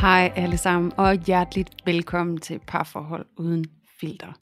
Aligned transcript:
Hej 0.00 0.32
alle 0.36 0.56
sammen, 0.56 0.92
og 0.96 1.14
hjerteligt 1.14 1.70
velkommen 1.84 2.38
til 2.38 2.60
Parforhold 2.66 3.26
Uden 3.38 3.64
Filter. 4.00 4.32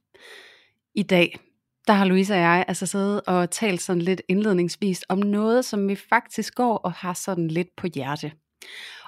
I 0.94 1.02
dag, 1.02 1.38
der 1.86 1.92
har 1.92 2.04
Louise 2.04 2.34
og 2.34 2.40
jeg 2.40 2.64
altså 2.68 2.86
siddet 2.86 3.20
og 3.26 3.50
talt 3.50 3.80
sådan 3.80 4.02
lidt 4.02 4.22
indledningsvis 4.28 5.04
om 5.08 5.18
noget, 5.18 5.64
som 5.64 5.88
vi 5.88 5.94
faktisk 5.94 6.54
går 6.54 6.76
og 6.76 6.92
har 6.92 7.12
sådan 7.12 7.48
lidt 7.48 7.68
på 7.76 7.86
hjerte. 7.94 8.32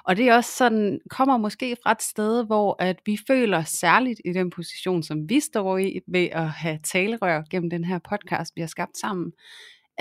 Og 0.03 0.17
det 0.17 0.27
er 0.27 0.35
også 0.35 0.51
sådan, 0.51 0.99
kommer 1.09 1.37
måske 1.37 1.77
fra 1.83 1.91
et 1.91 2.01
sted, 2.01 2.45
hvor 2.45 2.75
at 2.79 2.99
vi 3.05 3.17
føler 3.27 3.63
særligt 3.63 4.21
i 4.25 4.33
den 4.33 4.49
position, 4.49 5.03
som 5.03 5.29
vi 5.29 5.39
står 5.39 5.77
i, 5.77 5.99
ved 6.07 6.27
at 6.31 6.49
have 6.49 6.79
talerør 6.83 7.41
gennem 7.49 7.69
den 7.69 7.83
her 7.83 7.99
podcast, 8.09 8.55
vi 8.55 8.61
har 8.61 8.67
skabt 8.67 8.97
sammen, 8.97 9.31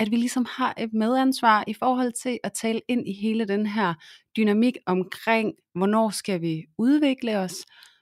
at 0.01 0.11
vi 0.11 0.17
ligesom 0.17 0.47
har 0.56 0.75
et 0.79 0.93
medansvar 0.93 1.65
i 1.67 1.75
forhold 1.75 2.12
til 2.12 2.39
at 2.43 2.53
tale 2.53 2.81
ind 2.89 3.09
i 3.09 3.12
hele 3.12 3.45
den 3.45 3.67
her 3.67 3.95
dynamik 4.37 4.77
omkring, 4.87 5.53
hvornår 5.75 6.11
skal 6.11 6.41
vi 6.41 6.65
udvikle 6.79 7.39
os, 7.39 7.55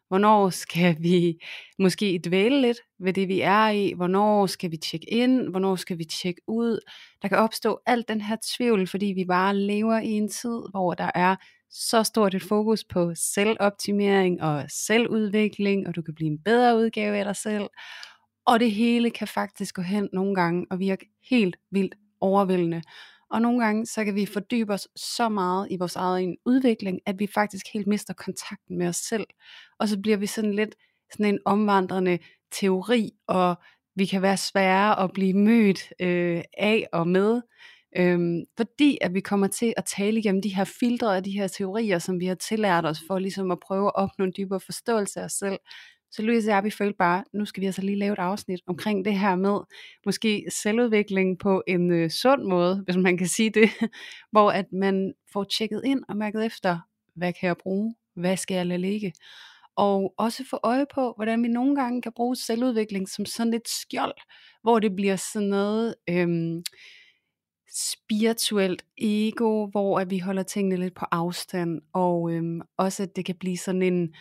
hvornår 0.09 0.51
skal 0.51 0.97
vi 1.01 1.39
måske 1.79 2.21
dvæle 2.25 2.61
lidt 2.61 2.79
ved 3.01 3.13
det, 3.13 3.29
vi 3.29 3.41
er 3.41 3.69
i, 3.69 3.93
hvornår 3.97 4.47
skal 4.47 4.71
vi 4.71 4.77
tjekke 4.77 5.11
ind, 5.11 5.49
hvornår 5.49 5.77
skal 5.77 5.99
vi 5.99 6.05
tjekke 6.05 6.41
ud. 6.49 6.81
Der 7.23 7.29
kan 7.29 7.39
opstå 7.39 7.81
alt 7.87 8.09
den 8.09 8.21
her 8.21 8.37
tvivl, 8.57 8.87
fordi 8.87 9.07
vi 9.07 9.25
bare 9.25 9.57
lever 9.57 9.99
i 9.99 10.11
en 10.11 10.29
tid, 10.29 10.63
hvor 10.71 10.95
der 10.95 11.11
er 11.15 11.37
så 11.71 12.03
stort 12.03 12.35
et 12.35 12.43
fokus 12.43 12.85
på 12.85 13.13
selvoptimering 13.15 14.43
og 14.43 14.65
selvudvikling, 14.69 15.89
og 15.89 15.97
du 15.97 16.03
kan 16.03 16.15
blive 16.15 16.31
en 16.31 16.43
bedre 16.45 16.77
udgave 16.77 17.17
af 17.17 17.25
dig 17.25 17.37
selv. 17.37 17.69
Og 18.49 18.61
det 18.61 18.73
hele 18.73 19.11
kan 19.11 19.29
faktisk 19.29 19.75
gå 19.75 19.83
hen 19.83 20.09
nogle 20.13 20.35
gange 20.35 20.67
og 20.71 20.79
virke 20.79 21.07
helt 21.31 21.57
vildt 21.71 21.95
overvældende. 22.21 22.83
Og 23.31 23.43
nogle 23.43 23.65
gange, 23.65 23.87
så 23.87 24.05
kan 24.05 24.15
vi 24.15 24.27
fordybe 24.27 24.73
os 24.73 24.89
så 24.97 25.29
meget 25.29 25.69
i 25.71 25.77
vores 25.77 25.97
egen 25.97 26.37
udvikling, 26.47 27.01
at 27.07 27.19
vi 27.19 27.27
faktisk 27.35 27.67
helt 27.73 27.87
mister 27.87 28.15
kontakten 28.15 28.79
med 28.79 28.89
os 28.89 28.97
selv. 28.97 29.27
Og 29.79 29.89
så 29.89 30.01
bliver 30.01 30.17
vi 30.17 30.27
sådan 30.27 30.55
lidt 30.55 30.75
sådan 31.13 31.35
en 31.35 31.39
omvandrende 31.45 32.19
teori, 32.53 33.11
og 33.27 33.55
vi 33.97 34.07
kan 34.07 34.23
være 34.23 34.37
svære 34.37 35.01
at 35.01 35.11
blive 35.15 35.35
mødt 35.35 35.93
øh, 36.01 36.43
af 36.59 36.87
og 36.93 37.09
med. 37.09 37.41
Øhm, 37.97 38.41
fordi 38.57 38.99
at 39.01 39.15
vi 39.15 39.21
kommer 39.21 39.47
til 39.47 39.75
at 39.77 39.85
tale 39.85 40.19
igennem 40.19 40.43
de 40.43 40.55
her 40.55 40.65
filtre 40.65 41.11
og 41.11 41.25
de 41.25 41.31
her 41.31 41.49
teorier, 41.49 41.99
som 41.99 42.21
vi 42.21 42.27
har 42.27 42.35
tillært 42.35 42.87
os 42.87 42.99
for 43.07 43.19
ligesom 43.19 43.51
at 43.51 43.59
prøve 43.67 43.87
at 43.87 43.95
opnå 43.95 44.25
en 44.25 44.33
dybere 44.37 44.61
forståelse 44.61 45.21
af 45.21 45.25
os 45.25 45.33
selv. 45.33 45.59
Så 46.11 46.23
Louise 46.23 46.51
og 46.51 46.55
jeg, 46.55 46.65
vi 46.65 46.71
følte 46.71 46.97
bare, 46.97 47.25
nu 47.33 47.45
skal 47.45 47.61
vi 47.61 47.67
altså 47.67 47.83
lige 47.83 47.99
lave 47.99 48.13
et 48.13 48.19
afsnit 48.19 48.61
omkring 48.67 49.05
det 49.05 49.19
her 49.19 49.37
med 49.37 49.61
måske 50.07 50.47
selvudvikling 50.51 51.39
på 51.39 51.63
en 51.67 51.93
øh, 51.93 52.11
sund 52.11 52.43
måde, 52.43 52.83
hvis 52.85 52.97
man 52.97 53.19
kan 53.19 53.27
sige 53.27 53.51
det, 53.51 53.71
hvor 54.33 54.51
at 54.51 54.73
man 54.73 55.15
får 55.33 55.45
tjekket 55.45 55.83
ind 55.85 56.03
og 56.09 56.17
mærket 56.17 56.47
efter, 56.47 56.79
hvad 57.17 57.33
kan 57.33 57.47
jeg 57.47 57.57
bruge, 57.57 57.95
hvad 58.15 58.37
skal 58.37 58.55
jeg 58.55 58.67
lade 58.67 58.81
ligge, 58.81 59.13
og 59.77 60.15
også 60.19 60.45
få 60.51 60.59
øje 60.63 60.87
på, 60.95 61.13
hvordan 61.17 61.43
vi 61.43 61.49
nogle 61.49 61.77
gange 61.77 62.03
kan 62.03 62.13
bruge 62.13 62.37
selvudvikling 62.37 63.09
som 63.09 63.27
sådan 63.27 63.51
lidt 63.51 63.69
skjold, 63.69 64.15
hvor 64.63 64.79
det 64.79 64.97
bliver 64.97 65.17
sådan 65.17 65.49
noget 65.49 65.95
øhm, 66.11 66.63
spirituelt 67.75 68.85
ego, 68.99 69.67
hvor 69.67 70.01
at 70.01 70.11
vi 70.11 70.19
holder 70.19 70.43
tingene 70.43 70.77
lidt 70.77 70.95
på 70.95 71.07
afstand, 71.11 71.81
og 71.93 72.33
øhm, 72.33 72.61
også 72.77 73.03
at 73.03 73.17
det 73.17 73.25
kan 73.25 73.35
blive 73.35 73.59
sådan 73.59 73.83
en 73.83 74.15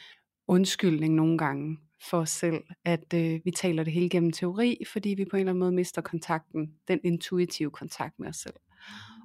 undskyldning 0.48 1.16
nogle 1.16 1.38
gange 1.38 1.78
for 2.10 2.18
os 2.18 2.30
selv, 2.30 2.64
at 2.86 3.14
øh, 3.14 3.40
vi 3.46 3.52
taler 3.52 3.84
det 3.84 3.94
hele 3.94 4.10
gennem 4.10 4.32
teori, 4.32 4.78
fordi 4.94 5.10
vi 5.10 5.26
på 5.26 5.36
en 5.36 5.40
eller 5.40 5.52
anden 5.52 5.60
måde 5.60 5.72
mister 5.72 6.02
kontakten, 6.02 6.72
den 6.88 7.00
intuitive 7.04 7.72
kontakt 7.72 8.20
med 8.20 8.28
os 8.28 8.36
selv. 8.36 8.54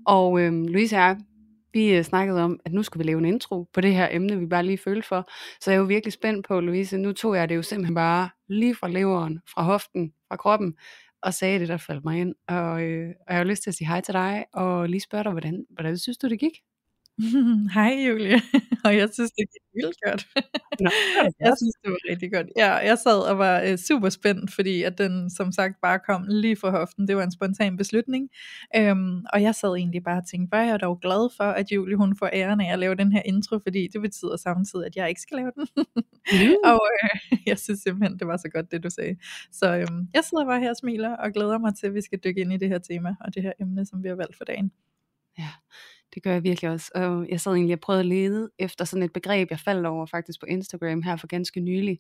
Og 0.07 0.41
øh, 0.41 0.53
Louise 0.53 0.97
og 0.97 1.01
jeg, 1.01 1.17
vi 1.73 1.95
øh, 1.95 2.05
snakkede 2.05 2.45
om, 2.45 2.61
at 2.65 2.73
nu 2.73 2.83
skulle 2.83 3.05
vi 3.05 3.09
lave 3.09 3.19
en 3.19 3.25
intro 3.25 3.69
på 3.73 3.81
det 3.81 3.95
her 3.95 4.09
emne, 4.11 4.39
vi 4.39 4.47
bare 4.47 4.67
lige 4.67 4.79
følte 4.79 5.09
for. 5.09 5.31
Så 5.61 5.71
jeg 5.71 5.77
er 5.77 5.81
jo 5.81 5.87
virkelig 5.87 6.13
spændt 6.13 6.47
på, 6.47 6.61
Louise, 6.61 6.99
nu 6.99 7.13
tog 7.13 7.37
jeg 7.37 7.49
det 7.49 7.57
jo 7.57 7.63
simpelthen 7.63 7.95
bare 7.95 8.31
lige 8.49 8.75
fra 8.75 8.89
leveren, 8.89 9.41
fra 9.55 9.63
hoften, 9.63 10.13
fra 10.29 10.37
kroppen, 10.37 10.75
og 11.23 11.35
sagde 11.35 11.61
det, 11.61 11.69
der 11.69 11.77
faldt 11.77 12.05
mig 12.05 12.21
ind. 12.21 12.35
Og, 12.49 12.83
øh, 12.83 13.09
og 13.09 13.33
jeg 13.35 13.37
har 13.37 13.45
lyst 13.45 13.63
til 13.63 13.71
at 13.71 13.75
sige 13.75 13.89
hej 13.89 14.01
til 14.01 14.15
dig, 14.15 14.45
og 14.53 14.89
lige 14.89 15.01
spørge 15.01 15.25
dig, 15.25 15.33
hvordan, 15.33 15.65
hvordan 15.71 15.99
synes 15.99 16.19
du, 16.19 16.29
det 16.29 16.41
gik? 16.41 16.53
Hej 17.75 17.93
Julie, 18.09 18.41
og 18.85 18.97
jeg 18.97 19.09
synes, 19.13 19.31
det 19.31 19.47
gik 19.53 19.63
vildt 19.75 19.97
godt. 20.07 20.29
Nå, 20.81 20.91
jeg 21.47 21.53
synes, 21.59 21.75
det 21.83 21.91
var 21.91 21.99
rigtig 22.11 22.33
godt. 22.33 22.47
Ja, 22.57 22.73
jeg 22.73 22.99
sad 22.99 23.19
og 23.31 23.39
var 23.39 23.61
øh, 23.61 23.79
super 23.79 24.09
spændt, 24.09 24.53
fordi 24.53 24.83
at 24.83 24.99
den 24.99 25.31
som 25.31 25.53
sagt 25.53 25.75
bare 25.83 25.99
kom 25.99 26.25
lige 26.29 26.57
fra 26.57 26.71
hoften. 26.71 27.09
Det 27.09 27.17
var 27.17 27.23
en 27.23 27.33
spontan 27.33 27.77
beslutning. 27.77 28.29
Øhm, 28.77 29.25
og 29.33 29.43
jeg 29.43 29.55
sad 29.55 29.75
egentlig 29.75 30.03
bare 30.03 30.19
og 30.19 30.27
tænkte, 30.31 30.49
hvor 30.49 30.59
er 30.59 30.65
jeg 30.65 30.81
dog 30.81 31.01
glad 31.01 31.35
for, 31.37 31.45
at 31.45 31.73
Julie 31.73 31.97
hun 31.97 32.17
får 32.17 32.31
æren 32.33 32.61
af 32.61 32.73
at 32.73 32.79
lave 32.79 32.95
den 32.95 33.13
her 33.13 33.23
intro, 33.25 33.59
fordi 33.59 33.89
det 33.93 34.01
betyder 34.01 34.37
samtidig, 34.37 34.87
at 34.87 34.97
jeg 34.97 35.09
ikke 35.09 35.21
skal 35.21 35.37
lave 35.37 35.53
den. 35.57 35.67
Mm. 36.33 36.55
og 36.65 36.81
øh, 37.03 37.39
jeg 37.47 37.59
synes 37.59 37.81
simpelthen, 37.81 38.19
det 38.19 38.27
var 38.27 38.37
så 38.37 38.49
godt, 38.49 38.71
det 38.71 38.83
du 38.83 38.91
sagde. 38.91 39.17
Så 39.53 39.77
øhm, 39.77 40.09
jeg 40.15 40.25
sidder 40.25 40.45
bare 40.45 40.61
her 40.61 40.71
og 40.71 40.77
smiler 40.77 41.17
og 41.17 41.33
glæder 41.33 41.59
mig 41.59 41.75
til, 41.77 41.87
at 41.87 41.95
vi 41.95 42.01
skal 42.01 42.19
dykke 42.25 42.41
ind 42.41 42.53
i 42.53 42.57
det 42.57 42.69
her 42.69 42.79
tema 42.79 43.15
og 43.21 43.35
det 43.35 43.43
her 43.43 43.53
emne, 43.61 43.87
som 43.87 44.03
vi 44.03 44.09
har 44.09 44.17
valgt 44.17 44.37
for 44.37 44.45
dagen. 44.45 44.73
Ja, 45.39 45.49
det 46.15 46.23
gør 46.23 46.33
jeg 46.33 46.43
virkelig 46.43 46.71
også. 46.71 46.91
Og 46.95 47.29
jeg 47.29 47.41
sad 47.41 47.53
egentlig 47.53 47.75
og 47.75 47.81
prøvede 47.81 48.01
at 48.01 48.07
lede 48.07 48.51
efter 48.59 48.85
sådan 48.85 49.03
et 49.03 49.13
begreb, 49.13 49.51
jeg 49.51 49.61
faldt 49.61 49.87
over 49.87 50.07
faktisk 50.07 50.41
på 50.41 50.47
Instagram 50.47 51.03
her 51.03 51.17
for 51.17 51.27
ganske 51.27 51.61
nylig, 51.61 51.99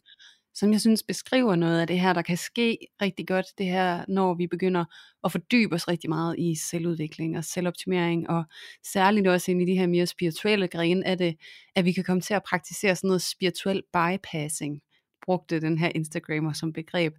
som 0.54 0.72
jeg 0.72 0.80
synes 0.80 1.02
beskriver 1.02 1.56
noget 1.56 1.80
af 1.80 1.86
det 1.86 2.00
her, 2.00 2.12
der 2.12 2.22
kan 2.22 2.36
ske 2.36 2.78
rigtig 3.02 3.26
godt, 3.26 3.46
det 3.58 3.66
her, 3.66 4.04
når 4.08 4.34
vi 4.34 4.46
begynder 4.46 4.84
at 5.24 5.32
fordybe 5.32 5.74
os 5.74 5.88
rigtig 5.88 6.10
meget 6.10 6.34
i 6.38 6.54
selvudvikling 6.70 7.38
og 7.38 7.44
selvoptimering, 7.44 8.30
og 8.30 8.44
særligt 8.92 9.28
også 9.28 9.50
ind 9.50 9.62
i 9.62 9.72
de 9.72 9.78
her 9.78 9.86
mere 9.86 10.06
spirituelle 10.06 10.68
grene 10.68 11.06
af 11.06 11.18
det, 11.18 11.36
at 11.76 11.84
vi 11.84 11.92
kan 11.92 12.04
komme 12.04 12.20
til 12.20 12.34
at 12.34 12.42
praktisere 12.42 12.96
sådan 12.96 13.08
noget 13.08 13.22
spirituel 13.22 13.82
bypassing, 13.92 14.80
brugte 15.26 15.60
den 15.60 15.78
her 15.78 15.92
Instagrammer 15.94 16.52
som 16.52 16.72
begreb. 16.72 17.14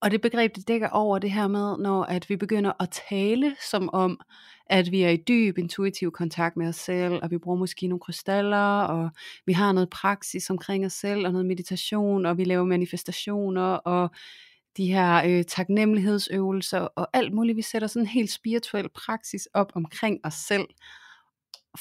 Og 0.00 0.10
det 0.10 0.20
begreb, 0.20 0.56
det 0.56 0.68
dækker 0.68 0.88
over 0.88 1.18
det 1.18 1.30
her 1.30 1.48
med, 1.48 1.76
når 1.78 2.04
at 2.04 2.28
vi 2.28 2.36
begynder 2.36 2.72
at 2.82 3.00
tale 3.08 3.56
som 3.70 3.90
om, 3.92 4.20
at 4.66 4.90
vi 4.90 5.02
er 5.02 5.08
i 5.08 5.16
dyb 5.16 5.58
intuitiv 5.58 6.12
kontakt 6.12 6.56
med 6.56 6.68
os 6.68 6.76
selv, 6.76 7.18
og 7.22 7.30
vi 7.30 7.38
bruger 7.38 7.58
måske 7.58 7.86
nogle 7.86 8.00
krystaller, 8.00 8.80
og 8.80 9.10
vi 9.46 9.52
har 9.52 9.72
noget 9.72 9.90
praksis 9.90 10.50
omkring 10.50 10.86
os 10.86 10.92
selv, 10.92 11.26
og 11.26 11.32
noget 11.32 11.46
meditation, 11.46 12.26
og 12.26 12.38
vi 12.38 12.44
laver 12.44 12.64
manifestationer, 12.64 13.72
og 13.72 14.10
de 14.76 14.86
her 14.86 15.22
øh, 15.26 15.44
taknemmelighedsøvelser, 15.44 16.80
og 16.80 17.08
alt 17.12 17.34
muligt. 17.34 17.56
Vi 17.56 17.62
sætter 17.62 17.88
sådan 17.88 18.02
en 18.02 18.06
helt 18.06 18.30
spirituel 18.30 18.88
praksis 18.88 19.48
op 19.54 19.72
omkring 19.74 20.20
os 20.24 20.34
selv, 20.34 20.66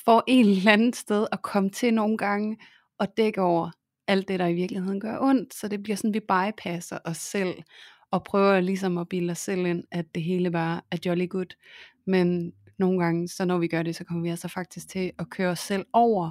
for 0.06 0.24
et 0.28 0.40
eller 0.40 0.72
andet 0.72 0.96
sted 0.96 1.28
at 1.32 1.42
komme 1.42 1.70
til 1.70 1.94
nogle 1.94 2.18
gange, 2.18 2.58
og 3.00 3.08
dække 3.18 3.42
over 3.42 3.72
alt 4.08 4.28
det, 4.28 4.40
der 4.40 4.48
i 4.48 4.54
virkeligheden 4.54 5.00
gør 5.00 5.20
ondt, 5.22 5.54
så 5.54 5.68
det 5.68 5.84
bliver 5.84 5.96
sådan, 5.96 6.14
vi 6.14 6.20
bypasser 6.20 6.98
os 7.06 7.18
selv, 7.18 7.54
og 8.16 8.24
prøver 8.24 8.60
ligesom 8.60 8.98
at 8.98 9.10
bilde 9.10 9.32
os 9.32 9.38
selv 9.38 9.66
ind, 9.66 9.84
at 9.92 10.06
det 10.16 10.24
hele 10.24 10.52
bare 10.52 10.82
er 10.92 10.98
jolly 11.06 11.30
good. 11.30 11.56
Men 12.08 12.54
nogle 12.80 13.04
gange, 13.04 13.28
så 13.28 13.46
når 13.46 13.58
vi 13.58 13.68
gør 13.68 13.84
det, 13.84 13.96
så 13.96 14.04
kommer 14.04 14.24
vi 14.24 14.30
altså 14.30 14.48
faktisk 14.48 14.90
til 14.90 15.12
at 15.20 15.30
køre 15.30 15.50
os 15.50 15.60
selv 15.60 15.86
over, 15.94 16.30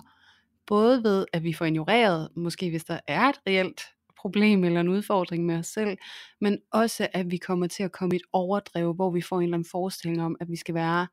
både 0.66 1.02
ved, 1.02 1.26
at 1.32 1.42
vi 1.42 1.52
får 1.52 1.64
ignoreret, 1.64 2.28
måske 2.36 2.70
hvis 2.70 2.84
der 2.84 3.00
er 3.06 3.28
et 3.28 3.40
reelt 3.46 3.80
problem 4.20 4.64
eller 4.64 4.80
en 4.80 4.88
udfordring 4.88 5.46
med 5.46 5.56
os 5.58 5.66
selv, 5.66 5.96
men 6.40 6.58
også 6.72 7.08
at 7.12 7.30
vi 7.30 7.36
kommer 7.36 7.66
til 7.66 7.82
at 7.82 7.92
komme 7.92 8.14
i 8.14 8.16
et 8.16 8.26
overdrev, 8.32 8.92
hvor 8.92 9.10
vi 9.10 9.20
får 9.20 9.36
en 9.36 9.42
eller 9.42 9.56
anden 9.56 9.68
forestilling 9.70 10.22
om, 10.22 10.36
at 10.40 10.50
vi 10.50 10.56
skal 10.56 10.74
være 10.74 11.06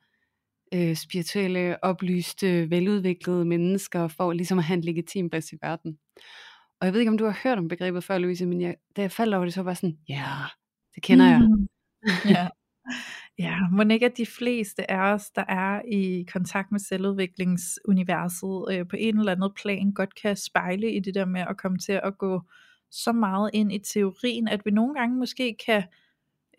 øh, 0.73 0.95
spirituelle, 0.95 1.83
oplyste, 1.83 2.69
veludviklede 2.69 3.45
mennesker, 3.45 4.07
for 4.07 4.33
ligesom 4.33 4.57
at 4.57 4.63
have 4.63 4.77
en 4.77 4.83
legitim 4.83 5.29
plads 5.29 5.53
i 5.53 5.57
verden. 5.62 5.97
Og 6.79 6.85
jeg 6.85 6.94
ved 6.94 7.00
ikke, 7.00 7.12
om 7.12 7.18
du 7.18 7.25
har 7.25 7.39
hørt 7.44 7.57
om 7.57 7.68
begrebet 7.68 8.03
før, 8.03 8.18
Louise, 8.18 8.45
men 8.45 8.62
jeg, 8.62 8.75
da 8.95 9.01
jeg 9.01 9.12
faldt 9.12 9.35
over 9.35 9.45
det, 9.45 9.53
så 9.53 9.62
var 9.62 9.71
jeg 9.71 9.77
sådan, 9.77 9.97
ja, 10.09 10.13
yeah, 10.13 10.50
det 10.95 11.03
kender 11.03 11.25
jeg. 11.25 11.41
ja. 12.25 12.47
Ja, 13.39 13.57
må 13.71 13.83
ikke 13.83 14.05
at 14.05 14.17
de 14.17 14.25
fleste 14.25 14.91
af 14.91 15.13
os, 15.13 15.29
der 15.29 15.43
er 15.47 15.81
i 15.88 16.25
kontakt 16.33 16.71
med 16.71 16.79
selvudviklingsuniverset 16.79 18.65
øh, 18.71 18.88
på 18.88 18.95
en 18.99 19.19
eller 19.19 19.31
anden 19.31 19.51
plan, 19.55 19.91
godt 19.91 20.21
kan 20.21 20.38
spejle 20.38 20.93
i 20.93 20.99
det 20.99 21.15
der 21.15 21.25
med 21.25 21.41
at 21.49 21.57
komme 21.57 21.77
til 21.77 21.99
at 22.03 22.17
gå 22.17 22.41
så 22.91 23.11
meget 23.11 23.49
ind 23.53 23.73
i 23.73 23.79
teorien, 23.79 24.47
at 24.47 24.61
vi 24.65 24.71
nogle 24.71 24.93
gange 24.93 25.17
måske 25.17 25.55
kan 25.65 25.83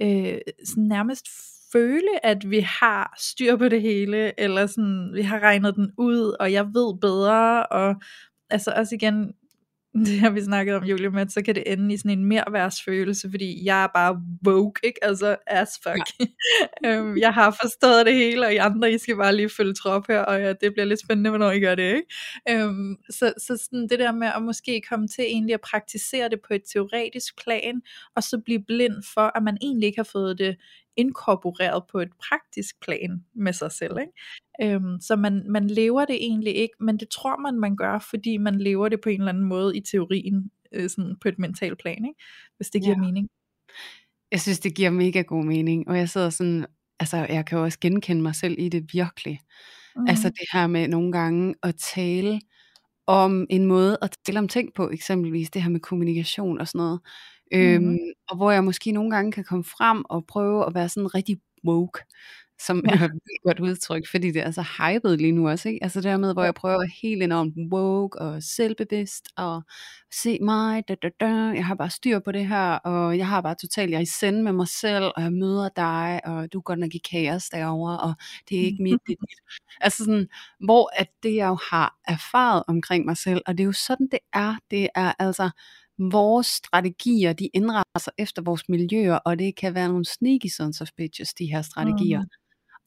øh, 0.01 0.39
sådan 0.65 0.85
nærmest 0.85 1.27
føle, 1.73 2.27
at 2.27 2.51
vi 2.51 2.61
har 2.61 3.15
styr 3.19 3.57
på 3.57 3.69
det 3.69 3.83
hele, 3.83 4.41
eller 4.41 4.67
sådan, 4.67 5.11
vi 5.15 5.23
har 5.23 5.39
regnet 5.39 5.77
den 5.77 5.93
ud, 5.99 6.37
og 6.41 6.53
jeg 6.53 6.67
ved 6.67 6.99
bedre, 7.01 7.67
og 7.67 7.95
altså 8.51 8.73
også 8.77 8.95
igen, 8.95 9.33
det 10.07 10.21
har 10.21 10.31
vi 10.31 10.41
snakket 10.41 10.75
om, 10.75 10.85
Julie, 10.85 11.11
med, 11.11 11.29
så 11.29 11.43
kan 11.43 11.55
det 11.55 11.73
ende 11.73 11.95
i 11.95 11.97
sådan 11.97 12.19
en 12.19 12.25
merværsfølelse, 12.25 13.31
fordi 13.31 13.65
jeg 13.65 13.83
er 13.83 13.89
bare 13.95 14.23
woke, 14.47 14.81
ikke? 14.85 15.05
Altså, 15.05 15.37
as 15.47 15.81
fuck. 15.83 16.29
Ja. 16.85 17.01
um, 17.01 17.19
jeg 17.27 17.35
har 17.35 17.57
forstået 17.63 18.07
det 18.07 18.15
hele, 18.15 18.47
og 18.47 18.55
I 18.55 18.57
andre, 18.57 18.93
I 18.93 18.99
skal 18.99 19.17
bare 19.17 19.37
lige 19.37 19.49
følge 19.49 19.75
trop 19.75 20.07
her, 20.09 20.21
og 20.21 20.41
ja, 20.41 20.53
det 20.53 20.73
bliver 20.73 20.85
lidt 20.85 21.01
spændende, 21.01 21.31
hvornår 21.31 21.51
I 21.51 21.61
gør 21.61 21.75
det, 21.75 21.95
ikke? 21.95 22.65
Um, 22.65 22.97
så 23.11 23.33
så 23.39 23.57
sådan 23.65 23.89
det 23.89 23.99
der 23.99 24.13
med 24.13 24.29
at 24.37 24.43
måske 24.43 24.83
komme 24.89 25.09
til 25.09 25.25
egentlig 25.25 25.55
at 25.55 25.61
praktisere 25.61 26.29
det 26.29 26.41
på 26.49 26.55
et 26.55 26.63
teoretisk 26.73 27.45
plan, 27.45 27.81
og 28.17 28.23
så 28.23 28.41
blive 28.45 28.65
blind 28.67 29.03
for, 29.15 29.37
at 29.37 29.43
man 29.43 29.57
egentlig 29.63 29.87
ikke 29.87 29.99
har 29.99 30.09
fået 30.13 30.39
det 30.39 30.57
inkorporeret 30.97 31.83
på 31.93 31.99
et 31.99 32.11
praktisk 32.29 32.81
plan 32.81 33.25
med 33.35 33.53
sig 33.53 33.73
selv. 33.73 33.97
Ikke? 34.01 34.75
Øhm, 34.75 35.01
så 35.01 35.17
man, 35.17 35.43
man 35.49 35.67
lever 35.67 36.05
det 36.05 36.17
egentlig 36.21 36.55
ikke, 36.57 36.75
men 36.81 36.97
det 36.97 37.09
tror 37.09 37.37
man, 37.37 37.61
man 37.61 37.77
gør, 37.77 38.07
fordi 38.11 38.37
man 38.37 38.59
lever 38.59 38.89
det 38.89 39.01
på 39.01 39.09
en 39.09 39.21
eller 39.21 39.33
anden 39.33 39.45
måde 39.45 39.77
i 39.77 39.81
teorien, 39.81 40.51
øh, 40.73 40.91
sådan 40.91 41.17
på 41.21 41.29
et 41.29 41.39
mentalt 41.39 41.79
plan, 41.79 42.05
ikke? 42.05 42.21
hvis 42.57 42.71
det 42.71 42.83
giver 42.83 42.97
ja. 42.97 43.01
mening. 43.01 43.29
Jeg 44.31 44.41
synes, 44.41 44.61
det 44.61 44.75
giver 44.75 44.91
mega 44.91 45.23
god 45.23 45.45
mening, 45.45 45.89
og 45.89 45.99
jeg 45.99 46.09
sidder 46.09 46.31
sådan, 46.31 46.67
altså 47.01 47.17
jeg 47.17 47.47
kan 47.47 47.59
jo 47.59 47.65
også 47.65 47.79
genkende 47.81 48.23
mig 48.23 48.35
selv 48.35 48.55
i 48.59 48.69
det 48.69 48.87
virkelig. 48.93 49.41
Mm. 49.97 50.07
Altså 50.09 50.29
det 50.29 50.47
her 50.53 50.67
med 50.67 50.89
nogle 50.89 51.13
gange 51.13 51.55
at 51.63 51.75
tale 51.95 52.41
om 53.07 53.47
en 53.51 53.67
måde 53.67 53.99
at 54.03 54.17
tale 54.27 54.39
om 54.39 54.49
ting 54.49 54.75
på, 54.75 54.91
eksempelvis 54.91 55.51
det 55.51 55.63
her 55.63 55.71
med 55.71 55.81
kommunikation 55.81 56.61
og 56.61 56.69
sådan 56.69 56.79
noget. 56.79 57.01
Øhm, 57.55 57.85
mm. 57.85 57.99
Og 58.29 58.37
hvor 58.37 58.51
jeg 58.51 58.65
måske 58.65 58.93
nogle 58.93 59.11
gange 59.11 59.33
kan 59.33 59.45
komme 59.45 59.65
frem 59.65 60.05
og 60.09 60.27
prøve 60.27 60.67
at 60.67 60.75
være 60.75 60.89
sådan 60.89 61.15
rigtig 61.15 61.41
woke, 61.67 62.01
som 62.67 62.83
ja. 62.89 62.93
er 62.95 63.05
et 63.05 63.43
godt 63.45 63.61
udtryk, 63.61 64.09
fordi 64.11 64.31
det 64.31 64.43
er 64.43 64.51
så 64.51 64.63
hypet 64.79 65.19
lige 65.21 65.33
nu 65.33 65.49
også, 65.49 65.69
ikke? 65.69 65.85
Altså 65.85 66.01
dermed, 66.01 66.33
hvor 66.33 66.45
jeg 66.45 66.55
prøver 66.55 66.87
helt 67.03 67.23
enormt 67.23 67.55
woke 67.73 68.19
og 68.19 68.43
selvbevidst 68.43 69.29
og 69.37 69.63
se 70.13 70.39
mig, 70.43 70.89
da, 70.89 70.95
da, 71.03 71.11
da. 71.21 71.27
jeg 71.35 71.67
har 71.67 71.75
bare 71.75 71.91
styr 71.91 72.19
på 72.19 72.33
det 72.33 72.47
her, 72.47 72.73
og 72.75 73.19
jeg 73.19 73.29
har 73.29 73.41
bare 73.41 73.55
totalt, 73.55 73.91
jeg 73.91 73.97
er 73.97 74.03
i 74.03 74.07
send 74.07 74.43
med 74.43 74.53
mig 74.53 74.69
selv, 74.69 75.05
og 75.05 75.23
jeg 75.23 75.33
møder 75.33 75.69
dig, 75.77 76.21
og 76.25 76.53
du 76.53 76.61
går 76.61 76.75
nok 76.75 76.95
i 76.95 76.99
kaos 76.99 77.49
derovre, 77.49 78.01
og 78.01 78.15
det 78.49 78.61
er 78.61 78.65
ikke 78.65 78.83
mit, 78.83 79.01
det 79.07 79.13
er 79.13 79.27
dit. 79.31 79.41
Altså 79.81 80.05
sådan, 80.05 80.29
hvor 80.65 80.91
at 80.97 81.09
det 81.23 81.35
jeg 81.35 81.49
jo 81.49 81.59
har 81.71 81.97
erfaret 82.09 82.63
omkring 82.69 83.05
mig 83.05 83.17
selv, 83.17 83.43
og 83.47 83.59
det 83.59 83.65
er 83.65 83.67
jo 83.67 83.73
sådan 83.73 84.09
det 84.11 84.19
er, 84.33 84.55
det 84.71 84.89
er 84.95 85.13
altså, 85.19 85.51
vores 86.11 86.47
strategier, 86.47 87.33
de 87.33 87.49
indretter 87.55 87.99
sig 87.99 88.13
efter 88.19 88.43
vores 88.43 88.69
miljøer, 88.69 89.15
og 89.15 89.39
det 89.39 89.57
kan 89.57 89.75
være 89.75 89.89
nogle 89.89 90.05
sneaky 90.05 90.47
sons 90.57 90.81
of 90.81 90.89
bitches, 90.97 91.35
de 91.35 91.47
her 91.47 91.63
strategier. 91.63 92.21
Mm. 92.21 92.29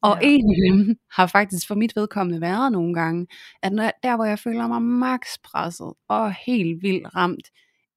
Og 0.01 0.17
ja. 0.21 0.27
en 0.27 0.51
af 0.51 0.71
dem 0.71 0.95
har 1.11 1.27
faktisk 1.27 1.67
for 1.67 1.75
mit 1.75 1.95
vedkommende 1.95 2.41
været 2.41 2.71
nogle 2.71 2.93
gange, 2.93 3.27
at 3.63 3.73
når, 3.73 3.91
der 4.03 4.15
hvor 4.15 4.25
jeg 4.25 4.39
føler 4.39 4.67
mig 4.67 4.81
max 4.81 5.21
presset 5.43 5.93
og 6.09 6.33
helt 6.47 6.83
vildt 6.83 7.15
ramt 7.15 7.47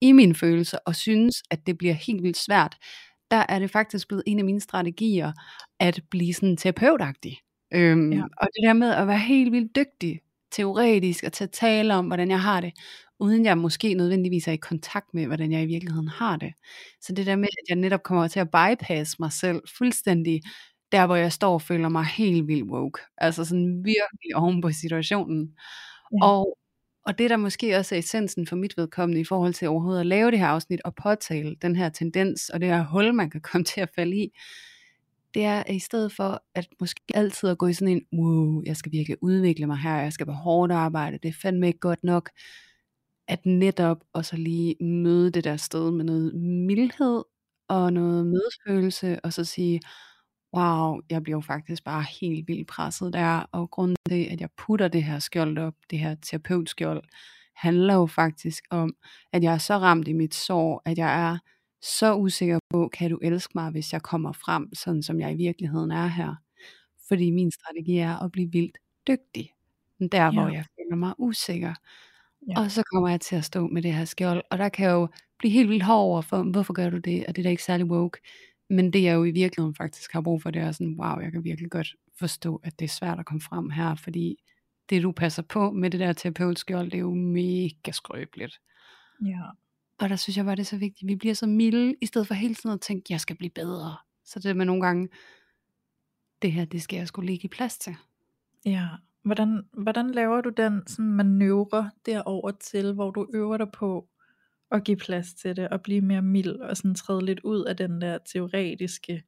i 0.00 0.12
mine 0.12 0.34
følelser, 0.34 0.78
og 0.86 0.96
synes, 0.96 1.42
at 1.50 1.66
det 1.66 1.78
bliver 1.78 1.94
helt 1.94 2.22
vildt 2.22 2.36
svært, 2.36 2.76
der 3.30 3.44
er 3.48 3.58
det 3.58 3.70
faktisk 3.70 4.08
blevet 4.08 4.22
en 4.26 4.38
af 4.38 4.44
mine 4.44 4.60
strategier, 4.60 5.32
at 5.80 6.00
blive 6.10 6.34
sådan 6.34 6.56
terapeutagtig. 6.56 7.38
Øhm, 7.74 8.12
ja. 8.12 8.22
Og 8.22 8.48
det 8.54 8.62
der 8.66 8.72
med 8.72 8.90
at 8.90 9.06
være 9.06 9.18
helt 9.18 9.52
vildt 9.52 9.76
dygtig, 9.76 10.20
teoretisk, 10.50 11.24
og 11.24 11.32
til 11.32 11.44
at 11.44 11.50
tale 11.50 11.94
om, 11.94 12.06
hvordan 12.06 12.30
jeg 12.30 12.42
har 12.42 12.60
det, 12.60 12.72
uden 13.20 13.44
jeg 13.44 13.58
måske 13.58 13.94
nødvendigvis 13.94 14.48
er 14.48 14.52
i 14.52 14.56
kontakt 14.56 15.14
med, 15.14 15.26
hvordan 15.26 15.52
jeg 15.52 15.62
i 15.62 15.66
virkeligheden 15.66 16.08
har 16.08 16.36
det. 16.36 16.52
Så 17.00 17.12
det 17.12 17.26
der 17.26 17.36
med, 17.36 17.48
at 17.48 17.68
jeg 17.68 17.76
netop 17.76 18.02
kommer 18.02 18.28
til 18.28 18.40
at 18.40 18.50
bypasse 18.50 19.16
mig 19.20 19.32
selv 19.32 19.62
fuldstændig, 19.78 20.42
der 20.92 21.06
hvor 21.06 21.16
jeg 21.16 21.32
står 21.32 21.54
og 21.54 21.62
føler 21.62 21.88
mig 21.88 22.04
helt 22.04 22.48
vildt 22.48 22.70
woke. 22.70 23.00
Altså 23.18 23.44
sådan 23.44 23.84
virkelig 23.84 24.36
oven 24.36 24.60
på 24.60 24.70
situationen. 24.72 25.54
Ja. 26.12 26.26
Og, 26.26 26.58
og 27.06 27.18
det 27.18 27.30
der 27.30 27.36
måske 27.36 27.76
også 27.76 27.94
er 27.94 27.98
essensen 27.98 28.46
for 28.46 28.56
mit 28.56 28.76
vedkommende 28.76 29.20
i 29.20 29.24
forhold 29.24 29.54
til 29.54 29.68
overhovedet 29.68 30.00
at 30.00 30.06
lave 30.06 30.30
det 30.30 30.38
her 30.38 30.46
afsnit 30.46 30.80
og 30.84 30.94
påtale 30.94 31.56
den 31.62 31.76
her 31.76 31.88
tendens 31.88 32.48
og 32.48 32.60
det 32.60 32.68
her 32.68 32.84
hul, 32.84 33.14
man 33.14 33.30
kan 33.30 33.40
komme 33.40 33.64
til 33.64 33.80
at 33.80 33.90
falde 33.94 34.16
i, 34.16 34.28
det 35.34 35.44
er 35.44 35.62
at 35.62 35.74
i 35.74 35.78
stedet 35.78 36.12
for 36.12 36.42
at 36.54 36.68
måske 36.80 37.00
altid 37.14 37.48
at 37.48 37.58
gå 37.58 37.66
i 37.66 37.72
sådan 37.72 37.94
en, 37.96 38.20
wow, 38.20 38.62
jeg 38.66 38.76
skal 38.76 38.92
virkelig 38.92 39.16
udvikle 39.22 39.66
mig 39.66 39.78
her, 39.78 39.96
jeg 39.96 40.12
skal 40.12 40.26
på 40.26 40.32
hårdt 40.32 40.72
arbejde, 40.72 41.18
det 41.22 41.28
er 41.28 41.38
fandme 41.42 41.66
ikke 41.66 41.78
godt 41.78 42.04
nok, 42.04 42.30
at 43.28 43.46
netop 43.46 44.04
og 44.12 44.24
så 44.24 44.36
lige 44.36 44.84
møde 44.84 45.30
det 45.30 45.44
der 45.44 45.56
sted 45.56 45.90
med 45.90 46.04
noget 46.04 46.34
mildhed 46.66 47.24
og 47.68 47.92
noget 47.92 48.26
medfølelse, 48.26 49.20
og 49.24 49.32
så 49.32 49.44
sige, 49.44 49.80
wow, 50.56 51.00
jeg 51.10 51.22
bliver 51.22 51.36
jo 51.36 51.40
faktisk 51.40 51.84
bare 51.84 52.04
helt 52.20 52.48
vildt 52.48 52.68
presset 52.68 53.12
der, 53.12 53.40
og 53.52 53.70
grunden 53.70 53.96
til, 54.08 54.24
at 54.30 54.40
jeg 54.40 54.48
putter 54.58 54.88
det 54.88 55.04
her 55.04 55.18
skjold 55.18 55.58
op, 55.58 55.74
det 55.90 55.98
her 55.98 56.14
terapeutskjold, 56.22 57.04
handler 57.56 57.94
jo 57.94 58.06
faktisk 58.06 58.64
om, 58.70 58.94
at 59.32 59.42
jeg 59.42 59.54
er 59.54 59.58
så 59.58 59.78
ramt 59.78 60.08
i 60.08 60.12
mit 60.12 60.34
sår, 60.34 60.82
at 60.84 60.98
jeg 60.98 61.30
er 61.30 61.38
så 61.82 62.14
usikker 62.14 62.58
på, 62.70 62.88
kan 62.92 63.10
du 63.10 63.18
elske 63.22 63.52
mig, 63.54 63.70
hvis 63.70 63.92
jeg 63.92 64.02
kommer 64.02 64.32
frem, 64.32 64.74
sådan 64.74 65.02
som 65.02 65.20
jeg 65.20 65.32
i 65.32 65.36
virkeligheden 65.36 65.90
er 65.90 66.06
her. 66.06 66.34
Fordi 67.08 67.30
min 67.30 67.50
strategi 67.50 67.96
er 67.96 68.16
at 68.16 68.32
blive 68.32 68.52
vildt 68.52 68.78
dygtig. 69.06 69.52
Der, 70.12 70.24
ja. 70.24 70.30
hvor 70.30 70.48
jeg 70.48 70.64
føler 70.76 70.96
mig 70.96 71.14
usikker. 71.18 71.74
Ja. 72.48 72.60
Og 72.60 72.70
så 72.70 72.82
kommer 72.92 73.08
jeg 73.08 73.20
til 73.20 73.36
at 73.36 73.44
stå 73.44 73.66
med 73.66 73.82
det 73.82 73.94
her 73.94 74.04
skjold, 74.04 74.42
og 74.50 74.58
der 74.58 74.68
kan 74.68 74.86
jeg 74.86 74.92
jo 74.92 75.08
blive 75.38 75.52
helt 75.52 75.68
vildt 75.68 75.82
hård 75.82 76.04
over 76.04 76.22
for, 76.22 76.42
hvorfor 76.42 76.72
gør 76.72 76.90
du 76.90 76.98
det, 76.98 77.26
og 77.26 77.36
det 77.36 77.42
er 77.42 77.42
da 77.42 77.50
ikke 77.50 77.64
særlig 77.64 77.86
woke. 77.86 78.20
Men 78.70 78.92
det 78.92 79.02
jeg 79.02 79.14
jo 79.14 79.24
i 79.24 79.30
virkeligheden 79.30 79.74
faktisk 79.74 80.12
har 80.12 80.20
brug 80.20 80.42
for, 80.42 80.50
det 80.50 80.62
er 80.62 80.72
sådan, 80.72 80.96
wow, 80.98 81.20
jeg 81.20 81.32
kan 81.32 81.44
virkelig 81.44 81.70
godt 81.70 81.94
forstå, 82.18 82.60
at 82.64 82.78
det 82.78 82.84
er 82.84 82.88
svært 82.88 83.18
at 83.18 83.26
komme 83.26 83.40
frem 83.40 83.70
her, 83.70 83.94
fordi 83.94 84.36
det 84.90 85.02
du 85.02 85.12
passer 85.12 85.42
på 85.42 85.70
med 85.70 85.90
det 85.90 86.00
der 86.00 86.12
terapeutskjold, 86.12 86.90
det 86.90 86.94
er 86.94 87.00
jo 87.00 87.14
mega 87.14 87.92
skrøbeligt. 87.92 88.60
Ja. 89.26 89.42
Og 89.98 90.08
der 90.08 90.16
synes 90.16 90.36
jeg 90.36 90.44
bare, 90.44 90.56
det 90.56 90.62
er 90.62 90.66
så 90.66 90.78
vigtigt, 90.78 91.08
vi 91.08 91.16
bliver 91.16 91.34
så 91.34 91.46
milde, 91.46 91.94
i 92.00 92.06
stedet 92.06 92.26
for 92.26 92.34
hele 92.34 92.54
tiden 92.54 92.74
at 92.74 92.80
tænke, 92.80 93.04
jeg 93.10 93.20
skal 93.20 93.36
blive 93.36 93.50
bedre. 93.50 93.96
Så 94.24 94.38
det 94.40 94.56
med 94.56 94.66
nogle 94.66 94.82
gange, 94.82 95.08
det 96.42 96.52
her, 96.52 96.64
det 96.64 96.82
skal 96.82 96.96
jeg 96.96 97.08
skulle 97.08 97.26
ligge 97.26 97.44
i 97.44 97.48
plads 97.48 97.78
til. 97.78 97.96
Ja, 98.64 98.88
Hvordan, 99.28 99.62
hvordan 99.72 100.10
laver 100.10 100.40
du 100.40 100.48
den 100.48 100.82
sådan 100.86 101.12
manøvre 101.12 101.90
derover 102.06 102.50
til, 102.50 102.92
hvor 102.92 103.10
du 103.10 103.26
øver 103.34 103.56
dig 103.56 103.66
på 103.72 104.08
at 104.70 104.84
give 104.84 104.96
plads 104.96 105.34
til 105.34 105.56
det, 105.56 105.68
og 105.68 105.82
blive 105.82 106.00
mere 106.00 106.22
mild, 106.22 106.56
og 106.56 106.76
sådan 106.76 106.94
træde 106.94 107.24
lidt 107.24 107.40
ud 107.40 107.64
af 107.64 107.76
den 107.76 108.00
der 108.00 108.18
teoretiske 108.32 109.22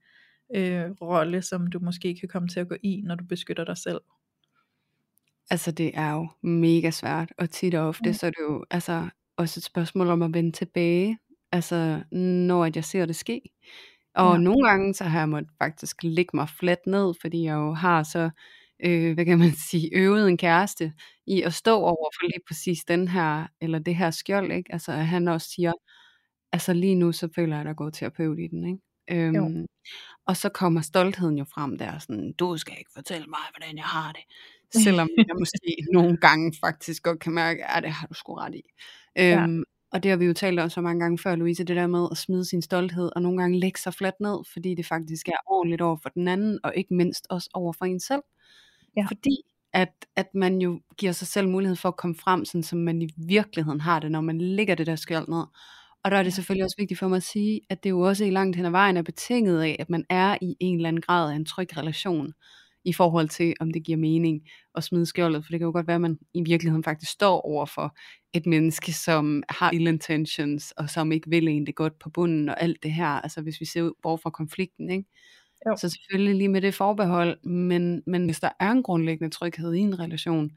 øh, 0.54 0.90
rolle, 0.90 1.42
som 1.42 1.66
du 1.66 1.78
måske 1.78 2.16
kan 2.20 2.28
komme 2.28 2.48
til 2.48 2.60
at 2.60 2.68
gå 2.68 2.76
i, 2.82 3.02
når 3.04 3.14
du 3.14 3.24
beskytter 3.24 3.64
dig 3.64 3.76
selv? 3.76 4.00
Altså 5.50 5.72
det 5.72 5.90
er 5.94 6.12
jo 6.12 6.28
mega 6.42 6.90
svært, 6.90 7.32
og 7.38 7.50
tit 7.50 7.74
og 7.74 7.88
ofte, 7.88 8.10
mm. 8.10 8.14
så 8.14 8.26
er 8.26 8.30
det 8.30 8.42
jo 8.48 8.64
altså, 8.70 9.08
også 9.40 9.60
et 9.60 9.64
spørgsmål 9.64 10.08
om 10.08 10.22
at 10.22 10.34
vende 10.34 10.52
tilbage, 10.52 11.18
altså 11.52 12.02
når 12.12 12.70
jeg 12.74 12.84
ser 12.84 13.06
det 13.06 13.16
ske. 13.16 13.40
Og 14.14 14.32
ja. 14.32 14.38
nogle 14.38 14.68
gange, 14.68 14.94
så 14.94 15.04
har 15.04 15.18
jeg 15.18 15.28
måttet 15.28 15.50
faktisk 15.58 15.96
lægge 16.02 16.30
mig 16.34 16.48
fladt 16.48 16.86
ned, 16.86 17.14
fordi 17.20 17.44
jeg 17.44 17.54
jo 17.54 17.72
har 17.72 18.02
så 18.02 18.30
øh, 18.84 19.14
hvad 19.14 19.24
kan 19.24 19.38
man 19.38 19.52
sige, 19.70 19.90
øvet 19.92 20.28
en 20.28 20.36
kæreste 20.36 20.92
i 21.26 21.42
at 21.42 21.54
stå 21.54 21.76
over 21.76 22.10
for 22.14 22.26
lige 22.26 22.44
præcis 22.48 22.78
den 22.88 23.08
her, 23.08 23.46
eller 23.60 23.78
det 23.78 23.96
her 23.96 24.10
skjold, 24.10 24.52
ikke? 24.52 24.72
Altså 24.72 24.92
at 24.92 25.06
han 25.06 25.28
også 25.28 25.48
siger, 25.48 25.72
altså 26.52 26.72
lige 26.72 26.94
nu 26.94 27.12
så 27.12 27.28
føler 27.34 27.56
jeg, 27.56 27.60
at 27.60 27.66
der 27.66 27.74
går 27.74 27.90
terapeut 27.90 28.38
i 28.38 28.46
den, 28.46 28.66
ikke? 28.66 28.80
Øhm, 29.12 29.66
og 30.26 30.36
så 30.36 30.48
kommer 30.48 30.80
stoltheden 30.80 31.38
jo 31.38 31.44
frem 31.44 31.78
der, 31.78 31.98
sådan, 31.98 32.32
du 32.32 32.56
skal 32.56 32.74
ikke 32.78 32.90
fortælle 32.94 33.26
mig, 33.26 33.40
hvordan 33.56 33.76
jeg 33.76 33.84
har 33.84 34.12
det. 34.12 34.22
Selvom 34.74 35.08
jeg 35.16 35.36
måske 35.38 35.76
nogle 35.92 36.16
gange 36.16 36.52
faktisk 36.60 37.02
godt 37.02 37.20
kan 37.20 37.32
mærke, 37.32 37.70
at 37.70 37.82
det 37.82 37.90
har 37.90 38.06
du 38.06 38.14
sgu 38.14 38.34
ret 38.34 38.54
i. 38.54 38.62
Ja. 39.16 39.42
Øhm, 39.42 39.64
og 39.92 40.02
det 40.02 40.10
har 40.10 40.18
vi 40.18 40.24
jo 40.24 40.32
talt 40.32 40.60
om 40.60 40.70
så 40.70 40.80
mange 40.80 41.00
gange 41.00 41.18
før, 41.18 41.36
Louise, 41.36 41.64
det 41.64 41.76
der 41.76 41.86
med 41.86 42.08
at 42.10 42.16
smide 42.16 42.44
sin 42.44 42.62
stolthed, 42.62 43.10
og 43.16 43.22
nogle 43.22 43.38
gange 43.38 43.60
lægge 43.60 43.80
sig 43.80 43.94
fladt 43.94 44.20
ned, 44.20 44.38
fordi 44.52 44.74
det 44.74 44.86
faktisk 44.86 45.28
er 45.28 45.36
ordentligt 45.46 45.82
over 45.82 45.96
for 46.02 46.08
den 46.08 46.28
anden, 46.28 46.58
og 46.64 46.72
ikke 46.76 46.94
mindst 46.94 47.26
også 47.30 47.50
over 47.54 47.72
for 47.72 47.84
en 47.84 48.00
selv. 48.00 48.22
Ja. 48.96 49.06
Fordi 49.08 49.36
at, 49.72 49.92
at 50.16 50.34
man 50.34 50.60
jo 50.60 50.80
giver 50.98 51.12
sig 51.12 51.28
selv 51.28 51.48
mulighed 51.48 51.76
for 51.76 51.88
at 51.88 51.96
komme 51.96 52.16
frem, 52.16 52.44
sådan 52.44 52.62
som 52.62 52.78
man 52.78 53.02
i 53.02 53.08
virkeligheden 53.16 53.80
har 53.80 54.00
det, 54.00 54.10
når 54.10 54.20
man 54.20 54.38
ligger 54.38 54.74
det 54.74 54.86
der 54.86 54.96
skjold 54.96 55.28
ned. 55.28 55.44
Og 56.04 56.10
der 56.10 56.16
er 56.16 56.22
det 56.22 56.32
selvfølgelig 56.32 56.64
også 56.64 56.76
vigtigt 56.78 57.00
for 57.00 57.08
mig 57.08 57.16
at 57.16 57.22
sige, 57.22 57.60
at 57.70 57.84
det 57.84 57.90
jo 57.90 58.00
også 58.00 58.24
i 58.24 58.30
langt 58.30 58.56
hen 58.56 58.66
ad 58.66 58.70
vejen 58.70 58.96
er 58.96 59.02
betinget 59.02 59.62
af, 59.62 59.76
at 59.78 59.90
man 59.90 60.04
er 60.08 60.38
i 60.42 60.56
en 60.60 60.76
eller 60.76 60.88
anden 60.88 61.02
grad 61.02 61.32
af 61.32 61.36
en 61.36 61.44
tryg 61.44 61.76
relation 61.76 62.32
i 62.84 62.92
forhold 62.92 63.28
til, 63.28 63.54
om 63.60 63.72
det 63.72 63.84
giver 63.84 63.98
mening 63.98 64.40
at 64.74 64.84
smide 64.84 65.06
skjoldet. 65.06 65.44
For 65.44 65.50
det 65.50 65.60
kan 65.60 65.66
jo 65.66 65.72
godt 65.72 65.86
være, 65.86 65.94
at 65.94 66.00
man 66.00 66.18
i 66.34 66.42
virkeligheden 66.42 66.84
faktisk 66.84 67.12
står 67.12 67.40
over 67.40 67.66
for 67.66 67.96
et 68.32 68.46
menneske, 68.46 68.92
som 68.92 69.42
har 69.48 69.70
ill 69.70 69.86
intentions, 69.86 70.72
og 70.76 70.90
som 70.90 71.12
ikke 71.12 71.30
vil 71.30 71.48
egentlig 71.48 71.74
godt 71.74 71.98
på 71.98 72.10
bunden, 72.10 72.48
og 72.48 72.62
alt 72.62 72.82
det 72.82 72.92
her. 72.92 73.06
Altså 73.06 73.40
hvis 73.40 73.60
vi 73.60 73.64
ser 73.64 73.82
ud 73.82 73.92
bort 74.02 74.20
fra 74.22 74.30
konflikten, 74.30 74.90
ikke? 74.90 75.04
Jo. 75.68 75.76
Så 75.76 75.88
selvfølgelig 75.88 76.34
lige 76.34 76.48
med 76.48 76.60
det 76.60 76.74
forbehold, 76.74 77.44
men, 77.44 78.02
men 78.06 78.24
hvis 78.24 78.40
der 78.40 78.50
er 78.60 78.70
en 78.70 78.82
grundlæggende 78.82 79.34
tryghed 79.34 79.74
i 79.74 79.78
en 79.78 79.98
relation, 79.98 80.50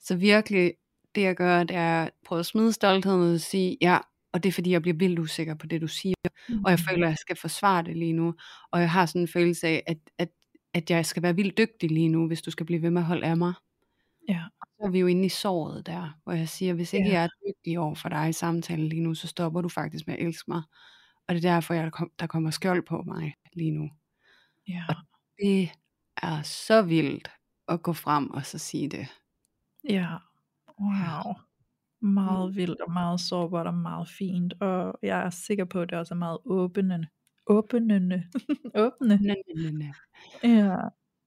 så 0.00 0.16
virkelig 0.16 0.74
det 1.14 1.22
jeg 1.22 1.36
gør, 1.36 1.64
det 1.64 1.76
er 1.76 2.02
at 2.02 2.10
prøve 2.26 2.38
at 2.38 2.46
smide 2.46 2.72
stoltheden 2.72 3.34
og 3.34 3.40
sige, 3.40 3.76
ja, 3.80 3.98
og 4.32 4.42
det 4.42 4.48
er 4.48 4.52
fordi, 4.52 4.70
jeg 4.70 4.82
bliver 4.82 4.96
vildt 4.96 5.18
usikker 5.18 5.54
på 5.54 5.66
det, 5.66 5.80
du 5.80 5.86
siger, 5.86 6.14
mm. 6.48 6.64
og 6.64 6.70
jeg 6.70 6.78
føler, 6.78 7.06
at 7.06 7.10
jeg 7.10 7.18
skal 7.18 7.36
forsvare 7.36 7.82
det 7.82 7.96
lige 7.96 8.12
nu, 8.12 8.34
og 8.72 8.80
jeg 8.80 8.90
har 8.90 9.06
sådan 9.06 9.22
en 9.22 9.28
følelse 9.28 9.66
af, 9.66 9.82
at, 9.86 9.98
at, 10.18 10.28
at 10.74 10.90
jeg 10.90 11.06
skal 11.06 11.22
være 11.22 11.34
vildt 11.36 11.58
dygtig 11.58 11.90
lige 11.90 12.08
nu, 12.08 12.26
hvis 12.26 12.42
du 12.42 12.50
skal 12.50 12.66
blive 12.66 12.82
ved 12.82 12.90
med 12.90 13.00
at 13.02 13.06
holde 13.06 13.26
af 13.26 13.36
mig. 13.36 13.52
Ja. 14.28 14.44
Så 14.60 14.86
er 14.86 14.90
vi 14.90 14.98
jo 14.98 15.06
inde 15.06 15.26
i 15.26 15.28
såret 15.28 15.86
der, 15.86 16.18
hvor 16.24 16.32
jeg 16.32 16.48
siger, 16.48 16.74
hvis 16.74 16.92
ikke 16.92 17.08
Ja. 17.08 17.14
jeg 17.14 17.24
er 17.24 17.28
dygtig 17.48 17.78
over 17.78 17.94
for 17.94 18.08
dig 18.08 18.28
i 18.28 18.32
samtalen 18.32 18.86
lige 18.88 19.02
nu, 19.02 19.14
så 19.14 19.28
stopper 19.28 19.60
du 19.60 19.68
faktisk 19.68 20.06
med 20.06 20.14
at 20.14 20.26
elske 20.26 20.50
mig. 20.50 20.62
Og 21.28 21.34
det 21.34 21.44
er 21.44 21.52
derfor, 21.52 21.74
jeg, 21.74 21.90
der 22.20 22.26
kommer 22.26 22.50
skjold 22.50 22.86
på 22.86 23.02
mig 23.06 23.34
lige 23.52 23.70
nu. 23.70 23.90
Ja. 24.68 24.84
Det 25.42 25.70
er 26.22 26.42
så 26.42 26.82
vildt 26.82 27.30
at 27.68 27.82
gå 27.82 27.92
frem 27.92 28.30
og 28.30 28.46
så 28.46 28.58
sige 28.58 28.88
det. 28.88 29.08
Ja. 29.88 30.08
Wow. 30.80 31.34
Meget 32.00 32.56
vildt 32.56 32.80
og 32.80 32.92
meget 32.92 33.20
sårbart 33.20 33.66
og 33.66 33.74
meget 33.74 34.08
fint. 34.08 34.54
Og 34.60 34.98
jeg 35.02 35.20
er 35.26 35.30
sikker 35.30 35.64
på, 35.64 35.80
at 35.80 35.90
det 35.90 35.98
også 35.98 36.14
er 36.14 36.18
meget 36.18 36.38
åbnende. 36.44 37.06
Åbnende. 37.50 38.24
Åbne. 38.84 39.18
Næ. 39.22 39.34
Ja. 40.44 40.76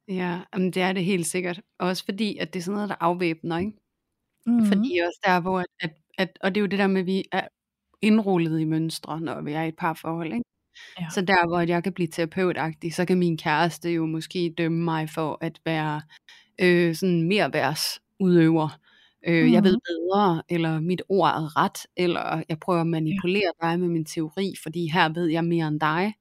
Ja, 0.08 0.42
men 0.54 0.72
det 0.72 0.82
er 0.82 0.94
det 0.94 1.06
helt 1.06 1.26
sikkert. 1.26 1.62
Også 1.80 2.06
fordi, 2.06 2.38
at 2.38 2.54
det 2.54 2.60
er 2.60 2.64
sådan 2.64 2.76
noget, 2.76 2.90
der 2.90 2.96
afvæbner, 3.00 3.58
ikke? 3.58 3.72
Mm. 4.46 4.66
Fordi 4.66 5.00
også 5.08 5.20
der, 5.26 5.40
hvor 5.42 5.60
at, 5.60 5.66
at, 5.80 5.92
at, 6.18 6.40
og 6.42 6.56
det 6.56 6.60
er 6.60 6.62
jo 6.62 6.68
det 6.68 6.80
der 6.80 6.88
med, 6.88 7.02
at 7.02 7.08
vi 7.08 7.24
er 7.32 7.48
indrullet 8.02 8.60
i 8.60 8.64
mønstre, 8.64 9.22
når 9.22 9.42
vi 9.42 9.52
er 9.52 9.62
i 9.64 9.68
et 9.68 9.76
parforhold, 9.76 10.34
ikke? 10.34 10.46
Ja. 11.00 11.10
Så 11.10 11.22
der, 11.22 11.48
hvor 11.48 11.60
jeg 11.60 11.84
kan 11.84 11.94
blive 11.94 12.08
terapeutagtig, 12.08 12.94
så 12.94 13.06
kan 13.06 13.18
min 13.20 13.38
kæreste 13.38 13.90
jo 13.90 14.06
måske 14.06 14.54
dømme 14.58 14.84
mig 14.84 15.10
for 15.10 15.38
at 15.42 15.60
være 15.66 16.02
øh, 16.62 16.96
sådan 16.96 17.24
mere 17.24 17.54
værs 17.54 18.02
udøver. 18.20 18.80
Øh, 19.28 19.52
Jeg 19.52 19.64
ved 19.64 19.72
Mhm. 19.74 19.82
bedre, 19.88 20.44
eller 20.50 20.80
mit 20.80 21.02
ord 21.10 21.30
er 21.30 21.58
ret, 21.58 21.78
eller 21.98 22.44
jeg 22.50 22.60
prøver 22.60 22.82
at 22.82 22.88
manipulere 22.88 23.52
dig 23.62 23.80
med 23.80 23.88
min 23.88 24.06
teori, 24.06 24.54
fordi 24.64 24.88
her 24.92 25.10
ved 25.14 25.28
jeg 25.28 25.46
mere 25.46 25.68
end 25.68 25.80
dig. 25.80 26.14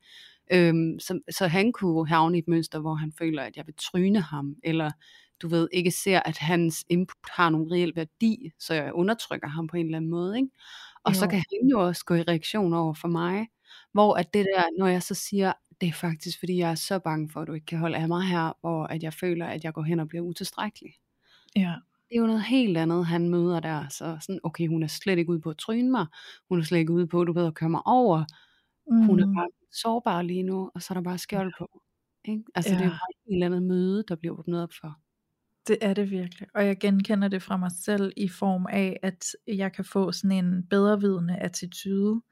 Øhm, 0.52 0.98
så, 1.00 1.20
så 1.30 1.46
han 1.46 1.72
kunne 1.72 2.08
havne 2.08 2.36
i 2.36 2.38
et 2.38 2.48
mønster, 2.48 2.78
hvor 2.80 2.94
han 2.94 3.12
føler, 3.18 3.42
at 3.42 3.56
jeg 3.56 3.66
vil 3.66 3.74
tryne 3.78 4.20
ham, 4.20 4.56
eller 4.64 4.90
du 5.42 5.48
ved, 5.48 5.68
ikke 5.72 5.90
ser, 5.90 6.20
at 6.20 6.38
hans 6.38 6.84
input 6.88 7.30
har 7.30 7.50
nogen 7.50 7.72
reel 7.72 7.92
værdi, 7.96 8.50
så 8.58 8.74
jeg 8.74 8.92
undertrykker 8.92 9.48
ham 9.48 9.66
på 9.66 9.76
en 9.76 9.86
eller 9.86 9.96
anden 9.98 10.10
måde. 10.10 10.36
Ikke? 10.36 10.48
Og 11.04 11.16
så 11.16 11.24
Jo. 11.24 11.30
kan 11.30 11.38
han 11.38 11.68
jo 11.70 11.86
også 11.86 12.04
gå 12.04 12.14
i 12.14 12.22
reaktion 12.22 12.72
over 12.74 12.94
for 12.94 13.08
mig, 13.08 13.46
hvor 13.92 14.14
at 14.14 14.34
det 14.34 14.46
der, 14.56 14.62
når 14.78 14.86
jeg 14.86 15.02
så 15.02 15.14
siger, 15.14 15.52
det 15.80 15.88
er 15.88 15.92
faktisk 15.92 16.38
fordi, 16.38 16.58
jeg 16.58 16.70
er 16.70 16.74
så 16.74 16.98
bange 16.98 17.30
for, 17.30 17.40
at 17.40 17.48
du 17.48 17.52
ikke 17.52 17.66
kan 17.66 17.78
holde 17.78 17.96
af 17.96 18.08
mig 18.08 18.22
her, 18.28 18.52
hvor 18.60 18.84
at 18.84 19.02
jeg 19.02 19.14
føler, 19.14 19.46
at 19.46 19.64
jeg 19.64 19.72
går 19.74 19.82
hen 19.82 20.00
og 20.00 20.08
bliver 20.08 20.24
utilstrækkelig. 20.24 20.94
Ja. 21.56 21.74
Det 22.12 22.18
er 22.18 22.20
jo 22.20 22.26
noget 22.26 22.42
helt 22.42 22.76
andet, 22.78 23.06
han 23.06 23.28
møder 23.28 23.60
der. 23.60 23.88
Så 23.88 24.18
sådan, 24.20 24.40
okay, 24.42 24.68
hun 24.68 24.82
er 24.82 24.86
slet 24.86 25.18
ikke 25.18 25.30
ude 25.30 25.40
på 25.40 25.50
at 25.50 25.56
tryne 25.58 25.90
mig. 25.90 26.06
Hun 26.48 26.58
er 26.58 26.62
slet 26.62 26.78
ikke 26.78 26.92
ude 26.92 27.06
på, 27.06 27.24
du 27.24 27.32
ved, 27.32 27.46
at 27.46 27.54
køre 27.54 27.70
mig 27.70 27.82
over. 27.86 28.24
Mm. 28.90 29.06
Hun 29.06 29.20
er 29.20 29.26
bare 29.26 29.48
sårbar 29.72 30.22
lige 30.22 30.42
nu, 30.42 30.70
og 30.74 30.82
så 30.82 30.94
er 30.94 30.94
der 30.94 31.02
bare 31.02 31.18
skjold 31.18 31.52
på. 31.58 31.82
Ikke? 32.24 32.44
Altså, 32.54 32.70
det 32.74 32.80
er 32.80 32.84
jo 32.84 32.90
Ja. 32.90 32.90
bare 32.90 33.10
et 33.28 33.32
helt 33.32 33.44
andet 33.44 33.62
møde, 33.62 34.04
der 34.08 34.16
bliver 34.16 34.38
åbnet 34.38 34.62
op 34.62 34.72
for. 34.80 34.98
Det 35.68 35.78
er 35.82 35.94
det 35.94 36.10
virkelig. 36.10 36.48
Og 36.54 36.66
jeg 36.66 36.78
genkender 36.78 37.28
det 37.28 37.42
fra 37.42 37.56
mig 37.56 37.70
selv 37.72 38.12
i 38.16 38.28
form 38.28 38.66
af, 38.70 38.98
at 39.02 39.24
jeg 39.46 39.72
kan 39.72 39.84
få 39.84 40.12
sådan 40.12 40.44
en 40.44 40.66
bedrevidende 40.66 41.36
attitude. 41.36 42.22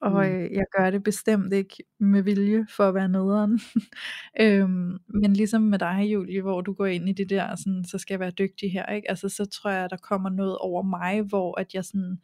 Og 0.00 0.10
Mm. 0.12 0.18
øh, 0.18 0.52
jeg 0.52 0.64
gør 0.78 0.90
det 0.90 1.02
bestemt 1.02 1.52
ikke 1.52 1.76
med 2.00 2.22
vilje 2.22 2.66
for 2.76 2.88
at 2.88 2.94
være 2.94 3.08
nederen. 3.08 3.60
øhm, 4.40 4.98
men 5.08 5.32
ligesom 5.32 5.62
med 5.62 5.78
dig, 5.78 6.02
Julie, 6.12 6.42
hvor 6.42 6.60
du 6.60 6.72
går 6.72 6.86
ind 6.86 7.08
i 7.08 7.12
det 7.12 7.30
der, 7.30 7.56
sådan, 7.56 7.84
så 7.84 7.98
skal 7.98 8.14
jeg 8.14 8.20
være 8.20 8.30
dygtig 8.30 8.72
her. 8.72 8.86
Ikke? 8.86 9.10
Altså, 9.10 9.28
så 9.28 9.44
tror 9.46 9.70
jeg, 9.70 9.90
der 9.90 9.96
kommer 9.96 10.30
noget 10.30 10.58
over 10.58 10.82
mig, 10.82 11.22
hvor 11.22 11.60
at 11.60 11.74
jeg 11.74 11.84
sådan, 11.84 12.18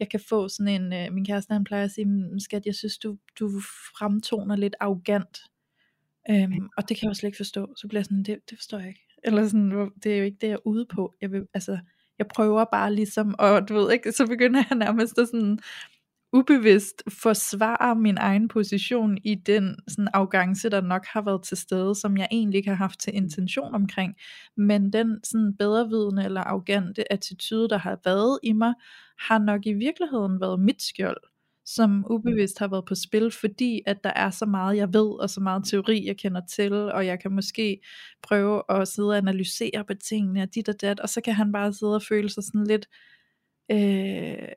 jeg 0.00 0.08
kan 0.10 0.20
få 0.28 0.48
sådan 0.48 0.82
en, 0.82 0.92
øh, 0.92 1.12
min 1.14 1.24
kæreste 1.24 1.52
han 1.52 1.64
plejer 1.64 1.84
at 1.84 1.90
sige, 1.90 2.04
"Men 2.04 2.40
skat, 2.40 2.66
jeg 2.66 2.74
synes, 2.74 2.98
du, 2.98 3.16
du 3.40 3.50
fremtoner 3.98 4.56
lidt 4.56 4.74
arrogant. 4.80 5.38
Øhm, 6.30 6.68
og 6.76 6.88
det 6.88 6.96
kan 6.96 7.04
jeg 7.06 7.10
jo 7.10 7.14
slet 7.14 7.28
ikke 7.28 7.36
forstå. 7.36 7.74
Så 7.76 7.88
bliver 7.88 7.98
jeg 8.00 8.04
sådan, 8.04 8.22
det, 8.22 8.38
det 8.50 8.58
forstår 8.58 8.78
jeg 8.78 8.88
ikke. 8.88 9.06
Eller 9.24 9.46
sådan, 9.48 9.90
det 10.04 10.12
er 10.12 10.18
jo 10.18 10.24
ikke 10.24 10.38
det, 10.40 10.46
jeg 10.48 10.52
er 10.54 10.66
ude 10.66 10.86
på. 10.94 11.14
Jeg 11.20 11.32
vil, 11.32 11.46
altså, 11.54 11.78
jeg 12.18 12.26
prøver 12.34 12.64
bare 12.72 12.94
ligesom, 12.94 13.34
og 13.38 13.68
du 13.68 13.74
ved 13.74 13.92
ikke, 13.92 14.12
så 14.12 14.26
begynder 14.26 14.62
jeg 14.70 14.78
nærmest 14.78 15.18
at 15.18 15.28
sådan 15.28 15.58
ubevidst 16.32 17.02
forsvare 17.08 17.96
min 17.96 18.16
egen 18.18 18.48
position 18.48 19.18
i 19.24 19.34
den 19.34 19.76
sådan 19.88 20.08
arrogance, 20.14 20.70
der 20.70 20.80
nok 20.80 21.06
har 21.06 21.22
været 21.22 21.42
til 21.42 21.56
stede, 21.56 21.94
som 21.94 22.16
jeg 22.16 22.28
egentlig 22.30 22.58
ikke 22.58 22.68
har 22.68 22.76
haft 22.76 23.00
til 23.00 23.14
intention 23.16 23.74
omkring. 23.74 24.14
Men 24.56 24.92
den 24.92 25.24
sådan 25.24 25.56
bedrevidende 25.58 26.24
eller 26.24 26.40
arrogante 26.40 27.12
attitude, 27.12 27.68
der 27.68 27.78
har 27.78 27.98
været 28.04 28.38
i 28.42 28.52
mig, 28.52 28.74
har 29.18 29.38
nok 29.38 29.66
i 29.66 29.72
virkeligheden 29.72 30.40
været 30.40 30.60
mit 30.60 30.82
skjold, 30.82 31.20
som 31.64 32.04
ubevidst 32.10 32.58
har 32.58 32.68
været 32.68 32.84
på 32.84 32.94
spil, 32.94 33.30
fordi 33.30 33.80
at 33.86 34.04
der 34.04 34.12
er 34.16 34.30
så 34.30 34.46
meget, 34.46 34.76
jeg 34.76 34.92
ved, 34.94 35.20
og 35.20 35.30
så 35.30 35.40
meget 35.40 35.64
teori, 35.64 36.06
jeg 36.06 36.16
kender 36.16 36.40
til, 36.46 36.72
og 36.72 37.06
jeg 37.06 37.20
kan 37.20 37.32
måske 37.32 37.80
prøve 38.22 38.62
at 38.68 38.88
sidde 38.88 39.08
og 39.08 39.16
analysere 39.16 39.84
på 39.86 39.94
tingene, 39.94 40.42
og 40.42 40.54
dit 40.54 40.68
og 40.68 40.80
dat, 40.80 41.00
og 41.00 41.08
så 41.08 41.20
kan 41.20 41.34
han 41.34 41.52
bare 41.52 41.72
sidde 41.72 41.94
og 41.94 42.02
føle 42.02 42.28
sig 42.28 42.42
sådan 42.44 42.66
lidt, 42.66 42.86
øh, 43.70 44.48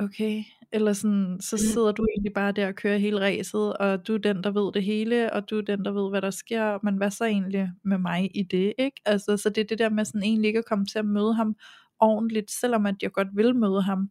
okay, 0.00 0.42
eller 0.72 0.92
sådan, 0.92 1.38
så 1.40 1.56
sidder 1.56 1.92
du 1.92 2.06
egentlig 2.06 2.32
bare 2.32 2.52
der 2.52 2.68
og 2.68 2.74
kører 2.74 2.98
hele 2.98 3.20
ræset, 3.20 3.76
og 3.76 4.06
du 4.06 4.14
er 4.14 4.18
den, 4.18 4.44
der 4.44 4.50
ved 4.50 4.72
det 4.72 4.84
hele, 4.84 5.32
og 5.32 5.50
du 5.50 5.58
er 5.58 5.62
den, 5.62 5.84
der 5.84 5.92
ved, 5.92 6.10
hvad 6.10 6.22
der 6.22 6.30
sker, 6.30 6.78
men 6.82 6.96
hvad 6.96 7.10
så 7.10 7.24
egentlig 7.24 7.70
med 7.84 7.98
mig 7.98 8.30
i 8.34 8.42
det, 8.42 8.74
ikke? 8.78 9.00
Altså, 9.04 9.36
så 9.36 9.48
det 9.48 9.60
er 9.60 9.64
det 9.64 9.78
der 9.78 9.90
med 9.90 10.04
sådan 10.04 10.22
egentlig 10.22 10.48
ikke 10.48 10.58
at 10.58 10.64
komme 10.64 10.86
til 10.86 10.98
at 10.98 11.04
møde 11.04 11.34
ham 11.34 11.56
ordentligt, 12.00 12.50
selvom 12.50 12.86
at 12.86 12.94
jeg 13.02 13.12
godt 13.12 13.28
vil 13.34 13.56
møde 13.56 13.82
ham, 13.82 14.10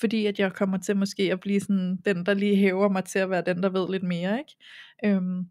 fordi 0.00 0.26
at 0.26 0.38
jeg 0.38 0.52
kommer 0.52 0.78
til 0.78 0.96
måske 0.96 1.32
at 1.32 1.40
blive 1.40 1.60
sådan 1.60 1.96
den, 2.04 2.26
der 2.26 2.34
lige 2.34 2.56
hæver 2.56 2.88
mig 2.88 3.04
til 3.04 3.18
at 3.18 3.30
være 3.30 3.42
den, 3.46 3.62
der 3.62 3.68
ved 3.68 3.90
lidt 3.90 4.02
mere, 4.02 4.38
ikke? 4.38 4.56
Øhm, 5.04 5.46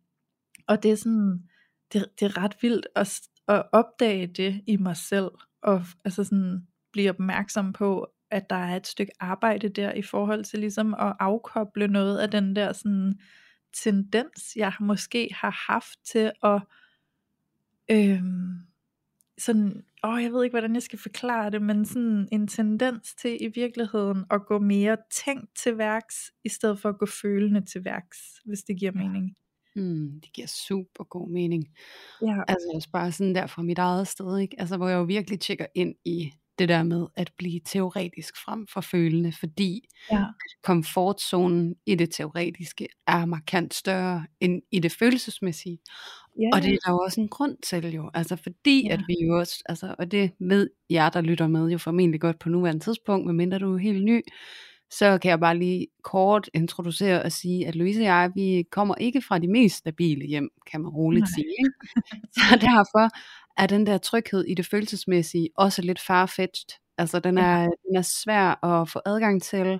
og 0.67 0.83
det 0.83 0.91
er 0.91 0.95
sådan, 0.95 1.43
det, 1.93 2.05
det 2.19 2.25
er 2.25 2.37
ret 2.37 2.55
vildt 2.61 2.87
at, 2.95 3.21
at 3.47 3.63
opdage 3.71 4.27
det 4.27 4.61
i 4.67 4.77
mig 4.77 4.97
selv, 4.97 5.31
og 5.63 5.83
altså 6.05 6.23
sådan 6.23 6.67
blive 6.91 7.09
opmærksom 7.09 7.73
på, 7.73 8.07
at 8.31 8.49
der 8.49 8.55
er 8.55 8.75
et 8.75 8.87
stykke 8.87 9.13
arbejde 9.19 9.69
der 9.69 9.93
i 9.93 10.01
forhold 10.01 10.43
til 10.43 10.59
ligesom 10.59 10.93
at 10.93 11.13
afkoble 11.19 11.87
noget 11.87 12.19
af 12.19 12.31
den 12.31 12.55
der 12.55 12.73
sådan 12.73 13.13
tendens, 13.83 14.55
jeg 14.55 14.73
måske 14.79 15.29
har 15.33 15.71
haft 15.71 15.99
til 16.05 16.31
at 16.43 16.61
øhm, 17.91 18.71
sådan, 19.37 19.83
åh, 20.03 20.23
jeg 20.23 20.31
ved 20.33 20.43
ikke, 20.43 20.53
hvordan 20.53 20.73
jeg 20.73 20.83
skal 20.83 20.99
forklare 20.99 21.51
det, 21.51 21.61
men 21.61 21.85
sådan 21.85 22.27
en 22.31 22.47
tendens 22.47 23.15
til 23.15 23.37
i 23.41 23.47
virkeligheden 23.47 24.25
at 24.31 24.45
gå 24.45 24.59
mere 24.59 24.97
tænkt 25.25 25.55
til 25.63 25.77
værks, 25.77 26.15
i 26.43 26.49
stedet 26.49 26.79
for 26.79 26.89
at 26.89 26.97
gå 26.97 27.05
følende 27.05 27.65
til 27.65 27.85
værks, 27.85 28.17
hvis 28.45 28.59
det 28.59 28.79
giver 28.79 28.91
mening. 28.91 29.35
Mm, 29.75 30.21
det 30.21 30.33
giver 30.33 30.47
super 30.47 31.03
god 31.03 31.29
mening. 31.29 31.67
Ja, 32.21 32.41
Altså 32.47 32.71
også 32.75 32.89
bare 32.91 33.11
sådan 33.11 33.35
der 33.35 33.47
fra 33.47 33.61
mit 33.61 33.77
eget 33.77 34.07
sted, 34.07 34.37
ikke? 34.37 34.55
Altså 34.59 34.77
hvor 34.77 34.87
jeg 34.87 34.97
jo 34.97 35.03
virkelig 35.03 35.39
tjekker 35.39 35.65
ind 35.75 35.95
i 36.05 36.31
det 36.61 36.69
der 36.69 36.83
med 36.83 37.07
at 37.15 37.31
blive 37.37 37.59
teoretisk 37.65 38.33
frem 38.45 38.67
for 38.67 38.81
følende, 38.81 39.31
fordi 39.39 39.87
ja, 40.11 40.23
komfortzonen 40.63 41.75
i 41.85 41.95
det 41.95 42.09
teoretiske 42.13 42.87
er 43.07 43.25
markant 43.25 43.73
større 43.73 44.25
end 44.39 44.61
i 44.71 44.79
det 44.79 44.91
følelsesmæssige. 44.91 45.79
ja, 46.39 46.49
Og 46.53 46.61
det 46.61 46.73
er 46.73 46.77
der 46.85 46.91
jo 46.91 46.97
også 46.97 47.21
en 47.21 47.27
grund 47.27 47.57
til 47.63 47.93
jo, 47.93 48.09
altså 48.13 48.35
fordi 48.35 48.85
Ja. 48.87 48.93
at 48.93 48.99
vi 49.07 49.15
jo 49.27 49.39
også, 49.39 49.63
altså, 49.65 49.95
og 49.99 50.11
det 50.11 50.31
ved 50.39 50.69
jer, 50.89 51.09
der 51.09 51.21
lytter 51.21 51.47
med 51.47 51.69
jo 51.69 51.77
formentlig 51.77 52.21
godt 52.21 52.39
på 52.39 52.49
nuværende 52.49 52.83
tidspunkt, 52.83 53.25
medmindre 53.25 53.59
du 53.59 53.73
er 53.73 53.77
helt 53.77 54.03
ny, 54.05 54.21
så 54.93 55.17
kan 55.21 55.29
jeg 55.29 55.39
bare 55.39 55.57
lige 55.57 55.87
kort 56.03 56.49
introducere 56.53 57.21
og 57.23 57.31
sige, 57.31 57.67
at 57.67 57.75
Louise 57.75 57.99
og 58.01 58.05
jeg, 58.05 58.31
vi 58.35 58.63
kommer 58.71 58.95
ikke 58.95 59.21
fra 59.21 59.39
de 59.39 59.47
mest 59.47 59.75
stabile 59.75 60.25
hjem, 60.25 60.49
kan 60.71 60.81
man 60.81 60.89
roligt 60.91 61.21
Nej. 61.23 61.29
sige. 61.35 61.45
Ikke? 61.59 61.73
Så 62.37 62.57
derfor 62.61 63.09
er 63.57 63.67
den 63.67 63.85
der 63.85 63.97
tryghed 63.97 64.45
i 64.45 64.53
det 64.53 64.65
følelsesmæssige 64.65 65.49
også 65.57 65.81
lidt 65.81 65.99
farfetched. 65.99 66.79
Altså 66.97 67.19
den 67.19 67.37
Ja. 67.37 67.43
er, 67.43 67.63
den 67.87 67.95
er 67.95 68.01
svær 68.01 68.65
at 68.65 68.89
få 68.89 68.99
adgang 69.05 69.41
til. 69.43 69.79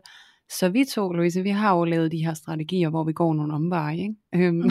Så 0.49 0.69
vi 0.69 0.85
to, 0.85 1.11
Louise, 1.11 1.43
vi 1.43 1.49
har 1.49 1.75
jo 1.77 1.83
lavet 1.85 2.11
de 2.11 2.25
her 2.25 2.33
strategier, 2.33 2.89
hvor 2.89 3.03
vi 3.03 3.13
går 3.13 3.33
nogle 3.33 3.53
omveje. 3.53 3.97
Ikke? 3.97 4.15
Øhm, 4.35 4.55
Mm. 4.57 4.69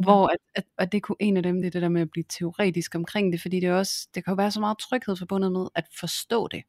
hvor 0.04 0.26
at, 0.26 0.36
at, 0.54 0.64
at 0.78 0.92
det 0.92 1.02
kunne 1.02 1.16
en 1.20 1.36
af 1.36 1.42
dem, 1.42 1.56
det 1.56 1.66
er 1.66 1.70
det 1.70 1.82
der 1.82 1.88
med 1.88 2.02
at 2.02 2.10
blive 2.10 2.24
teoretisk 2.28 2.94
omkring 2.94 3.32
det, 3.32 3.40
fordi 3.42 3.60
det, 3.60 3.70
også, 3.70 4.08
det 4.14 4.24
kan 4.24 4.30
jo 4.32 4.36
være 4.36 4.50
så 4.50 4.60
meget 4.60 4.78
tryghed 4.78 5.16
forbundet 5.16 5.52
med 5.52 5.66
at 5.74 5.84
forstå 6.00 6.48
det. 6.48 6.62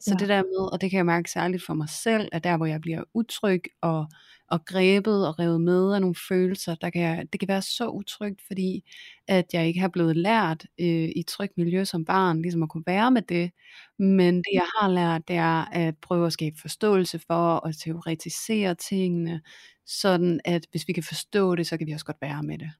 Så 0.00 0.14
Ja. 0.14 0.18
det 0.18 0.28
der 0.28 0.42
med, 0.42 0.72
og 0.72 0.80
det 0.80 0.90
kan 0.90 0.96
jeg 0.96 1.06
mærke 1.06 1.30
særligt 1.30 1.62
for 1.66 1.74
mig 1.74 1.88
selv, 1.88 2.28
at 2.32 2.44
der 2.44 2.56
hvor 2.56 2.66
jeg 2.66 2.80
bliver 2.80 3.02
utryg 3.14 3.62
og, 3.82 4.06
og 4.48 4.64
grebet 4.64 5.26
og 5.28 5.38
revet 5.38 5.60
med 5.60 5.94
af 5.94 6.00
nogle 6.00 6.14
følelser, 6.28 6.74
der 6.74 6.90
kan 6.90 7.02
jeg, 7.02 7.26
det 7.32 7.40
kan 7.40 7.48
være 7.48 7.62
så 7.62 7.88
utrygt, 7.88 8.40
fordi 8.46 8.84
at 9.28 9.44
jeg 9.52 9.66
ikke 9.66 9.80
har 9.80 9.88
blevet 9.88 10.16
lært 10.16 10.66
øh, 10.80 10.86
i 11.16 11.24
trygt 11.28 11.58
miljø 11.58 11.84
som 11.84 12.04
barn, 12.04 12.42
ligesom 12.42 12.62
at 12.62 12.68
kunne 12.68 12.82
være 12.86 13.10
med 13.10 13.22
det. 13.22 13.50
Men 13.98 14.36
det 14.36 14.50
jeg 14.54 14.66
har 14.80 14.88
lært, 14.88 15.28
det 15.28 15.36
er 15.36 15.64
at 15.72 15.94
prøve 16.02 16.26
at 16.26 16.32
skabe 16.32 16.56
forståelse 16.60 17.18
for 17.26 17.54
og 17.56 17.76
teoretisere 17.78 18.74
tingene, 18.74 19.40
sådan 19.86 20.40
at 20.44 20.66
hvis 20.70 20.88
vi 20.88 20.92
kan 20.92 21.02
forstå 21.02 21.54
det, 21.54 21.66
så 21.66 21.76
kan 21.76 21.86
vi 21.86 21.92
også 21.92 22.06
godt 22.06 22.22
være 22.22 22.42
med 22.42 22.58
det. 22.58 22.70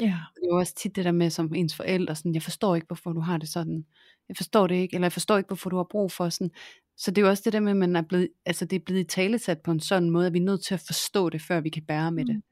Ja. 0.00 0.06
Det 0.34 0.42
er 0.42 0.46
jo 0.48 0.56
også 0.58 0.74
tit 0.74 0.96
det 0.96 1.04
der 1.04 1.12
med 1.12 1.30
som 1.30 1.54
ens 1.54 1.76
forældre, 1.76 2.14
sådan, 2.16 2.34
jeg 2.34 2.42
forstår 2.42 2.74
ikke, 2.74 2.86
hvorfor 2.86 3.12
du 3.12 3.20
har 3.20 3.38
det 3.38 3.48
sådan. 3.48 3.86
Jeg 4.28 4.36
forstår 4.36 4.66
det 4.66 4.74
ikke, 4.74 4.94
eller 4.94 5.04
jeg 5.06 5.12
forstår 5.12 5.36
ikke, 5.38 5.48
hvorfor 5.48 5.70
du 5.70 5.76
har 5.76 5.84
brug 5.90 6.12
for 6.12 6.28
sådan. 6.28 6.50
Så 6.96 7.10
det 7.10 7.18
er 7.18 7.22
jo 7.26 7.28
også 7.30 7.42
det 7.44 7.52
der 7.52 7.60
med, 7.60 7.70
at 7.70 7.76
man 7.76 7.96
er 7.96 8.02
blevet, 8.02 8.28
altså 8.46 8.64
det 8.64 8.76
er 8.76 8.80
blevet 8.86 9.08
talesat 9.08 9.60
på 9.60 9.70
en 9.70 9.80
sådan 9.80 10.10
måde, 10.10 10.26
at 10.26 10.32
vi 10.32 10.38
er 10.38 10.42
nødt 10.42 10.64
til 10.64 10.74
at 10.74 10.80
forstå 10.86 11.30
det, 11.30 11.42
før 11.42 11.60
vi 11.60 11.68
kan 11.70 11.82
bære 11.84 12.12
med 12.12 12.24
det. 12.24 12.42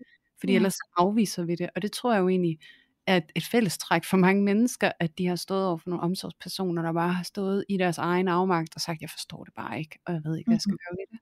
Fordi 0.41 0.53
Ja. 0.53 0.57
ellers 0.57 0.77
afviser 0.97 1.45
vi 1.45 1.55
det. 1.55 1.71
Og 1.77 1.83
det 1.83 1.93
tror 1.93 2.13
jeg 2.13 2.21
jo 2.21 2.29
egentlig 2.29 2.59
er 3.07 3.17
et- 3.17 3.33
et 3.37 3.45
fællestræk 3.45 4.05
for 4.05 4.17
mange 4.17 4.43
mennesker, 4.43 4.93
at 5.01 5.19
de 5.19 5.27
har 5.27 5.37
stået 5.37 5.67
over 5.67 5.79
for 5.79 5.91
nogle 5.91 6.03
omsorgspersoner, 6.03 6.83
der 6.83 6.93
bare 6.93 7.13
har 7.13 7.23
stået 7.25 7.65
i 7.69 7.77
deres 7.77 7.99
egen 7.99 8.29
afmagt 8.29 8.75
og 8.75 8.81
sagt, 8.81 9.01
jeg 9.01 9.11
forstår 9.11 9.45
det 9.45 9.55
bare 9.55 9.79
ikke, 9.79 9.99
og 10.07 10.13
jeg 10.13 10.21
ved 10.25 10.37
ikke, 10.39 10.49
hvad 10.49 10.55
jeg 10.57 10.61
skal 10.63 10.71
Mhm. 10.73 10.79
gøre 10.89 10.97
ved 11.01 11.07
det. 11.13 11.21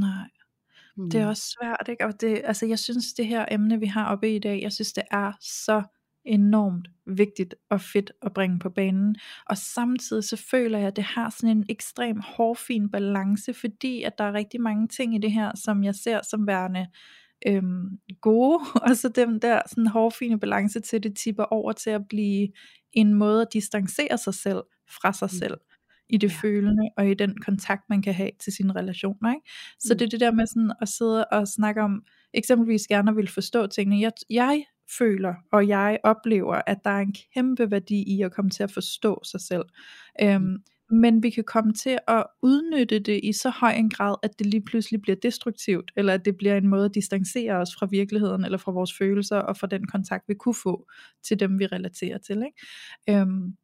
Nej. 0.00 0.28
Mm. 0.96 1.10
Det 1.10 1.20
er 1.20 1.26
også 1.26 1.56
svært, 1.60 1.88
ikke? 1.88 2.06
Og 2.06 2.20
det, 2.20 2.40
altså, 2.44 2.66
jeg 2.66 2.78
synes, 2.78 3.12
det 3.12 3.26
her 3.26 3.44
emne, 3.50 3.80
vi 3.80 3.86
har 3.86 4.06
oppe 4.06 4.34
i 4.36 4.38
dag, 4.38 4.62
jeg 4.62 4.72
synes, 4.72 4.92
det 4.92 5.04
er 5.10 5.32
så 5.40 5.82
enormt 6.24 6.88
vigtigt 7.06 7.54
og 7.70 7.80
fedt 7.80 8.12
at 8.22 8.32
bringe 8.34 8.58
på 8.58 8.70
banen. 8.70 9.16
Og 9.46 9.58
samtidig 9.58 10.24
så 10.24 10.36
føler 10.50 10.78
jeg, 10.78 10.86
at 10.86 10.96
det 10.96 11.04
har 11.04 11.30
sådan 11.30 11.56
en 11.56 11.64
ekstrem 11.68 12.20
hårfin 12.20 12.90
balance, 12.90 13.54
fordi 13.54 14.02
at 14.02 14.18
der 14.18 14.24
er 14.24 14.32
rigtig 14.32 14.60
mange 14.60 14.88
ting 14.88 15.14
i 15.14 15.18
det 15.18 15.32
her, 15.32 15.52
som 15.56 15.84
jeg 15.84 15.94
ser 15.94 16.20
som 16.30 16.46
værende 16.46 16.86
øhm, 17.46 17.88
gode, 18.20 18.58
og 18.88 18.96
så 18.96 19.08
dem 19.08 19.40
der 19.40 19.60
sådan 19.66 19.86
hårfine 19.86 20.40
balance 20.40 20.80
til, 20.80 21.02
det 21.02 21.16
tipper 21.16 21.44
over 21.44 21.72
til 21.72 21.90
at 21.90 22.08
blive 22.08 22.48
en 22.92 23.14
måde 23.14 23.42
at 23.42 23.52
distancere 23.52 24.18
sig 24.18 24.34
selv 24.34 24.62
fra 24.88 25.12
sig 25.12 25.28
Mm. 25.32 25.38
selv 25.38 25.54
i 26.08 26.16
det 26.16 26.28
Ja. 26.30 26.34
følende 26.42 26.88
og 26.96 27.10
i 27.10 27.14
den 27.14 27.36
kontakt 27.38 27.82
man 27.88 28.02
kan 28.02 28.14
have 28.14 28.30
til 28.40 28.52
sine 28.52 28.72
relationer 28.72 29.34
ikke? 29.34 29.50
så 29.80 29.94
Mm. 29.94 29.98
det 29.98 30.04
er 30.04 30.08
det 30.10 30.20
der 30.20 30.32
med 30.32 30.46
sådan 30.46 30.72
at 30.80 30.88
sidde 30.88 31.24
og 31.24 31.48
snakke 31.48 31.82
om 31.82 32.02
eksempelvis 32.34 32.86
gerne 32.86 33.14
ville 33.14 33.30
forstå 33.30 33.66
tingene 33.66 34.00
jeg, 34.00 34.12
jeg 34.30 34.64
føler 34.98 35.34
og 35.52 35.68
jeg 35.68 35.98
oplever 36.04 36.60
at 36.66 36.78
der 36.84 36.90
er 36.90 37.00
en 37.00 37.14
kæmpe 37.34 37.70
værdi 37.70 38.02
i 38.16 38.22
at 38.22 38.32
komme 38.32 38.50
til 38.50 38.62
at 38.62 38.70
forstå 38.72 39.20
sig 39.24 39.40
selv 39.40 39.62
øhm, 40.22 40.56
men 40.90 41.22
vi 41.22 41.30
kan 41.30 41.44
komme 41.44 41.72
til 41.72 41.98
at 42.08 42.24
udnytte 42.42 42.98
det 42.98 43.20
i 43.22 43.32
så 43.32 43.50
høj 43.50 43.70
en 43.72 43.90
grad, 43.90 44.16
at 44.22 44.38
det 44.38 44.46
lige 44.46 44.64
pludselig 44.64 45.02
bliver 45.02 45.16
destruktivt, 45.22 45.92
eller 45.96 46.12
at 46.14 46.24
det 46.24 46.36
bliver 46.36 46.56
en 46.56 46.68
måde 46.68 46.84
at 46.84 46.94
distancere 46.94 47.52
os 47.54 47.68
fra 47.78 47.86
virkeligheden, 47.90 48.44
eller 48.44 48.58
fra 48.58 48.72
vores 48.72 48.92
følelser, 48.98 49.36
og 49.36 49.56
fra 49.56 49.66
den 49.66 49.86
kontakt, 49.86 50.24
vi 50.28 50.34
kunne 50.34 50.54
få 50.54 50.88
til 51.22 51.40
dem, 51.40 51.58
vi 51.58 51.66
relaterer 51.66 52.18
til. 52.18 52.36
Ikke? 52.36 53.20
Øhm, 53.20 53.56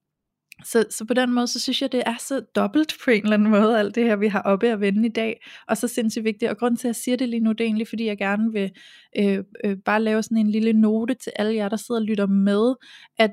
så, 0.64 0.84
så 0.90 1.04
på 1.04 1.14
den 1.14 1.32
måde, 1.32 1.46
så 1.46 1.60
synes 1.60 1.82
jeg, 1.82 1.92
det 1.92 2.02
er 2.06 2.16
så 2.18 2.40
dobbelt 2.54 2.94
på 3.04 3.10
en 3.10 3.22
eller 3.22 3.34
anden 3.34 3.50
måde, 3.50 3.78
alt 3.78 3.94
det 3.94 4.04
her, 4.04 4.16
vi 4.16 4.28
har 4.28 4.42
oppe 4.42 4.68
at 4.68 4.80
vende 4.80 5.06
i 5.08 5.12
dag, 5.12 5.42
og 5.68 5.76
så 5.76 5.88
sindssygt 5.88 6.24
vigtigt. 6.24 6.50
Og 6.50 6.58
grund 6.58 6.76
til, 6.76 6.86
at 6.86 6.88
jeg 6.88 6.96
siger 6.96 7.16
det 7.16 7.28
lige 7.28 7.40
nu, 7.40 7.52
det 7.52 7.60
er 7.60 7.64
egentlig, 7.64 7.88
fordi 7.88 8.06
jeg 8.06 8.18
gerne 8.18 8.52
vil 8.52 8.70
øh, 9.18 9.44
øh, 9.64 9.76
bare 9.84 10.02
lave 10.02 10.22
sådan 10.22 10.38
en 10.38 10.50
lille 10.50 10.72
note 10.72 11.14
til 11.14 11.32
alle 11.36 11.54
jer, 11.54 11.68
der 11.68 11.76
sidder 11.76 12.00
og 12.00 12.06
lytter 12.06 12.26
med, 12.26 12.74
at 13.18 13.30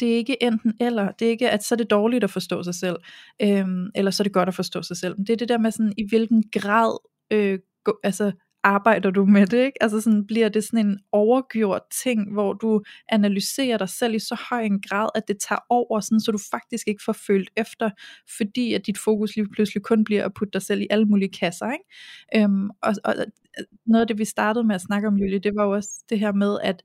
det 0.00 0.12
er 0.12 0.16
ikke 0.16 0.42
enten 0.42 0.74
eller, 0.80 1.10
det 1.10 1.26
er 1.26 1.30
ikke, 1.30 1.50
at 1.50 1.64
så 1.64 1.74
er 1.74 1.76
det 1.76 1.90
dårligt 1.90 2.24
at 2.24 2.30
forstå 2.30 2.62
sig 2.62 2.74
selv, 2.74 2.96
øhm, 3.42 3.90
eller 3.94 4.10
så 4.10 4.22
er 4.22 4.24
det 4.24 4.32
godt 4.32 4.48
at 4.48 4.54
forstå 4.54 4.82
sig 4.82 4.96
selv. 4.96 5.14
Men 5.16 5.26
det 5.26 5.32
er 5.32 5.36
det 5.36 5.48
der 5.48 5.58
med 5.58 5.70
sådan, 5.70 5.92
i 5.98 6.08
hvilken 6.08 6.44
grad 6.52 6.98
øh, 7.32 7.58
gå, 7.84 8.00
altså, 8.04 8.32
arbejder 8.66 9.10
du 9.10 9.24
med 9.24 9.46
det, 9.46 9.58
ikke? 9.58 9.82
Altså 9.82 10.00
sådan, 10.00 10.26
bliver 10.26 10.48
det 10.48 10.64
sådan 10.64 10.86
en 10.86 10.98
overgjort 11.12 11.82
ting, 12.02 12.32
hvor 12.32 12.52
du 12.52 12.82
analyserer 13.08 13.78
dig 13.78 13.88
selv 13.88 14.14
i 14.14 14.18
så 14.18 14.36
høj 14.50 14.62
en 14.62 14.80
grad, 14.80 15.08
at 15.14 15.22
det 15.28 15.36
tager 15.48 15.60
over, 15.70 16.00
sådan, 16.00 16.20
så 16.20 16.32
du 16.32 16.38
faktisk 16.50 16.88
ikke 16.88 17.02
får 17.04 17.12
følt 17.12 17.50
efter, 17.56 17.90
fordi 18.36 18.74
at 18.74 18.86
dit 18.86 18.98
fokus 18.98 19.36
lige 19.36 19.48
pludselig 19.48 19.82
kun 19.82 20.04
bliver 20.04 20.24
at 20.24 20.34
putte 20.34 20.52
dig 20.52 20.62
selv 20.62 20.80
i 20.80 20.86
alle 20.90 21.04
mulige 21.06 21.32
kasser, 21.40 21.72
ikke? 21.72 22.44
Øhm, 22.44 22.70
og, 22.82 22.94
og 23.04 23.14
noget 23.86 24.00
af 24.00 24.08
det, 24.08 24.18
vi 24.18 24.24
startede 24.24 24.64
med 24.64 24.74
at 24.74 24.80
snakke 24.80 25.08
om, 25.08 25.16
Julie, 25.16 25.38
det 25.38 25.52
var 25.56 25.64
jo 25.64 25.70
også 25.70 25.90
det 26.10 26.18
her 26.18 26.32
med, 26.32 26.58
at 26.62 26.82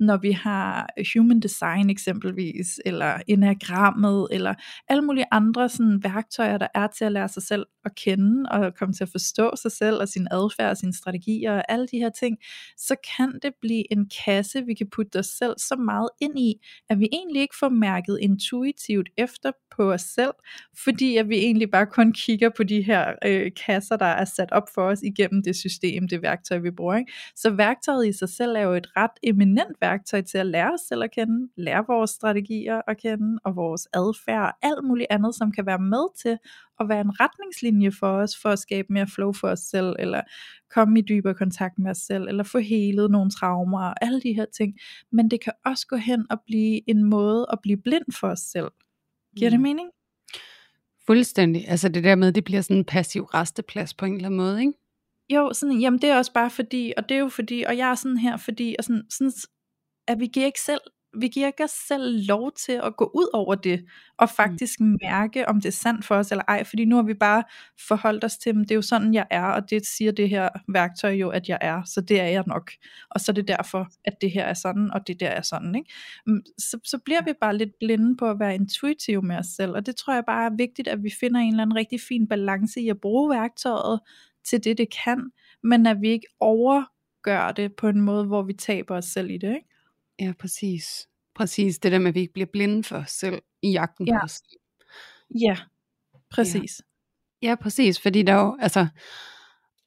når 0.00 0.16
vi 0.16 0.32
har 0.32 0.88
øh, 0.98 1.04
human 1.14 1.40
design 1.40 1.90
eksempelvis, 1.90 2.80
eller 2.84 3.18
enagrammet, 3.26 4.28
eller 4.30 4.54
alle 4.88 5.02
mulige 5.02 5.26
andre 5.30 5.68
sådan, 5.68 6.04
værktøjer, 6.04 6.58
der 6.58 6.68
er 6.74 6.86
til 6.86 7.04
at 7.04 7.12
lære 7.12 7.28
sig 7.28 7.42
selv 7.42 7.66
at 7.84 7.94
kende, 7.94 8.48
og 8.50 8.74
komme 8.74 8.92
til 8.94 9.04
at 9.04 9.10
forstå 9.10 9.50
sig 9.62 9.72
selv, 9.72 9.96
og 10.00 10.08
sin 10.08 10.28
adfærd, 10.30 10.70
og 10.70 10.76
sine 10.76 10.94
strategier, 10.94 11.52
og 11.52 11.64
alle 11.68 11.86
de 11.86 11.98
her 11.98 12.10
ting, 12.10 12.36
så 12.76 12.96
kan 13.16 13.38
det 13.42 13.52
blive 13.60 13.92
en 13.92 14.10
kasse, 14.24 14.64
vi 14.66 14.74
kan 14.74 14.86
putte 14.90 15.18
os 15.18 15.26
selv 15.26 15.54
så 15.58 15.76
meget 15.76 16.08
ind 16.20 16.38
i, 16.38 16.54
at 16.90 16.98
vi 16.98 17.08
egentlig 17.12 17.42
ikke 17.42 17.56
får 17.60 17.68
mærket 17.68 18.18
intuitivt 18.20 19.08
efter 19.16 19.52
på 19.76 19.92
os 19.92 20.00
selv, 20.00 20.34
fordi 20.84 21.16
at 21.16 21.28
vi 21.28 21.36
egentlig 21.36 21.70
bare 21.70 21.86
kun 21.86 22.12
kigger 22.12 22.50
på 22.56 22.62
de 22.62 22.82
her 22.82 23.12
øh, 23.24 23.50
kasser, 23.66 23.96
der 23.96 24.06
er 24.06 24.24
sat 24.24 24.52
op 24.52 24.68
for 24.74 24.82
os 24.82 25.02
igennem 25.02 25.42
det 25.42 25.56
system, 25.56 26.08
det 26.08 26.22
værktøj, 26.22 26.58
vi 26.58 26.70
bruger. 26.70 26.96
Ikke? 26.96 27.12
Så 27.36 27.50
værktøjet 27.50 28.08
i 28.08 28.12
sig 28.12 28.28
selv 28.28 28.56
er 28.56 28.60
jo 28.60 28.72
et 28.72 28.86
ret 28.96 29.10
eminent 29.22 29.80
værktøj 29.84 30.20
til 30.22 30.38
at 30.38 30.46
lære 30.46 30.72
os 30.74 30.80
selv 30.88 31.02
at 31.02 31.10
kende, 31.10 31.48
lære 31.56 31.84
vores 31.88 32.10
strategier 32.10 32.80
at 32.88 32.96
kende, 33.02 33.38
og 33.44 33.56
vores 33.56 33.88
adfærd, 33.92 34.42
og 34.42 34.52
alt 34.62 34.84
muligt 34.84 35.06
andet, 35.10 35.34
som 35.34 35.52
kan 35.52 35.66
være 35.66 35.78
med 35.78 36.04
til 36.22 36.38
at 36.80 36.88
være 36.88 37.00
en 37.00 37.20
retningslinje 37.20 37.92
for 38.00 38.10
os, 38.22 38.30
for 38.42 38.48
at 38.48 38.58
skabe 38.58 38.88
mere 38.90 39.06
flow 39.06 39.32
for 39.32 39.48
os 39.48 39.58
selv, 39.60 39.96
eller 39.98 40.20
komme 40.74 40.98
i 40.98 41.02
dybere 41.02 41.34
kontakt 41.34 41.78
med 41.78 41.90
os 41.90 41.98
selv, 41.98 42.22
eller 42.28 42.44
få 42.44 42.58
helet 42.58 43.10
nogle 43.10 43.30
traumer, 43.30 43.82
og 43.82 43.94
alle 44.04 44.20
de 44.20 44.32
her 44.32 44.46
ting. 44.56 44.74
Men 45.12 45.30
det 45.30 45.40
kan 45.44 45.52
også 45.66 45.86
gå 45.86 45.96
hen 45.96 46.26
og 46.30 46.38
blive 46.46 46.90
en 46.90 47.04
måde 47.04 47.46
at 47.52 47.58
blive 47.62 47.76
blind 47.76 48.12
for 48.20 48.28
os 48.28 48.40
selv. 48.40 48.70
Giver 49.36 49.50
det 49.50 49.58
Mm. 49.58 49.62
mening? 49.62 49.88
Fuldstændig. 51.06 51.68
Altså 51.68 51.88
det 51.88 52.04
der 52.04 52.14
med, 52.14 52.32
det 52.32 52.44
bliver 52.44 52.60
sådan 52.60 52.76
en 52.76 52.84
passiv 52.84 53.22
resteplads 53.24 53.94
på 53.94 54.04
en 54.04 54.14
eller 54.14 54.26
anden 54.26 54.36
måde, 54.38 54.60
ikke? 54.60 54.72
Jo, 55.30 55.52
sådan, 55.52 55.80
jamen 55.80 56.00
det 56.02 56.10
er 56.10 56.16
også 56.16 56.32
bare 56.32 56.50
fordi, 56.50 56.92
og 56.96 57.08
det 57.08 57.14
er 57.14 57.18
jo 57.18 57.28
fordi, 57.28 57.64
og 57.68 57.76
jeg 57.76 57.90
er 57.90 57.94
sådan 57.94 58.18
her 58.18 58.36
fordi, 58.36 58.76
og 58.78 58.84
sådan, 58.84 59.02
sådan 59.10 59.32
at 60.08 60.20
vi 60.20 60.26
giver 60.26 60.46
ikke 60.46 60.60
selv, 60.60 60.80
vi 61.20 61.28
giver 61.28 61.46
ikke 61.46 61.64
os 61.64 61.70
selv 61.88 62.26
lov 62.28 62.52
til 62.52 62.72
at 62.72 62.96
gå 62.96 63.10
ud 63.14 63.28
over 63.32 63.54
det, 63.54 63.84
og 64.18 64.30
faktisk 64.30 64.80
mm. 64.80 64.96
mærke, 65.02 65.48
om 65.48 65.60
det 65.60 65.68
er 65.68 65.72
sandt 65.72 66.04
for 66.04 66.14
os 66.16 66.30
eller 66.30 66.44
ej, 66.48 66.64
fordi 66.64 66.84
nu 66.84 66.96
har 66.96 67.02
vi 67.02 67.14
bare 67.14 67.42
forholdt 67.88 68.24
os 68.24 68.38
til, 68.38 68.50
at 68.50 68.56
det 68.56 68.70
er 68.70 68.74
jo 68.74 68.82
sådan, 68.82 69.14
jeg 69.14 69.26
er, 69.30 69.44
og 69.44 69.70
det 69.70 69.86
siger 69.86 70.12
det 70.12 70.28
her 70.28 70.48
værktøj 70.68 71.10
jo, 71.10 71.28
at 71.30 71.48
jeg 71.48 71.58
er, 71.60 71.82
så 71.84 72.00
det 72.00 72.20
er 72.20 72.26
jeg 72.26 72.44
nok, 72.46 72.70
og 73.10 73.20
så 73.20 73.32
er 73.32 73.34
det 73.34 73.48
derfor, 73.48 73.88
at 74.04 74.14
det 74.20 74.30
her 74.30 74.44
er 74.44 74.54
sådan, 74.54 74.90
og 74.92 75.06
det 75.06 75.20
der 75.20 75.28
er 75.28 75.42
sådan, 75.42 75.74
ikke? 75.74 75.90
Mm, 76.26 76.42
Så, 76.58 76.78
så 76.84 76.98
bliver 77.04 77.22
vi 77.24 77.32
bare 77.40 77.56
lidt 77.56 77.78
blinde 77.80 78.16
på 78.16 78.30
at 78.30 78.40
være 78.40 78.54
intuitive 78.54 79.22
med 79.22 79.36
os 79.36 79.46
selv, 79.46 79.72
og 79.72 79.86
det 79.86 79.96
tror 79.96 80.14
jeg 80.14 80.24
bare 80.26 80.46
er 80.46 80.56
vigtigt, 80.56 80.88
at 80.88 81.02
vi 81.02 81.10
finder 81.20 81.40
en 81.40 81.48
eller 81.50 81.62
anden 81.62 81.76
rigtig 81.76 82.00
fin 82.00 82.28
balance 82.28 82.80
i 82.80 82.88
at 82.88 83.00
bruge 83.00 83.30
værktøjet 83.30 84.00
til 84.44 84.64
det, 84.64 84.78
det 84.78 84.88
kan, 85.04 85.30
men 85.62 85.86
at 85.86 86.00
vi 86.00 86.08
ikke 86.08 86.26
overgør 86.40 87.52
det 87.52 87.76
på 87.76 87.88
en 87.88 88.00
måde, 88.00 88.24
hvor 88.26 88.42
vi 88.42 88.52
taber 88.52 88.96
os 88.96 89.04
selv 89.04 89.30
i 89.30 89.38
det, 89.38 89.48
ikke? 89.54 89.68
Ja, 90.20 90.32
præcis. 90.40 91.08
Præcis 91.34 91.78
det 91.78 91.92
der 91.92 91.98
med, 91.98 92.08
at 92.08 92.14
vi 92.14 92.20
ikke 92.20 92.32
bliver 92.32 92.46
blinde 92.52 92.84
for 92.84 92.96
os 92.96 93.10
selv 93.10 93.42
i 93.62 93.70
jagten 93.70 94.06
Ja. 94.06 94.18
på 94.20 94.24
os 94.24 94.30
selv. 94.30 94.60
Ja, 95.40 95.56
præcis. 96.30 96.82
Ja, 97.42 97.54
præcis, 97.54 98.00
fordi 98.00 98.22
der 98.22 98.32
er 98.32 98.40
jo, 98.40 98.56
altså, 98.60 98.86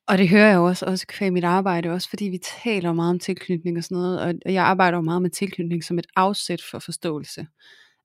og 0.08 0.18
det 0.18 0.30
hører 0.30 0.48
jeg 0.48 0.56
jo 0.56 0.66
også, 0.66 0.86
også 0.86 1.08
kvæg 1.08 1.34
mit 1.34 1.44
arbejde, 1.44 1.90
også 1.90 2.10
fordi 2.10 2.26
vi 2.26 2.40
taler 2.64 2.94
meget 2.94 3.10
om 3.10 3.20
tilknytning 3.20 3.78
og 3.78 3.84
sådan 3.84 3.96
noget, 3.98 4.20
og 4.46 4.54
jeg 4.54 4.64
arbejder 4.64 4.98
jo 4.98 5.02
meget 5.02 5.22
med 5.22 5.30
tilknytning 5.30 5.84
som 5.84 6.00
et 6.00 6.08
afsæt 6.16 6.62
for 6.72 6.80
forståelse 6.80 7.48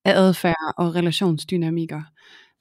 af 0.05 0.13
adfærd 0.19 0.75
og 0.79 0.95
relationsdynamikker. 0.95 2.03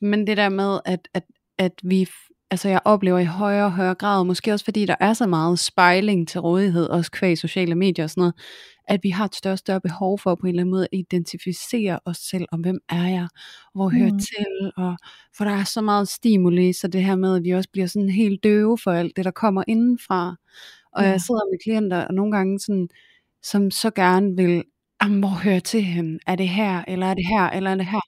Men 0.01 0.27
det 0.27 0.37
der 0.37 0.49
med, 0.49 0.79
at, 0.85 1.07
at, 1.13 1.23
at 1.57 1.71
vi, 1.83 2.09
altså 2.51 2.69
jeg 2.69 2.79
oplever 2.85 3.19
i 3.19 3.25
højere 3.25 3.65
og 3.65 3.71
højere 3.71 3.95
grad, 3.95 4.23
måske 4.25 4.53
også 4.53 4.65
fordi 4.65 4.85
der 4.85 4.95
er 4.99 5.13
så 5.13 5.27
meget 5.27 5.59
spejling 5.59 6.27
til 6.27 6.41
rådighed, 6.41 6.85
også 6.89 7.11
kvæg 7.11 7.37
sociale 7.37 7.75
medier 7.75 8.05
og 8.05 8.09
sådan 8.09 8.21
noget, 8.21 8.33
at 8.87 8.99
vi 9.03 9.09
har 9.09 9.25
et 9.25 9.35
større 9.35 9.53
og 9.53 9.57
større 9.59 9.81
behov 9.81 10.19
for 10.19 10.35
på 10.35 10.41
en 10.41 10.49
eller 10.49 10.61
anden 10.63 10.71
måde 10.71 10.83
at 10.83 10.89
identificere 10.99 11.99
os 12.05 12.17
selv, 12.17 12.45
om 12.51 12.59
hvem 12.61 12.79
er 12.89 13.07
jeg, 13.07 13.27
hvor 13.75 13.89
hører 13.89 14.11
Mm. 14.13 14.19
til, 14.19 14.71
og 14.77 14.97
for 15.37 15.43
der 15.45 15.51
er 15.51 15.63
så 15.63 15.81
meget 15.81 16.07
stimuli, 16.07 16.73
så 16.73 16.87
det 16.87 17.03
her 17.03 17.15
med, 17.15 17.35
at 17.35 17.43
vi 17.43 17.51
også 17.51 17.69
bliver 17.73 17.87
sådan 17.87 18.09
helt 18.09 18.43
døve 18.43 18.77
for 18.77 18.91
alt 18.91 19.15
det, 19.17 19.25
der 19.25 19.31
kommer 19.31 19.63
indenfra. 19.67 20.35
Og 20.93 21.03
Ja. 21.03 21.09
jeg 21.09 21.21
sidder 21.21 21.51
med 21.51 21.59
klienter, 21.63 22.05
og 22.07 22.13
nogle 22.13 22.31
gange 22.37 22.59
sådan, 22.59 22.89
som 23.43 23.71
så 23.71 23.91
gerne 23.91 24.35
vil, 24.35 24.63
"Jamen, 25.03 25.19
hvor 25.19 25.29
hører 25.43 25.59
til 25.59 25.83
hende? 25.83 26.19
Er 26.27 26.35
det 26.35 26.49
her, 26.49 26.83
eller 26.87 27.07
er 27.07 27.13
det 27.13 27.25
her, 27.27 27.49
eller 27.49 27.71
er 27.71 27.75
det 27.75 27.85
her? 27.85 27.99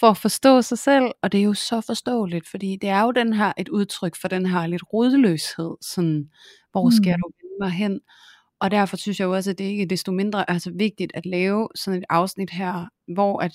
For 0.00 0.06
at 0.10 0.16
forstå 0.16 0.62
sig 0.62 0.78
selv, 0.78 1.04
og 1.22 1.32
det 1.32 1.40
er 1.40 1.44
jo 1.44 1.54
så 1.54 1.80
forståeligt, 1.80 2.48
fordi 2.48 2.76
det 2.76 2.88
er 2.90 3.02
jo 3.02 3.10
den 3.12 3.32
her, 3.32 3.52
et 3.58 3.68
udtryk 3.68 4.16
for 4.20 4.28
den 4.28 4.46
her 4.46 4.66
lidt 4.66 4.82
rodløshed, 4.92 5.76
sådan, 5.82 6.30
hvor 6.72 6.90
skal 6.90 7.16
Mm. 7.16 7.22
du 7.22 7.30
vende 7.42 7.56
mig 7.60 7.70
hen? 7.70 8.00
Og 8.60 8.70
derfor 8.70 8.96
synes 8.96 9.20
jeg 9.20 9.26
jo 9.26 9.34
også, 9.34 9.50
at 9.50 9.58
det 9.58 9.64
ikke 9.64 9.82
er 9.82 9.86
desto 9.86 10.12
mindre 10.12 10.50
altså 10.50 10.70
vigtigt 10.74 11.12
at 11.14 11.26
lave 11.26 11.68
sådan 11.74 11.98
et 11.98 12.04
afsnit 12.10 12.50
her, 12.50 12.86
hvor 13.14 13.42
at, 13.42 13.52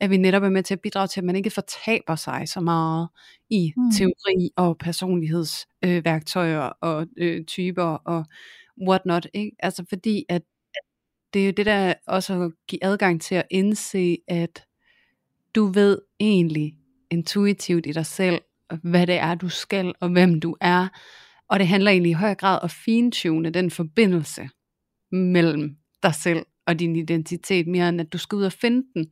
at 0.00 0.10
vi 0.10 0.16
netop 0.16 0.42
er 0.42 0.48
med 0.50 0.62
til 0.62 0.74
at 0.74 0.80
bidrage 0.80 1.06
til, 1.08 1.20
at 1.20 1.24
man 1.24 1.36
ikke 1.36 1.50
fortaber 1.50 2.16
sig 2.16 2.48
så 2.48 2.60
meget 2.60 3.08
i 3.50 3.72
Mm. 3.76 3.90
teori 3.90 4.50
og 4.56 4.78
personlighedsværktøjer 4.78 6.64
øh, 6.66 6.72
og 6.82 7.06
øh, 7.16 7.44
typer 7.44 7.82
og 7.84 8.24
whatnot. 8.88 9.26
Ikke? 9.34 9.52
Altså 9.58 9.84
fordi, 9.88 10.24
at 10.28 10.42
det 11.34 11.42
er 11.42 11.46
jo 11.46 11.52
det 11.56 11.66
der 11.66 11.94
også 12.06 12.34
at 12.42 12.52
give 12.68 12.84
adgang 12.84 13.20
til 13.22 13.34
at 13.34 13.46
indse, 13.50 14.16
at 14.28 14.64
du 15.56 15.66
ved 15.66 15.98
egentlig 16.20 16.74
intuitivt 17.10 17.86
i 17.86 17.92
dig 17.92 18.06
selv, 18.06 18.40
hvad 18.82 19.06
det 19.06 19.14
er, 19.14 19.34
du 19.34 19.48
skal, 19.48 19.94
og 20.00 20.08
hvem 20.08 20.40
du 20.40 20.56
er. 20.60 20.88
Og 21.48 21.58
det 21.58 21.66
handler 21.66 21.90
egentlig 21.90 22.10
i 22.10 22.14
høj 22.14 22.34
grad 22.34 22.58
om 22.58 22.64
at 22.64 22.70
fintune 22.70 23.50
den 23.50 23.70
forbindelse 23.70 24.48
mellem 25.12 25.76
dig 26.02 26.14
selv 26.14 26.46
og 26.66 26.78
din 26.78 26.96
identitet, 26.96 27.66
mere 27.66 27.88
end 27.88 28.00
at 28.00 28.12
du 28.12 28.18
skal 28.18 28.36
ud 28.36 28.42
og 28.42 28.52
finde 28.52 28.86
den. 28.94 29.06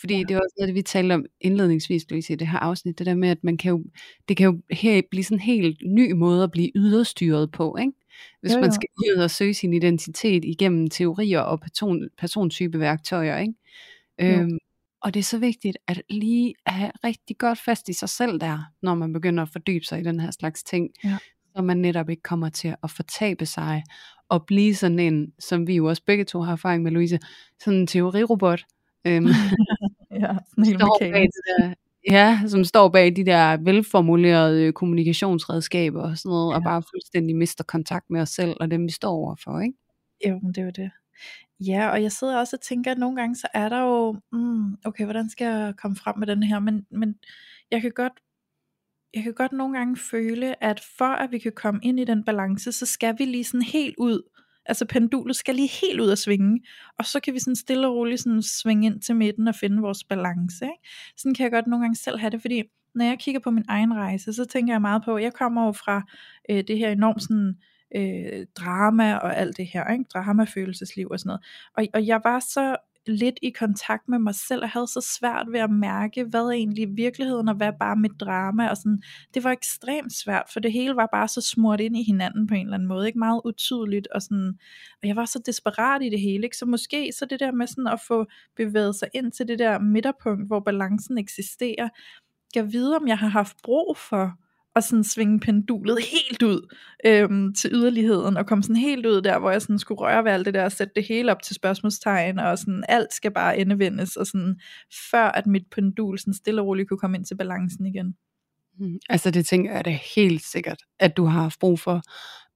Fordi 0.00 0.14
ja. 0.14 0.20
det 0.20 0.30
er 0.30 0.36
også 0.36 0.54
noget, 0.58 0.74
vi 0.74 0.82
talte 0.82 1.12
om 1.12 1.24
indledningsvis, 1.40 2.10
Louise, 2.10 2.32
i 2.32 2.36
det 2.36 2.48
her 2.48 2.58
afsnit, 2.58 2.98
det 2.98 3.06
der 3.06 3.14
med, 3.14 3.28
at 3.28 3.44
man 3.44 3.56
kan 3.56 3.70
jo, 3.70 3.84
det 4.28 4.36
kan 4.36 4.46
jo 4.46 4.60
her 4.70 5.02
blive 5.10 5.24
sådan 5.24 5.36
en 5.36 5.40
helt 5.40 5.78
ny 5.86 6.12
måde 6.12 6.44
at 6.44 6.50
blive 6.50 6.70
yderstyret 6.74 7.50
på, 7.50 7.76
ikke? 7.80 7.92
Hvis 8.40 8.52
jo, 8.52 8.56
jo. 8.56 8.60
man 8.60 8.72
skal 8.72 8.88
ud 8.98 9.22
og 9.22 9.30
søge 9.30 9.54
sin 9.54 9.74
identitet 9.74 10.44
igennem 10.44 10.90
teorier 10.90 11.40
og 11.40 11.60
person, 11.60 12.08
persontype 12.18 12.80
værktøjer, 12.80 13.38
ikke? 13.38 13.54
Øhm, 14.20 14.58
og 15.02 15.14
det 15.14 15.20
er 15.20 15.24
så 15.24 15.38
vigtigt 15.38 15.78
at 15.88 16.02
lige 16.10 16.54
have 16.66 16.90
rigtig 17.04 17.38
godt 17.38 17.58
fast 17.58 17.88
i 17.88 17.92
sig 17.92 18.08
selv 18.08 18.40
der, 18.40 18.58
når 18.82 18.94
man 18.94 19.12
begynder 19.12 19.42
at 19.42 19.48
fordybe 19.48 19.84
sig 19.84 20.00
i 20.00 20.04
den 20.04 20.20
her 20.20 20.30
slags 20.30 20.62
ting. 20.62 20.90
Ja. 21.04 21.18
Så 21.56 21.62
man 21.62 21.76
netop 21.76 22.10
ikke 22.10 22.22
kommer 22.22 22.48
til 22.48 22.74
at 22.82 22.90
fortabe 22.90 23.46
sig 23.46 23.82
og 24.28 24.46
blive 24.46 24.74
sådan 24.74 24.98
en, 24.98 25.32
som 25.38 25.66
vi 25.66 25.74
jo 25.74 25.86
også 25.86 26.02
begge 26.06 26.24
to 26.24 26.40
har 26.40 26.52
erfaring 26.52 26.82
med, 26.82 26.92
Louise, 26.92 27.18
sådan 27.60 27.80
en 27.80 27.86
teorirobot. 27.86 28.64
Øhm, 29.06 29.26
ja, 30.22 30.36
helt 30.64 30.78
der, 30.78 31.74
Ja, 32.10 32.40
som 32.46 32.64
står 32.64 32.88
bag 32.88 33.16
de 33.16 33.24
der 33.24 33.56
velformulerede 33.56 34.72
kommunikationsredskaber 34.72 36.02
og 36.02 36.18
sådan 36.18 36.30
noget, 36.30 36.52
ja. 36.52 36.56
og 36.56 36.62
bare 36.62 36.82
fuldstændig 36.82 37.36
mister 37.36 37.64
kontakt 37.64 38.10
med 38.10 38.20
os 38.20 38.28
selv 38.28 38.56
og 38.60 38.70
dem, 38.70 38.84
vi 38.84 38.92
står 38.92 39.10
overfor, 39.10 39.60
ikke? 39.60 39.74
Jo, 40.28 40.38
men 40.42 40.48
det 40.48 40.58
er 40.58 40.64
jo 40.64 40.70
det. 40.70 40.90
Ja, 41.60 41.88
og 41.88 42.02
jeg 42.02 42.12
sidder 42.12 42.38
også 42.38 42.56
og 42.56 42.60
tænker, 42.60 42.90
at 42.90 42.98
nogle 42.98 43.16
gange 43.16 43.36
så 43.36 43.48
er 43.54 43.68
der 43.68 43.80
jo, 43.80 44.20
mm, 44.32 44.76
okay, 44.84 45.04
hvordan 45.04 45.30
skal 45.30 45.44
jeg 45.44 45.74
komme 45.76 45.96
frem 45.96 46.18
med 46.18 46.26
den 46.26 46.42
her, 46.42 46.58
men, 46.58 46.86
men 46.90 47.14
jeg 47.70 47.80
kan 47.80 47.90
godt 47.90 48.12
jeg 49.14 49.22
kan 49.22 49.34
godt 49.34 49.52
nogle 49.52 49.78
gange 49.78 49.96
føle, 49.96 50.64
at 50.64 50.80
for 50.98 51.04
at 51.04 51.32
vi 51.32 51.38
kan 51.38 51.52
komme 51.52 51.80
ind 51.82 52.00
i 52.00 52.04
den 52.04 52.24
balance, 52.24 52.72
så 52.72 52.86
skal 52.86 53.14
vi 53.18 53.24
lige 53.24 53.44
sådan 53.44 53.62
helt 53.62 53.94
ud, 53.98 54.22
altså 54.66 54.84
pendulet 54.84 55.36
skal 55.36 55.54
lige 55.54 55.70
helt 55.80 56.00
ud 56.00 56.08
og 56.08 56.18
svinge, 56.18 56.60
og 56.98 57.04
så 57.04 57.20
kan 57.20 57.34
vi 57.34 57.38
sådan 57.38 57.56
stille 57.56 57.86
og 57.86 57.94
roligt 57.94 58.20
sådan 58.20 58.42
svinge 58.42 58.86
ind 58.86 59.00
til 59.00 59.16
midten 59.16 59.48
og 59.48 59.54
finde 59.54 59.82
vores 59.82 60.04
balance. 60.04 60.64
Ikke? 60.64 60.88
Sådan 61.16 61.34
kan 61.34 61.44
jeg 61.44 61.52
godt 61.52 61.66
nogle 61.66 61.84
gange 61.84 61.96
selv 61.96 62.18
have 62.18 62.30
det, 62.30 62.40
fordi 62.40 62.62
når 62.94 63.04
jeg 63.04 63.18
kigger 63.18 63.40
på 63.40 63.50
min 63.50 63.64
egen 63.68 63.94
rejse, 63.94 64.32
så 64.32 64.44
tænker 64.44 64.74
jeg 64.74 64.80
meget 64.80 65.02
på, 65.04 65.16
at 65.16 65.22
jeg 65.22 65.32
kommer 65.32 65.66
jo 65.66 65.72
fra 65.72 66.02
øh, 66.50 66.64
det 66.68 66.78
her 66.78 66.90
enormt 66.90 67.22
sådan, 67.22 67.48
øh, 67.48 67.54
øh, 67.94 68.46
drama 68.56 69.16
og 69.16 69.36
alt 69.36 69.56
det 69.56 69.66
her, 69.66 69.92
ikke? 69.92 70.04
dramafølelsesliv 70.14 71.08
og 71.10 71.20
sådan 71.20 71.28
noget. 71.28 71.44
Og, 71.76 71.86
og 71.94 72.06
jeg 72.06 72.20
var 72.24 72.40
så 72.40 72.76
lidt 73.06 73.38
i 73.42 73.50
kontakt 73.50 74.08
med 74.08 74.18
mig 74.18 74.34
selv, 74.34 74.62
og 74.62 74.70
havde 74.70 74.86
så 74.86 75.00
svært 75.18 75.46
ved 75.52 75.60
at 75.60 75.70
mærke, 75.70 76.24
hvad 76.24 76.40
er 76.40 76.50
egentlig 76.50 76.96
virkeligheden, 76.96 77.48
og 77.48 77.54
hvad 77.54 77.66
er 77.66 77.78
bare 77.80 77.96
mit 77.96 78.20
drama, 78.20 78.68
og 78.68 78.76
sådan, 78.76 79.02
det 79.34 79.44
var 79.44 79.50
ekstremt 79.50 80.12
svært, 80.12 80.44
for 80.52 80.60
det 80.60 80.72
hele 80.72 80.96
var 80.96 81.08
bare 81.12 81.28
så 81.28 81.40
smurt 81.40 81.80
ind 81.80 81.96
i 81.96 82.02
hinanden 82.02 82.46
på 82.46 82.54
en 82.54 82.60
eller 82.60 82.74
anden 82.74 82.88
måde, 82.88 83.06
ikke 83.06 83.18
meget 83.18 83.40
utydeligt, 83.44 84.08
og 84.14 84.22
sådan, 84.22 84.58
og 85.02 85.08
jeg 85.08 85.16
var 85.16 85.24
så 85.24 85.42
desperat 85.46 86.02
i 86.02 86.08
det 86.08 86.20
hele, 86.20 86.44
ikke? 86.44 86.56
så 86.56 86.66
måske 86.66 87.12
så 87.18 87.26
det 87.26 87.40
der 87.40 87.52
med 87.52 87.66
sådan 87.66 87.86
at 87.86 88.00
få 88.08 88.26
bevæget 88.56 88.96
sig 88.96 89.08
ind 89.14 89.32
til 89.32 89.48
det 89.48 89.58
der 89.58 89.78
midterpunkt, 89.78 90.46
hvor 90.46 90.60
balancen 90.60 91.18
eksisterer, 91.18 91.88
jeg 92.54 92.72
vide, 92.72 92.96
om 92.96 93.08
jeg 93.08 93.18
har 93.18 93.28
haft 93.28 93.56
brug 93.62 93.96
for 93.96 94.32
og 94.76 94.82
sådan 94.82 95.04
svinge 95.04 95.40
pendulet 95.40 95.98
helt 96.12 96.42
ud 96.42 96.74
øhm, 97.06 97.54
til 97.54 97.70
yderligheden, 97.72 98.36
og 98.36 98.46
komme 98.46 98.62
sådan 98.62 98.76
helt 98.76 99.06
ud 99.06 99.22
der, 99.22 99.38
hvor 99.38 99.50
jeg 99.50 99.62
sådan 99.62 99.78
skulle 99.78 100.00
røre 100.00 100.24
ved 100.24 100.32
alt 100.32 100.46
det 100.46 100.54
der, 100.54 100.64
og 100.64 100.72
sætte 100.72 100.92
det 100.96 101.04
hele 101.08 101.32
op 101.32 101.42
til 101.42 101.54
spørgsmålstegn, 101.54 102.38
og 102.38 102.58
sådan 102.58 102.84
alt 102.88 103.14
skal 103.14 103.30
bare 103.30 103.58
endevendes, 103.58 104.16
og 104.16 104.26
sådan, 104.26 104.60
før 105.10 105.24
at 105.24 105.46
mit 105.46 105.62
pendul 105.70 106.18
sådan 106.18 106.34
stille 106.34 106.60
og 106.60 106.66
roligt 106.66 106.88
kunne 106.88 106.98
komme 106.98 107.16
ind 107.16 107.24
til 107.24 107.36
balancen 107.36 107.86
igen. 107.86 108.16
Mm, 108.78 108.98
altså 109.08 109.30
det 109.30 109.46
tænker 109.46 109.72
jeg 109.72 109.84
det 109.84 109.98
helt 110.16 110.42
sikkert, 110.42 110.82
at 111.00 111.16
du 111.16 111.24
har 111.24 111.42
haft 111.42 111.58
brug 111.60 111.80
for, 111.80 112.02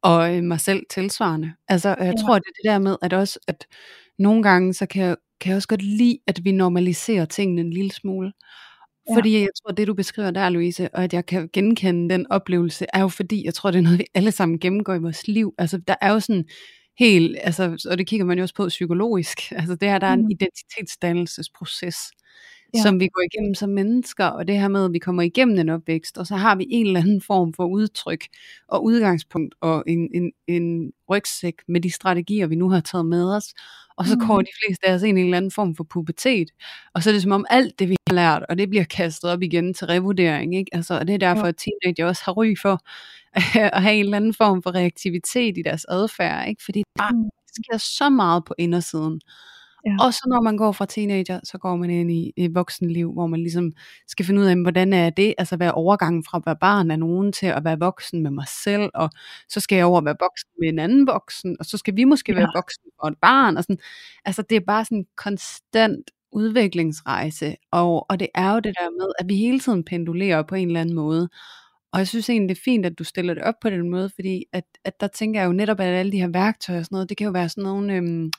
og 0.03 0.37
øh, 0.37 0.43
mig 0.43 0.61
selv 0.61 0.83
tilsvarende. 0.91 1.53
Altså 1.69 1.89
jeg 1.89 2.15
ja. 2.17 2.23
tror, 2.27 2.35
det 2.35 2.47
er 2.47 2.63
det 2.63 2.71
der 2.71 2.79
med, 2.79 2.97
at 3.03 3.13
også, 3.13 3.39
at 3.47 3.67
nogle 4.19 4.43
gange, 4.43 4.75
så 4.75 4.87
kan 4.87 5.03
jeg, 5.03 5.17
kan 5.41 5.51
jeg 5.51 5.57
også 5.57 5.69
godt 5.69 5.83
lide, 5.83 6.19
at 6.27 6.41
vi 6.45 6.53
normaliserer 6.53 7.25
tingene 7.25 7.61
en 7.61 7.73
lille 7.73 7.93
smule. 7.93 8.33
Ja. 9.09 9.17
Fordi 9.17 9.41
jeg 9.41 9.49
tror, 9.63 9.73
det 9.73 9.87
du 9.87 9.95
beskriver 9.95 10.31
der, 10.31 10.49
Louise, 10.49 10.95
og 10.95 11.05
at 11.05 11.13
jeg 11.13 11.27
kan 11.27 11.51
genkende 11.53 12.15
den 12.15 12.27
oplevelse, 12.31 12.87
er 12.93 13.01
jo 13.01 13.09
fordi, 13.09 13.45
jeg 13.45 13.55
tror, 13.55 13.71
det 13.71 13.79
er 13.79 13.83
noget, 13.83 13.99
vi 13.99 14.05
alle 14.15 14.33
sammen 14.33 14.59
gennemgår 14.59 14.95
i 14.95 14.99
vores 14.99 15.29
liv. 15.29 15.55
Altså, 15.59 15.79
der 15.79 15.95
er 16.01 16.13
jo 16.13 16.21
sådan 16.21 16.45
helt, 16.99 17.37
altså, 17.41 17.87
og 17.91 17.99
det 17.99 18.07
kigger 18.07 18.27
man 18.27 18.39
jo 18.39 18.43
også 18.43 18.55
på 18.55 18.69
psykologisk, 18.69 19.53
altså 19.53 19.75
det 19.75 19.89
her, 19.89 19.99
der 19.99 20.07
er 20.07 20.13
en 20.13 20.23
mm. 20.23 20.31
identitetsdannelsesproces, 20.31 21.97
ja. 22.75 22.83
som 22.83 23.01
vi 23.01 23.09
går 23.09 23.23
igennem 23.33 23.55
som 23.55 23.71
mennesker, 23.71 24.27
og 24.27 24.49
det 24.49 24.61
her 24.61 24.69
med, 24.69 24.85
at 24.85 24.93
vi 24.93 24.99
kommer 24.99 25.23
igennem 25.23 25.59
en 25.59 25.69
opvækst, 25.69 26.19
og 26.19 26.27
så 26.27 26.37
har 26.37 26.57
vi 26.57 26.67
en 26.71 26.87
eller 26.87 27.01
anden 27.01 27.23
form 27.23 27.55
for 27.55 27.67
udtryk 27.67 28.25
og 28.69 28.85
udgangspunkt, 28.85 29.55
og 29.61 29.85
en, 29.87 30.09
en, 30.15 30.33
en 30.47 30.93
rygsæk 31.11 31.55
med 31.69 31.81
de 31.81 31.91
strategier, 31.91 32.47
vi 32.47 32.55
nu 32.55 32.69
har 32.71 32.81
taget 32.81 33.07
med 33.07 33.37
os, 33.37 33.55
og 34.01 34.07
så 34.07 34.17
går 34.27 34.39
mm. 34.39 34.45
de 34.45 34.51
fleste 34.65 34.87
af 34.87 34.95
os 34.95 35.03
ind 35.03 35.19
i 35.19 35.21
en 35.21 35.27
eller 35.27 35.37
anden 35.37 35.51
form 35.51 35.77
for 35.77 35.85
pubertet, 35.85 36.51
og 36.95 37.03
så 37.03 37.11
er 37.11 37.13
det 37.13 37.23
som 37.23 37.33
om 37.33 37.45
alt 37.51 37.79
det, 37.79 37.89
vi 37.89 37.97
har 38.09 38.15
lært, 38.15 38.43
og 38.49 38.59
det 38.59 38.71
bliver 38.71 38.85
kastet 38.85 39.31
op 39.31 39.43
igen 39.43 39.75
til 39.75 39.87
revurdering, 39.87 40.57
ikke? 40.57 40.71
Altså, 40.75 40.99
og 40.99 41.07
det 41.07 41.15
er 41.15 41.19
derfor, 41.19 41.43
at 41.43 41.55
teenager 41.57 42.07
også 42.07 42.23
har 42.25 42.33
ry 42.33 42.55
for 42.63 42.81
at 43.77 43.83
have 43.83 43.95
en 43.95 44.05
eller 44.05 44.17
anden 44.17 44.35
form 44.35 44.63
for 44.63 44.75
reaktivitet 44.75 45.59
i 45.59 45.63
deres 45.63 45.85
adfærd, 45.89 46.49
ikke? 46.49 46.63
Fordi 46.65 46.83
der 46.99 47.13
mm. 47.13 47.31
sker 47.47 47.79
så 47.79 48.11
meget 48.11 48.45
på 48.45 48.55
indersiden. 48.59 49.21
Ja. 49.87 49.97
Og 50.01 50.15
så 50.15 50.27
når 50.29 50.41
man 50.41 50.57
går 50.57 50.73
fra 50.73 50.87
teenager, 50.87 51.41
så 51.45 51.59
går 51.59 51.77
man 51.77 51.91
ind 51.91 52.11
i 52.11 52.33
et 52.37 52.55
voksenliv, 52.55 53.13
hvor 53.13 53.27
man 53.27 53.41
ligesom 53.41 53.73
skal 54.09 54.27
finde 54.27 54.41
ud 54.41 54.47
af, 54.47 54.57
hvordan 54.57 54.93
er 54.93 55.11
det, 55.11 55.35
altså 55.39 55.57
være 55.57 55.73
overgangen 55.73 56.25
fra 56.25 56.39
at 56.39 56.43
være 56.47 56.57
barn 56.57 56.91
af 56.91 56.99
nogen 56.99 57.33
til 57.33 57.47
at 57.47 57.65
være 57.65 57.79
voksen 57.79 58.23
med 58.23 58.31
mig 58.31 58.47
selv, 58.65 58.91
og 58.95 59.11
så 59.49 59.61
skal 59.61 59.77
jeg 59.77 59.87
over 59.87 59.99
at 59.99 60.05
være 60.05 60.17
voksen 60.21 60.51
med 60.61 60.69
en 60.69 60.79
anden 60.79 61.07
voksen, 61.07 61.57
og 61.61 61.67
så 61.67 61.79
skal 61.79 61.97
vi 61.97 62.05
måske 62.05 62.33
ja. 62.33 62.39
være 62.39 62.51
voksen 62.55 62.85
og 62.99 63.09
et 63.09 63.19
barn, 63.23 63.57
og 63.57 63.63
sådan. 63.63 63.79
Altså 64.25 64.43
det 64.43 64.57
er 64.57 64.61
bare 64.67 64.85
sådan 64.85 64.99
en 64.99 65.07
konstant 65.17 66.11
udviklingsrejse, 66.33 67.57
og, 67.71 68.11
og 68.11 68.21
det 68.21 68.29
er 68.35 68.53
jo 68.53 68.61
det 68.61 68.75
der 68.81 68.91
med, 68.91 69.13
at 69.19 69.29
vi 69.29 69.37
hele 69.37 69.61
tiden 69.61 69.85
pendulerer 69.85 70.43
på 70.43 70.55
en 70.55 70.67
eller 70.69 70.81
anden 70.81 70.95
måde, 70.95 71.29
og 71.93 71.99
jeg 71.99 72.09
synes 72.09 72.31
egentlig, 72.31 72.49
det 72.49 72.61
er 72.61 72.65
fint, 72.65 72.87
at 72.87 72.99
du 72.99 73.05
stiller 73.05 73.35
det 73.35 73.43
op 73.43 73.55
på 73.61 73.71
den 73.71 73.91
måde, 73.91 74.11
fordi 74.15 74.45
at, 74.53 74.65
at 74.85 75.01
der 75.01 75.07
tænker 75.07 75.41
jeg 75.41 75.47
jo 75.47 75.53
netop, 75.53 75.81
at 75.81 75.87
alle 75.87 76.13
de 76.13 76.21
her 76.21 76.29
værktøjer 76.29 76.79
og 76.79 76.85
sådan 76.85 76.97
noget, 76.97 77.09
det 77.09 77.17
kan 77.17 77.25
jo 77.25 77.31
være 77.31 77.49
sådan 77.49 77.65
nogle... 77.65 77.95
Øhm, 77.95 78.31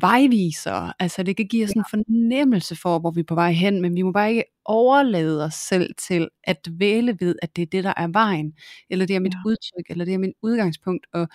vejviser. 0.00 0.92
Altså 0.98 1.22
det 1.22 1.36
kan 1.36 1.46
give 1.46 1.64
os 1.64 1.70
en 1.70 1.84
fornemmelse 1.90 2.76
for, 2.76 2.98
hvor 2.98 3.10
vi 3.10 3.20
er 3.20 3.24
på 3.24 3.34
vej 3.34 3.52
hen, 3.52 3.80
men 3.82 3.94
vi 3.94 4.02
må 4.02 4.12
bare 4.12 4.30
ikke 4.30 4.44
overlade 4.64 5.44
os 5.44 5.54
selv 5.54 5.94
til 6.08 6.28
at 6.44 6.66
dvæle 6.66 7.16
ved, 7.20 7.36
at 7.42 7.56
det 7.56 7.62
er 7.62 7.66
det, 7.66 7.84
der 7.84 7.94
er 7.96 8.08
vejen, 8.08 8.52
eller 8.90 9.06
det 9.06 9.16
er 9.16 9.20
mit 9.20 9.34
ja. 9.34 9.38
udtryk, 9.46 9.90
eller 9.90 10.04
det 10.04 10.14
er 10.14 10.18
mit 10.18 10.32
udgangspunkt. 10.42 11.06
Og 11.12 11.28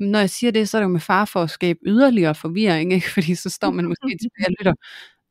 når 0.00 0.18
jeg 0.18 0.30
siger 0.30 0.50
det, 0.50 0.68
så 0.68 0.76
er 0.76 0.80
det 0.80 0.84
jo 0.84 0.92
med 0.92 1.00
far 1.00 1.24
for 1.24 1.42
at 1.42 1.50
skabe 1.50 1.78
yderligere 1.86 2.34
forvirring, 2.34 2.92
ikke? 2.96 3.10
fordi 3.10 3.34
så 3.34 3.50
står 3.50 3.70
man 3.70 3.84
måske 3.84 4.18
tilbage 4.22 4.46
og 4.48 4.54
lytter, 4.58 4.74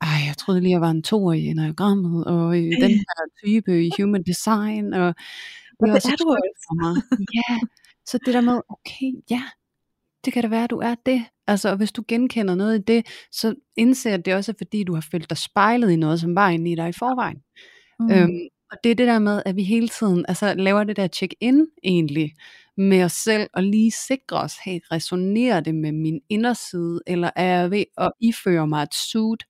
ej, 0.00 0.18
jeg 0.26 0.36
troede 0.38 0.60
lige, 0.60 0.72
jeg 0.72 0.80
var 0.80 0.90
en 0.90 1.02
toer 1.02 1.32
i 1.32 1.44
enagrammet, 1.46 2.24
og 2.24 2.58
i 2.58 2.70
den 2.70 2.90
her 2.90 3.22
type 3.44 3.86
i 3.86 3.90
human 3.98 4.22
design, 4.22 4.94
og 4.94 5.14
det 5.80 5.88
er, 5.88 5.94
er 5.94 6.16
du 6.16 6.36
for 6.66 6.74
mig. 6.82 7.02
Ja, 7.34 7.58
så 8.06 8.18
det 8.26 8.34
der 8.34 8.40
med, 8.40 8.60
okay, 8.68 9.10
ja, 9.30 9.42
det 10.24 10.32
kan 10.32 10.42
da 10.42 10.48
være, 10.48 10.64
at 10.64 10.70
du 10.70 10.78
er 10.78 10.94
det. 11.06 11.24
Altså, 11.50 11.70
og 11.70 11.76
hvis 11.76 11.92
du 11.92 12.02
genkender 12.08 12.54
noget 12.54 12.78
i 12.78 12.82
det, 12.82 13.06
så 13.32 13.54
indser 13.76 14.16
det 14.16 14.34
også, 14.34 14.54
fordi 14.58 14.84
du 14.84 14.94
har 14.94 15.06
følt 15.10 15.30
dig 15.30 15.38
spejlet 15.38 15.90
i 15.90 15.96
noget, 15.96 16.20
som 16.20 16.34
var 16.34 16.48
inde 16.48 16.72
i 16.72 16.74
dig 16.74 16.88
i 16.88 16.92
forvejen. 16.92 17.38
Mm. 18.00 18.10
Øhm, 18.10 18.48
og 18.70 18.78
det 18.84 18.90
er 18.90 18.94
det 18.94 19.06
der 19.06 19.18
med, 19.18 19.42
at 19.46 19.56
vi 19.56 19.62
hele 19.62 19.88
tiden 19.88 20.24
altså, 20.28 20.54
laver 20.54 20.84
det 20.84 20.96
der 20.96 21.08
check-in 21.08 21.66
egentlig 21.84 22.32
med 22.76 23.04
os 23.04 23.12
selv, 23.12 23.50
og 23.52 23.62
lige 23.62 23.90
sikre 23.90 24.36
os, 24.36 24.54
hey, 24.64 24.80
resonerer 24.92 25.60
det 25.60 25.74
med 25.74 25.92
min 25.92 26.20
inderside, 26.28 27.00
eller 27.06 27.30
er 27.36 27.60
jeg 27.60 27.70
ved 27.70 27.84
at 27.98 28.12
iføre 28.20 28.66
mig 28.66 28.82
et 28.82 28.94
suit, 28.94 29.44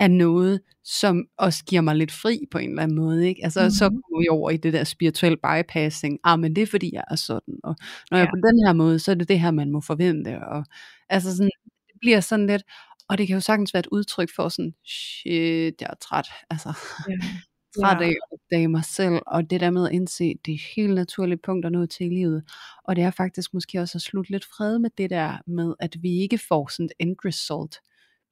af 0.00 0.10
noget, 0.10 0.60
som 0.84 1.24
også 1.38 1.64
giver 1.64 1.82
mig 1.82 1.96
lidt 1.96 2.12
fri 2.12 2.40
på 2.50 2.58
en 2.58 2.70
eller 2.70 2.82
anden 2.82 2.96
måde. 2.96 3.28
Ikke? 3.28 3.44
Altså, 3.44 3.60
mm-hmm. 3.60 3.70
så 3.70 3.84
kommer 3.84 4.20
vi 4.20 4.28
over 4.28 4.50
i 4.50 4.56
det 4.56 4.72
der 4.72 4.84
spirituel 4.84 5.36
bypassing. 5.36 6.18
Ah, 6.24 6.38
men 6.38 6.56
det 6.56 6.62
er 6.62 6.66
fordi, 6.66 6.90
jeg 6.94 7.04
er 7.10 7.16
sådan. 7.16 7.54
Og 7.64 7.76
når 8.10 8.18
ja. 8.18 8.22
jeg 8.22 8.26
er 8.26 8.30
på 8.30 8.48
den 8.48 8.66
her 8.66 8.72
måde, 8.72 8.98
så 8.98 9.10
er 9.10 9.14
det 9.14 9.28
det 9.28 9.40
her, 9.40 9.50
man 9.50 9.70
må 9.70 9.80
forvente. 9.80 10.40
Og, 10.46 10.64
altså 11.08 11.36
sådan, 11.36 11.50
det 11.86 11.94
bliver 12.00 12.20
sådan 12.20 12.46
lidt, 12.46 12.62
og 13.08 13.18
det 13.18 13.26
kan 13.26 13.34
jo 13.34 13.40
sagtens 13.40 13.74
være 13.74 13.80
et 13.80 13.86
udtryk 13.92 14.28
for 14.36 14.48
sådan, 14.48 14.74
shit, 14.86 15.80
jeg 15.80 15.88
er 15.90 15.94
træt. 16.00 16.28
Altså, 16.50 16.72
ja. 17.08 17.14
træt 17.80 18.02
af 18.02 18.08
at 18.08 18.16
opdage 18.32 18.68
mig 18.68 18.84
selv, 18.84 19.18
og 19.26 19.50
det 19.50 19.60
der 19.60 19.70
med 19.70 19.86
at 19.86 19.92
indse, 19.92 20.34
det 20.46 20.54
er 20.54 20.72
helt 20.76 20.94
naturlige 20.94 21.38
punkter 21.44 21.70
nå 21.70 21.86
til 21.86 22.06
i 22.06 22.14
livet. 22.14 22.42
Og 22.84 22.96
det 22.96 23.04
er 23.04 23.10
faktisk 23.10 23.54
måske 23.54 23.80
også 23.80 23.98
at 23.98 24.02
slutte 24.02 24.30
lidt 24.30 24.44
fred 24.44 24.78
med 24.78 24.90
det 24.98 25.10
der 25.10 25.38
med, 25.46 25.74
at 25.80 25.96
vi 26.02 26.10
ikke 26.10 26.38
får 26.48 26.68
sådan 26.68 26.86
et 26.86 26.92
end 26.98 27.16
result 27.24 27.80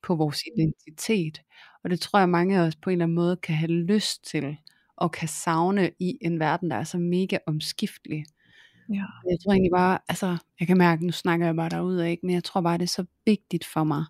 på 0.07 0.15
vores 0.15 0.41
identitet. 0.57 1.43
Og 1.85 1.91
det 1.91 2.01
tror 2.01 2.19
jeg 2.19 2.29
mange 2.29 2.59
af 2.59 2.67
os 2.67 2.77
på 2.77 2.91
en 2.91 2.95
eller 2.95 3.05
anden 3.05 3.15
måde 3.15 3.37
kan 3.37 3.55
have 3.55 3.71
lyst 3.71 4.25
til, 4.25 4.57
og 4.97 5.13
kan 5.13 5.29
savne 5.29 5.91
i 5.99 6.19
en 6.21 6.41
verden, 6.41 6.71
der 6.71 6.77
er 6.77 6.85
så 6.85 6.99
mega 6.99 7.39
omskiftelig. 7.47 8.25
Ja. 8.89 9.05
Jeg 9.31 9.39
tror 9.45 9.53
egentlig 9.53 9.73
bare, 9.75 9.99
altså, 10.09 10.37
jeg 10.61 10.67
kan 10.67 10.79
mærke, 10.79 11.07
nu 11.07 11.13
snakker 11.13 11.47
jeg 11.47 11.57
bare 11.57 11.69
derude, 11.69 12.11
ikke? 12.11 12.27
men 12.27 12.35
jeg 12.35 12.45
tror 12.45 12.61
bare, 12.61 12.79
det 12.79 12.83
er 12.83 12.89
så 12.89 13.05
vigtigt 13.27 13.65
for 13.65 13.85
mig, 13.85 14.05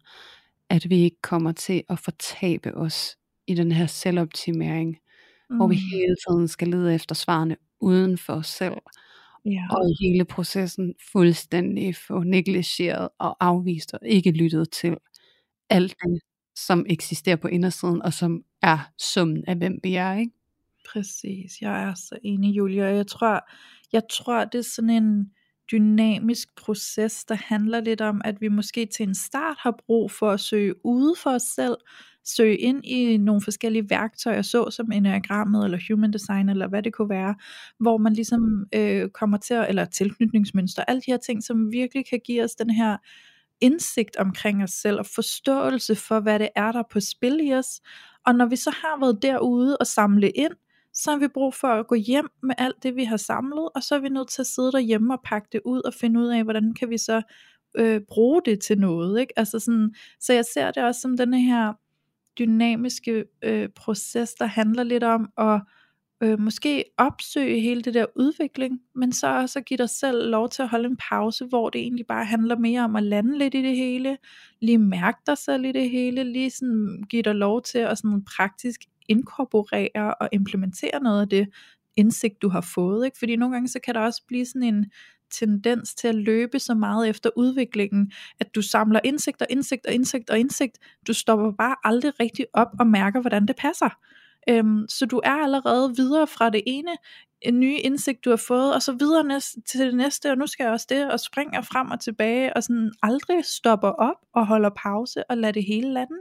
at 0.71 0.91
vi 0.91 0.97
ikke 0.97 1.21
kommer 1.23 1.53
til 1.53 1.83
at 1.89 1.99
fortabe 1.99 2.75
os 2.75 3.17
i 3.47 3.55
den 3.55 3.73
her 3.73 3.87
selvoptimering, 3.87 4.97
mm. 5.51 5.57
hvor 5.57 5.67
vi 5.67 5.75
mm. 5.75 5.97
hele 5.99 6.17
tiden 6.29 6.49
skal 6.49 6.69
lede 6.69 6.95
efter 6.95 7.15
svarene 7.15 7.57
uden 7.81 8.19
for 8.19 8.33
os 8.33 8.47
selv. 8.47 8.77
Ja. 9.45 9.65
Og 9.71 9.97
hele 10.01 10.25
processen 10.25 10.95
fuldstændig 11.13 11.97
få 11.97 12.23
negligeret 12.23 13.09
og 13.19 13.37
afvist 13.41 13.95
og 13.95 14.01
ikke 14.03 14.31
lyttet 14.31 14.71
til 14.71 14.97
alt 15.71 15.95
det, 16.05 16.21
som 16.57 16.87
eksisterer 16.89 17.37
på 17.37 17.49
indersiden, 17.49 18.03
og 18.03 18.13
som 18.13 18.43
er 18.63 18.79
summen 18.99 19.45
af, 19.49 19.57
hvem 19.57 19.81
vi 19.83 19.95
er, 19.95 20.15
ikke? 20.15 20.33
Præcis, 20.93 21.61
jeg 21.61 21.83
er 21.83 21.95
så 21.95 22.19
enig, 22.23 22.57
Julia. 22.57 22.85
Jeg 22.85 23.07
tror, 23.07 23.41
jeg 23.93 24.03
tror, 24.11 24.45
det 24.45 24.59
er 24.59 24.63
sådan 24.63 24.91
en 24.91 25.31
dynamisk 25.73 26.49
proces, 26.57 27.25
der 27.25 27.35
handler 27.35 27.81
lidt 27.81 28.01
om, 28.01 28.21
at 28.25 28.41
vi 28.41 28.49
måske 28.49 28.87
til 28.87 29.09
en 29.09 29.15
start 29.15 29.57
har 29.61 29.75
brug 29.87 30.11
for 30.11 30.31
at 30.31 30.41
søge 30.41 30.75
ude 30.85 31.15
for 31.23 31.31
os 31.31 31.43
selv, 31.43 31.77
søge 32.25 32.57
ind 32.57 32.85
i 32.85 33.17
nogle 33.17 33.43
forskellige 33.43 33.91
værktøjer, 33.91 34.43
så 34.43 34.71
som 34.71 34.93
enagrammet 34.93 35.65
eller 35.65 35.79
human 35.91 36.13
design, 36.13 36.49
eller 36.49 36.69
hvad 36.69 36.83
det 36.83 36.95
kunne 36.95 37.09
være, 37.09 37.35
hvor 37.81 37.97
man 37.99 38.13
ligesom 38.13 38.67
øh, 38.75 39.09
kommer 39.09 39.37
til 39.37 39.55
at, 39.55 39.69
eller 39.69 39.85
tilknytningsmønster, 39.85 40.85
alle 40.85 41.01
de 41.01 41.11
her 41.11 41.19
ting, 41.19 41.43
som 41.45 41.73
virkelig 41.73 42.07
kan 42.11 42.21
give 42.25 42.45
os 42.45 42.55
den 42.55 42.71
her 42.71 42.97
indsigt 43.61 44.17
omkring 44.17 44.63
os 44.63 44.71
selv, 44.71 44.99
og 44.99 45.07
forståelse 45.07 45.95
for, 45.95 46.21
hvad 46.21 46.39
det 46.39 46.49
er, 46.57 46.73
der 46.73 46.79
er 46.79 46.89
på 46.91 47.01
spil 47.01 47.41
i 47.43 47.55
os. 47.55 47.81
Og 48.27 48.35
når 48.35 48.47
vi 48.47 48.57
så 48.57 48.71
har 48.71 49.01
været 49.01 49.23
derude 49.23 49.77
og 49.77 49.87
samle 49.87 50.31
ind, 50.31 50.53
så 50.93 51.11
har 51.11 51.19
vi 51.19 51.29
brug 51.29 51.55
for 51.55 51.69
at 51.69 51.87
gå 51.87 51.95
hjem 51.95 52.29
med 52.43 52.55
alt 52.59 52.83
det, 52.83 52.97
vi 52.97 53.05
har 53.05 53.17
samlet, 53.17 53.69
og 53.75 53.83
så 53.83 53.95
er 53.95 53.99
vi 53.99 54.09
nødt 54.09 54.29
til 54.29 54.43
at 54.43 54.47
sidde 54.47 54.73
derhjemme 54.73 55.15
og 55.15 55.21
pakke 55.25 55.49
det 55.53 55.61
ud 55.65 55.83
og 55.83 55.95
finde 55.95 56.21
ud 56.21 56.27
af, 56.27 56.45
hvordan 56.45 56.75
kan 56.75 56.91
vi 56.91 56.99
så 56.99 57.23
øh, 57.75 58.01
bruge 58.09 58.43
det 58.45 58.61
til 58.61 58.79
noget. 58.79 59.21
Ikke? 59.21 59.39
Altså 59.39 59.59
sådan, 59.59 59.95
så 60.21 60.33
jeg 60.33 60.45
ser 60.55 60.71
det 60.71 60.85
også 60.85 61.01
som 61.01 61.17
denne 61.17 61.43
her 61.43 61.73
dynamiske 62.39 63.25
øh, 63.45 63.69
proces, 63.77 64.35
der 64.35 64.47
handler 64.47 64.83
lidt 64.83 65.05
om 65.05 65.29
at 65.39 65.61
øh, 66.23 66.41
måske 66.41 66.85
opsøge 66.99 67.61
hele 67.61 67.83
det 67.83 67.95
der 67.95 68.07
udvikling, 68.17 68.81
men 68.95 69.13
så 69.13 69.27
også 69.27 69.61
give 69.61 69.79
dig 69.79 69.91
selv 69.91 70.31
lov 70.31 70.49
til 70.49 70.63
at 70.63 70.69
holde 70.69 70.89
en 70.89 70.97
pause, 71.11 71.45
hvor 71.45 71.71
det 71.71 71.81
egentlig 71.81 72.07
bare 72.07 72.25
handler 72.25 72.59
mere 72.59 72.85
om 72.85 72.97
at 72.97 73.03
lande 73.03 73.39
lidt 73.39 73.55
i 73.55 73.63
det 73.63 73.77
hele, 73.77 74.19
lige 74.61 74.79
mærke 74.79 75.19
dig 75.27 75.39
selv 75.39 75.65
i 75.65 75.73
det 75.73 75.91
hele, 75.91 76.25
lige 76.25 76.51
sådan 76.51 77.05
give 77.09 77.23
dig 77.23 77.35
lov 77.35 77.63
til 77.63 77.79
at 77.79 77.99
sådan 77.99 78.25
praktisk 78.37 78.81
inkorporere 79.09 80.15
og 80.15 80.29
implementere 80.33 81.01
noget 81.03 81.21
af 81.21 81.29
det 81.29 81.49
indsigt, 81.97 82.43
du 82.43 82.49
har 82.49 82.61
fået. 82.61 83.05
Ikke? 83.05 83.19
Fordi 83.19 83.37
nogle 83.37 83.55
gange 83.55 83.69
så 83.69 83.81
kan 83.85 83.95
der 83.95 84.01
også 84.01 84.23
blive 84.29 84.47
sådan 84.47 84.63
en 84.63 84.91
tendens 85.31 85.95
til 85.95 86.09
at 86.09 86.15
løbe 86.15 86.59
så 86.59 86.75
meget 86.75 87.09
efter 87.09 87.31
udviklingen, 87.37 88.13
at 88.41 88.55
du 88.55 88.63
samler 88.63 89.01
indsigt 89.05 89.43
og 89.43 89.47
indsigt 89.51 89.87
og 89.87 89.93
indsigt 89.93 90.31
og 90.31 90.39
indsigt. 90.39 90.79
Du 91.07 91.13
stopper 91.13 91.53
bare 91.53 91.77
aldrig 91.85 92.21
rigtig 92.21 92.47
op 92.53 92.69
og 92.81 92.87
mærker, 92.87 93.21
hvordan 93.21 93.47
det 93.47 93.57
passer. 93.57 93.99
Øhm, 94.49 94.87
så 94.89 95.07
du 95.07 95.21
er 95.25 95.43
allerede 95.43 95.97
videre 95.97 96.27
fra 96.27 96.51
det 96.51 96.63
ene 96.67 96.97
en 97.41 97.61
ny 97.61 97.79
indsigt, 97.79 98.25
du 98.25 98.31
har 98.31 98.37
fået, 98.49 98.75
og 98.75 98.83
så 98.83 98.93
videre 98.93 99.25
næste, 99.25 99.61
til 99.61 99.81
det 99.81 99.95
næste, 99.95 100.31
og 100.31 100.39
nu 100.39 100.47
skal 100.47 100.65
jeg 100.65 100.73
også 100.73 100.87
det, 100.89 101.13
og 101.13 101.21
springer 101.21 101.63
frem 101.63 101.91
og 101.91 102.01
tilbage, 102.01 102.57
og 102.57 102.63
sådan 102.63 102.93
aldrig 103.03 103.45
stopper 103.45 103.89
op 103.89 104.17
og 104.35 104.47
holder 104.47 104.71
pause 104.77 105.31
og 105.31 105.37
lader 105.37 105.53
det 105.53 105.65
hele 105.65 105.93
lande, 105.93 106.17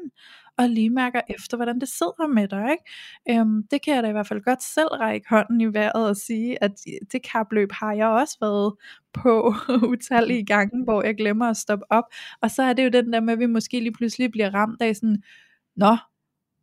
og 0.57 0.69
lige 0.69 0.89
mærker 0.89 1.21
efter, 1.29 1.57
hvordan 1.57 1.79
det 1.79 1.89
sidder 1.89 2.27
med 2.27 2.47
dig. 2.47 2.71
Ikke? 2.71 3.39
Øhm, 3.41 3.63
det 3.71 3.81
kan 3.81 3.95
jeg 3.95 4.03
da 4.03 4.09
i 4.09 4.11
hvert 4.11 4.27
fald 4.27 4.43
godt 4.43 4.63
selv 4.63 4.87
række 4.87 5.29
hånden 5.29 5.61
i 5.61 5.73
vejret 5.73 6.09
og 6.09 6.15
sige, 6.15 6.63
at 6.63 6.71
det 7.11 7.23
kapløb 7.23 7.71
har 7.71 7.93
jeg 7.93 8.07
også 8.07 8.37
været 8.41 8.73
på 9.13 9.53
utallige 9.93 10.45
gange, 10.45 10.83
hvor 10.83 11.03
jeg 11.03 11.15
glemmer 11.15 11.49
at 11.49 11.57
stoppe 11.57 11.85
op, 11.89 12.05
og 12.41 12.51
så 12.51 12.63
er 12.63 12.73
det 12.73 12.83
jo 12.83 12.89
den 12.89 13.13
der 13.13 13.19
med, 13.19 13.33
at 13.33 13.39
vi 13.39 13.45
måske 13.45 13.79
lige 13.79 13.93
pludselig 13.93 14.31
bliver 14.31 14.53
ramt 14.53 14.81
af 14.81 14.95
sådan, 14.95 15.23
nå, 15.75 15.97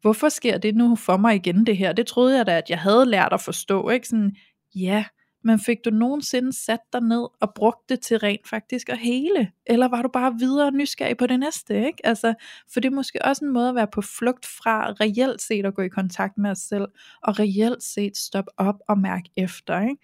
hvorfor 0.03 0.29
sker 0.29 0.59
det 0.59 0.75
nu 0.75 0.97
for 0.97 1.17
mig 1.17 1.35
igen 1.35 1.67
det 1.67 1.77
her? 1.77 1.93
Det 1.93 2.07
troede 2.07 2.37
jeg 2.37 2.47
da, 2.47 2.59
at 2.59 2.71
jeg 2.71 2.79
havde 2.79 3.07
lært 3.07 3.33
at 3.33 3.41
forstå, 3.41 3.89
ikke? 3.89 4.09
Sådan, 4.09 4.37
ja, 4.75 5.05
men 5.45 5.61
fik 5.61 5.79
du 5.85 5.91
nogensinde 5.91 6.53
sat 6.53 6.81
dig 6.93 7.01
ned 7.01 7.27
og 7.41 7.53
brugt 7.55 7.89
det 7.89 8.01
til 8.01 8.19
rent 8.19 8.49
faktisk 8.49 8.89
at 8.89 8.99
hele? 8.99 9.53
Eller 9.67 9.89
var 9.89 10.03
du 10.03 10.09
bare 10.13 10.35
videre 10.39 10.71
nysgerrig 10.71 11.17
på 11.17 11.27
det 11.27 11.41
næste? 11.41 11.87
Ikke? 11.87 12.07
Altså, 12.07 12.35
for 12.73 12.81
det 12.81 12.89
er 12.89 12.95
måske 12.95 13.25
også 13.25 13.45
en 13.45 13.53
måde 13.53 13.69
at 13.69 13.75
være 13.75 13.89
på 13.93 14.03
flugt 14.03 14.47
fra 14.47 14.93
reelt 14.93 15.43
set 15.43 15.67
at 15.67 15.75
gå 15.75 15.83
i 15.83 15.89
kontakt 15.89 16.39
med 16.39 16.51
os 16.51 16.59
selv, 16.59 16.87
og 17.23 17.39
reelt 17.39 17.83
set 17.83 18.17
stoppe 18.17 18.51
op 18.57 18.75
og 18.89 18.99
mærke 18.99 19.31
efter. 19.37 19.81
Ikke? 19.81 19.97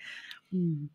Mm. 0.52 0.88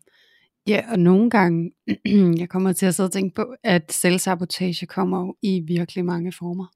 Ja, 0.66 0.84
og 0.90 0.98
nogle 0.98 1.30
gange, 1.30 1.72
jeg 2.40 2.48
kommer 2.48 2.72
til 2.72 2.86
at 2.86 2.94
sidde 2.94 3.06
og 3.06 3.12
tænke 3.12 3.34
på, 3.34 3.54
at 3.62 3.92
selvsabotage 3.92 4.86
kommer 4.86 5.20
jo 5.20 5.36
i 5.42 5.60
virkelig 5.60 6.04
mange 6.04 6.32
former. 6.32 6.66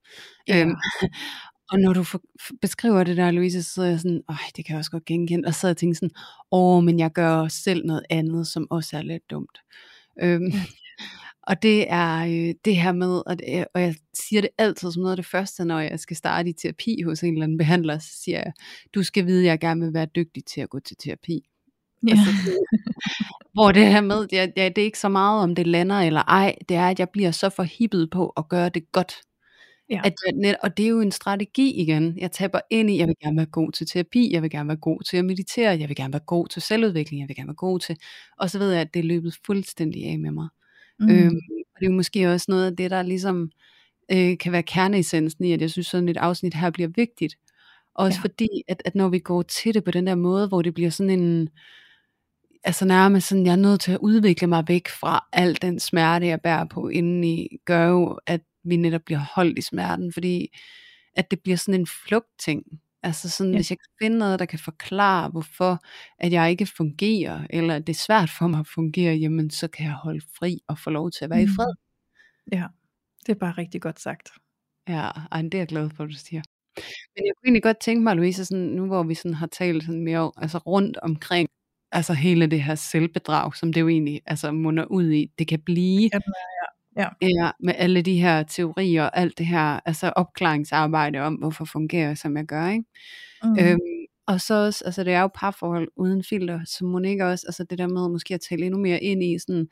Ja. 0.49 0.61
Øhm, 0.61 0.77
og 1.71 1.79
når 1.79 1.93
du 1.93 2.03
for, 2.03 2.23
beskriver 2.61 3.05
det 3.05 3.17
der, 3.17 3.31
Louise, 3.31 3.63
så 3.63 3.83
er 3.83 3.87
jeg 3.87 4.01
sådan, 4.01 4.23
Øj, 4.29 4.37
det 4.57 4.65
kan 4.65 4.73
jeg 4.73 4.79
også 4.79 4.91
godt 4.91 5.05
genkende. 5.05 5.47
Og 5.47 5.55
så 5.55 5.67
jeg 5.67 5.77
tænker 5.77 5.95
sådan, 5.95 6.11
åh, 6.53 6.85
men 6.85 6.99
jeg 6.99 7.13
gør 7.13 7.49
selv 7.49 7.87
noget 7.87 8.03
andet, 8.11 8.47
som 8.47 8.67
også 8.71 8.97
er 8.97 9.03
lidt 9.03 9.31
dumt. 9.31 9.59
Øhm, 10.23 10.53
og 11.49 11.63
det 11.63 11.91
er 11.93 12.19
øh, 12.25 12.55
det 12.65 12.77
her 12.77 12.93
med, 12.93 13.23
at, 13.27 13.41
øh, 13.49 13.65
og 13.75 13.83
jeg 13.83 13.95
siger 14.15 14.41
det 14.41 14.51
altid 14.59 14.93
som 14.93 15.01
noget 15.01 15.13
af 15.13 15.17
det 15.17 15.27
første, 15.27 15.65
når 15.65 15.81
jeg 15.81 16.01
skal 16.01 16.17
starte 16.17 16.51
i 16.51 16.53
terapi 16.53 17.03
hos 17.03 17.23
en 17.23 17.33
eller 17.33 17.45
anden 17.45 17.59
behandler, 17.59 17.99
så 17.99 18.09
siger 18.25 18.39
jeg, 18.39 18.53
du 18.95 19.03
skal 19.03 19.27
vide, 19.27 19.41
at 19.41 19.47
jeg 19.47 19.61
gerne 19.61 19.85
vil 19.85 19.95
være 19.95 20.07
dygtig 20.17 20.45
til 20.45 20.61
at 20.61 20.71
gå 20.71 20.81
til 20.81 20.97
terapi. 20.97 21.41
Ja. 22.09 22.11
Altså, 22.11 22.53
hvor 23.53 23.73
det 23.73 23.87
her 23.87 24.01
med, 24.01 24.27
ja, 24.33 24.47
det 24.57 24.79
er 24.79 24.83
ikke 24.83 24.99
så 24.99 25.09
meget 25.09 25.43
om 25.43 25.55
det 25.55 25.67
lander 25.67 26.01
eller 26.01 26.23
ej, 26.23 26.55
det 26.69 26.77
er, 26.77 26.89
at 26.89 26.99
jeg 26.99 27.09
bliver 27.11 27.31
så 27.31 27.49
forhippet 27.49 28.11
på 28.11 28.29
at 28.37 28.49
gøre 28.49 28.69
det 28.69 28.93
godt. 28.93 29.13
Ja. 29.91 30.01
At 30.05 30.15
jeg 30.27 30.33
net, 30.35 30.57
og 30.63 30.77
det 30.77 30.85
er 30.85 30.89
jo 30.89 31.01
en 31.01 31.13
strategi 31.13 31.83
igen. 31.83 32.19
Jeg 32.19 32.33
taber 32.33 32.61
ind 32.71 32.91
i, 32.91 32.99
jeg 32.99 33.07
vil 33.07 33.15
gerne 33.23 33.37
være 33.37 33.47
god 33.47 33.73
til 33.73 33.87
terapi, 33.87 34.33
jeg 34.33 34.43
vil 34.43 34.51
gerne 34.51 34.69
være 34.69 34.77
god 34.77 35.03
til 35.03 35.17
at 35.17 35.25
meditere, 35.25 35.79
jeg 35.79 35.89
vil 35.89 35.97
gerne 35.97 36.13
være 36.13 36.25
god 36.27 36.49
til 36.49 36.63
selvudvikling, 36.63 37.21
jeg 37.21 37.29
vil 37.29 37.37
gerne 37.37 37.49
være 37.49 37.55
god 37.55 37.81
til, 37.81 37.97
og 38.39 38.51
så 38.51 38.59
ved 38.59 38.71
jeg, 38.71 38.81
at 38.81 38.95
det 38.95 39.01
er 39.01 39.05
løbet 39.05 39.39
fuldstændig 39.47 40.05
af 40.05 40.19
med 40.19 40.31
mig. 40.31 40.49
Mm. 41.01 41.11
Øhm, 41.11 41.41
og 41.75 41.81
det 41.81 41.87
er 41.87 41.91
jo 41.91 41.97
måske 41.97 42.29
også 42.33 42.47
noget 42.49 42.67
af 42.67 42.77
det, 42.77 42.91
der 42.91 43.03
ligesom 43.03 43.51
øh, 44.13 44.39
kan 44.39 44.53
være 44.53 44.63
kerneessensen 44.63 45.45
i, 45.45 45.53
at 45.53 45.61
jeg 45.61 45.71
synes 45.71 45.87
sådan 45.87 46.09
et 46.09 46.17
afsnit 46.17 46.55
her 46.55 46.71
bliver 46.71 46.89
vigtigt. 46.97 47.37
Også 47.95 48.19
ja. 48.19 48.23
fordi, 48.23 48.49
at, 48.69 48.83
at 48.85 48.95
når 48.95 49.09
vi 49.09 49.19
går 49.19 49.43
til 49.43 49.75
det 49.75 49.85
på 49.85 49.91
den 49.91 50.07
der 50.07 50.15
måde, 50.15 50.49
hvor 50.49 50.63
det 50.63 50.75
bliver 50.75 50.91
sådan 50.91 51.21
en, 51.21 51.49
altså 52.65 52.85
nærmest 52.85 53.29
sådan, 53.29 53.47
jeg 53.47 53.53
er 53.53 53.57
nødt 53.57 53.81
til 53.81 53.93
at 53.93 53.99
udvikle 53.99 54.47
mig 54.47 54.65
væk 54.69 54.89
fra 54.89 55.27
al 55.33 55.59
den 55.63 55.81
smerte, 55.81 56.27
jeg 56.27 56.41
bærer 56.41 56.65
på 56.65 56.89
indeni, 56.89 57.49
gør 57.65 57.89
jo, 57.89 58.19
at 58.27 58.41
vi 58.69 58.77
netop 58.77 59.01
bliver 59.07 59.21
holdt 59.35 59.59
i 59.59 59.63
smerten, 59.63 60.13
fordi 60.13 60.57
at 61.15 61.31
det 61.31 61.41
bliver 61.41 61.57
sådan 61.57 61.81
en 61.81 61.87
flugtting. 61.87 62.63
Altså 63.03 63.31
sådan, 63.31 63.53
ja. 63.53 63.59
hvis 63.59 63.71
jeg 63.71 63.79
kan 63.79 64.07
finde 64.07 64.19
noget, 64.19 64.39
der 64.39 64.45
kan 64.45 64.59
forklare, 64.59 65.29
hvorfor 65.29 65.85
at 66.19 66.33
jeg 66.33 66.51
ikke 66.51 66.67
fungerer, 66.67 67.47
eller 67.51 67.75
at 67.75 67.87
det 67.87 67.93
er 67.93 67.99
svært 67.99 68.31
for 68.39 68.47
mig 68.47 68.61
at 68.61 68.67
fungere, 68.67 69.15
jamen 69.15 69.51
så 69.51 69.69
kan 69.69 69.87
jeg 69.87 69.95
holde 69.95 70.21
fri 70.39 70.59
og 70.69 70.79
få 70.79 70.91
lov 70.91 71.11
til 71.11 71.25
at 71.25 71.31
være 71.31 71.45
mm. 71.45 71.51
i 71.51 71.55
fred. 71.57 71.75
Ja, 72.53 72.67
det 73.27 73.33
er 73.33 73.39
bare 73.39 73.53
rigtig 73.59 73.83
godt 73.83 74.01
sagt. 74.01 74.29
Ja, 74.89 75.09
ej, 75.33 75.43
det 75.43 75.55
er 75.55 75.59
jeg 75.59 75.69
glad 75.69 75.91
for, 75.91 76.05
at 76.05 76.11
du 76.11 76.15
siger. 76.15 76.43
Men 77.17 77.27
jeg 77.27 77.33
kunne 77.37 77.45
egentlig 77.45 77.63
godt 77.63 77.81
tænke 77.81 78.03
mig, 78.03 78.17
Louise, 78.17 78.45
sådan, 78.45 78.65
nu 78.65 78.87
hvor 78.87 79.03
vi 79.03 79.15
sådan 79.15 79.35
har 79.35 79.47
talt 79.47 79.83
sådan 79.83 80.05
mere 80.05 80.33
altså 80.37 80.59
rundt 80.59 80.97
omkring 80.97 81.49
altså 81.93 82.13
hele 82.15 82.47
det 82.47 82.63
her 82.63 82.75
selvbedrag, 82.75 83.57
som 83.57 83.73
det 83.73 83.81
jo 83.81 83.89
egentlig 83.89 84.21
altså 84.27 84.53
munder 84.53 84.85
ud 84.85 85.11
i, 85.11 85.31
det 85.39 85.49
kan 85.49 85.61
blive. 85.61 86.11
Ja, 86.13 86.19
Ja. 86.19 86.78
Ja, 87.23 87.51
med 87.61 87.75
alle 87.77 88.03
de 88.03 88.21
her 88.21 88.43
teorier 88.43 89.03
og 89.03 89.17
alt 89.19 89.39
det 89.39 89.47
her 89.47 89.81
altså 89.85 90.13
opklaringsarbejde 90.17 91.21
om, 91.21 91.35
hvorfor 91.35 91.65
fungerer 91.65 92.15
som 92.15 92.37
jeg 92.37 92.45
gør. 92.45 92.69
Ikke? 92.69 92.85
Mm. 93.45 93.59
Øhm, 93.61 93.79
og 94.27 94.41
så 94.41 94.55
også, 94.55 94.85
altså 94.85 95.05
det 95.05 95.13
er 95.13 95.21
jo 95.21 95.29
parforhold 95.35 95.89
uden 95.97 96.25
filter, 96.25 96.85
må 96.85 97.01
ikke 97.01 97.27
også, 97.27 97.45
altså 97.49 97.65
det 97.65 97.79
der 97.79 97.87
med 97.87 98.09
måske 98.09 98.35
at 98.35 98.41
tale 98.41 98.67
endnu 98.67 98.81
mere 98.81 99.01
ind 99.03 99.23
i 99.23 99.39
sådan, 99.39 99.69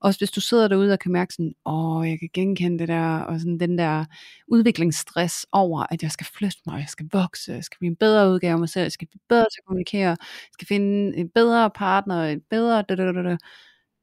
også 0.00 0.20
hvis 0.20 0.30
du 0.30 0.40
sidder 0.40 0.68
derude 0.68 0.92
og 0.92 0.98
kan 0.98 1.12
mærke 1.12 1.34
sådan, 1.34 1.54
åh, 1.66 2.08
jeg 2.08 2.18
kan 2.18 2.28
genkende 2.32 2.78
det 2.78 2.88
der, 2.88 3.18
og 3.18 3.40
sådan 3.40 3.60
den 3.60 3.78
der 3.78 4.04
udviklingsstress 4.48 5.46
over, 5.52 5.86
at 5.90 6.02
jeg 6.02 6.10
skal 6.10 6.26
flytte 6.26 6.58
mig, 6.66 6.78
jeg 6.78 6.88
skal 6.88 7.08
vokse, 7.12 7.52
jeg 7.52 7.64
skal 7.64 7.78
blive 7.78 7.90
en 7.90 7.96
bedre 7.96 8.30
udgave 8.30 8.52
af 8.52 8.58
mig 8.58 8.68
selv, 8.68 8.82
jeg 8.82 8.92
skal 8.92 9.08
blive 9.08 9.20
bedre 9.28 9.46
til 9.52 9.60
at 9.60 9.66
kommunikere, 9.66 10.08
jeg 10.08 10.16
skal 10.52 10.66
finde 10.66 11.16
en 11.16 11.28
bedre 11.28 11.70
partner, 11.70 12.24
en 12.24 12.40
bedre, 12.50 12.84
da, 12.88 12.94
da, 12.94 13.12
da, 13.12 13.22
da. 13.22 13.36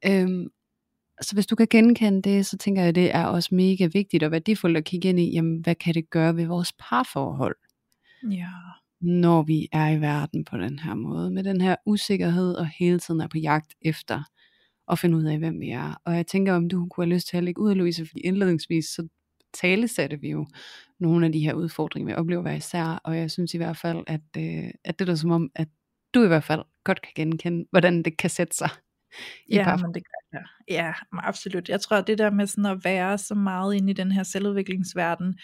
Øhm, 0.06 0.48
så 1.22 1.34
hvis 1.34 1.46
du 1.46 1.56
kan 1.56 1.66
genkende 1.70 2.22
det, 2.22 2.46
så 2.46 2.56
tænker 2.56 2.82
jeg, 2.82 2.88
at 2.88 2.94
det 2.94 3.14
er 3.14 3.24
også 3.24 3.54
mega 3.54 3.88
vigtigt 3.92 4.22
og 4.22 4.30
værdifuldt 4.30 4.76
at 4.76 4.84
kigge 4.84 5.08
ind 5.08 5.20
i, 5.20 5.32
jamen, 5.32 5.60
hvad 5.60 5.74
kan 5.74 5.94
det 5.94 6.10
gøre 6.10 6.36
ved 6.36 6.46
vores 6.46 6.72
parforhold? 6.78 7.56
Ja. 8.30 8.50
Når 9.00 9.42
vi 9.42 9.68
er 9.72 9.88
i 9.88 10.00
verden 10.00 10.44
på 10.44 10.58
den 10.58 10.78
her 10.78 10.94
måde, 10.94 11.30
med 11.30 11.44
den 11.44 11.60
her 11.60 11.76
usikkerhed 11.86 12.54
og 12.54 12.66
hele 12.66 12.98
tiden 12.98 13.20
er 13.20 13.28
på 13.28 13.38
jagt 13.38 13.74
efter 13.82 14.22
at 14.90 14.98
finde 14.98 15.16
ud 15.16 15.24
af, 15.24 15.38
hvem 15.38 15.60
vi 15.60 15.70
er. 15.70 16.00
Og 16.04 16.16
jeg 16.16 16.26
tænker, 16.26 16.54
om 16.54 16.68
du 16.68 16.86
kunne 16.90 17.06
have 17.06 17.14
lyst 17.14 17.28
til 17.28 17.36
at 17.36 17.44
lægge 17.44 17.60
ud, 17.60 17.74
Louise, 17.74 18.06
fordi 18.06 18.20
indledningsvis 18.20 18.84
så 18.84 19.08
talesatte 19.54 20.20
vi 20.20 20.30
jo 20.30 20.46
nogle 21.00 21.26
af 21.26 21.32
de 21.32 21.40
her 21.40 21.54
udfordringer, 21.54 22.06
vi 22.06 22.14
oplever 22.14 22.42
hver 22.42 22.54
især, 22.54 23.00
og 23.04 23.16
jeg 23.16 23.30
synes 23.30 23.54
i 23.54 23.56
hvert 23.56 23.76
fald, 23.76 24.04
at, 24.06 24.20
øh, 24.36 24.70
at 24.84 24.98
det 24.98 25.08
er 25.08 25.14
som 25.14 25.30
om, 25.30 25.50
at 25.54 25.68
du 26.14 26.24
i 26.24 26.26
hvert 26.26 26.44
fald 26.44 26.62
godt 26.84 27.02
kan 27.02 27.12
genkende, 27.16 27.66
hvordan 27.70 28.02
det 28.02 28.16
kan 28.16 28.30
sætte 28.30 28.56
sig 28.56 28.70
i 29.46 29.54
ja, 29.54 29.76
men 29.76 29.94
det 29.94 30.02
gør 30.04 30.38
jeg. 30.38 30.44
Ja, 30.68 30.92
absolut. 31.12 31.68
Jeg 31.68 31.80
tror, 31.80 32.00
det 32.00 32.18
der 32.18 32.30
med 32.30 32.46
sådan 32.46 32.66
at 32.66 32.84
være 32.84 33.18
så 33.18 33.34
meget 33.34 33.74
inde 33.74 33.90
i 33.90 33.94
den 33.94 34.12
her 34.12 34.22
selvudviklingsverden, 34.22 35.38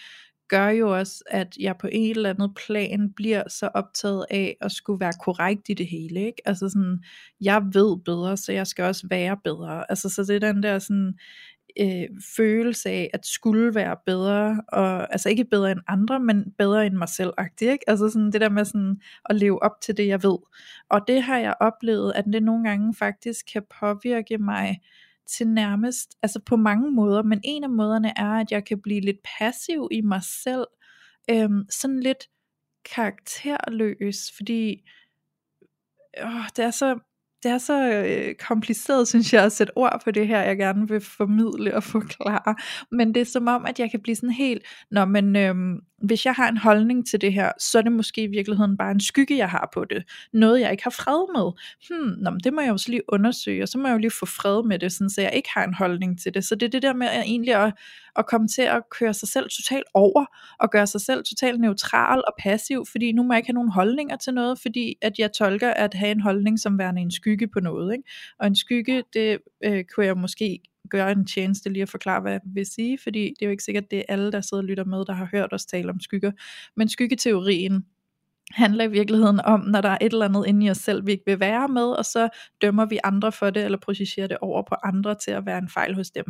gør 0.49 0.69
jo 0.69 0.99
også, 0.99 1.25
at 1.27 1.57
jeg 1.61 1.77
på 1.81 1.89
en 1.93 2.11
eller 2.11 2.31
anden 2.31 2.55
plan 2.55 3.13
bliver 3.17 3.43
så 3.49 3.71
optaget 3.75 4.27
af 4.31 4.57
at 4.61 4.73
skulle 4.73 5.01
være 5.01 5.13
korrekt 5.25 5.69
i 5.69 5.75
det 5.75 5.87
hele, 5.87 6.21
ikke? 6.21 6.43
Altså 6.45 6.69
sådan, 6.69 7.05
jeg 7.41 7.63
ved 7.73 7.97
bedre, 8.05 8.37
så 8.37 8.53
jeg 8.53 8.67
skal 8.67 8.85
også 8.85 9.07
være 9.11 9.37
bedre. 9.45 9.91
Altså 9.91 10.09
så 10.09 10.23
det 10.23 10.37
er 10.37 10.53
den 10.53 10.63
der 10.63 10.79
sådan, 10.79 11.19
øh, 11.81 12.09
følelse 12.37 12.91
af 12.91 13.11
at 13.13 13.27
skulle 13.27 13.75
være 13.75 13.97
bedre, 14.07 14.63
og 14.69 15.13
altså 15.13 15.29
ikke 15.29 15.45
bedre 15.45 15.73
end 15.73 15.81
andre, 15.89 16.21
men 16.21 16.53
bedre 16.59 16.87
end 16.87 16.95
mig 16.95 17.09
selv, 17.09 17.33
ikke? 17.61 17.79
Altså 17.91 18.09
sådan 18.09 18.33
det 18.33 18.41
der 18.41 18.49
med 18.49 18.65
sådan 18.65 19.01
at 19.25 19.37
leve 19.37 19.63
op 19.63 19.81
til 19.83 19.97
det, 19.97 20.07
jeg 20.07 20.23
ved. 20.23 20.39
Og 20.91 21.01
det 21.09 21.23
har 21.23 21.39
jeg 21.39 21.55
oplevet, 21.61 22.13
at 22.15 22.25
det 22.25 22.43
nogle 22.43 22.69
gange 22.69 22.95
faktisk 22.95 23.47
kan 23.53 23.63
påvirke 23.81 24.39
mig 24.39 24.81
til 25.27 25.49
nærmest, 25.49 26.17
altså 26.23 26.41
på 26.47 26.57
mange 26.57 26.91
måder, 26.91 27.23
men 27.23 27.41
en 27.45 27.65
af 27.65 27.71
måderne 27.71 28.13
er, 28.17 28.31
at 28.31 28.51
jeg 28.51 28.65
kan 28.65 28.81
blive 28.81 29.01
lidt 29.01 29.19
passiv 29.39 29.89
i 29.91 30.01
mig 30.01 30.23
selv, 30.23 30.67
øhm, 31.31 31.67
sådan 31.71 32.01
lidt 32.01 32.29
karakterløs, 32.95 34.33
fordi 34.37 34.83
åh, 36.23 36.47
det 36.57 36.65
er 36.65 36.71
så 36.71 36.99
det 37.45 37.53
er 37.53 37.59
så 37.59 37.91
øh, 37.91 38.35
kompliceret, 38.35 39.09
synes 39.09 39.33
jeg, 39.33 39.45
at 39.45 39.53
sætte 39.53 39.77
ord 39.77 40.01
på 40.05 40.11
det 40.11 40.27
her, 40.27 40.43
jeg 40.43 40.57
gerne 40.57 40.89
vil 40.89 41.01
formidle 41.01 41.77
og 41.77 41.83
forklare. 41.83 42.55
Men 42.91 43.15
det 43.15 43.21
er 43.21 43.25
som 43.25 43.49
om, 43.49 43.65
at 43.67 43.79
jeg 43.79 43.91
kan 43.91 44.01
blive 44.01 44.17
sådan 44.17 44.31
helt, 44.31 44.63
når 44.91 45.05
men 45.05 45.37
øh, 45.37 45.55
hvis 46.07 46.27
jeg 46.27 46.35
har 46.35 46.49
en 46.49 46.57
holdning 46.57 47.07
til 47.07 47.21
det 47.21 47.33
her, 47.33 47.53
så 47.59 47.79
er 47.79 47.83
det 47.83 47.93
måske 47.93 48.23
i 48.23 48.27
virkeligheden 48.27 48.77
bare 48.77 48.91
en 48.91 49.01
skygge, 49.01 49.37
jeg 49.37 49.51
har 49.51 49.71
på 49.75 49.85
det. 49.85 50.05
Noget, 50.33 50.61
jeg 50.61 50.71
ikke 50.71 50.83
har 50.83 50.91
fred 50.91 51.33
med. 51.37 51.53
Hmm, 51.89 52.23
nå, 52.23 52.31
men 52.31 52.41
det 52.41 52.53
må 52.53 52.61
jeg 52.61 52.69
jo 52.69 52.79
så 52.79 52.91
lige 52.91 53.03
undersøge, 53.09 53.63
og 53.63 53.69
så 53.69 53.79
må 53.79 53.87
jeg 53.89 53.95
jo 53.95 53.99
lige 53.99 54.11
få 54.11 54.27
fred 54.27 54.63
med 54.63 54.79
det, 54.79 54.93
sådan, 54.93 55.11
så 55.11 55.21
jeg 55.21 55.33
ikke 55.35 55.49
har 55.55 55.65
en 55.65 55.75
holdning 55.75 56.21
til 56.21 56.35
det. 56.35 56.45
Så 56.45 56.55
det 56.55 56.67
er 56.67 56.71
det 56.71 56.83
der 56.83 56.95
med 56.95 57.07
at 57.07 57.23
egentlig 57.23 57.55
at, 57.55 57.73
at 58.17 58.27
komme 58.27 58.49
til 58.49 58.63
at 58.63 58.83
køre 58.91 59.15
sig 59.15 59.29
selv 59.29 59.49
totalt 59.51 59.85
over, 59.95 60.25
og 60.61 60.71
gøre 60.71 60.87
sig 60.87 61.01
selv 61.01 61.25
totalt 61.25 61.61
neutral 61.61 62.19
og 62.19 62.35
passiv, 62.39 62.85
fordi 62.93 63.13
nu 63.13 63.23
må 63.23 63.33
jeg 63.33 63.39
ikke 63.39 63.49
have 63.49 63.55
nogen 63.55 63.73
holdninger 63.73 64.17
til 64.17 64.35
noget, 64.35 64.59
fordi 64.63 64.95
at 65.03 65.19
jeg 65.19 65.33
tolker 65.33 65.71
at 65.71 65.95
have 65.95 66.13
en 66.13 66.21
holdning 66.21 66.61
som 66.61 66.79
værende 66.79 67.03
en 67.03 67.11
skygge 67.11 67.49
på 67.49 67.61
noget. 67.61 67.93
Ikke? 67.93 68.11
Og 68.39 68.47
en 68.47 68.57
skygge, 68.57 69.03
det 69.13 69.39
øh, 69.65 69.85
kunne 69.95 70.07
jeg 70.07 70.17
måske 70.17 70.61
gøre 70.91 71.13
en 71.13 71.27
tjeneste 71.27 71.71
lige 71.71 71.83
at 71.83 71.89
forklare, 71.89 72.21
hvad 72.21 72.33
jeg 72.33 72.41
vil 72.45 72.67
sige, 72.67 72.99
fordi 73.03 73.21
det 73.21 73.43
er 73.43 73.47
jo 73.47 73.51
ikke 73.51 73.63
sikkert, 73.63 73.91
det 73.91 73.99
er 73.99 74.03
alle, 74.09 74.33
der 74.33 74.41
sidder 74.41 74.63
og 74.63 74.67
lytter 74.67 74.85
med, 74.85 75.05
der 75.05 75.13
har 75.13 75.29
hørt 75.33 75.53
os 75.53 75.67
tale 75.67 75.91
om 75.91 76.01
skygger. 76.01 76.33
Men 76.77 76.89
skyggeteorien, 76.89 77.87
handler 78.55 78.85
i 78.85 78.91
virkeligheden 78.91 79.41
om, 79.41 79.61
når 79.61 79.81
der 79.81 79.89
er 79.89 79.99
et 80.01 80.13
eller 80.13 80.25
andet 80.25 80.45
inde 80.47 80.67
i 80.67 80.71
os 80.71 80.77
selv, 80.77 81.07
vi 81.07 81.13
ikke 81.13 81.25
vil 81.27 81.41
være 81.41 81.69
med, 81.69 81.87
og 81.87 82.05
så 82.05 82.29
dømmer 82.63 82.87
vi 82.87 82.99
andre 83.05 83.33
for 83.33 83.51
det, 83.51 83.65
eller 83.65 83.79
projicerer 83.79 84.27
det 84.27 84.39
over 84.41 84.63
på 84.63 84.75
andre 84.85 85.15
til 85.15 85.31
at 85.31 85.47
være 85.47 85.59
en 85.59 85.69
fejl 85.69 85.95
hos 85.95 86.11
dem. 86.11 86.25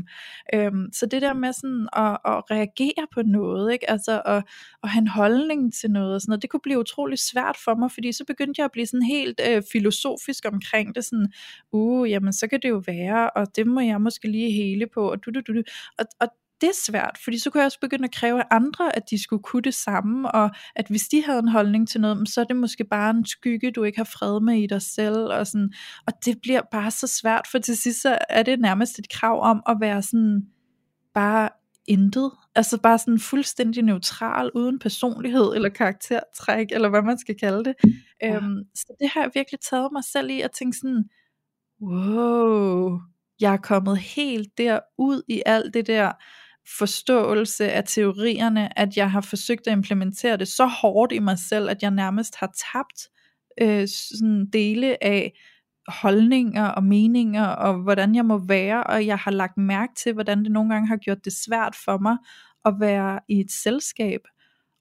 Øhm, 0.54 0.92
så 0.92 1.06
det 1.06 1.22
der 1.22 1.34
med 1.34 1.52
sådan 1.52 1.88
at, 1.92 2.18
at 2.24 2.50
reagere 2.50 3.06
på 3.14 3.22
noget, 3.22 3.72
ikke? 3.72 3.90
altså 3.90 4.22
at, 4.26 4.44
at 4.82 4.88
have 4.88 5.00
en 5.00 5.08
holdning 5.08 5.74
til 5.74 5.90
noget, 5.90 6.14
og 6.14 6.20
sådan 6.20 6.30
noget, 6.30 6.42
det 6.42 6.50
kunne 6.50 6.60
blive 6.62 6.78
utrolig 6.78 7.18
svært 7.18 7.56
for 7.64 7.74
mig, 7.74 7.90
fordi 7.92 8.12
så 8.12 8.24
begyndte 8.24 8.58
jeg 8.58 8.64
at 8.64 8.72
blive 8.72 8.87
sådan 8.87 9.02
helt 9.02 9.40
øh, 9.48 9.62
filosofisk 9.72 10.44
omkring 10.52 10.94
det, 10.94 11.04
sådan, 11.04 11.32
uh, 11.72 12.10
jamen 12.10 12.32
så 12.32 12.46
kan 12.48 12.60
det 12.62 12.68
jo 12.68 12.82
være, 12.87 13.30
og 13.30 13.56
det 13.56 13.66
må 13.66 13.80
jeg 13.80 14.00
måske 14.00 14.28
lige 14.28 14.52
hele 14.52 14.87
på, 14.94 15.10
og 15.10 15.24
du, 15.24 15.30
du, 15.30 15.40
du, 15.40 15.52
du. 15.52 15.62
Og, 15.98 16.04
og 16.20 16.28
det 16.64 16.70
er 16.70 16.90
svært, 16.90 17.18
fordi 17.24 17.38
så 17.38 17.50
kunne 17.50 17.61
jeg 17.61 17.66
også 17.66 17.81
begynde 17.81 18.05
at 18.05 18.14
kræve 18.14 18.40
af 18.40 18.46
andre, 18.50 18.96
at 18.96 19.11
de 19.11 19.22
skulle 19.22 19.42
kunne 19.42 19.62
det 19.62 19.74
samme, 19.74 20.31
og 20.31 20.50
at 20.77 20.87
hvis 20.88 21.03
de 21.03 21.22
havde 21.24 21.38
en 21.38 21.48
holdning 21.48 21.88
til 21.88 22.00
noget, 22.00 22.29
så 22.29 22.40
er 22.40 22.44
det 22.44 22.57
måske 22.57 22.85
bare 22.85 23.11
en 23.11 23.27
skygge, 23.27 23.70
du 23.70 23.83
ikke 23.83 23.98
har 23.98 24.05
fred 24.05 24.40
med 24.40 24.62
i 24.62 24.66
dig 24.66 24.83
selv, 24.83 25.16
og, 25.16 25.46
sådan, 25.46 25.72
og 26.07 26.12
det 26.24 26.38
bliver 26.42 26.61
bare 26.70 26.90
så 26.90 27.07
svært, 27.07 27.46
for 27.50 27.59
til 27.59 27.77
sidst 27.77 28.03
så 28.03 28.18
er 28.31 28.42
det 28.42 28.61
nærmest 28.61 28.98
et 28.98 29.09
krav 29.09 29.42
om 29.42 29.62
at 29.68 29.77
være 29.81 30.03
sådan, 30.03 30.42
bare 31.14 31.48
intet, 31.87 32.31
altså 32.55 32.81
bare 32.81 32.98
sådan 32.98 33.18
fuldstændig 33.18 33.83
neutral, 33.83 34.50
uden 34.55 34.79
personlighed 34.79 35.53
eller 35.55 35.68
karaktertræk, 35.68 36.66
eller 36.70 36.88
hvad 36.88 37.03
man 37.03 37.18
skal 37.18 37.38
kalde 37.38 37.64
det. 37.64 37.74
Ja. 38.22 38.37
Øhm, 38.37 38.59
så 38.74 38.96
det 39.00 39.11
har 39.11 39.20
jeg 39.20 39.31
virkelig 39.35 39.61
taget 39.61 39.88
mig 39.92 40.05
selv 40.05 40.31
i, 40.31 40.40
at 40.40 40.50
tænke 40.50 40.77
sådan, 40.77 41.05
wow, 41.83 42.98
jeg 43.40 43.53
er 43.53 43.57
kommet 43.57 43.98
helt 43.98 44.59
derud 44.59 45.22
i 45.29 45.42
alt 45.46 45.74
det 45.74 45.87
der, 45.87 46.12
forståelse 46.79 47.72
af 47.72 47.85
teorierne, 47.85 48.79
at 48.79 48.96
jeg 48.96 49.11
har 49.11 49.20
forsøgt 49.20 49.66
at 49.66 49.72
implementere 49.72 50.37
det 50.37 50.48
så 50.48 50.66
hårdt 50.66 51.12
i 51.12 51.18
mig 51.18 51.38
selv, 51.38 51.70
at 51.70 51.83
jeg 51.83 51.90
nærmest 51.90 52.37
har 52.37 52.55
tabt 52.72 53.09
øh, 53.61 53.88
sådan 53.88 54.46
dele 54.53 55.05
af 55.05 55.33
holdninger 55.88 56.64
og 56.64 56.85
meninger, 56.85 57.46
og 57.46 57.83
hvordan 57.83 58.14
jeg 58.14 58.24
må 58.24 58.38
være, 58.38 58.85
og 58.85 59.07
jeg 59.07 59.18
har 59.18 59.31
lagt 59.31 59.57
mærke 59.59 59.92
til, 59.96 60.12
hvordan 60.12 60.44
det 60.44 60.53
nogle 60.53 60.72
gange 60.74 60.88
har 60.88 60.96
gjort 60.96 61.24
det 61.24 61.33
svært 61.33 61.77
for 61.85 61.98
mig 61.98 62.16
at 62.64 62.74
være 62.81 63.20
i 63.29 63.40
et 63.40 63.50
selskab, 63.50 64.20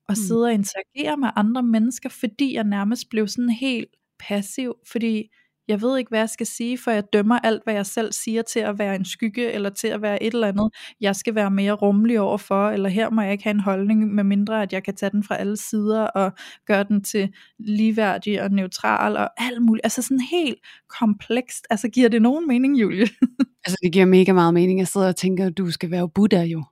og 0.07 0.11
mm. 0.11 0.15
sidde 0.15 0.43
og 0.43 0.53
interagere 0.53 1.17
med 1.17 1.29
andre 1.35 1.63
mennesker, 1.63 2.09
fordi 2.09 2.55
jeg 2.55 2.63
nærmest 2.63 3.09
blev 3.09 3.27
sådan 3.27 3.49
helt 3.49 3.95
passiv, 4.19 4.75
fordi 4.91 5.29
jeg 5.67 5.81
ved 5.81 5.97
ikke, 5.97 6.09
hvad 6.09 6.19
jeg 6.19 6.29
skal 6.29 6.45
sige, 6.45 6.77
for 6.77 6.91
jeg 6.91 7.03
dømmer 7.13 7.39
alt, 7.39 7.63
hvad 7.63 7.73
jeg 7.73 7.85
selv 7.85 8.11
siger 8.13 8.41
til 8.41 8.59
at 8.59 8.79
være 8.79 8.95
en 8.95 9.05
skygge, 9.05 9.51
eller 9.51 9.69
til 9.69 9.87
at 9.87 10.01
være 10.01 10.23
et 10.23 10.33
eller 10.33 10.47
andet, 10.47 10.69
jeg 11.01 11.15
skal 11.15 11.35
være 11.35 11.51
mere 11.51 11.71
rummelig 11.71 12.19
overfor, 12.19 12.69
eller 12.69 12.89
her 12.89 13.09
må 13.09 13.21
jeg 13.21 13.31
ikke 13.31 13.43
have 13.43 13.53
en 13.53 13.59
holdning, 13.59 14.13
med 14.13 14.23
mindre 14.23 14.61
at 14.61 14.73
jeg 14.73 14.83
kan 14.83 14.95
tage 14.95 15.09
den 15.09 15.23
fra 15.23 15.35
alle 15.35 15.57
sider, 15.57 16.01
og 16.03 16.31
gøre 16.67 16.83
den 16.83 17.03
til 17.03 17.33
ligeværdig 17.59 18.41
og 18.41 18.51
neutral, 18.51 19.17
og 19.17 19.29
alt 19.37 19.61
muligt, 19.61 19.85
altså 19.85 20.01
sådan 20.01 20.19
helt 20.31 20.59
komplekst, 20.99 21.67
altså 21.69 21.87
giver 21.87 22.09
det 22.09 22.21
nogen 22.21 22.47
mening, 22.47 22.81
Julie? 22.81 23.07
altså 23.65 23.77
det 23.83 23.93
giver 23.93 24.05
mega 24.05 24.33
meget 24.33 24.53
mening, 24.53 24.79
jeg 24.79 24.87
sidder 24.87 25.07
og 25.07 25.15
tænker, 25.15 25.45
at 25.45 25.57
du 25.57 25.71
skal 25.71 25.91
være 25.91 26.09
Buddha 26.09 26.43
jo. 26.43 26.63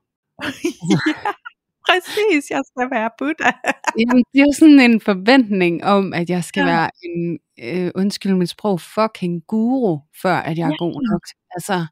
ja. 0.91 1.31
Præcis, 1.91 2.49
jeg 2.49 2.61
skal 2.65 2.87
være 2.91 3.09
Buddha. 3.17 3.51
Jamen, 3.99 4.23
det 4.33 4.39
er 4.41 4.45
jo 4.45 4.53
sådan 4.59 4.79
en 4.79 5.01
forventning 5.01 5.83
om, 5.83 6.13
at 6.13 6.29
jeg 6.29 6.43
skal 6.43 6.61
ja. 6.61 6.67
være 6.67 6.89
en, 7.03 7.39
øh, 7.63 7.91
undskyld 7.95 8.33
mit 8.33 8.49
sprog, 8.49 8.81
fucking 8.81 9.43
guru, 9.47 9.99
før 10.21 10.35
at 10.35 10.57
jeg 10.57 10.63
er 10.63 10.75
ja. 10.79 10.85
god 10.85 11.11
nok. 11.11 11.21
Altså, 11.55 11.85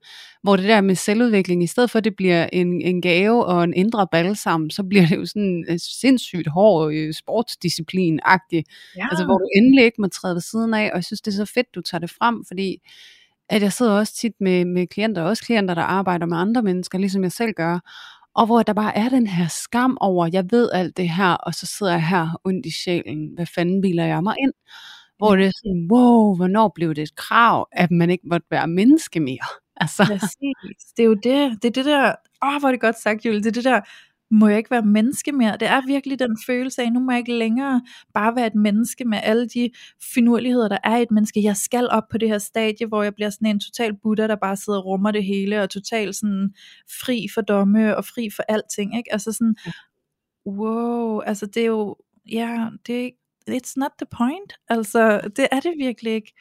hvor 0.43 0.55
det 0.55 0.65
der 0.65 0.81
med 0.81 0.95
selvudvikling, 0.95 1.63
i 1.63 1.67
stedet 1.67 1.91
for 1.91 1.97
at 1.97 2.03
det 2.03 2.15
bliver 2.15 2.49
en, 2.53 2.81
en 2.81 3.01
gave 3.01 3.45
og 3.45 3.63
en 3.63 3.73
indre 3.73 4.07
balsam, 4.11 4.69
så 4.69 4.83
bliver 4.83 5.05
det 5.07 5.15
jo 5.15 5.25
sådan 5.25 5.65
en 5.69 5.79
sindssygt 5.79 6.47
hård 6.47 6.93
øh, 6.93 7.13
sportsdisciplin-agtig. 7.13 8.63
Ja. 8.97 9.07
Altså, 9.11 9.25
hvor 9.25 9.37
du 9.37 9.47
endelig 9.55 9.85
ikke 9.85 10.01
må 10.01 10.07
træde 10.07 10.35
ved 10.35 10.41
siden 10.41 10.73
af, 10.73 10.89
og 10.91 10.95
jeg 10.95 11.03
synes, 11.03 11.21
det 11.21 11.31
er 11.31 11.45
så 11.45 11.51
fedt, 11.53 11.75
du 11.75 11.81
tager 11.81 11.99
det 11.99 12.09
frem, 12.09 12.45
fordi 12.47 12.77
at 13.49 13.61
jeg 13.61 13.73
sidder 13.73 13.91
også 13.91 14.15
tit 14.15 14.33
med, 14.39 14.65
med 14.65 14.87
klienter, 14.87 15.21
også 15.21 15.43
klienter, 15.45 15.73
der 15.73 15.81
arbejder 15.81 16.25
med 16.25 16.37
andre 16.37 16.61
mennesker, 16.61 16.97
ligesom 16.97 17.23
jeg 17.23 17.31
selv 17.31 17.53
gør, 17.53 17.79
og 18.35 18.45
hvor 18.45 18.63
der 18.63 18.73
bare 18.73 18.97
er 18.97 19.09
den 19.09 19.27
her 19.27 19.47
skam 19.47 19.97
over, 20.01 20.29
jeg 20.33 20.45
ved 20.51 20.69
alt 20.73 20.97
det 20.97 21.09
her, 21.09 21.33
og 21.33 21.53
så 21.53 21.65
sidder 21.65 21.91
jeg 21.91 22.07
her 22.07 22.41
ondt 22.43 22.65
i 22.65 22.71
sjælen, 22.71 23.31
hvad 23.35 23.45
fanden 23.45 23.81
biler 23.81 24.05
jeg 24.05 24.23
mig 24.23 24.35
ind? 24.39 24.53
Hvor 25.17 25.35
det 25.35 25.45
er 25.45 25.51
sådan, 25.51 25.87
wow, 25.91 26.35
hvornår 26.35 26.71
blev 26.75 26.95
det 26.95 27.01
et 27.01 27.15
krav, 27.15 27.67
at 27.71 27.91
man 27.91 28.09
ikke 28.09 28.27
måtte 28.27 28.47
være 28.51 28.67
menneske 28.67 29.19
mere? 29.19 29.47
Altså. 29.81 30.05
Præcis, 30.05 30.85
det 30.97 31.03
er 31.03 31.07
jo 31.07 31.13
det, 31.13 31.63
det 31.63 31.67
er 31.67 31.71
det 31.71 31.85
der, 31.85 32.15
åh, 32.43 32.55
oh, 32.55 32.59
hvor 32.59 32.67
er 32.67 32.71
det 32.71 32.81
godt 32.81 32.99
sagt, 33.01 33.25
Julie, 33.25 33.39
det 33.39 33.47
er 33.47 33.51
det 33.51 33.63
der, 33.63 33.81
må 34.31 34.47
jeg 34.47 34.57
ikke 34.57 34.71
være 34.71 34.85
menneske 34.85 35.31
mere? 35.31 35.57
Det 35.59 35.67
er 35.67 35.81
virkelig 35.87 36.19
den 36.19 36.37
følelse 36.45 36.81
af, 36.81 36.91
nu 36.91 36.99
må 36.99 37.11
jeg 37.11 37.19
ikke 37.19 37.33
længere 37.33 37.81
bare 38.13 38.35
være 38.35 38.47
et 38.47 38.55
menneske 38.55 39.05
med 39.05 39.19
alle 39.23 39.47
de 39.47 39.69
finurligheder, 40.13 40.67
der 40.67 40.77
er 40.83 40.97
i 40.97 41.01
et 41.01 41.11
menneske. 41.11 41.43
Jeg 41.43 41.57
skal 41.57 41.87
op 41.91 42.03
på 42.11 42.17
det 42.17 42.29
her 42.29 42.37
stadie, 42.37 42.87
hvor 42.87 43.03
jeg 43.03 43.15
bliver 43.15 43.29
sådan 43.29 43.47
en 43.47 43.59
total 43.59 43.97
Buddha, 44.03 44.27
der 44.27 44.35
bare 44.35 44.57
sidder 44.57 44.79
og 44.79 44.85
rummer 44.85 45.11
det 45.11 45.23
hele, 45.23 45.61
og 45.61 45.69
totalt 45.69 46.15
sådan 46.15 46.53
fri 47.01 47.27
for 47.33 47.41
domme 47.41 47.97
og 47.97 48.05
fri 48.05 48.29
for 48.35 48.43
alting. 48.47 48.97
Ikke? 48.97 49.13
Altså 49.13 49.31
sådan, 49.31 49.55
wow, 50.45 51.19
altså 51.19 51.45
det 51.45 51.61
er 51.61 51.67
jo, 51.67 51.95
ja, 52.31 52.67
det 52.87 53.05
er 53.05 53.09
it's 53.51 53.73
not 53.75 53.91
the 53.99 54.07
point. 54.17 54.53
Altså, 54.69 55.21
det 55.35 55.47
er 55.51 55.59
det 55.59 55.73
virkelig 55.77 56.13
ikke. 56.13 56.33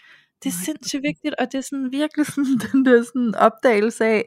Det 0.43 0.49
er 0.49 0.65
sindssygt 0.65 1.03
vigtigt, 1.03 1.35
og 1.39 1.53
det 1.53 1.59
er 1.59 1.63
sådan 1.63 1.93
virkelig 1.93 2.27
sådan 2.27 2.59
den 2.73 2.85
der 2.85 3.03
sådan 3.03 3.35
opdagelse 3.35 4.05
af, 4.05 4.25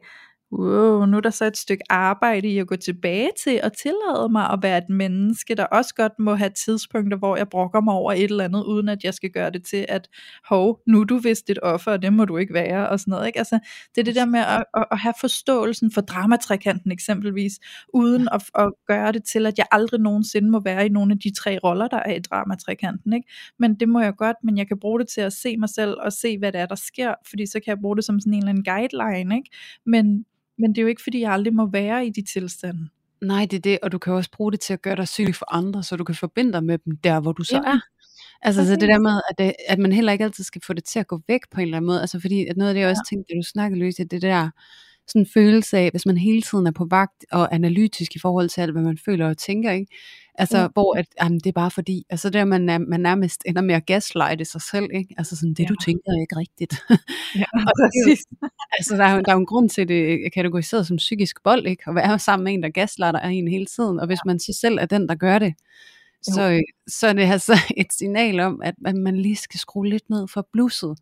wow, 0.52 1.06
nu 1.06 1.18
er 1.18 1.22
der 1.22 1.30
så 1.30 1.46
et 1.46 1.58
stykke 1.58 1.84
arbejde 1.90 2.48
i 2.48 2.58
at 2.58 2.68
gå 2.68 2.76
tilbage 2.76 3.30
til 3.44 3.60
og 3.64 3.78
tillade 3.78 4.30
mig 4.32 4.50
at 4.50 4.60
være 4.62 4.78
et 4.78 4.90
menneske, 4.90 5.56
der 5.56 5.64
også 5.64 5.96
godt 5.96 6.20
må 6.20 6.36
have 6.36 6.50
tidspunkter, 6.66 7.18
hvor 7.18 7.38
jeg 7.38 7.50
brokker 7.50 7.82
mig 7.82 7.94
over 7.94 8.12
et 8.12 8.24
eller 8.24 8.44
andet, 8.44 8.64
uden 8.64 8.90
at 8.90 9.04
jeg 9.04 9.14
skal 9.14 9.30
gøre 9.30 9.50
det 9.50 9.66
til, 9.66 9.86
at 9.90 10.10
hov, 10.50 10.80
nu 10.88 11.02
er 11.02 11.06
du 11.06 11.18
vist 11.18 11.50
et 11.50 11.60
offer, 11.62 11.92
og 11.92 12.02
det 12.02 12.14
må 12.14 12.26
du 12.26 12.38
ikke 12.38 12.54
være, 12.54 12.90
og 12.90 13.00
sådan 13.00 13.12
noget. 13.12 13.28
Ikke? 13.28 13.40
Altså, 13.40 13.60
det 13.96 14.02
er 14.02 14.06
det 14.06 14.16
der 14.16 14.26
med 14.26 14.40
at, 14.40 14.64
at, 14.78 14.86
at 14.92 15.00
have 15.00 15.14
forståelsen 15.20 15.92
for 15.92 16.02
dramatrikanten 16.02 16.92
eksempelvis, 16.92 17.60
uden 17.94 18.28
at, 18.32 18.44
at 18.56 18.74
gøre 18.88 19.12
det 19.12 19.24
til, 19.24 19.46
at 19.46 19.58
jeg 19.58 19.66
aldrig 19.72 20.00
nogensinde 20.00 20.50
må 20.50 20.60
være 20.60 20.86
i 20.86 20.90
nogle 20.90 21.12
af 21.12 21.20
de 21.20 21.34
tre 21.34 21.60
roller, 21.64 21.88
der 21.88 21.98
er 21.98 22.14
i 22.14 22.20
dramatrikanten. 22.20 23.14
Ikke? 23.14 23.28
Men 23.60 23.76
det 23.76 23.90
må 23.90 24.02
jeg 24.02 24.16
godt, 24.16 24.38
men 24.44 24.58
jeg 24.58 24.68
kan 24.68 24.80
bruge 24.80 25.00
det 25.00 25.08
til 25.08 25.22
at 25.22 25.34
se 25.34 25.58
mig 25.58 25.70
selv, 25.70 25.96
og 26.00 26.14
se, 26.14 26.38
hvad 26.38 26.52
det 26.52 26.62
er, 26.62 26.66
der 26.66 26.76
sker, 26.76 27.14
fordi 27.30 27.46
så 27.46 27.60
kan 27.60 27.72
jeg 27.72 27.78
bruge 27.82 27.96
det 27.96 28.06
som 28.06 28.20
sådan 28.20 28.34
en 28.34 28.40
eller 28.40 28.50
anden 28.50 28.64
guideline, 28.64 29.36
ikke? 29.36 29.50
Men, 29.86 30.26
men 30.62 30.70
det 30.70 30.78
er 30.78 30.82
jo 30.82 30.88
ikke 30.88 31.04
fordi 31.04 31.22
jeg 31.22 31.32
aldrig 31.32 31.54
må 31.54 31.70
være 31.70 32.06
i 32.06 32.10
de 32.10 32.24
tilstande. 32.34 32.90
Nej, 33.22 33.48
det 33.52 33.58
er 33.58 33.62
det, 33.62 33.80
og 33.84 33.92
du 33.92 33.98
kan 33.98 34.14
også 34.14 34.32
bruge 34.32 34.52
det 34.52 34.60
til 34.60 34.74
at 34.74 34.82
gøre 34.82 34.96
dig 34.96 35.08
synlig 35.08 35.36
for 35.36 35.54
andre, 35.54 35.84
så 35.84 35.96
du 35.96 36.04
kan 36.04 36.16
forbinde 36.16 36.54
dig 36.54 36.64
med 36.64 36.78
dem 36.78 36.98
der, 36.98 37.20
hvor 37.20 37.32
du 37.32 37.44
så 37.44 37.62
ja. 37.66 37.72
er. 37.72 37.80
Altså 38.42 38.66
så 38.66 38.72
det 38.72 38.90
der 38.90 39.00
med, 39.00 39.22
at, 39.30 39.38
det, 39.38 39.54
at 39.68 39.80
man 39.80 39.92
heller 39.92 40.12
ikke 40.12 40.24
altid 40.24 40.44
skal 40.44 40.62
få 40.68 40.74
det 40.74 40.84
til 40.84 41.00
at 41.00 41.08
gå 41.08 41.22
væk 41.28 41.42
på 41.52 41.60
en 41.62 41.68
eller 41.68 41.78
anden 41.78 41.88
måde, 41.88 42.02
altså 42.02 42.20
fordi 42.20 42.46
at 42.48 42.58
noget 42.58 42.70
af 42.70 42.74
det, 42.74 42.82
jeg 42.82 42.90
også 42.90 43.08
tænkte, 43.10 43.34
da 43.34 43.38
du 43.38 43.44
snakkede 43.44 43.80
løs, 43.80 43.96
det 43.96 44.22
der 44.22 44.50
sådan 45.08 45.22
en 45.22 45.28
følelse 45.34 45.78
af, 45.78 45.92
hvis 45.92 46.06
man 46.06 46.18
hele 46.18 46.42
tiden 46.42 46.68
er 46.68 46.72
på 46.72 46.88
vagt 46.90 47.26
og 47.32 47.56
analytisk 47.56 48.16
i 48.16 48.20
forhold 48.20 48.50
til 48.50 48.62
alt, 48.62 48.72
hvad 48.72 48.82
man 48.82 48.98
føler 49.06 49.30
og 49.30 49.38
tænker, 49.38 49.72
ikke? 49.72 49.96
Altså, 50.36 50.58
ja. 50.58 50.68
hvor 50.74 50.98
at, 50.98 51.06
jamen, 51.24 51.40
det 51.40 51.48
er 51.48 51.52
bare 51.52 51.72
fordi, 51.72 52.06
altså 52.10 52.30
der 52.30 52.46
man, 52.46 52.70
er, 52.70 52.78
man 52.78 53.00
nærmest 53.00 53.44
ender 53.46 53.62
med 53.62 53.76
at 53.76 53.86
gaslighte 53.86 54.46
sig 54.46 54.62
selv, 54.62 54.90
ikke? 54.94 55.16
Altså 55.18 55.36
sådan, 55.36 55.54
det 55.54 55.64
ja. 55.64 55.68
du 55.68 55.76
tænker 55.76 56.12
er 56.12 56.22
ikke 56.22 56.36
rigtigt. 56.36 56.74
Ja, 57.36 57.46
og 57.54 57.74
præcis. 57.82 58.26
altså, 58.78 58.98
der 58.98 59.04
er, 59.04 59.16
jo, 59.16 59.22
der 59.22 59.32
er 59.32 59.36
jo 59.36 59.40
en 59.40 59.46
grund 59.46 59.70
til, 59.70 59.82
at 59.82 59.88
det 59.88 60.26
er 60.26 60.30
kategoriseret 60.30 60.88
som 60.88 60.98
psykisk 60.98 61.36
vold, 61.46 61.68
ikke? 61.68 61.84
At 61.88 61.96
være 61.96 62.20
sammen 62.20 62.44
med 62.44 62.54
en, 62.54 62.64
der 62.64 62.70
gaslighter 62.70 63.20
en 63.20 63.48
hele 63.48 63.66
tiden, 63.66 64.00
og 64.00 64.08
hvis 64.08 64.20
ja. 64.26 64.28
man 64.28 64.40
så 64.40 64.58
selv 64.62 64.78
er 64.82 64.86
den, 64.86 65.10
der 65.10 65.16
gør 65.16 65.40
det, 65.40 65.54
så, 66.22 66.62
så 66.88 67.08
er 67.08 67.14
det 67.14 67.22
altså 67.22 67.54
et 67.78 67.94
signal 67.94 68.40
om, 68.40 68.62
at, 68.64 68.76
at 68.86 68.96
man 68.96 69.18
lige 69.18 69.36
skal 69.36 69.60
skrue 69.60 69.90
lidt 69.90 70.10
ned 70.10 70.28
for 70.28 70.48
blusset. 70.54 70.98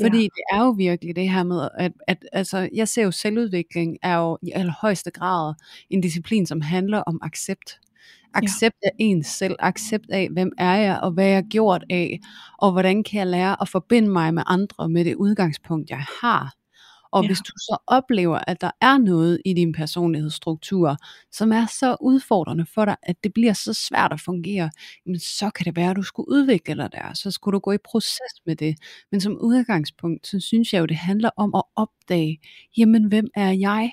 Fordi 0.00 0.18
ja. 0.18 0.22
det 0.22 0.42
er 0.52 0.64
jo 0.64 0.70
virkelig 0.70 1.16
det 1.16 1.30
her 1.30 1.42
med, 1.42 1.68
at, 1.78 1.92
at 2.06 2.28
altså, 2.32 2.68
jeg 2.74 2.88
ser 2.88 3.02
jo 3.02 3.10
selvudvikling 3.10 3.96
er 4.02 4.16
jo 4.16 4.38
i 4.42 4.50
allerhøjeste 4.54 5.10
grad 5.10 5.54
en 5.90 6.00
disciplin, 6.00 6.46
som 6.46 6.60
handler 6.60 6.98
om 6.98 7.18
accept. 7.22 7.78
Accept 8.34 8.76
ja. 8.82 8.88
af 8.88 8.92
ens 8.98 9.26
selv, 9.26 9.56
accept 9.58 10.10
af, 10.10 10.28
hvem 10.32 10.52
er 10.58 10.76
jeg, 10.76 11.00
og 11.02 11.10
hvad 11.10 11.26
jeg 11.26 11.36
har 11.36 11.48
gjort 11.50 11.84
af, 11.90 12.20
og 12.58 12.72
hvordan 12.72 13.04
kan 13.04 13.18
jeg 13.18 13.26
lære 13.26 13.62
at 13.62 13.68
forbinde 13.68 14.08
mig 14.08 14.34
med 14.34 14.42
andre 14.46 14.88
med 14.88 15.04
det 15.04 15.14
udgangspunkt, 15.14 15.90
jeg 15.90 16.04
har. 16.22 16.54
Og 17.12 17.22
ja. 17.22 17.28
hvis 17.28 17.38
du 17.38 17.52
så 17.56 17.76
oplever, 17.86 18.40
at 18.46 18.60
der 18.60 18.70
er 18.80 18.98
noget 18.98 19.40
i 19.44 19.54
din 19.54 19.72
personlighedsstruktur, 19.72 20.96
som 21.32 21.52
er 21.52 21.66
så 21.66 21.96
udfordrende 22.00 22.66
for 22.74 22.84
dig, 22.84 22.96
at 23.02 23.16
det 23.24 23.32
bliver 23.34 23.52
så 23.52 23.74
svært 23.74 24.12
at 24.12 24.20
fungere, 24.20 24.70
jamen 25.06 25.20
så 25.20 25.50
kan 25.50 25.64
det 25.64 25.76
være, 25.76 25.90
at 25.90 25.96
du 25.96 26.02
skulle 26.02 26.28
udvikle 26.30 26.76
dig 26.76 26.92
der. 26.92 27.14
Så 27.14 27.30
skulle 27.30 27.54
du 27.54 27.58
gå 27.58 27.72
i 27.72 27.78
proces 27.84 28.32
med 28.46 28.56
det. 28.56 28.76
Men 29.10 29.20
som 29.20 29.38
udgangspunkt, 29.40 30.26
så 30.26 30.40
synes 30.40 30.72
jeg 30.72 30.80
jo, 30.80 30.86
det 30.86 30.96
handler 30.96 31.30
om 31.36 31.54
at 31.54 31.62
opdage, 31.76 32.40
jamen 32.76 33.04
hvem 33.04 33.26
er 33.34 33.50
jeg? 33.50 33.92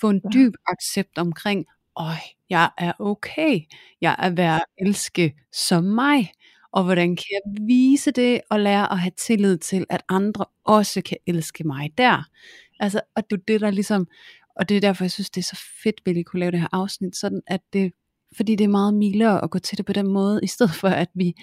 Få 0.00 0.10
en 0.10 0.20
dyb 0.34 0.54
accept 0.68 1.18
omkring, 1.18 1.64
øj, 1.96 2.14
jeg 2.50 2.70
er 2.78 2.92
okay. 2.98 3.60
Jeg 4.00 4.16
er 4.18 4.30
værd 4.30 4.60
at 4.60 4.86
elske 4.86 5.34
som 5.52 5.84
mig 5.84 6.32
og 6.72 6.84
hvordan 6.84 7.16
kan 7.16 7.26
jeg 7.30 7.66
vise 7.66 8.10
det 8.10 8.40
og 8.50 8.60
lære 8.60 8.92
at 8.92 8.98
have 8.98 9.12
tillid 9.16 9.58
til, 9.58 9.86
at 9.90 10.02
andre 10.08 10.44
også 10.64 11.02
kan 11.02 11.16
elske 11.26 11.64
mig 11.64 11.90
der. 11.98 12.22
Altså, 12.80 13.00
og 13.16 13.30
det 13.30 13.36
er 13.38 13.42
det, 13.48 13.60
der 13.60 13.70
ligesom, 13.70 14.06
og 14.56 14.68
det 14.68 14.76
er 14.76 14.80
derfor, 14.80 15.04
jeg 15.04 15.10
synes, 15.10 15.30
det 15.30 15.40
er 15.40 15.56
så 15.56 15.60
fedt, 15.82 16.00
at 16.06 16.14
vi 16.14 16.22
kunne 16.22 16.40
lave 16.40 16.50
det 16.50 16.60
her 16.60 16.68
afsnit, 16.72 17.16
sådan 17.16 17.42
at 17.46 17.60
det, 17.72 17.92
fordi 18.36 18.56
det 18.56 18.64
er 18.64 18.68
meget 18.68 18.94
mildere 18.94 19.44
at 19.44 19.50
gå 19.50 19.58
til 19.58 19.78
det 19.78 19.86
på 19.86 19.92
den 19.92 20.06
måde, 20.06 20.40
i 20.42 20.46
stedet 20.46 20.74
for 20.74 20.88
at 20.88 21.08
vi 21.14 21.34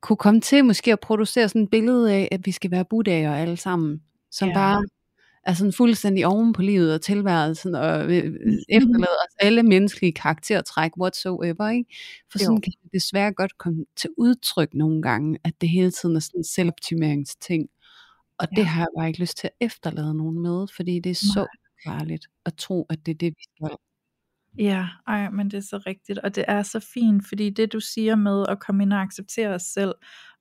kunne 0.00 0.16
komme 0.16 0.40
til 0.40 0.64
måske 0.64 0.92
at 0.92 1.00
producere 1.00 1.48
sådan 1.48 1.62
et 1.62 1.70
billede 1.70 2.14
af, 2.14 2.28
at 2.32 2.46
vi 2.46 2.52
skal 2.52 2.70
være 2.70 2.84
buddhaer 2.84 3.34
alle 3.34 3.56
sammen, 3.56 4.02
som 4.30 4.48
ja. 4.48 4.54
bare 4.54 4.84
er 5.46 5.54
sådan 5.54 5.72
fuldstændig 5.72 6.26
oven 6.26 6.52
på 6.52 6.62
livet 6.62 6.94
og 6.94 7.00
tilværelsen, 7.00 7.74
og 7.74 8.16
øh, 8.16 8.24
mm-hmm. 8.24 8.58
efterlader 8.68 9.20
os 9.28 9.34
alle 9.38 9.62
menneskelige 9.62 10.12
karaktertræk 10.12 10.90
whatsoever, 11.00 11.68
ikke? 11.68 11.96
For 12.32 12.38
sådan 12.38 12.54
jo. 12.54 12.60
kan 12.60 12.72
det 12.82 12.92
desværre 12.92 13.32
godt 13.32 13.58
komme 13.58 13.84
til 13.96 14.10
udtryk 14.18 14.74
nogle 14.74 15.02
gange, 15.02 15.38
at 15.44 15.52
det 15.60 15.68
hele 15.68 15.90
tiden 15.90 16.16
er 16.16 16.20
sådan 16.20 16.40
en 16.40 16.44
selvoptimeringsting. 16.44 17.68
Og 18.38 18.48
ja. 18.52 18.60
det 18.60 18.66
har 18.66 18.80
jeg 18.80 18.88
bare 18.98 19.08
ikke 19.08 19.20
lyst 19.20 19.36
til 19.36 19.46
at 19.46 19.66
efterlade 19.66 20.14
nogen 20.14 20.42
med, 20.42 20.66
fordi 20.76 21.00
det 21.00 21.10
er 21.10 21.14
så 21.14 21.46
kærligt 21.84 22.26
at 22.46 22.54
tro, 22.54 22.86
at 22.90 23.06
det 23.06 23.12
er 23.12 23.18
det, 23.18 23.34
vi 23.36 23.42
skal. 23.42 23.76
Ja, 24.58 24.86
ej, 25.06 25.30
men 25.30 25.50
det 25.50 25.56
er 25.56 25.60
så 25.60 25.78
rigtigt, 25.86 26.18
og 26.18 26.34
det 26.34 26.44
er 26.48 26.62
så 26.62 26.80
fint, 26.94 27.28
fordi 27.28 27.50
det 27.50 27.72
du 27.72 27.80
siger 27.80 28.16
med 28.16 28.44
at 28.48 28.60
komme 28.60 28.82
ind 28.82 28.92
og 28.92 29.00
acceptere 29.00 29.48
os 29.48 29.62
selv, 29.62 29.94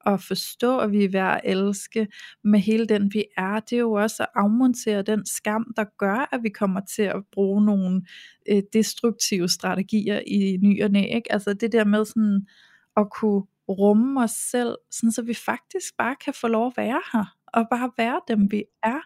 at 0.06 0.22
forstå, 0.22 0.80
at 0.80 0.92
vi 0.92 1.04
er 1.04 1.10
værd 1.10 1.42
at 1.44 1.52
elske 1.52 2.08
med 2.44 2.60
hele 2.60 2.86
den 2.86 3.14
vi 3.14 3.24
er, 3.38 3.60
det 3.60 3.76
er 3.76 3.80
jo 3.80 3.92
også 3.92 4.24
at 4.24 4.30
afmontere 4.36 5.02
den 5.02 5.26
skam, 5.26 5.74
der 5.76 5.86
gør, 5.98 6.30
at 6.32 6.44
vi 6.44 6.50
kommer 6.50 6.82
til 6.96 7.02
at 7.02 7.24
bruge 7.32 7.66
nogle 7.66 8.02
øh, 8.50 8.64
destruktive 8.74 9.50
strategier 9.50 10.22
i 10.28 10.58
ny 10.62 10.84
og 10.84 10.92
næ, 10.92 11.02
ikke? 11.16 11.32
Altså 11.32 11.54
det 11.54 11.72
der 11.72 11.86
med 11.86 12.06
sådan 12.06 12.48
at 12.98 13.10
kunne 13.10 13.44
rumme 13.70 14.24
os 14.24 14.32
selv, 14.32 14.76
sådan 14.92 15.12
så 15.12 15.22
vi 15.22 15.34
faktisk 15.34 15.98
bare 15.98 16.16
kan 16.26 16.34
få 16.34 16.48
lov 16.48 16.68
at 16.68 16.78
være 16.78 17.02
her, 17.14 17.36
og 17.48 17.68
bare 17.72 17.92
være 17.98 18.22
dem 18.28 18.52
vi 18.52 18.64
er, 18.84 19.00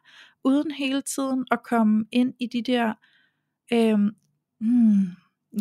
uden 0.44 0.72
hele 0.72 1.02
tiden 1.02 1.46
at 1.52 1.60
komme 1.64 2.06
ind 2.12 2.34
i 2.40 2.48
de 2.48 2.62
der 2.62 2.94
øh, 3.74 4.00
hmm, 4.60 5.08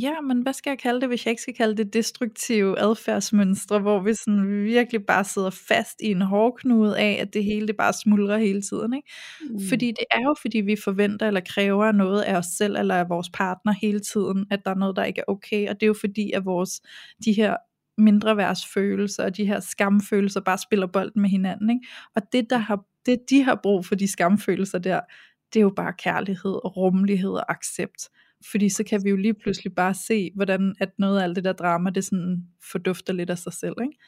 ja, 0.01 0.20
men 0.20 0.43
hvad 0.43 0.53
skal 0.53 0.70
jeg 0.70 0.78
kalde 0.78 1.01
det, 1.01 1.09
hvis 1.09 1.26
jeg 1.26 1.30
ikke 1.30 1.43
skal 1.43 1.55
kalde 1.55 1.76
det 1.76 1.93
destruktive 1.93 2.78
adfærdsmønstre, 2.78 3.78
hvor 3.78 4.03
vi 4.03 4.14
sådan 4.14 4.64
virkelig 4.64 5.07
bare 5.07 5.24
sidder 5.24 5.51
fast 5.51 6.01
i 6.03 6.07
en 6.11 6.22
hårdknude 6.22 6.99
af, 6.99 7.18
at 7.20 7.34
det 7.34 7.45
hele 7.45 7.66
det 7.66 7.76
bare 7.76 7.93
smuldrer 7.93 8.39
hele 8.39 8.62
tiden. 8.62 8.95
Ikke? 8.95 9.09
Mm. 9.51 9.61
Fordi 9.68 9.86
det 9.86 10.05
er 10.11 10.22
jo 10.22 10.34
fordi, 10.41 10.59
vi 10.59 10.76
forventer 10.84 11.26
eller 11.26 11.41
kræver 11.41 11.93
noget 11.93 12.22
af 12.22 12.36
os 12.36 12.47
selv 12.47 12.76
eller 12.76 12.95
af 12.95 13.09
vores 13.09 13.30
partner 13.30 13.72
hele 13.72 14.01
tiden, 14.01 14.47
at 14.51 14.61
der 14.64 14.70
er 14.70 14.74
noget, 14.74 14.97
der 14.97 15.05
ikke 15.05 15.20
er 15.20 15.32
okay, 15.32 15.68
og 15.68 15.74
det 15.74 15.82
er 15.82 15.89
jo 15.89 15.97
fordi, 16.01 16.32
at 16.32 16.45
vores, 16.45 16.80
de 17.24 17.32
her 17.32 17.57
mindre 17.99 18.36
værdsfølelser 18.36 19.24
og 19.24 19.36
de 19.36 19.47
her 19.47 19.61
skamfølelser 19.61 20.41
bare 20.41 20.59
spiller 20.59 20.86
bolden 20.86 21.22
med 21.22 21.30
hinanden. 21.30 21.70
Ikke? 21.70 21.86
Og 22.16 22.22
det, 22.32 22.51
der 22.51 22.59
har, 22.59 22.84
det, 23.07 23.18
de 23.30 23.43
har 23.43 23.61
brug 23.62 23.86
for 23.86 23.95
de 23.95 24.09
skamfølelser 24.09 24.78
der, 24.78 25.01
det 25.53 25.61
er 25.61 25.62
jo 25.62 25.72
bare 25.76 25.93
kærlighed 25.99 26.64
og 26.64 26.76
rummelighed 26.76 27.30
og 27.30 27.53
accept. 27.53 28.09
Fordi 28.51 28.68
så 28.68 28.84
kan 28.84 29.05
vi 29.05 29.11
jo 29.11 29.16
lige 29.16 29.34
pludselig 29.34 29.74
bare 29.74 29.95
se, 29.95 30.30
hvordan 30.34 30.74
at 30.80 30.89
noget 30.99 31.18
af 31.18 31.24
alt 31.24 31.36
det 31.36 31.45
der 31.45 31.53
drama, 31.53 31.91
det 31.91 32.05
sådan 32.05 32.45
fordufter 32.72 33.12
lidt 33.12 33.30
af 33.30 33.39
sig 33.39 33.53
selv, 33.53 33.74
ikke? 33.82 33.99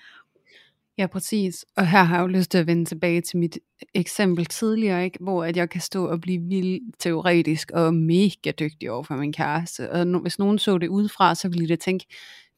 Ja, 0.99 1.07
præcis. 1.07 1.65
Og 1.77 1.87
her 1.87 2.03
har 2.03 2.17
jeg 2.17 2.23
jo 2.23 2.27
lyst 2.27 2.51
til 2.51 2.59
at 2.59 2.67
vende 2.67 2.85
tilbage 2.85 3.21
til 3.21 3.39
mit 3.39 3.59
eksempel 3.95 4.47
tidligere, 4.47 5.05
ikke? 5.05 5.19
hvor 5.21 5.45
at 5.45 5.57
jeg 5.57 5.71
kan 5.71 5.81
stå 5.81 6.07
og 6.07 6.21
blive 6.21 6.43
vildt 6.43 6.83
teoretisk 6.99 7.71
og 7.71 7.95
mega 7.95 8.51
dygtig 8.59 8.91
over 8.91 9.03
for 9.03 9.17
min 9.17 9.33
kæreste. 9.33 9.91
Og 9.91 10.21
hvis 10.21 10.39
nogen 10.39 10.59
så 10.59 10.79
det 10.79 10.89
udefra, 10.89 11.35
så 11.35 11.49
ville 11.49 11.69
de 11.69 11.77
tænke, 11.77 12.07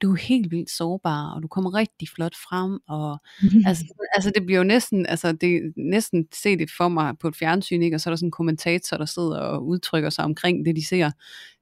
du 0.03 0.13
er 0.13 0.17
helt 0.17 0.51
vildt 0.51 0.71
sårbar, 0.71 1.35
og 1.35 1.43
du 1.43 1.49
kommer 1.49 1.75
rigtig 1.75 2.09
flot 2.09 2.37
frem, 2.37 2.79
og 2.89 3.19
altså, 3.69 3.85
altså 4.15 4.33
det 4.35 4.47
bliver 4.47 4.59
jo 4.59 4.65
næsten, 4.65 5.07
altså 5.07 5.33
det 5.33 5.73
næsten 5.77 6.27
set 6.35 6.59
det 6.59 6.71
for 6.77 6.89
mig 6.89 7.19
på 7.19 7.29
et 7.29 7.37
fjernsyn, 7.37 7.83
ikke? 7.83 7.97
og 7.97 8.01
så 8.01 8.11
er 8.11 8.13
der 8.13 8.17
sådan 8.17 8.27
en 8.27 8.31
kommentator, 8.31 8.97
der 8.97 9.05
sidder 9.05 9.39
og 9.39 9.67
udtrykker 9.67 10.11
sig 10.11 10.25
omkring 10.25 10.67
det, 10.67 10.77
de 10.77 10.87
ser. 10.87 11.11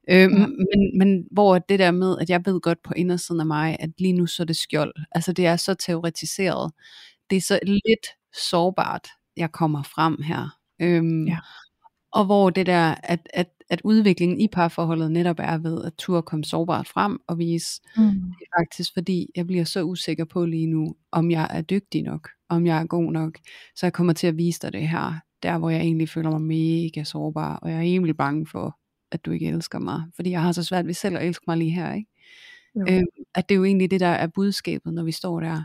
Øhm, 0.09 0.36
ja. 0.36 0.46
men, 0.46 0.98
men 0.98 1.24
hvor 1.30 1.59
det 1.59 1.78
der 1.78 1.90
med, 1.90 2.16
at 2.20 2.30
jeg 2.30 2.42
ved 2.44 2.61
godt 2.61 2.82
på 2.82 2.94
indersiden 2.96 3.40
af 3.40 3.46
mig, 3.46 3.76
at 3.80 3.90
lige 3.98 4.12
nu 4.12 4.26
så 4.26 4.42
er 4.42 4.44
det 4.44 4.57
skjold, 4.57 4.94
altså 5.12 5.32
det 5.32 5.46
er 5.46 5.57
så 5.57 5.74
teoretiseret, 5.74 6.72
det 7.30 7.36
er 7.36 7.40
så 7.40 7.59
lidt 7.62 8.07
sårbart, 8.51 9.09
jeg 9.36 9.53
kommer 9.53 9.82
frem 9.82 10.22
her. 10.22 10.57
Øhm, 10.80 11.26
ja. 11.26 11.38
Og 12.12 12.24
hvor 12.24 12.51
det 12.51 12.66
der, 12.66 12.94
at, 13.03 13.28
at, 13.34 13.48
at 13.70 13.80
udviklingen 13.84 14.40
i 14.40 14.48
parforholdet 14.48 15.12
netop 15.12 15.36
er 15.38 15.59
ved 15.59 15.84
at 15.84 15.92
turde 15.98 16.22
komme 16.22 16.44
sårbart 16.44 16.88
frem 16.88 17.18
og 17.28 17.38
vise, 17.38 17.80
mm. 17.96 18.05
det 18.11 18.46
er 18.46 18.61
faktisk 18.61 18.94
fordi, 18.94 19.26
jeg 19.36 19.46
bliver 19.46 19.64
så 19.64 19.82
usikker 19.82 20.24
på 20.24 20.44
lige 20.44 20.66
nu, 20.66 20.94
om 21.12 21.30
jeg 21.30 21.48
er 21.51 21.62
dygtig 21.62 22.03
nok, 22.03 22.28
om 22.48 22.66
jeg 22.66 22.78
er 22.78 22.86
god 22.86 23.12
nok, 23.12 23.38
så 23.76 23.86
jeg 23.86 23.92
kommer 23.92 24.12
til 24.12 24.26
at 24.26 24.36
vise 24.36 24.61
dig 24.62 24.72
det 24.72 24.88
her, 24.88 25.14
der 25.42 25.59
hvor 25.59 25.70
jeg 25.70 25.80
egentlig 25.80 26.09
føler 26.09 26.30
mig 26.30 26.40
mega 26.40 27.05
sårbar, 27.05 27.57
og 27.57 27.70
jeg 27.70 27.76
er 27.76 27.82
egentlig 27.82 28.16
bange 28.16 28.46
for, 28.46 28.78
at 29.12 29.24
du 29.24 29.30
ikke 29.30 29.48
elsker 29.48 29.78
mig, 29.78 30.02
fordi 30.16 30.30
jeg 30.30 30.42
har 30.42 30.52
så 30.52 30.64
svært 30.64 30.86
ved 30.86 30.94
selv 30.94 31.16
at 31.16 31.26
elske 31.26 31.44
mig 31.46 31.56
lige 31.56 31.70
her, 31.70 31.94
ikke? 31.94 32.08
Øh, 32.88 33.02
at 33.34 33.48
det 33.48 33.54
er 33.54 33.56
jo 33.56 33.64
egentlig 33.64 33.90
det 33.90 34.00
der 34.00 34.06
er 34.06 34.26
budskabet, 34.26 34.94
når 34.94 35.02
vi 35.02 35.12
står 35.12 35.40
der 35.40 35.62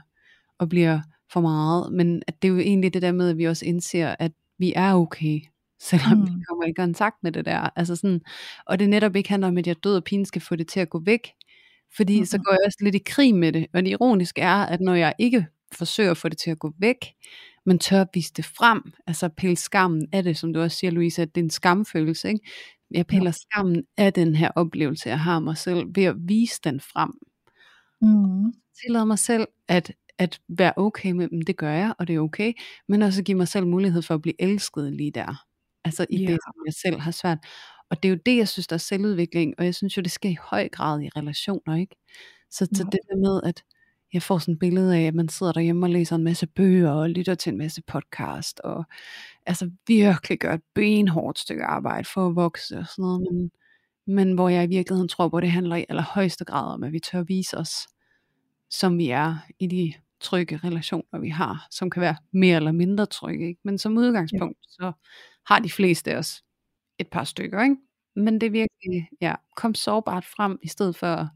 og 0.58 0.70
bliver 0.70 1.02
for 1.32 1.42
meget, 1.42 1.94
men 1.94 2.24
at 2.28 2.42
det 2.42 2.48
er 2.48 2.52
jo 2.52 2.60
egentlig 2.60 2.94
det 2.94 3.02
der 3.02 3.12
med, 3.12 3.30
at 3.30 3.38
vi 3.38 3.44
også 3.44 3.66
indser, 3.66 4.16
at 4.20 4.32
vi 4.60 4.74
er 4.76 4.94
okay, 4.94 5.40
selvom 5.90 6.18
mm. 6.18 6.24
vi 6.24 6.44
kommer 6.48 6.66
i 6.66 6.72
kontakt 6.72 7.16
med 7.24 7.32
det 7.32 7.46
der. 7.46 7.70
Altså 7.76 7.96
sådan, 7.96 8.22
og 8.66 8.80
det 8.80 8.90
netop 8.90 9.16
ikke 9.16 9.30
handler 9.30 9.48
om, 9.48 9.58
at 9.58 9.68
jeg 9.68 9.84
død 9.84 9.96
og 9.96 10.04
pine 10.04 10.26
skal 10.26 10.42
få 10.42 10.56
det 10.56 10.68
til 10.68 10.80
at 10.80 10.90
gå 10.90 11.02
væk, 11.06 11.28
fordi 11.96 12.14
mm-hmm. 12.14 12.26
så 12.26 12.38
går 12.38 12.52
jeg 12.52 12.60
også 12.66 12.78
lidt 12.82 12.96
i 12.96 13.02
krig 13.06 13.36
med 13.36 13.52
det. 13.52 13.68
Og 13.74 13.84
det 13.84 13.90
ironiske 13.90 14.42
er, 14.42 14.56
at 14.56 14.82
når 14.82 14.96
jeg 14.96 15.14
ikke 15.20 15.46
forsøger 15.72 16.12
at 16.12 16.18
få 16.18 16.30
det 16.30 16.38
til 16.38 16.52
at 16.52 16.60
gå 16.60 16.74
væk, 16.80 16.98
men 17.66 17.80
tør 17.80 18.02
at 18.02 18.08
vise 18.14 18.34
det 18.34 18.46
frem, 18.46 18.82
altså 19.08 19.30
pille 19.30 19.56
skammen 19.56 20.08
af 20.12 20.24
det, 20.24 20.38
som 20.38 20.54
du 20.54 20.62
også 20.62 20.78
siger, 20.78 20.92
Louise, 20.92 21.22
at 21.22 21.36
det 21.36 21.42
er 21.42 21.46
en 21.46 21.50
skamfølelse, 21.50 22.28
ikke? 22.28 22.50
Jeg 22.92 23.08
piller 23.08 23.28
ja. 23.28 23.32
skammen 23.32 23.84
af 23.98 24.14
den 24.14 24.36
her 24.36 24.52
oplevelse, 24.56 25.10
jeg 25.10 25.20
har 25.20 25.40
mig 25.40 25.58
selv, 25.58 25.86
ved 25.96 26.04
at 26.04 26.16
vise 26.20 26.60
den 26.64 26.80
frem. 26.80 27.12
Mm. 28.02 28.54
Tillade 28.84 29.06
mig 29.06 29.20
selv 29.20 29.48
at, 29.68 29.96
at 30.18 30.42
være 30.50 30.74
okay 30.78 31.12
med 31.12 31.28
dem, 31.28 31.42
det 31.42 31.58
gør 31.58 31.72
jeg, 31.72 31.94
og 32.00 32.08
det 32.08 32.16
er 32.16 32.20
okay, 32.20 32.54
men 32.88 33.02
også 33.02 33.24
give 33.24 33.38
mig 33.38 33.48
selv 33.48 33.68
mulighed 33.68 34.02
for 34.02 34.14
at 34.14 34.22
blive 34.22 34.42
elsket 34.42 34.94
lige 34.94 35.12
der. 35.12 35.46
Altså 35.84 36.06
i 36.10 36.18
yeah. 36.18 36.28
det, 36.32 36.40
som 36.46 36.54
jeg 36.66 36.74
selv 36.74 37.00
har 37.00 37.12
svært. 37.12 37.38
Og 37.90 38.04
det 38.04 38.10
er 38.10 38.14
jo 38.14 38.20
det, 38.26 38.38
jeg 38.38 38.48
synes, 38.48 38.68
der 38.68 38.74
er 38.74 38.78
selvudvikling, 38.78 39.54
og 39.58 39.66
jeg 39.66 39.76
synes 39.76 39.98
jo, 39.98 40.02
det 40.02 40.12
skal 40.12 40.32
i 40.32 40.38
høj 40.42 40.70
grad 40.70 41.02
i 41.02 41.10
relationer, 41.10 41.76
ikke? 41.76 41.96
Så, 42.52 42.68
så 42.74 42.84
det 42.84 43.00
der 43.10 43.18
med, 43.18 43.42
at 43.44 43.64
jeg 44.16 44.24
får 44.24 44.38
sådan 44.38 44.54
et 44.54 44.60
billede 44.60 44.98
af, 44.98 45.02
at 45.02 45.16
man 45.16 45.30
sidder 45.30 45.52
derhjemme 45.52 45.86
og 45.86 45.90
læser 45.90 46.16
en 46.16 46.24
masse 46.24 46.48
bøger 46.48 46.92
og 46.92 47.10
lytter 47.10 47.36
til 47.36 47.52
en 47.52 47.58
masse 47.58 47.82
podcast, 47.82 48.60
og 48.60 48.86
altså 49.46 49.72
virkelig 49.88 50.40
gør 50.40 50.54
et 50.54 50.62
benhårdt 50.76 51.40
stykke 51.40 51.64
arbejde 51.64 52.08
for 52.14 52.28
at 52.28 52.36
vokse 52.36 52.78
og 52.78 52.88
sådan 52.88 53.02
noget, 53.02 53.22
men, 53.32 53.52
men 54.08 54.34
hvor 54.34 54.50
jeg 54.50 54.64
i 54.64 54.68
virkeligheden 54.68 55.08
tror 55.08 55.30
på, 55.30 55.38
at 55.38 55.44
det 55.44 55.52
handler 55.52 55.76
i 55.76 55.86
allerhøjeste 55.90 56.46
grad 56.46 56.74
om, 56.74 56.84
at 56.84 56.92
vi 56.92 57.00
tør 57.00 57.24
vise 57.24 57.58
os, 57.58 57.88
som 58.70 58.98
vi 58.98 59.10
er 59.10 59.38
i 59.60 59.68
de 59.68 59.94
trygge 60.20 60.60
relationer, 60.64 61.20
vi 61.20 61.30
har, 61.30 61.68
som 61.72 61.90
kan 61.90 62.02
være 62.02 62.16
mere 62.32 62.56
eller 62.56 62.72
mindre 62.72 63.06
trygge, 63.06 63.48
ikke? 63.48 63.62
men 63.64 63.78
som 63.78 63.98
udgangspunkt, 63.98 64.58
ja. 64.58 64.70
så 64.70 64.92
har 65.48 65.60
de 65.60 65.70
fleste 65.70 66.12
af 66.12 66.18
os 66.18 66.44
et 67.00 67.08
par 67.08 67.24
stykker, 67.24 67.64
ikke? 67.64 67.76
Men 68.16 68.42
det 68.42 68.48
er 68.48 68.52
virkelig, 68.52 69.10
ja, 69.22 69.36
kom 69.56 69.76
sårbart 69.76 70.26
frem, 70.26 70.60
i 70.64 70.68
stedet 70.68 70.96
for 70.96 71.08
at 71.08 71.28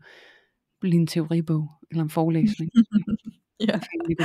blive 0.82 0.96
en 0.96 1.08
teoribog, 1.08 1.70
eller 1.92 2.04
en 2.04 2.10
forelæsning. 2.10 2.72
ja. 3.68 3.80
Det 4.08 4.18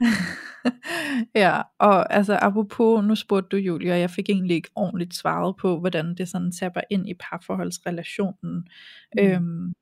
ja, 1.34 1.62
og 1.78 2.14
altså 2.14 2.38
apropos, 2.42 3.04
nu 3.04 3.14
spurgte 3.14 3.48
du 3.48 3.56
Julia, 3.56 3.92
og 3.92 4.00
jeg 4.00 4.10
fik 4.10 4.28
egentlig 4.28 4.54
ikke 4.54 4.70
ordentligt 4.74 5.14
svaret 5.14 5.56
på, 5.56 5.80
hvordan 5.80 6.14
det 6.14 6.28
sådan 6.28 6.52
tapper 6.52 6.80
ind 6.90 7.08
i 7.08 7.14
parforholdsrelationen. 7.14 8.68
Mm. 9.16 9.24
Øhm, 9.24 9.74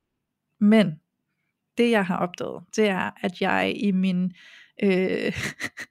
men 0.61 1.01
det 1.78 1.91
jeg 1.91 2.07
har 2.07 2.16
opdaget, 2.16 2.62
det 2.76 2.89
er, 2.89 3.11
at 3.22 3.41
jeg 3.41 3.72
i 3.76 3.91
min, 3.91 4.32
øh, 4.82 5.32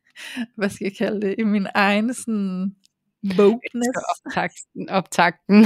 hvad 0.57 0.69
skal 0.69 0.85
jeg 0.85 0.97
kalde 0.97 1.21
det, 1.27 1.35
i 1.37 1.43
min 1.43 1.67
egen 1.75 2.13
sådan 2.13 2.75
wokeness. 3.37 3.97
Optakten, 4.25 4.89
optakten. 4.89 5.65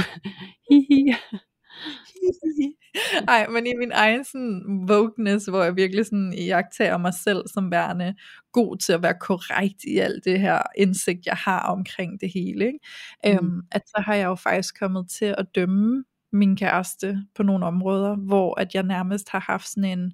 Nej, 3.25 3.47
men 3.47 3.67
i 3.67 3.73
min 3.79 3.91
egen 3.91 4.23
sådan 4.23 4.85
wokeness, 4.89 5.45
hvor 5.45 5.63
jeg 5.63 5.75
virkelig 5.75 6.05
sådan 6.05 6.33
jagtager 6.33 6.97
mig 6.97 7.13
selv 7.13 7.47
som 7.53 7.71
værende 7.71 8.15
god 8.51 8.77
til 8.77 8.93
at 8.93 9.03
være 9.03 9.17
korrekt 9.19 9.83
i 9.83 9.97
alt 9.97 10.25
det 10.25 10.39
her 10.39 10.61
indsigt, 10.77 11.25
jeg 11.25 11.35
har 11.35 11.59
omkring 11.59 12.21
det 12.21 12.31
hele. 12.33 12.65
Ikke? 12.65 12.79
Mm. 13.23 13.31
Øhm, 13.31 13.61
at 13.71 13.81
så 13.87 14.01
har 14.05 14.15
jeg 14.15 14.25
jo 14.25 14.35
faktisk 14.35 14.79
kommet 14.79 15.09
til 15.09 15.35
at 15.37 15.45
dømme 15.55 16.03
min 16.31 16.55
kæreste 16.55 17.17
på 17.35 17.43
nogle 17.43 17.65
områder, 17.65 18.15
hvor 18.15 18.59
at 18.59 18.75
jeg 18.75 18.83
nærmest 18.83 19.29
har 19.29 19.39
haft 19.39 19.67
sådan 19.69 19.99
en, 19.99 20.13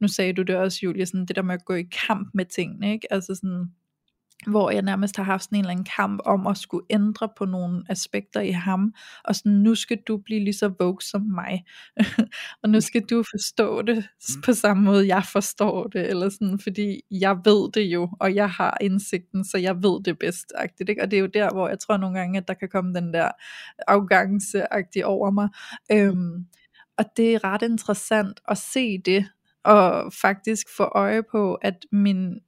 nu 0.00 0.08
sagde 0.08 0.32
du 0.32 0.42
det 0.42 0.56
også 0.56 0.78
Julie, 0.82 1.06
sådan 1.06 1.26
det 1.26 1.36
der 1.36 1.42
med 1.42 1.54
at 1.54 1.64
gå 1.64 1.74
i 1.74 1.88
kamp 2.06 2.30
med 2.34 2.44
tingene, 2.44 2.92
ikke? 2.92 3.12
altså 3.12 3.34
sådan, 3.34 3.66
hvor 4.46 4.70
jeg 4.70 4.82
nærmest 4.82 5.16
har 5.16 5.24
haft 5.24 5.44
sådan 5.44 5.56
en 5.56 5.64
eller 5.64 5.70
anden 5.70 5.86
kamp 5.96 6.20
om 6.24 6.46
at 6.46 6.58
skulle 6.58 6.86
ændre 6.90 7.28
på 7.38 7.44
nogle 7.44 7.84
aspekter 7.88 8.40
i 8.40 8.50
ham, 8.50 8.94
og 9.24 9.36
sådan, 9.36 9.52
nu 9.52 9.74
skal 9.74 9.98
du 10.08 10.16
blive 10.16 10.40
lige 10.40 10.54
så 10.54 10.72
vogue 10.78 11.02
som 11.02 11.22
mig, 11.22 11.64
og 12.62 12.68
nu 12.68 12.80
skal 12.80 13.02
du 13.02 13.24
forstå 13.30 13.82
det 13.82 14.08
på 14.44 14.52
samme 14.52 14.82
måde, 14.82 15.06
jeg 15.06 15.24
forstår 15.32 15.86
det, 15.86 16.10
eller 16.10 16.28
sådan, 16.28 16.58
fordi 16.58 17.00
jeg 17.10 17.36
ved 17.44 17.72
det 17.72 17.82
jo, 17.82 18.08
og 18.20 18.34
jeg 18.34 18.50
har 18.50 18.76
indsigten, 18.80 19.44
så 19.44 19.58
jeg 19.58 19.82
ved 19.82 20.02
det 20.04 20.18
bedst, 20.18 20.52
ikke? 20.88 21.02
og 21.02 21.10
det 21.10 21.16
er 21.16 21.20
jo 21.20 21.26
der, 21.26 21.52
hvor 21.52 21.68
jeg 21.68 21.78
tror 21.78 21.96
nogle 21.96 22.18
gange, 22.18 22.38
at 22.38 22.48
der 22.48 22.54
kan 22.54 22.68
komme 22.68 22.94
den 22.94 23.14
der 23.14 23.30
arrogance 23.88 24.62
over 25.04 25.30
mig, 25.30 25.48
øhm, 25.92 26.46
og 26.98 27.04
det 27.16 27.34
er 27.34 27.44
ret 27.44 27.62
interessant 27.62 28.40
at 28.48 28.58
se 28.58 28.98
det, 28.98 29.26
og 29.64 30.12
faktisk 30.12 30.66
få 30.76 30.84
øje 30.84 31.22
på, 31.22 31.54
at 31.54 31.86
min 31.92 32.40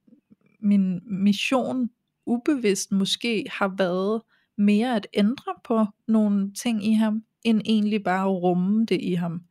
min 0.65 1.01
mission 1.05 1.89
ubevidst 2.25 2.91
måske 2.91 3.45
har 3.51 3.73
været 3.77 4.21
mere 4.57 4.95
at 4.95 5.07
ændre 5.13 5.53
på 5.63 5.85
nogle 6.07 6.53
ting 6.53 6.85
i 6.85 6.93
ham, 6.93 7.23
end 7.43 7.61
egentlig 7.65 8.03
bare 8.03 8.21
at 8.29 8.43
rumme 8.43 8.85
det 8.85 9.01
i 9.01 9.13
ham. 9.13 9.41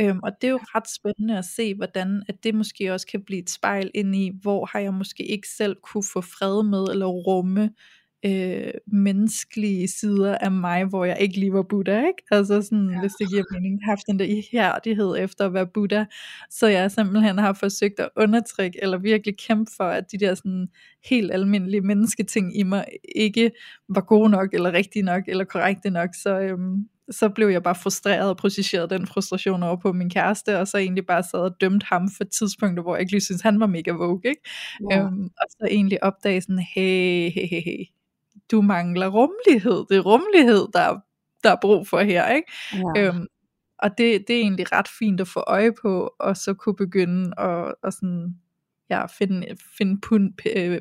Øhm, 0.00 0.20
og 0.22 0.32
det 0.40 0.46
er 0.46 0.50
jo 0.52 0.60
ret 0.62 0.90
spændende 0.90 1.38
at 1.38 1.44
se, 1.44 1.74
hvordan 1.74 2.22
at 2.28 2.44
det 2.44 2.54
måske 2.54 2.92
også 2.92 3.06
kan 3.06 3.22
blive 3.24 3.42
et 3.42 3.50
spejl 3.50 3.90
ind 3.94 4.16
i, 4.16 4.32
hvor 4.42 4.66
har 4.66 4.78
jeg 4.78 4.94
måske 4.94 5.26
ikke 5.26 5.48
selv 5.48 5.76
kunne 5.82 6.04
få 6.12 6.20
fred 6.20 6.62
med, 6.62 6.84
eller 6.84 7.06
rumme 7.06 7.70
øh, 8.24 8.72
menneskelige 8.86 9.88
sider 9.88 10.38
af 10.38 10.50
mig, 10.50 10.84
hvor 10.84 11.04
jeg 11.04 11.16
ikke 11.20 11.40
lige 11.40 11.52
var 11.52 11.62
Buddha, 11.62 11.98
ikke? 11.98 12.22
Altså 12.30 12.62
sådan, 12.62 12.90
ja. 12.90 13.00
hvis 13.00 13.12
det 13.12 13.28
giver 13.30 13.44
mening, 13.52 13.84
haft 13.84 14.06
den 14.06 14.18
der 14.18 14.24
ihærdighed 14.24 15.16
efter 15.18 15.46
at 15.46 15.54
være 15.54 15.66
Buddha, 15.66 16.04
så 16.50 16.66
jeg 16.66 16.90
simpelthen 16.90 17.38
har 17.38 17.52
forsøgt 17.52 18.00
at 18.00 18.08
undertrykke, 18.16 18.78
eller 18.82 18.98
virkelig 18.98 19.34
kæmpe 19.38 19.70
for, 19.76 19.84
at 19.84 20.12
de 20.12 20.18
der 20.18 20.34
sådan 20.34 20.68
helt 21.04 21.32
almindelige 21.32 21.80
mennesketing 21.80 22.58
i 22.58 22.62
mig, 22.62 22.84
ikke 23.14 23.50
var 23.88 24.00
gode 24.00 24.30
nok, 24.30 24.54
eller 24.54 24.72
rigtige 24.72 25.02
nok, 25.02 25.22
eller 25.26 25.44
korrekte 25.44 25.90
nok, 25.90 26.10
så, 26.14 26.40
øhm, 26.40 26.88
så 27.10 27.28
blev 27.28 27.48
jeg 27.48 27.62
bare 27.62 27.74
frustreret 27.74 28.30
og 28.30 28.36
projicerede 28.36 28.88
den 28.90 29.06
frustration 29.06 29.62
over 29.62 29.76
på 29.76 29.92
min 29.92 30.10
kæreste, 30.10 30.58
og 30.58 30.68
så 30.68 30.78
egentlig 30.78 31.06
bare 31.06 31.22
sad 31.22 31.40
og 31.40 31.60
dømte 31.60 31.86
ham 31.86 32.08
for 32.16 32.24
tidspunkter, 32.24 32.82
hvor 32.82 32.94
jeg 32.94 33.00
ikke 33.00 33.12
lige 33.12 33.20
synes 33.20 33.42
han 33.42 33.60
var 33.60 33.66
mega 33.66 33.90
vogue, 33.90 34.20
ikke? 34.24 34.40
Ja. 34.90 34.98
Øhm, 35.02 35.24
og 35.24 35.46
så 35.50 35.66
egentlig 35.70 36.04
opdage 36.04 36.40
sådan, 36.40 36.64
hey, 36.74 37.30
hey, 37.30 37.46
hey, 37.46 37.60
hey, 37.60 37.84
du 38.50 38.62
mangler 38.62 39.08
rummelighed. 39.08 39.84
Det 39.88 39.96
er 39.96 40.00
rummelighed, 40.00 40.66
der, 40.72 41.00
der 41.44 41.50
er 41.50 41.56
brug 41.60 41.88
for 41.88 42.00
her. 42.00 42.28
Ikke? 42.28 42.52
Ja. 42.72 43.02
Øhm, 43.02 43.26
og 43.78 43.90
det, 43.98 44.24
det 44.28 44.36
er 44.36 44.40
egentlig 44.40 44.72
ret 44.72 44.88
fint 44.98 45.20
at 45.20 45.28
få 45.28 45.44
øje 45.46 45.72
på, 45.82 46.10
og 46.18 46.36
så 46.36 46.54
kunne 46.54 46.76
begynde 46.76 47.40
at, 47.40 47.74
at 47.84 47.94
sådan, 47.94 48.36
ja, 48.90 49.06
finde, 49.06 49.46
finde 49.78 50.00
pund, 50.00 50.32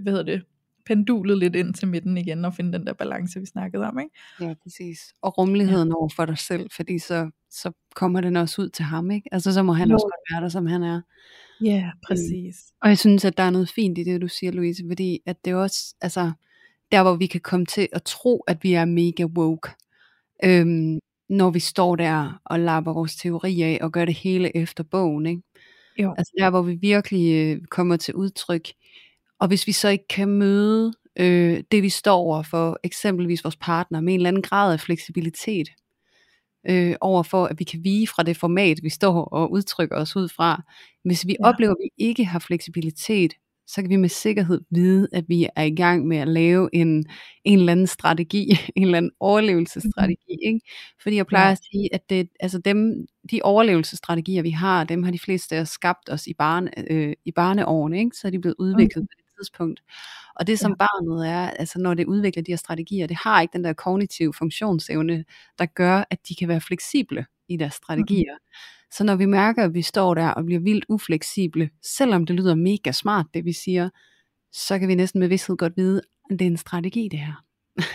hvad 0.01 0.11
hedder 0.11 0.23
det, 0.23 0.43
pendulet 0.85 1.37
lidt 1.37 1.55
ind 1.55 1.73
til 1.73 1.87
midten 1.87 2.17
igen, 2.17 2.45
og 2.45 2.53
finde 2.53 2.77
den 2.77 2.87
der 2.87 2.93
balance, 2.93 3.39
vi 3.39 3.45
snakkede 3.45 3.83
om. 3.85 3.99
Ikke? 3.99 4.11
Ja, 4.41 4.53
præcis. 4.63 4.99
Og 5.21 5.37
rummeligheden 5.37 5.87
ja. 5.87 5.95
over 5.95 6.09
for 6.15 6.25
dig 6.25 6.37
selv, 6.37 6.69
fordi 6.75 6.99
så, 6.99 7.29
så 7.49 7.71
kommer 7.95 8.21
den 8.21 8.35
også 8.35 8.61
ud 8.61 8.69
til 8.69 8.85
ham. 8.85 9.11
Ikke? 9.11 9.29
Altså 9.31 9.53
så 9.53 9.63
må 9.63 9.73
han 9.73 9.89
jo. 9.89 9.93
også 9.93 10.11
være 10.31 10.41
der, 10.41 10.49
som 10.49 10.65
han 10.65 10.83
er. 10.83 11.01
Ja, 11.61 11.77
øhm, 11.77 11.99
præcis. 12.07 12.55
Mm. 12.67 12.77
Og 12.81 12.89
jeg 12.89 12.97
synes, 12.97 13.25
at 13.25 13.37
der 13.37 13.43
er 13.43 13.49
noget 13.49 13.69
fint 13.69 13.97
i 13.97 14.03
det, 14.03 14.21
du 14.21 14.27
siger, 14.27 14.51
Louise, 14.51 14.83
fordi 14.89 15.19
at 15.25 15.45
det 15.45 15.55
også, 15.55 15.95
altså, 16.01 16.31
der 16.95 17.03
hvor 17.03 17.15
vi 17.15 17.27
kan 17.27 17.41
komme 17.41 17.65
til 17.65 17.87
at 17.93 18.03
tro, 18.03 18.43
at 18.47 18.63
vi 18.63 18.73
er 18.73 18.85
mega 18.85 19.23
woke, 19.23 19.69
øhm, 20.43 20.99
når 21.29 21.49
vi 21.49 21.59
står 21.59 21.95
der 21.95 22.41
og 22.45 22.59
lapper 22.59 22.93
vores 22.93 23.15
teori 23.15 23.61
af 23.61 23.79
og 23.81 23.91
gør 23.91 24.05
det 24.05 24.13
hele 24.13 24.57
efter 24.57 24.83
bogen. 24.83 25.25
Ikke? 25.25 25.41
Jo. 25.99 26.15
Altså 26.17 26.33
der 26.39 26.49
hvor 26.49 26.61
vi 26.61 26.73
virkelig 26.81 27.33
øh, 27.35 27.61
kommer 27.65 27.97
til 27.97 28.13
udtryk. 28.13 28.69
Og 29.39 29.47
hvis 29.47 29.67
vi 29.67 29.71
så 29.71 29.89
ikke 29.89 30.07
kan 30.07 30.29
møde 30.29 30.93
øh, 31.19 31.63
det 31.71 31.83
vi 31.83 31.89
står 31.89 32.17
over 32.17 32.43
for, 32.43 32.79
eksempelvis 32.83 33.43
vores 33.43 33.57
partner, 33.57 34.01
med 34.01 34.13
en 34.13 34.19
eller 34.19 34.27
anden 34.27 34.41
grad 34.41 34.73
af 34.73 34.79
fleksibilitet, 34.79 35.69
øh, 36.69 36.95
over 37.01 37.23
for 37.23 37.45
at 37.45 37.59
vi 37.59 37.63
kan 37.63 37.83
vige 37.83 38.07
fra 38.07 38.23
det 38.23 38.37
format, 38.37 38.79
vi 38.83 38.89
står 38.89 39.23
og 39.23 39.51
udtrykker 39.51 39.95
os 39.95 40.15
ud 40.15 40.29
fra. 40.29 40.63
Hvis 41.03 41.27
vi 41.27 41.35
ja. 41.39 41.47
oplever, 41.49 41.71
at 41.71 41.77
vi 41.83 42.05
ikke 42.05 42.25
har 42.25 42.39
fleksibilitet, 42.39 43.33
så 43.67 43.81
kan 43.81 43.89
vi 43.89 43.95
med 43.95 44.09
sikkerhed 44.09 44.61
vide, 44.69 45.07
at 45.13 45.25
vi 45.27 45.47
er 45.55 45.63
i 45.63 45.75
gang 45.75 46.07
med 46.07 46.17
at 46.17 46.27
lave 46.27 46.69
en, 46.73 47.05
en 47.43 47.59
eller 47.59 47.71
anden 47.71 47.87
strategi, 47.87 48.49
en 48.75 48.83
eller 48.83 48.97
anden 48.97 49.11
overlevelsesstrategi. 49.19 50.15
Mm-hmm. 50.29 50.53
Ikke? 50.53 50.59
Fordi 51.01 51.15
jeg 51.15 51.27
plejer 51.27 51.45
ja. 51.45 51.51
at 51.51 51.59
sige, 51.71 51.93
at 51.93 52.09
det, 52.09 52.29
altså 52.39 52.59
dem, 52.59 53.05
de 53.31 53.39
overlevelsesstrategier, 53.43 54.41
vi 54.41 54.49
har, 54.49 54.83
dem 54.83 55.03
har 55.03 55.11
de 55.11 55.19
fleste 55.19 55.55
af 55.55 55.61
os 55.61 55.69
skabt 55.69 56.09
os 56.09 56.27
i, 56.27 56.33
barne, 56.33 56.91
øh, 56.91 57.13
i 57.25 57.31
barneårene, 57.31 57.99
ikke? 57.99 58.17
så 58.17 58.27
er 58.27 58.31
de 58.31 58.39
blevet 58.39 58.55
udviklet 58.59 59.01
mm. 59.01 59.07
på 59.07 59.13
det 59.17 59.25
tidspunkt. 59.39 59.81
Og 60.35 60.47
det 60.47 60.59
som 60.59 60.71
ja. 60.71 60.75
barnet 60.85 61.29
er, 61.29 61.49
altså 61.49 61.79
når 61.79 61.93
det 61.93 62.05
udvikler 62.05 62.43
de 62.43 62.51
her 62.51 62.57
strategier, 62.57 63.07
det 63.07 63.17
har 63.17 63.41
ikke 63.41 63.53
den 63.53 63.63
der 63.63 63.73
kognitive 63.73 64.33
funktionsevne, 64.33 65.25
der 65.59 65.65
gør, 65.65 66.03
at 66.09 66.19
de 66.27 66.35
kan 66.35 66.47
være 66.47 66.61
fleksible 66.61 67.25
i 67.49 67.57
deres 67.57 67.73
strategier. 67.73 68.33
Mm. 68.33 68.84
Så 68.97 69.03
når 69.03 69.15
vi 69.15 69.25
mærker, 69.25 69.63
at 69.63 69.73
vi 69.73 69.81
står 69.81 70.13
der 70.13 70.27
og 70.27 70.45
bliver 70.45 70.59
vildt 70.59 70.85
ufleksible, 70.89 71.69
selvom 71.83 72.25
det 72.25 72.35
lyder 72.35 72.55
mega 72.55 72.91
smart, 72.91 73.25
det 73.33 73.45
vi 73.45 73.53
siger, 73.53 73.89
så 74.51 74.79
kan 74.79 74.87
vi 74.87 74.95
næsten 74.95 75.19
med 75.19 75.27
vidsthed 75.27 75.57
godt 75.57 75.73
vide, 75.77 76.01
at 76.31 76.39
det 76.39 76.45
er 76.45 76.49
en 76.49 76.57
strategi 76.57 77.07
det 77.11 77.19
her. 77.19 77.43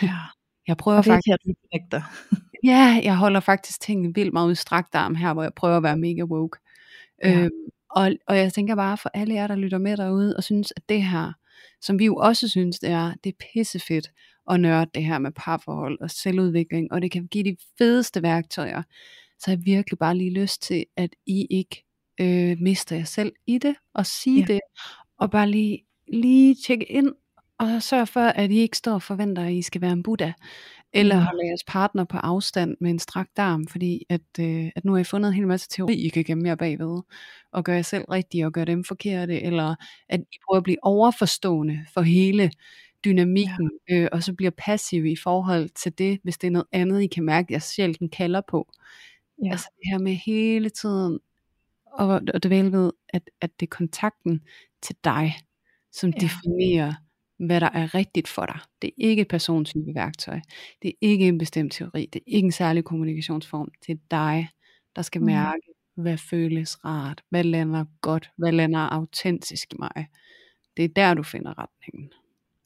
Ja. 0.01 0.17
Jeg 0.67 0.77
prøver 0.77 0.97
og 0.97 1.05
det 1.05 1.11
faktisk... 1.11 1.53
Her, 1.71 1.79
du 1.79 2.01
ja, 2.71 3.01
jeg 3.03 3.17
holder 3.17 3.39
faktisk 3.39 3.81
tingene 3.81 4.13
vildt 4.15 4.33
meget 4.33 4.49
udstrakt 4.49 4.95
arm 4.95 5.15
her, 5.15 5.33
hvor 5.33 5.43
jeg 5.43 5.53
prøver 5.53 5.77
at 5.77 5.83
være 5.83 5.97
mega 5.97 6.23
woke. 6.23 6.59
Ja. 7.23 7.39
Øhm, 7.39 7.49
og, 7.89 8.11
og 8.27 8.37
jeg 8.37 8.53
tænker 8.53 8.75
bare 8.75 8.97
for 8.97 9.09
alle 9.13 9.33
jer, 9.33 9.47
der 9.47 9.55
lytter 9.55 9.77
med 9.77 9.97
derude, 9.97 10.37
og 10.37 10.43
synes, 10.43 10.73
at 10.75 10.89
det 10.89 11.03
her, 11.03 11.33
som 11.81 11.99
vi 11.99 12.05
jo 12.05 12.15
også 12.15 12.47
synes, 12.47 12.79
det 12.79 12.89
er, 12.89 13.13
det 13.23 13.29
er 13.29 13.45
pissefedt 13.53 14.11
at 14.51 14.59
nørde 14.59 14.91
det 14.93 15.03
her 15.03 15.19
med 15.19 15.31
parforhold 15.31 16.01
og 16.01 16.11
selvudvikling, 16.11 16.91
og 16.91 17.01
det 17.01 17.11
kan 17.11 17.27
give 17.27 17.43
de 17.43 17.57
fedeste 17.77 18.23
værktøjer 18.23 18.83
så 19.41 19.51
har 19.51 19.57
jeg 19.57 19.65
virkelig 19.65 19.99
bare 19.99 20.17
lige 20.17 20.33
lyst 20.33 20.61
til, 20.61 20.85
at 20.97 21.09
I 21.25 21.47
ikke 21.49 21.83
øh, 22.19 22.57
mister 22.59 22.95
jer 22.95 23.03
selv 23.03 23.33
i 23.47 23.57
det, 23.57 23.75
og 23.93 24.05
sige 24.05 24.39
ja. 24.39 24.53
det, 24.53 24.59
og 25.17 25.31
bare 25.31 25.49
lige, 25.49 25.79
lige 26.07 26.55
tjekke 26.65 26.85
ind, 26.91 27.11
og 27.59 27.83
sørge 27.83 28.07
for, 28.07 28.21
at 28.21 28.51
I 28.51 28.59
ikke 28.59 28.77
står 28.77 28.93
og 28.93 29.01
forventer, 29.01 29.45
at 29.45 29.53
I 29.53 29.61
skal 29.61 29.81
være 29.81 29.91
en 29.91 30.03
Buddha, 30.03 30.31
eller 30.93 31.15
ja. 31.15 31.21
holde 31.21 31.47
jeres 31.47 31.63
partner 31.67 32.03
på 32.03 32.17
afstand 32.17 32.77
med 32.79 32.91
en 32.91 32.99
strakt 32.99 33.39
arm, 33.39 33.67
fordi 33.67 34.05
at, 34.09 34.21
øh, 34.39 34.71
at 34.75 34.85
nu 34.85 34.91
har 34.91 34.99
I 34.99 35.03
fundet 35.03 35.29
en 35.29 35.35
hel 35.35 35.47
masse 35.47 35.69
teori, 35.69 35.93
I 35.93 36.09
kan 36.09 36.23
gemme 36.23 36.47
jer 36.47 36.55
bagved, 36.55 37.01
og 37.51 37.63
gøre 37.63 37.75
jer 37.75 37.81
selv 37.81 38.03
rigtige, 38.03 38.45
og 38.45 38.51
gøre 38.51 38.65
dem 38.65 38.83
forkerte, 38.83 39.41
eller 39.41 39.75
at 40.09 40.19
I 40.19 40.37
prøver 40.47 40.57
at 40.57 40.63
blive 40.63 40.83
overforstående 40.83 41.85
for 41.93 42.01
hele 42.01 42.51
dynamikken, 43.05 43.71
ja. 43.89 43.95
øh, 43.95 44.09
og 44.11 44.23
så 44.23 44.33
bliver 44.33 44.51
passiv 44.57 45.05
i 45.05 45.15
forhold 45.15 45.69
til 45.69 45.97
det, 45.97 46.19
hvis 46.23 46.37
det 46.37 46.47
er 46.47 46.51
noget 46.51 46.67
andet, 46.71 47.01
I 47.01 47.07
kan 47.07 47.23
mærke, 47.23 47.45
at 47.45 47.51
jeg 47.51 47.61
selv 47.61 47.95
den 47.95 48.09
kalder 48.09 48.41
på. 48.49 48.67
Ja. 49.45 49.51
Altså 49.51 49.69
det 49.75 49.91
her 49.91 49.99
med 49.99 50.13
hele 50.13 50.69
tiden 50.69 51.19
og, 51.91 52.21
og 52.33 52.43
det 52.43 52.51
ved, 52.71 52.91
at, 53.09 53.29
at 53.41 53.59
det 53.59 53.65
er 53.65 53.75
kontakten 53.75 54.41
til 54.81 54.95
dig, 55.03 55.35
som 55.91 56.09
ja. 56.09 56.19
definerer, 56.19 56.93
hvad 57.37 57.61
der 57.61 57.69
er 57.69 57.95
rigtigt 57.95 58.27
for 58.27 58.45
dig. 58.45 58.59
Det 58.81 58.87
er 58.87 58.93
ikke 58.97 59.21
et 59.21 59.27
persontype 59.27 59.95
værktøj. 59.95 60.39
Det 60.81 60.89
er 60.89 60.93
ikke 61.01 61.27
en 61.27 61.37
bestemt 61.37 61.73
teori. 61.73 62.05
Det 62.13 62.19
er 62.19 62.23
ikke 62.27 62.45
en 62.45 62.51
særlig 62.51 62.83
kommunikationsform. 62.83 63.71
Det 63.87 63.93
er 63.93 63.99
dig, 64.11 64.49
der 64.95 65.01
skal 65.01 65.21
mm. 65.21 65.25
mærke, 65.25 65.61
hvad 65.95 66.17
føles 66.17 66.85
rart, 66.85 67.23
hvad 67.29 67.43
lander 67.43 67.85
godt, 68.01 68.31
hvad 68.37 68.51
lander 68.51 68.79
autentisk 68.79 69.73
i 69.73 69.75
mig. 69.79 70.07
Det 70.77 70.85
er 70.85 70.89
der, 70.89 71.13
du 71.13 71.23
finder 71.23 71.53
retningen. 71.57 72.11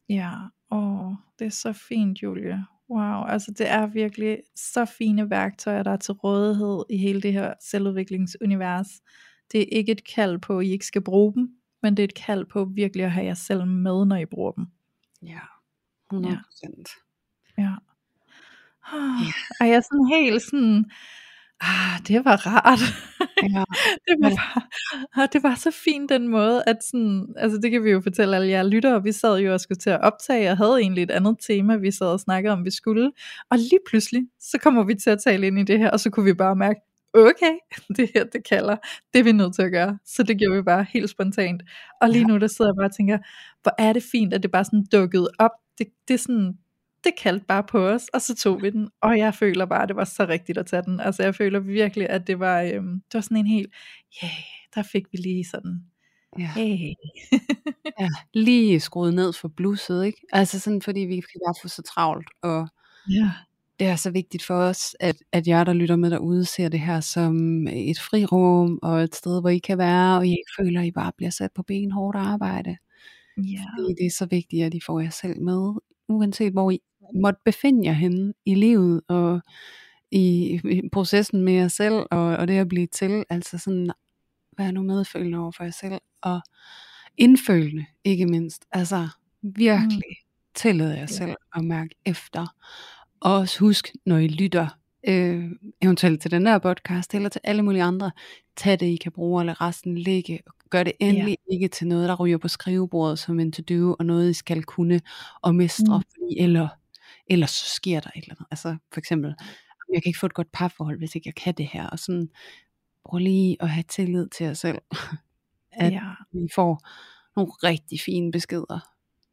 Ja, 0.10 0.32
åh, 0.72 1.14
det 1.40 1.46
er 1.46 1.52
så 1.52 1.74
fint, 1.74 2.24
Julie. 2.24 2.66
Wow, 2.90 3.24
altså 3.24 3.52
det 3.52 3.70
er 3.70 3.88
virkelig 3.88 4.38
så 4.56 4.86
fine 4.86 5.30
værktøjer, 5.30 5.84
der 5.84 5.92
er 5.92 5.98
til 5.98 6.14
rådighed 6.14 6.84
i 6.90 6.98
hele 6.98 7.22
det 7.22 7.34
her 7.34 7.54
selvudviklingsunivers. 7.62 8.88
Det 9.52 9.62
er 9.62 9.78
ikke 9.78 9.92
et 9.92 10.08
kald 10.16 10.40
på, 10.40 10.60
at 10.60 10.66
I 10.66 10.70
ikke 10.70 10.86
skal 10.86 11.02
bruge 11.02 11.34
dem, 11.34 11.50
men 11.82 11.98
det 11.98 12.04
er 12.04 12.08
et 12.08 12.16
kald 12.16 12.46
på 12.46 12.66
virkelig 12.66 13.06
at 13.06 13.12
have 13.12 13.26
jer 13.26 13.34
selv 13.34 13.66
med, 13.68 14.06
når 14.06 14.16
I 14.16 14.26
bruger 14.26 14.52
dem. 14.52 14.66
Ja, 15.22 15.40
100 16.12 16.40
procent. 16.46 16.90
Ja. 17.58 17.64
ja. 17.64 17.76
Og 19.60 19.68
jeg 19.68 19.76
er 19.76 19.82
sådan 19.82 20.08
helt 20.14 20.42
sådan, 20.42 20.92
ah, 21.62 22.00
det 22.08 22.26
var 22.26 22.48
rart. 22.48 22.80
Ja. 23.44 23.64
det, 24.08 24.16
var 24.22 24.30
bare, 24.30 24.62
ah, 25.24 25.30
det 25.34 25.44
var 25.44 25.56
så 25.56 25.72
fint 25.72 26.10
den 26.10 26.28
måde, 26.28 26.64
at 26.68 26.78
sådan, 26.84 27.34
altså 27.38 27.58
det 27.58 27.72
kan 27.72 27.84
vi 27.84 27.92
jo 27.92 28.02
fortælle 28.02 28.36
alle 28.36 28.48
jer 28.48 28.64
lyttere, 28.64 29.04
vi 29.04 29.12
sad 29.12 29.40
jo 29.40 29.54
og 29.54 29.60
skulle 29.60 29.78
til 29.78 29.90
at 29.90 30.02
optage, 30.02 30.52
og 30.52 30.58
havde 30.58 30.80
egentlig 30.80 31.04
et 31.04 31.12
andet 31.12 31.38
tema, 31.48 31.76
vi 31.76 31.92
sad 31.92 32.08
og 32.08 32.20
snakkede 32.20 32.54
om, 32.54 32.66
vi 32.66 32.72
skulle, 32.72 33.12
og 33.52 33.58
lige 33.58 33.80
pludselig, 33.88 34.24
så 34.40 34.58
kommer 34.64 34.84
vi 34.84 34.96
til 34.96 35.10
at 35.10 35.20
tale 35.24 35.48
ind 35.48 35.60
i 35.60 35.64
det 35.64 35.80
her, 35.80 35.92
og 35.92 36.00
så 36.00 36.10
kunne 36.10 36.26
vi 36.26 36.34
bare 36.34 36.56
mærke, 36.56 36.80
okay, 37.14 37.56
det 37.98 38.12
her 38.16 38.24
det 38.24 38.48
kalder, 38.50 38.76
det 39.14 39.20
er 39.20 39.24
vi 39.24 39.32
nødt 39.32 39.56
til 39.56 39.62
at 39.62 39.72
gøre, 39.72 39.98
så 40.06 40.24
det 40.24 40.38
gjorde 40.38 40.56
vi 40.56 40.62
bare 40.62 40.86
helt 40.90 41.10
spontant, 41.10 41.64
og 42.02 42.10
lige 42.10 42.26
nu 42.26 42.38
der 42.38 42.48
sidder 42.48 42.72
jeg 42.72 42.76
bare 42.76 42.88
og 42.88 42.96
tænker, 42.96 43.18
hvor 43.64 43.76
er 43.78 43.94
det 43.94 44.04
fint, 44.04 44.34
at 44.34 44.44
det 44.44 44.52
bare 44.52 44.66
sådan 44.66 44.86
dukkede 44.92 45.30
op, 45.40 45.52
det, 45.78 45.88
det 46.08 46.14
er 46.14 46.18
sådan, 46.18 46.58
det 47.06 47.14
kaldte 47.18 47.46
bare 47.46 47.64
på 47.64 47.88
os, 47.88 48.08
og 48.14 48.22
så 48.22 48.36
tog 48.36 48.62
vi 48.62 48.70
den, 48.70 48.90
og 49.02 49.18
jeg 49.18 49.34
føler 49.34 49.66
bare, 49.66 49.84
at 49.84 49.90
det 49.90 49.96
var 49.96 50.04
så 50.04 50.26
rigtigt 50.26 50.58
at 50.58 50.66
tage 50.66 50.84
den. 50.84 51.00
Altså 51.00 51.24
jeg 51.24 51.36
føler 51.36 51.60
virkelig, 51.60 52.10
at 52.10 52.28
det 52.28 52.40
var, 52.40 52.62
øhm, 52.62 53.02
det 53.02 53.14
var 53.14 53.22
sådan 53.22 53.38
en 53.38 53.48
helt, 53.48 53.74
ja, 54.22 54.28
yeah, 54.28 54.44
der 54.76 54.84
fik 54.84 55.06
vi 55.12 55.18
lige 55.18 55.46
sådan, 55.46 55.82
ja. 56.40 56.52
Hey. 56.56 56.94
ja, 58.00 58.10
lige 58.34 58.80
skruet 58.80 59.14
ned 59.14 59.34
for 59.34 59.48
blusset, 59.48 60.06
ikke? 60.06 60.22
Altså 60.34 60.60
sådan, 60.60 60.82
fordi 60.82 61.00
vi 61.00 61.16
kan 61.16 61.42
bare 61.46 61.56
få 61.62 61.68
så 61.68 61.82
travlt, 61.82 62.30
og 62.42 62.68
ja. 63.10 63.32
det 63.80 63.88
er 63.88 63.96
så 63.96 64.12
vigtigt 64.12 64.44
for 64.44 64.56
os, 64.56 64.96
at, 65.00 65.16
at 65.32 65.48
jer, 65.48 65.64
der 65.64 65.74
lytter 65.74 65.96
med 65.96 66.12
derude, 66.12 66.46
ser 66.46 66.70
det 66.70 66.80
her 66.80 67.00
som 67.00 67.68
et 67.68 68.00
frirum, 68.00 68.80
og 68.84 69.04
et 69.04 69.16
sted, 69.16 69.42
hvor 69.42 69.50
I 69.50 69.58
kan 69.58 69.78
være, 69.78 70.18
og 70.18 70.28
I 70.28 70.30
ikke 70.30 70.52
føler, 70.60 70.82
at 70.82 70.88
I 70.88 70.92
bare 70.92 71.12
bliver 71.18 71.30
sat 71.32 71.52
på 71.56 71.64
ben 71.64 71.92
hårdt 71.92 72.18
arbejde. 72.18 72.78
Ja. 73.38 73.64
Fordi 73.78 73.94
det 74.00 74.06
er 74.06 74.16
så 74.18 74.26
vigtigt, 74.26 74.66
at 74.66 74.74
I 74.74 74.80
får 74.86 75.00
jer 75.00 75.10
selv 75.10 75.42
med, 75.42 75.74
uanset 76.10 76.54
hvor 76.54 76.72
I 76.72 76.80
måtte 77.14 77.40
befinde 77.46 77.88
jer 77.88 77.94
henne 77.94 78.34
i 78.46 78.56
livet, 78.56 79.02
og 79.08 79.42
i, 80.12 80.54
i 80.64 80.90
processen 80.92 81.42
med 81.42 81.54
jer 81.54 81.68
selv, 81.68 81.96
og, 82.12 82.22
og 82.22 82.48
det 82.48 82.58
at 82.58 82.68
blive 82.68 82.88
til, 82.88 83.24
altså 83.30 83.58
sådan, 83.58 83.92
vær 84.58 84.72
nu 84.72 84.82
medfølende 84.82 85.38
over 85.38 85.52
for 85.52 85.64
jer 85.64 85.72
selv, 85.72 85.98
og 86.22 86.42
indfølende, 87.18 87.86
ikke 88.04 88.26
mindst, 88.26 88.66
altså 88.72 89.08
virkelig 89.42 90.18
mm. 90.20 90.26
tillade 90.56 90.98
jer 90.98 91.06
selv 91.06 91.36
at 91.56 91.64
mærke 91.64 91.96
efter, 92.06 92.56
og 93.20 93.34
også 93.34 93.60
husk, 93.60 93.92
når 94.06 94.18
I 94.18 94.28
lytter, 94.28 94.68
øh, 95.08 95.52
eventuelt 95.82 96.22
til 96.22 96.32
den 96.32 96.48
her 96.48 96.60
podcast, 96.60 97.14
eller 97.14 97.30
til 97.30 97.42
alle 97.44 97.62
mulige 97.64 97.84
andre, 97.84 98.12
tag 98.58 98.80
det 98.80 98.86
I 98.86 98.96
kan 98.96 99.12
bruge, 99.12 99.42
eller 99.42 99.62
resten 99.62 99.98
ligge, 99.98 100.40
gør 100.70 100.84
det 100.84 100.94
endelig 101.00 101.38
ja. 101.50 101.54
ikke 101.54 101.68
til 101.68 101.88
noget, 101.88 102.10
der 102.10 102.16
ryger 102.16 102.38
på 102.38 102.48
skrivebordet 102.48 103.20
som 103.20 103.40
en 103.40 103.52
to-do, 103.52 103.96
og 104.00 104.06
noget 104.06 104.30
I 104.30 104.34
skal 104.34 104.64
kunne 104.64 105.02
og 105.42 105.56
mestre, 105.56 105.98
mm. 105.98 106.04
fordi, 106.04 106.40
eller 106.40 106.68
ellers 107.28 107.52
så 107.52 107.76
sker 107.76 108.00
der 108.00 108.10
et 108.16 108.24
eller 108.24 108.36
andet. 108.36 108.48
Altså 108.52 108.78
for 108.94 109.00
eksempel, 109.00 109.36
jeg 109.94 110.04
kan 110.04 110.10
ikke 110.10 110.20
få 110.20 110.26
et 110.26 110.34
godt 110.34 110.52
parforhold, 110.52 110.98
hvis 110.98 111.16
ikke 111.16 111.28
jeg 111.28 111.36
kan 111.36 111.54
det 111.54 111.68
her, 111.68 111.88
og 111.88 112.00
sådan, 112.00 112.30
prøv 113.06 113.18
lige 113.18 113.58
at 113.60 113.70
have 113.70 113.84
tillid 113.84 114.28
til 114.28 114.46
jer 114.46 114.54
selv, 114.54 114.78
at 115.84 115.94
ja. 115.94 116.02
vi 116.32 116.48
får 116.56 116.88
nogle 117.36 117.52
rigtig 117.52 118.00
fine 118.02 118.32
beskeder 118.32 118.80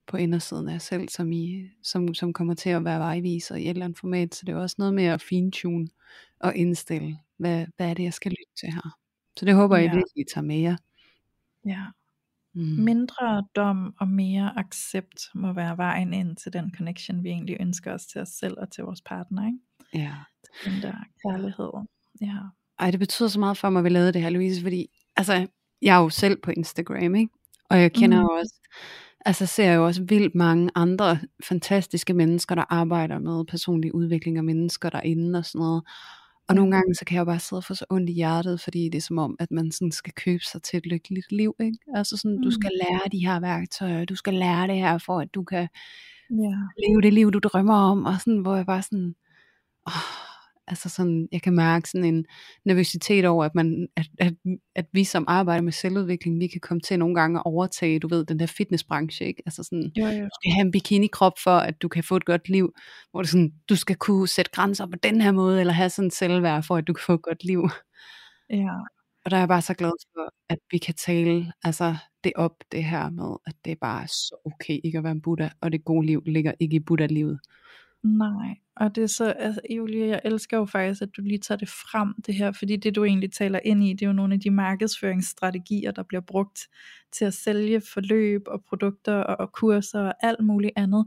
på 0.06 0.16
indersiden 0.16 0.68
af 0.68 0.72
jer 0.72 0.78
selv, 0.78 1.08
som, 1.08 1.32
I, 1.32 1.68
som, 1.82 2.14
som 2.14 2.32
kommer 2.32 2.54
til 2.54 2.70
at 2.70 2.84
være 2.84 2.98
vejviser 2.98 3.54
i 3.56 3.62
et 3.62 3.68
eller 3.68 3.84
andet 3.84 3.98
format, 3.98 4.34
så 4.34 4.46
det 4.46 4.52
er 4.52 4.56
også 4.56 4.76
noget 4.78 4.94
med 4.94 5.04
at 5.04 5.22
fintune 5.22 5.88
og 6.40 6.56
indstille, 6.56 7.18
hvad, 7.36 7.66
hvad 7.76 7.90
er 7.90 7.94
det, 7.94 8.02
jeg 8.02 8.14
skal 8.14 8.30
lytte 8.30 8.54
til 8.60 8.72
her. 8.72 8.98
Så 9.38 9.44
det 9.44 9.54
håber 9.54 9.76
jeg 9.76 9.86
ja. 9.86 9.94
virkelig, 9.94 10.20
I 10.20 10.24
tager 10.34 10.44
med 10.44 10.58
jer. 10.58 10.76
Ja, 11.66 11.84
Mm. 12.54 12.62
Mindre 12.62 13.44
dom 13.56 13.94
og 14.00 14.08
mere 14.08 14.58
accept 14.58 15.28
må 15.34 15.52
være 15.52 15.76
vejen 15.76 16.12
ind 16.12 16.36
til 16.36 16.52
den 16.52 16.74
connection, 16.76 17.24
vi 17.24 17.28
egentlig 17.28 17.56
ønsker 17.60 17.92
os 17.92 18.06
til 18.06 18.20
os 18.20 18.28
selv 18.28 18.54
og 18.58 18.72
til 18.72 18.84
vores 18.84 19.00
partner. 19.00 19.46
Ikke? 19.46 19.58
Ja. 19.94 20.14
Den 20.64 20.82
der 20.82 20.94
kærlighed. 21.26 21.70
Ja. 22.20 22.38
Ej, 22.78 22.90
det 22.90 23.00
betyder 23.00 23.28
så 23.28 23.40
meget 23.40 23.56
for 23.56 23.70
mig, 23.70 23.80
at 23.80 23.84
vi 23.84 23.88
lavede 23.88 24.12
det 24.12 24.22
her, 24.22 24.30
Louise, 24.30 24.62
fordi 24.62 24.86
altså, 25.16 25.46
jeg 25.82 25.96
er 25.96 26.00
jo 26.02 26.08
selv 26.08 26.40
på 26.42 26.50
Instagram, 26.50 27.14
ikke? 27.14 27.30
og 27.70 27.80
jeg 27.80 27.92
kender 27.92 28.20
mm. 28.20 28.28
også, 28.40 28.54
altså 29.26 29.46
ser 29.46 29.72
jo 29.72 29.86
også 29.86 30.04
vildt 30.08 30.34
mange 30.34 30.70
andre 30.74 31.18
fantastiske 31.44 32.14
mennesker, 32.14 32.54
der 32.54 32.64
arbejder 32.68 33.18
med 33.18 33.44
personlig 33.44 33.94
udvikling 33.94 34.36
af 34.36 34.44
mennesker 34.44 34.90
derinde 34.90 35.38
og 35.38 35.44
sådan 35.44 35.58
noget. 35.58 35.82
Og 36.48 36.54
nogle 36.54 36.72
gange, 36.72 36.94
så 36.94 37.04
kan 37.04 37.14
jeg 37.14 37.20
jo 37.20 37.24
bare 37.24 37.38
sidde 37.38 37.60
og 37.60 37.64
få 37.64 37.74
så 37.74 37.84
ondt 37.90 38.10
i 38.10 38.12
hjertet, 38.12 38.60
fordi 38.60 38.88
det 38.88 38.98
er 38.98 39.02
som 39.02 39.18
om, 39.18 39.36
at 39.38 39.50
man 39.50 39.72
sådan 39.72 39.92
skal 39.92 40.12
købe 40.12 40.44
sig 40.44 40.62
til 40.62 40.76
et 40.76 40.86
lykkeligt 40.86 41.32
liv, 41.32 41.54
ikke? 41.60 41.78
Altså 41.94 42.16
sådan, 42.16 42.36
mm. 42.36 42.42
du 42.42 42.50
skal 42.50 42.70
lære 42.82 43.08
de 43.12 43.26
her 43.26 43.40
værktøjer, 43.40 44.04
du 44.04 44.16
skal 44.16 44.34
lære 44.34 44.66
det 44.66 44.76
her, 44.76 44.98
for 44.98 45.20
at 45.20 45.34
du 45.34 45.44
kan 45.44 45.68
ja. 46.30 46.54
leve 46.88 47.02
det 47.02 47.12
liv, 47.12 47.30
du 47.30 47.38
drømmer 47.38 47.74
om, 47.74 48.04
og 48.04 48.14
sådan, 48.20 48.38
hvor 48.38 48.56
jeg 48.56 48.66
bare 48.66 48.82
sådan, 48.82 49.14
åh, 49.86 50.31
altså 50.66 50.88
sådan, 50.88 51.28
jeg 51.32 51.42
kan 51.42 51.54
mærke 51.54 51.88
sådan 51.88 52.14
en 52.14 52.24
nervøsitet 52.64 53.24
over, 53.24 53.44
at, 53.44 53.54
man, 53.54 53.88
at, 53.96 54.06
at, 54.18 54.34
at 54.74 54.86
vi 54.92 55.04
som 55.04 55.24
arbejder 55.28 55.62
med 55.62 55.72
selvudvikling, 55.72 56.40
vi 56.40 56.46
kan 56.46 56.60
komme 56.60 56.80
til 56.80 56.98
nogle 56.98 57.14
gange 57.14 57.38
at 57.38 57.42
overtage, 57.46 57.98
du 57.98 58.08
ved, 58.08 58.24
den 58.24 58.38
der 58.38 58.46
fitnessbranche, 58.46 59.26
ikke? 59.26 59.42
Altså 59.46 59.62
sådan, 59.62 59.92
jo, 59.98 60.04
jo. 60.06 60.24
du 60.24 60.28
skal 60.40 60.52
have 60.52 60.66
en 60.66 60.72
bikini-krop 60.72 61.32
for, 61.44 61.56
at 61.56 61.82
du 61.82 61.88
kan 61.88 62.04
få 62.04 62.16
et 62.16 62.24
godt 62.24 62.48
liv, 62.48 62.72
hvor 63.10 63.22
det 63.22 63.30
sådan, 63.30 63.52
du 63.68 63.76
skal 63.76 63.96
kunne 63.96 64.28
sætte 64.28 64.50
grænser 64.50 64.86
på 64.86 64.96
den 65.02 65.20
her 65.20 65.32
måde, 65.32 65.60
eller 65.60 65.72
have 65.72 65.90
sådan 65.90 66.10
selvværd 66.10 66.62
for, 66.62 66.76
at 66.76 66.86
du 66.86 66.92
kan 66.92 67.02
få 67.06 67.14
et 67.14 67.22
godt 67.22 67.44
liv. 67.44 67.68
Ja. 68.50 68.76
Og 69.24 69.30
der 69.30 69.36
er 69.36 69.40
jeg 69.40 69.48
bare 69.48 69.62
så 69.62 69.74
glad 69.74 69.92
for, 70.14 70.34
at 70.48 70.58
vi 70.70 70.78
kan 70.78 70.94
tale 70.94 71.52
altså 71.64 71.96
det 72.24 72.32
op, 72.36 72.52
det 72.72 72.84
her 72.84 73.10
med, 73.10 73.36
at 73.46 73.54
det 73.64 73.70
er 73.70 73.76
bare 73.80 74.08
så 74.08 74.36
okay 74.44 74.80
ikke 74.84 74.98
at 74.98 75.04
være 75.04 75.12
en 75.12 75.22
Buddha, 75.22 75.48
og 75.60 75.72
det 75.72 75.84
gode 75.84 76.06
liv 76.06 76.22
ligger 76.26 76.52
ikke 76.60 76.76
i 76.76 76.80
Buddha-livet. 76.80 77.40
Nej, 78.04 78.56
og 78.76 78.96
det 78.96 79.02
er 79.02 79.06
så, 79.06 79.24
altså 79.24 79.60
Julia, 79.70 80.06
jeg 80.06 80.20
elsker 80.24 80.56
jo 80.58 80.64
faktisk, 80.64 81.02
at 81.02 81.08
du 81.16 81.22
lige 81.22 81.38
tager 81.38 81.58
det 81.58 81.68
frem, 81.68 82.14
det 82.26 82.34
her, 82.34 82.52
fordi 82.52 82.76
det 82.76 82.96
du 82.96 83.04
egentlig 83.04 83.32
taler 83.32 83.60
ind 83.64 83.84
i, 83.84 83.92
det 83.92 84.02
er 84.02 84.06
jo 84.06 84.12
nogle 84.12 84.34
af 84.34 84.40
de 84.40 84.50
markedsføringsstrategier, 84.50 85.90
der 85.90 86.02
bliver 86.02 86.20
brugt 86.20 86.58
til 87.12 87.24
at 87.24 87.34
sælge 87.34 87.82
forløb 87.92 88.42
og 88.46 88.64
produkter 88.68 89.14
og, 89.14 89.40
og 89.40 89.52
kurser 89.52 90.00
og 90.00 90.14
alt 90.22 90.44
muligt 90.44 90.72
andet. 90.76 91.06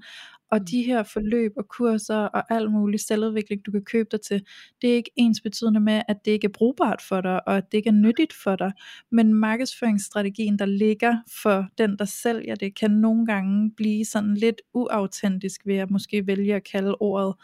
Og 0.51 0.59
mm. 0.59 0.65
de 0.65 0.83
her 0.83 1.03
forløb 1.03 1.51
og 1.57 1.67
kurser 1.67 2.17
og 2.17 2.53
alt 2.53 2.71
muligt 2.71 3.03
selvudvikling, 3.03 3.65
du 3.65 3.71
kan 3.71 3.83
købe 3.83 4.09
dig 4.11 4.21
til, 4.21 4.45
det 4.81 4.89
er 4.89 4.95
ikke 4.95 5.11
ens 5.15 5.41
betydende 5.41 5.79
med, 5.79 6.01
at 6.07 6.17
det 6.25 6.31
ikke 6.31 6.45
er 6.45 6.51
brugbart 6.51 7.01
for 7.01 7.21
dig, 7.21 7.47
og 7.47 7.57
at 7.57 7.63
det 7.71 7.77
ikke 7.77 7.87
er 7.87 7.93
nyttigt 7.93 8.33
for 8.33 8.55
dig. 8.55 8.71
Men 9.11 9.33
markedsføringsstrategien, 9.33 10.59
der 10.59 10.65
ligger 10.65 11.17
for 11.43 11.65
den, 11.77 11.97
der 11.97 12.05
sælger 12.05 12.55
det, 12.55 12.75
kan 12.75 12.91
nogle 12.91 13.25
gange 13.25 13.71
blive 13.77 14.05
sådan 14.05 14.33
lidt 14.33 14.61
uautentisk 14.73 15.61
ved 15.65 15.75
at 15.75 15.91
måske 15.91 16.27
vælge 16.27 16.55
at 16.55 16.63
kalde 16.71 16.95
ordet. 16.99 17.35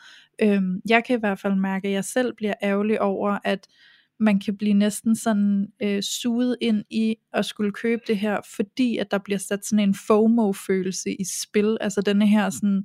Øhm, 0.41 0.82
jeg 0.89 1.04
kan 1.04 1.18
i 1.18 1.20
hvert 1.20 1.39
fald 1.39 1.56
mærke, 1.56 1.88
at 1.88 1.93
jeg 1.93 2.06
selv 2.06 2.34
bliver 2.36 2.54
ærgerlig 2.64 3.02
over, 3.02 3.38
at 3.43 3.68
man 4.22 4.39
kan 4.39 4.57
blive 4.57 4.74
næsten 4.74 5.15
sådan 5.15 5.67
øh, 5.82 6.01
suget 6.01 6.57
ind 6.61 6.84
i 6.89 7.15
at 7.34 7.45
skulle 7.45 7.72
købe 7.72 8.01
det 8.07 8.17
her, 8.17 8.39
fordi 8.55 8.97
at 8.97 9.11
der 9.11 9.17
bliver 9.17 9.38
sat 9.38 9.65
sådan 9.65 9.89
en 9.89 9.95
FOMO-følelse 10.07 11.13
i 11.13 11.24
spil, 11.41 11.78
altså 11.82 12.01
denne 12.01 12.28
her 12.28 12.49
sådan, 12.49 12.84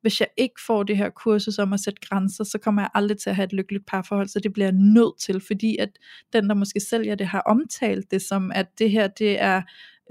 hvis 0.00 0.20
jeg 0.20 0.28
ikke 0.36 0.60
får 0.66 0.82
det 0.82 0.96
her 0.96 1.10
kursus 1.10 1.58
om 1.58 1.72
at 1.72 1.80
sætte 1.80 2.00
grænser, 2.08 2.44
så 2.44 2.58
kommer 2.58 2.82
jeg 2.82 2.90
aldrig 2.94 3.18
til 3.18 3.30
at 3.30 3.36
have 3.36 3.44
et 3.44 3.52
lykkeligt 3.52 3.86
parforhold, 3.86 4.28
så 4.28 4.40
det 4.40 4.52
bliver 4.52 4.66
jeg 4.66 4.72
nødt 4.72 5.20
til, 5.20 5.40
fordi 5.46 5.76
at 5.76 5.90
den, 6.32 6.48
der 6.48 6.54
måske 6.54 6.80
sælger 6.80 7.14
det, 7.14 7.26
har 7.26 7.40
omtalt 7.40 8.10
det 8.10 8.22
som, 8.22 8.52
at 8.54 8.78
det 8.78 8.90
her, 8.90 9.06
det 9.08 9.40
er 9.42 9.62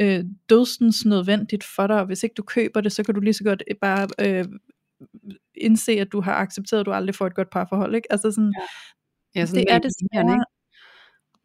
øh, 0.01 0.23
dødsens 0.49 1.05
nødvendigt 1.05 1.63
for 1.75 1.88
dig, 1.88 1.99
og 1.99 2.05
hvis 2.05 2.23
ikke 2.23 2.34
du 2.34 2.43
køber 2.43 2.82
det, 2.82 2.91
så 2.91 3.03
kan 3.03 3.15
du 3.15 3.21
lige 3.21 3.34
så 3.34 3.43
godt 3.43 3.63
bare 3.82 4.07
øh, 4.19 4.45
indse, 5.55 5.91
at 5.91 6.11
du 6.11 6.21
har 6.21 6.34
accepteret, 6.34 6.80
at 6.80 6.86
du 6.86 6.91
aldrig 6.91 7.15
får 7.15 7.28
et 7.28 7.36
godt 7.36 7.49
parforhold, 7.49 7.95
ikke? 7.95 8.11
Altså 8.11 8.32
sådan, 8.32 8.53
ja. 8.57 8.65
Ja, 9.36 9.45
sådan 9.45 9.65
det 9.65 9.73
er 9.73 9.80
det 9.80 9.91
svære, 9.99 10.45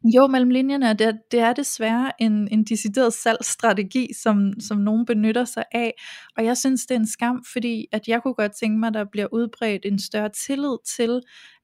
jo, 0.03 0.27
mellem 0.27 0.49
linjerne, 0.49 0.93
det 0.93 1.07
er, 1.07 1.13
det 1.31 1.39
er 1.39 1.53
desværre 1.53 2.11
en, 2.19 2.47
en 2.51 2.63
decideret 2.63 3.13
salgsstrategi, 3.13 4.07
som, 4.23 4.53
som 4.59 4.77
nogen 4.77 5.05
benytter 5.05 5.45
sig 5.45 5.63
af, 5.71 5.93
og 6.37 6.45
jeg 6.45 6.57
synes, 6.57 6.85
det 6.85 6.95
er 6.95 6.99
en 6.99 7.07
skam, 7.07 7.43
fordi 7.53 7.85
at 7.91 8.07
jeg 8.07 8.21
kunne 8.23 8.33
godt 8.33 8.51
tænke 8.59 8.79
mig, 8.79 8.87
at 8.87 8.93
der 8.93 9.05
bliver 9.11 9.27
udbredt 9.31 9.85
en 9.85 9.99
større 9.99 10.29
tillid 10.29 10.77
til, 10.97 11.21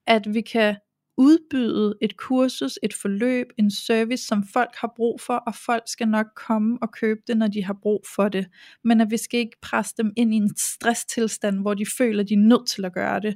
at 0.08 0.34
vi 0.34 0.42
kan 0.42 0.76
udbyde 1.20 1.96
et 2.02 2.18
kursus, 2.18 2.80
et 2.84 2.94
forløb, 2.94 3.48
en 3.58 3.72
service, 3.72 4.28
som 4.28 4.44
folk 4.54 4.76
har 4.78 4.94
brug 4.96 5.22
for, 5.22 5.34
og 5.34 5.56
folk 5.56 5.84
skal 5.86 6.08
nok 6.08 6.26
komme 6.36 6.78
og 6.82 6.92
købe 6.92 7.20
det, 7.28 7.38
når 7.38 7.48
de 7.48 7.64
har 7.64 7.78
brug 7.82 8.04
for 8.16 8.30
det. 8.30 8.48
Men 8.84 9.02
at 9.02 9.12
vi 9.12 9.18
skal 9.18 9.40
ikke 9.40 9.58
presse 9.62 9.96
dem 9.98 10.14
ind 10.18 10.34
i 10.34 10.38
en 10.38 10.56
stresstilstand, 10.58 11.60
hvor 11.60 11.74
de 11.74 11.86
føler, 11.98 12.24
at 12.24 12.30
de 12.30 12.34
er 12.34 12.38
nødt 12.38 12.68
til 12.68 12.86
at 12.86 12.94
gøre 12.94 13.20
det. 13.20 13.36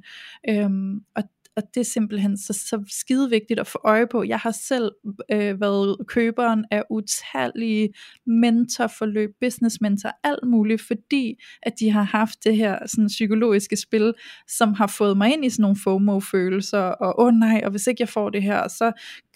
Øhm, 0.50 1.00
og 1.16 1.24
og 1.56 1.64
det 1.74 1.80
er 1.80 1.86
simpelthen 1.86 2.38
så, 2.38 2.54
så 2.54 2.84
skide 2.88 3.30
vigtigt 3.30 3.60
at 3.60 3.68
få 3.68 3.80
øje 3.84 4.08
på. 4.08 4.24
Jeg 4.24 4.40
har 4.40 4.52
selv 4.52 4.92
øh, 5.32 5.62
været 5.62 5.98
køberen 6.08 6.66
af 6.72 6.84
utallige 6.90 7.94
mentorforløb, 8.26 9.30
business 9.42 9.82
mentor, 9.82 10.10
alt 10.24 10.48
muligt, 10.48 10.82
fordi 10.82 11.44
at 11.64 11.74
de 11.80 11.90
har 11.90 12.04
haft 12.04 12.44
det 12.44 12.56
her 12.56 12.88
sådan 12.88 13.08
psykologiske 13.08 13.78
spil, 13.78 14.14
som 14.48 14.74
har 14.74 14.88
fået 14.88 15.18
mig 15.18 15.34
ind 15.34 15.46
i 15.46 15.50
sådan 15.50 15.62
nogle 15.62 15.78
FOMO-følelser, 15.84 16.80
og 16.80 17.20
åh 17.20 17.26
oh, 17.26 17.34
nej, 17.34 17.62
og 17.64 17.72
hvis 17.72 17.88
ikke 17.88 18.02
jeg 18.02 18.10
får 18.10 18.30
det 18.30 18.44
her, 18.44 18.68
så 18.68 18.92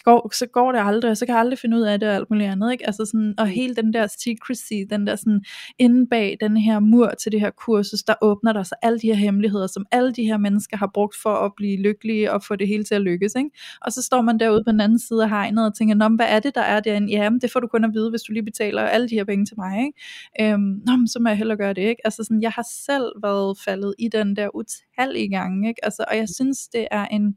går, 0.07 0.31
så 0.33 0.45
går 0.45 0.71
det 0.71 0.81
aldrig, 0.83 1.11
og 1.11 1.17
så 1.17 1.25
kan 1.25 1.33
jeg 1.33 1.39
aldrig 1.39 1.59
finde 1.59 1.77
ud 1.77 1.81
af 1.81 1.99
det 1.99 2.09
og 2.09 2.15
alt 2.15 2.29
muligt 2.29 2.49
andet, 2.49 2.71
ikke? 2.71 2.87
Altså 2.87 3.05
sådan, 3.05 3.33
og 3.37 3.47
hele 3.47 3.75
den 3.75 3.93
der 3.93 4.07
secrecy, 4.07 4.73
den 4.89 5.07
der 5.07 5.15
sådan, 5.15 5.41
inde 5.79 6.07
bag 6.07 6.37
den 6.41 6.57
her 6.57 6.79
mur 6.79 7.07
til 7.21 7.31
det 7.31 7.39
her 7.39 7.49
kursus, 7.49 8.03
der 8.03 8.13
åbner 8.21 8.53
der 8.53 8.63
sig 8.63 8.77
alle 8.81 8.99
de 8.99 9.07
her 9.07 9.15
hemmeligheder, 9.15 9.67
som 9.67 9.85
alle 9.91 10.13
de 10.13 10.23
her 10.23 10.37
mennesker 10.37 10.77
har 10.77 10.91
brugt 10.93 11.15
for 11.21 11.33
at 11.33 11.51
blive 11.57 11.81
lykkelige 11.81 12.31
og 12.31 12.43
få 12.43 12.55
det 12.55 12.67
hele 12.67 12.83
til 12.83 12.95
at 12.95 13.01
lykkes, 13.01 13.35
ikke? 13.37 13.49
Og 13.81 13.91
så 13.91 14.01
står 14.01 14.21
man 14.21 14.39
derude 14.39 14.63
på 14.63 14.71
den 14.71 14.81
anden 14.81 14.99
side 14.99 15.23
af 15.23 15.29
hegnet 15.29 15.65
og 15.65 15.75
tænker, 15.75 15.95
Nå, 15.95 16.09
hvad 16.09 16.25
er 16.29 16.39
det, 16.39 16.55
der 16.55 16.61
er 16.61 16.79
derinde? 16.79 17.11
Jamen, 17.11 17.41
det 17.41 17.51
får 17.51 17.59
du 17.59 17.67
kun 17.67 17.83
at 17.83 17.93
vide, 17.93 18.09
hvis 18.09 18.21
du 18.21 18.33
lige 18.33 18.45
betaler 18.45 18.81
alle 18.81 19.09
de 19.09 19.15
her 19.15 19.23
penge 19.23 19.45
til 19.45 19.55
mig, 19.57 19.79
ikke? 19.85 20.53
Øhm, 20.53 20.81
Nå, 20.85 20.95
men 20.95 21.07
så 21.07 21.19
må 21.19 21.29
jeg 21.29 21.37
hellere 21.37 21.57
gøre 21.57 21.73
det, 21.73 21.81
ikke? 21.81 22.01
Altså 22.05 22.23
sådan, 22.23 22.41
jeg 22.41 22.51
har 22.51 22.65
selv 22.85 23.11
været 23.23 23.57
faldet 23.65 23.93
i 23.99 24.09
den 24.09 24.35
der 24.35 24.55
utallige 24.55 25.29
gange, 25.29 25.69
ikke? 25.69 25.85
Altså, 25.85 26.05
og 26.11 26.17
jeg 26.17 26.29
synes, 26.29 26.57
det 26.67 26.87
er 26.91 27.05
en 27.05 27.35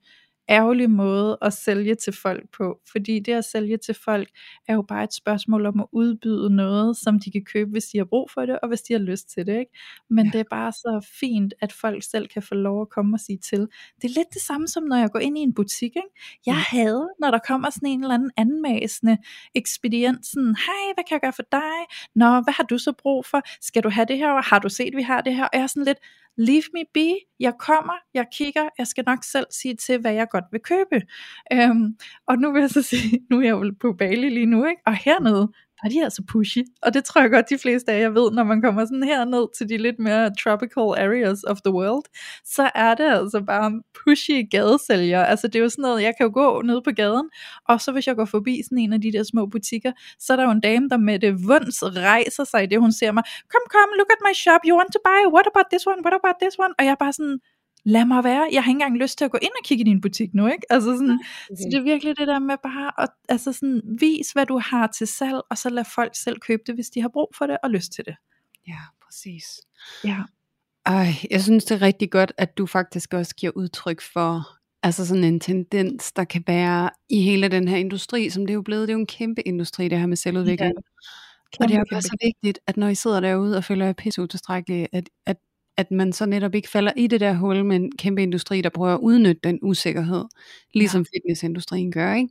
ærgerlig 0.50 0.90
måde 0.90 1.38
at 1.42 1.52
sælge 1.52 1.94
til 1.94 2.12
folk 2.22 2.50
på, 2.52 2.80
fordi 2.92 3.18
det 3.18 3.32
at 3.32 3.44
sælge 3.44 3.76
til 3.76 3.94
folk 3.94 4.28
er 4.68 4.74
jo 4.74 4.82
bare 4.82 5.04
et 5.04 5.14
spørgsmål 5.14 5.66
om 5.66 5.80
at 5.80 5.86
udbyde 5.92 6.56
noget, 6.56 6.96
som 6.96 7.20
de 7.20 7.30
kan 7.30 7.44
købe, 7.44 7.70
hvis 7.70 7.84
de 7.84 7.98
har 7.98 8.04
brug 8.04 8.30
for 8.34 8.46
det, 8.46 8.60
og 8.60 8.68
hvis 8.68 8.82
de 8.82 8.92
har 8.92 9.00
lyst 9.00 9.30
til 9.30 9.46
det. 9.46 9.58
Ikke? 9.58 9.72
Men 10.10 10.26
ja. 10.26 10.30
det 10.32 10.40
er 10.40 10.44
bare 10.50 10.72
så 10.72 11.06
fint, 11.20 11.54
at 11.60 11.72
folk 11.72 12.02
selv 12.02 12.28
kan 12.28 12.42
få 12.42 12.54
lov 12.54 12.82
at 12.82 12.88
komme 12.88 13.16
og 13.16 13.20
sige 13.20 13.38
til. 13.38 13.60
Det 14.02 14.04
er 14.04 14.14
lidt 14.18 14.34
det 14.34 14.42
samme 14.42 14.68
som 14.68 14.82
når 14.82 14.96
jeg 14.96 15.10
går 15.10 15.18
ind 15.18 15.38
i 15.38 15.40
en 15.40 15.54
butik. 15.54 15.96
Ikke? 15.96 16.08
Jeg 16.46 16.54
ja. 16.72 16.78
hader, 16.78 17.06
når 17.20 17.30
der 17.30 17.38
kommer 17.38 17.70
sådan 17.70 17.88
en 17.88 18.02
eller 18.02 18.14
anden 18.14 18.30
anmæsende 18.36 19.18
ekspedient, 19.54 20.26
sådan, 20.26 20.56
hej, 20.66 20.94
hvad 20.94 21.04
kan 21.04 21.14
jeg 21.14 21.20
gøre 21.20 21.32
for 21.32 21.46
dig? 21.52 21.78
Nå, 22.14 22.40
hvad 22.40 22.52
har 22.52 22.64
du 22.64 22.78
så 22.78 22.92
brug 22.92 23.26
for? 23.26 23.42
Skal 23.60 23.82
du 23.82 23.88
have 23.88 24.06
det 24.06 24.18
her? 24.18 24.42
Har 24.42 24.58
du 24.58 24.68
set, 24.68 24.96
vi 24.96 25.02
har 25.02 25.20
det 25.20 25.34
her? 25.34 25.44
Og 25.44 25.50
jeg 25.52 25.62
er 25.62 25.66
sådan 25.66 25.84
lidt, 25.84 25.98
leave 26.40 26.62
me 26.74 26.82
be, 26.94 27.08
jeg 27.40 27.54
kommer, 27.58 27.92
jeg 28.14 28.26
kigger, 28.32 28.68
jeg 28.78 28.86
skal 28.86 29.04
nok 29.06 29.18
selv 29.24 29.46
sige 29.50 29.76
til, 29.76 30.00
hvad 30.00 30.12
jeg 30.12 30.26
godt 30.30 30.44
vil 30.52 30.60
købe. 30.60 31.06
Øhm, 31.52 31.96
og 32.26 32.38
nu 32.38 32.52
vil 32.52 32.60
jeg 32.60 32.70
så 32.70 32.82
sige, 32.82 33.20
nu 33.30 33.38
er 33.38 33.44
jeg 33.44 33.50
jo 33.50 33.74
på 33.80 33.92
Bali 33.92 34.28
lige 34.28 34.46
nu, 34.46 34.64
ikke? 34.64 34.82
og 34.86 34.94
hernede, 34.94 35.52
der 35.82 35.88
de 35.88 36.04
altså 36.04 36.22
pushy. 36.32 36.62
Og 36.82 36.94
det 36.94 37.04
tror 37.04 37.20
jeg 37.20 37.30
godt, 37.30 37.50
de 37.50 37.58
fleste 37.58 37.92
af 37.92 38.00
jer 38.00 38.08
ved, 38.08 38.30
når 38.32 38.44
man 38.44 38.62
kommer 38.62 38.84
sådan 38.84 39.02
her 39.02 39.24
ned 39.24 39.46
til 39.56 39.68
de 39.68 39.76
lidt 39.78 39.98
mere 39.98 40.30
tropical 40.42 40.88
areas 41.04 41.44
of 41.44 41.60
the 41.60 41.74
world, 41.74 42.04
så 42.44 42.70
er 42.74 42.94
det 42.94 43.04
altså 43.04 43.40
bare 43.46 43.82
pushy 44.04 44.50
gadesælgere. 44.50 45.28
Altså 45.28 45.46
det 45.48 45.56
er 45.56 45.62
jo 45.62 45.68
sådan 45.68 45.82
noget, 45.82 46.02
jeg 46.02 46.14
kan 46.16 46.26
jo 46.26 46.32
gå 46.34 46.62
ned 46.62 46.80
på 46.82 46.90
gaden, 46.90 47.30
og 47.68 47.80
så 47.80 47.92
hvis 47.92 48.06
jeg 48.06 48.16
går 48.16 48.24
forbi 48.24 48.62
sådan 48.64 48.78
en 48.78 48.92
af 48.92 49.00
de 49.00 49.12
der 49.12 49.22
små 49.22 49.46
butikker, 49.46 49.92
så 50.18 50.32
er 50.32 50.36
der 50.36 50.44
jo 50.44 50.50
en 50.50 50.60
dame, 50.60 50.88
der 50.88 50.96
med 50.96 51.18
det 51.18 51.32
vunds 51.48 51.82
rejser 51.82 52.44
sig 52.44 52.62
i 52.62 52.66
det, 52.66 52.80
hun 52.80 52.92
ser 52.92 53.12
mig, 53.12 53.24
kom, 53.52 53.64
kom, 53.74 53.88
look 53.98 54.10
at 54.16 54.20
my 54.28 54.34
shop, 54.42 54.60
you 54.68 54.76
want 54.78 54.90
to 54.92 55.00
buy, 55.10 55.20
what 55.34 55.46
about 55.52 55.66
this 55.72 55.86
one, 55.86 56.00
what 56.04 56.14
about 56.20 56.36
this 56.42 56.58
one? 56.64 56.72
Og 56.78 56.84
jeg 56.84 56.90
er 56.90 57.02
bare 57.04 57.12
sådan, 57.12 57.38
lad 57.84 58.04
mig 58.04 58.24
være, 58.24 58.48
jeg 58.52 58.62
har 58.62 58.70
ikke 58.70 58.76
engang 58.76 58.96
lyst 58.96 59.18
til 59.18 59.24
at 59.24 59.30
gå 59.30 59.38
ind 59.42 59.50
og 59.60 59.64
kigge 59.64 59.82
i 59.82 59.84
din 59.84 60.00
butik 60.00 60.34
nu, 60.34 60.46
ikke? 60.46 60.62
Altså 60.70 60.92
sådan, 60.92 61.10
okay. 61.10 61.56
Så 61.56 61.68
det 61.70 61.78
er 61.78 61.82
virkelig 61.82 62.18
det 62.18 62.28
der 62.28 62.38
med 62.38 62.56
bare 62.62 63.02
at 63.02 63.08
altså 63.28 63.52
sådan, 63.52 63.82
vis, 64.00 64.30
hvad 64.32 64.46
du 64.46 64.60
har 64.64 64.86
til 64.86 65.06
salg, 65.06 65.40
og 65.50 65.58
så 65.58 65.70
lad 65.70 65.84
folk 65.94 66.12
selv 66.16 66.38
købe 66.40 66.62
det, 66.66 66.74
hvis 66.74 66.90
de 66.90 67.00
har 67.00 67.08
brug 67.08 67.28
for 67.38 67.46
det 67.46 67.56
og 67.62 67.70
lyst 67.70 67.92
til 67.92 68.04
det. 68.04 68.16
Ja, 68.68 68.80
præcis. 69.06 69.44
Ja. 70.04 70.18
Ej, 70.86 71.14
jeg 71.30 71.42
synes 71.42 71.64
det 71.64 71.74
er 71.74 71.82
rigtig 71.82 72.10
godt, 72.10 72.32
at 72.38 72.58
du 72.58 72.66
faktisk 72.66 73.14
også 73.14 73.34
giver 73.34 73.52
udtryk 73.56 74.00
for 74.00 74.48
altså 74.82 75.06
sådan 75.06 75.24
en 75.24 75.40
tendens, 75.40 76.12
der 76.12 76.24
kan 76.24 76.44
være 76.46 76.90
i 77.08 77.22
hele 77.22 77.48
den 77.48 77.68
her 77.68 77.76
industri, 77.76 78.30
som 78.30 78.46
det 78.46 78.50
er 78.50 78.54
jo 78.54 78.62
blevet, 78.62 78.88
det 78.88 78.92
er 78.92 78.96
jo 78.96 79.00
en 79.00 79.06
kæmpe 79.06 79.42
industri, 79.42 79.88
det 79.88 79.98
her 79.98 80.06
med 80.06 80.16
selvudvikling. 80.16 80.72
Ja. 80.74 80.80
Kæmpe, 81.52 81.64
og 81.64 81.68
det 81.68 81.74
er 81.76 81.96
jo 81.96 82.00
så 82.00 82.16
vigtigt, 82.24 82.58
at 82.66 82.76
når 82.76 82.88
I 82.88 82.94
sidder 82.94 83.20
derude 83.20 83.56
og 83.56 83.64
føler 83.64 83.86
jer 83.86 83.92
pisse 83.92 84.22
utilstrækkelige, 84.22 84.88
at, 84.92 85.08
at 85.26 85.36
at 85.76 85.90
man 85.90 86.12
så 86.12 86.26
netop 86.26 86.54
ikke 86.54 86.68
falder 86.68 86.92
i 86.96 87.06
det 87.06 87.20
der 87.20 87.34
hul 87.34 87.64
med 87.64 87.76
en 87.76 87.92
kæmpe 87.98 88.22
industri, 88.22 88.60
der 88.60 88.68
prøver 88.68 88.94
at 88.94 89.00
udnytte 89.00 89.40
den 89.44 89.58
usikkerhed, 89.62 90.24
ligesom 90.74 91.00
ja. 91.00 91.18
fitnessindustrien 91.18 91.92
gør, 91.92 92.14
ikke? 92.14 92.28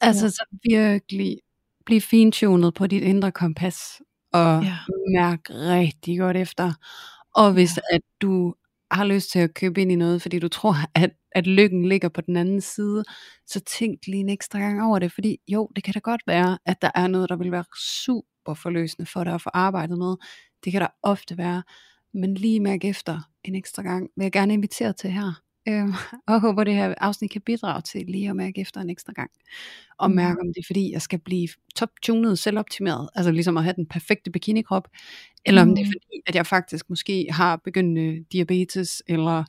Altså 0.00 0.24
ja. 0.24 0.30
så 0.30 0.44
virkelig 0.62 1.38
blive 1.86 2.00
fintunet 2.00 2.74
på 2.74 2.86
dit 2.86 3.02
indre 3.02 3.32
kompas, 3.32 4.00
og 4.32 4.62
ja. 4.64 4.76
mærk 5.14 5.40
rigtig 5.50 6.18
godt 6.18 6.36
efter. 6.36 6.72
Og 7.34 7.52
hvis 7.52 7.76
ja. 7.76 7.96
at 7.96 8.02
du 8.22 8.54
har 8.90 9.04
lyst 9.04 9.30
til 9.30 9.38
at 9.38 9.54
købe 9.54 9.82
ind 9.82 9.92
i 9.92 9.96
noget, 9.96 10.22
fordi 10.22 10.38
du 10.38 10.48
tror, 10.48 10.74
at, 10.94 11.10
at 11.32 11.46
lykken 11.46 11.88
ligger 11.88 12.08
på 12.08 12.20
den 12.20 12.36
anden 12.36 12.60
side, 12.60 13.04
så 13.46 13.60
tænk 13.60 14.06
lige 14.06 14.20
en 14.20 14.28
ekstra 14.28 14.58
gang 14.58 14.82
over 14.82 14.98
det, 14.98 15.12
fordi 15.12 15.38
jo, 15.48 15.70
det 15.76 15.84
kan 15.84 15.94
da 15.94 16.00
godt 16.00 16.22
være, 16.26 16.58
at 16.66 16.82
der 16.82 16.90
er 16.94 17.06
noget, 17.06 17.28
der 17.28 17.36
vil 17.36 17.52
være 17.52 17.64
super 18.04 18.54
forløsende 18.54 19.06
for 19.06 19.24
dig 19.24 19.34
at 19.34 19.42
få 19.42 19.50
arbejdet 19.54 19.98
med. 19.98 20.16
Det 20.64 20.72
kan 20.72 20.80
der 20.80 20.88
ofte 21.02 21.38
være, 21.38 21.62
men 22.14 22.34
lige 22.34 22.60
mærke 22.60 22.88
efter 22.88 23.20
en 23.44 23.54
ekstra 23.54 23.82
gang, 23.82 24.10
vil 24.16 24.24
jeg 24.24 24.32
gerne 24.32 24.52
invitere 24.52 24.92
til 24.92 25.10
her. 25.10 25.42
Øh, 25.68 25.88
og 26.28 26.40
håber 26.40 26.64
det 26.64 26.74
her 26.74 26.94
afsnit 26.98 27.30
kan 27.30 27.40
bidrage 27.40 27.82
til 27.82 28.06
lige 28.06 28.30
at 28.30 28.36
mærke 28.36 28.60
efter 28.60 28.80
en 28.80 28.90
ekstra 28.90 29.12
gang. 29.12 29.30
Og 29.98 30.10
mærke 30.10 30.40
om 30.40 30.46
det 30.46 30.60
er 30.60 30.66
fordi 30.66 30.92
jeg 30.92 31.02
skal 31.02 31.18
blive 31.18 31.48
top-tunet, 31.76 32.38
selvoptimeret, 32.38 33.08
altså 33.14 33.30
ligesom 33.30 33.56
at 33.56 33.64
have 33.64 33.74
den 33.76 33.86
perfekte 33.86 34.30
bikini-krop, 34.30 34.88
eller 35.46 35.62
om 35.62 35.68
det 35.68 35.82
er 35.82 35.86
fordi 35.86 36.22
at 36.26 36.34
jeg 36.34 36.46
faktisk 36.46 36.90
måske 36.90 37.26
har 37.30 37.56
begyndende 37.56 38.24
diabetes, 38.32 39.02
eller 39.06 39.44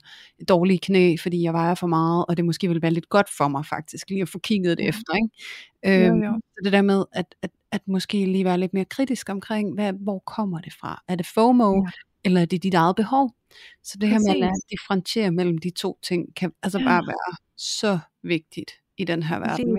dårlige 0.48 0.78
knæ, 0.78 1.16
fordi 1.22 1.42
jeg 1.42 1.52
vejer 1.52 1.74
for 1.74 1.86
meget, 1.86 2.24
og 2.28 2.36
det 2.36 2.44
måske 2.44 2.68
vil 2.68 2.82
være 2.82 2.90
lidt 2.90 3.08
godt 3.08 3.30
for 3.36 3.48
mig 3.48 3.66
faktisk, 3.66 4.10
lige 4.10 4.22
at 4.22 4.28
få 4.28 4.38
kigget 4.38 4.78
det 4.78 4.88
efter. 4.88 5.14
Ikke? 5.14 6.04
Øh, 6.04 6.08
jo, 6.08 6.24
jo. 6.24 6.40
Så 6.54 6.60
det 6.64 6.72
der 6.72 6.82
med 6.82 7.04
at, 7.12 7.34
at, 7.42 7.50
at 7.72 7.88
måske 7.88 8.26
lige 8.26 8.44
være 8.44 8.58
lidt 8.58 8.74
mere 8.74 8.84
kritisk 8.84 9.28
omkring, 9.28 9.74
hvad, 9.74 9.92
hvor 9.92 10.18
kommer 10.18 10.60
det 10.60 10.72
fra? 10.72 11.02
Er 11.08 11.14
det 11.14 11.26
FOMO? 11.26 11.74
Ja 11.74 11.90
eller 12.24 12.40
er 12.40 12.44
det 12.44 12.62
dit 12.62 12.74
eget 12.74 12.96
behov? 12.96 13.34
Så 13.82 13.98
det 13.98 14.10
Præcis. 14.10 14.26
her 14.26 14.38
med 14.38 14.48
at 14.48 14.70
differentiere 14.70 15.30
mellem 15.30 15.58
de 15.58 15.70
to 15.70 15.98
ting, 16.02 16.34
kan 16.36 16.52
altså 16.62 16.78
ja. 16.78 16.84
bare 16.84 17.06
være 17.06 17.36
så 17.56 17.98
vigtigt 18.22 18.70
i 18.98 19.04
den 19.04 19.22
her 19.22 19.38
verden. 19.38 19.78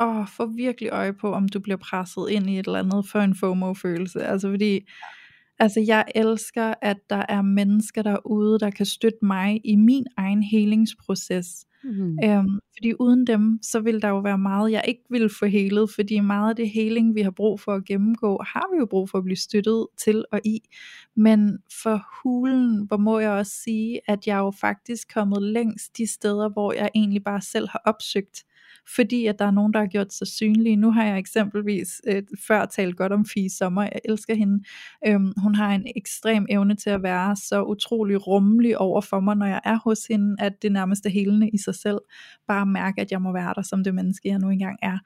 Åh, 0.00 0.16
oh, 0.16 0.28
få 0.28 0.46
virkelig 0.46 0.90
øje 0.90 1.12
på, 1.12 1.32
om 1.32 1.48
du 1.48 1.60
bliver 1.60 1.76
presset 1.76 2.30
ind 2.30 2.50
i 2.50 2.58
et 2.58 2.66
eller 2.66 2.78
andet 2.78 3.08
for 3.08 3.18
en 3.18 3.36
FOMO-følelse. 3.36 4.24
Altså 4.24 4.50
fordi, 4.50 4.80
altså 5.58 5.80
jeg 5.80 6.04
elsker, 6.14 6.74
at 6.82 6.96
der 7.10 7.24
er 7.28 7.42
mennesker 7.42 8.02
derude, 8.02 8.58
der 8.58 8.70
kan 8.70 8.86
støtte 8.86 9.18
mig 9.22 9.60
i 9.64 9.76
min 9.76 10.06
egen 10.16 10.42
helingsproces. 10.42 11.66
Mm. 11.84 12.18
Øhm, 12.24 12.60
fordi 12.76 12.92
uden 13.00 13.26
dem, 13.26 13.58
så 13.62 13.80
vil 13.80 14.02
der 14.02 14.08
jo 14.08 14.18
være 14.18 14.38
meget, 14.38 14.72
jeg 14.72 14.84
ikke 14.88 15.02
vil 15.10 15.30
få 15.38 15.46
helet, 15.46 15.90
fordi 15.90 16.20
meget 16.20 16.50
af 16.50 16.56
det 16.56 16.70
heling, 16.70 17.14
vi 17.14 17.22
har 17.22 17.30
brug 17.30 17.60
for 17.60 17.72
at 17.72 17.84
gennemgå, 17.84 18.42
har 18.46 18.74
vi 18.74 18.78
jo 18.78 18.86
brug 18.86 19.10
for 19.10 19.18
at 19.18 19.24
blive 19.24 19.36
støttet 19.36 19.86
til 19.98 20.24
og 20.32 20.40
i. 20.44 20.60
Men 21.16 21.58
for 21.82 22.02
hulen, 22.22 22.86
hvor 22.86 22.96
må 22.96 23.18
jeg 23.18 23.30
også 23.30 23.52
sige, 23.52 24.00
at 24.08 24.26
jeg 24.26 24.38
jo 24.38 24.50
faktisk 24.50 25.14
kommet 25.14 25.42
længst 25.42 25.96
de 25.96 26.06
steder, 26.06 26.48
hvor 26.48 26.72
jeg 26.72 26.90
egentlig 26.94 27.24
bare 27.24 27.40
selv 27.40 27.68
har 27.68 27.82
opsøgt 27.84 28.44
fordi 28.96 29.26
at 29.26 29.38
der 29.38 29.44
er 29.44 29.50
nogen, 29.50 29.72
der 29.72 29.80
har 29.80 29.86
gjort 29.86 30.12
sig 30.12 30.26
synlige. 30.26 30.76
Nu 30.76 30.90
har 30.90 31.04
jeg 31.04 31.18
eksempelvis 31.18 32.00
øh, 32.08 32.22
før 32.46 32.64
talt 32.64 32.96
godt 32.96 33.12
om 33.12 33.26
Fie 33.34 33.50
Sommer, 33.50 33.82
jeg 33.82 34.00
elsker 34.04 34.34
hende. 34.34 34.64
Øhm, 35.06 35.32
hun 35.36 35.54
har 35.54 35.74
en 35.74 35.86
ekstrem 35.96 36.46
evne 36.50 36.76
til 36.76 36.90
at 36.90 37.02
være 37.02 37.36
så 37.36 37.62
utrolig 37.62 38.26
rummelig 38.26 38.78
over 38.78 39.00
for 39.00 39.20
mig, 39.20 39.36
når 39.36 39.46
jeg 39.46 39.60
er 39.64 39.78
hos 39.84 40.06
hende, 40.10 40.36
at 40.38 40.62
det 40.62 40.72
nærmest 40.72 41.06
er 41.06 41.10
helende 41.10 41.50
i 41.50 41.58
sig 41.58 41.74
selv. 41.74 41.98
Bare 42.48 42.66
mærke, 42.66 43.00
at 43.00 43.12
jeg 43.12 43.22
må 43.22 43.32
være 43.32 43.52
der 43.56 43.62
som 43.62 43.84
det 43.84 43.94
menneske, 43.94 44.28
jeg 44.28 44.38
nu 44.38 44.50
engang 44.50 44.78
er. 44.82 44.98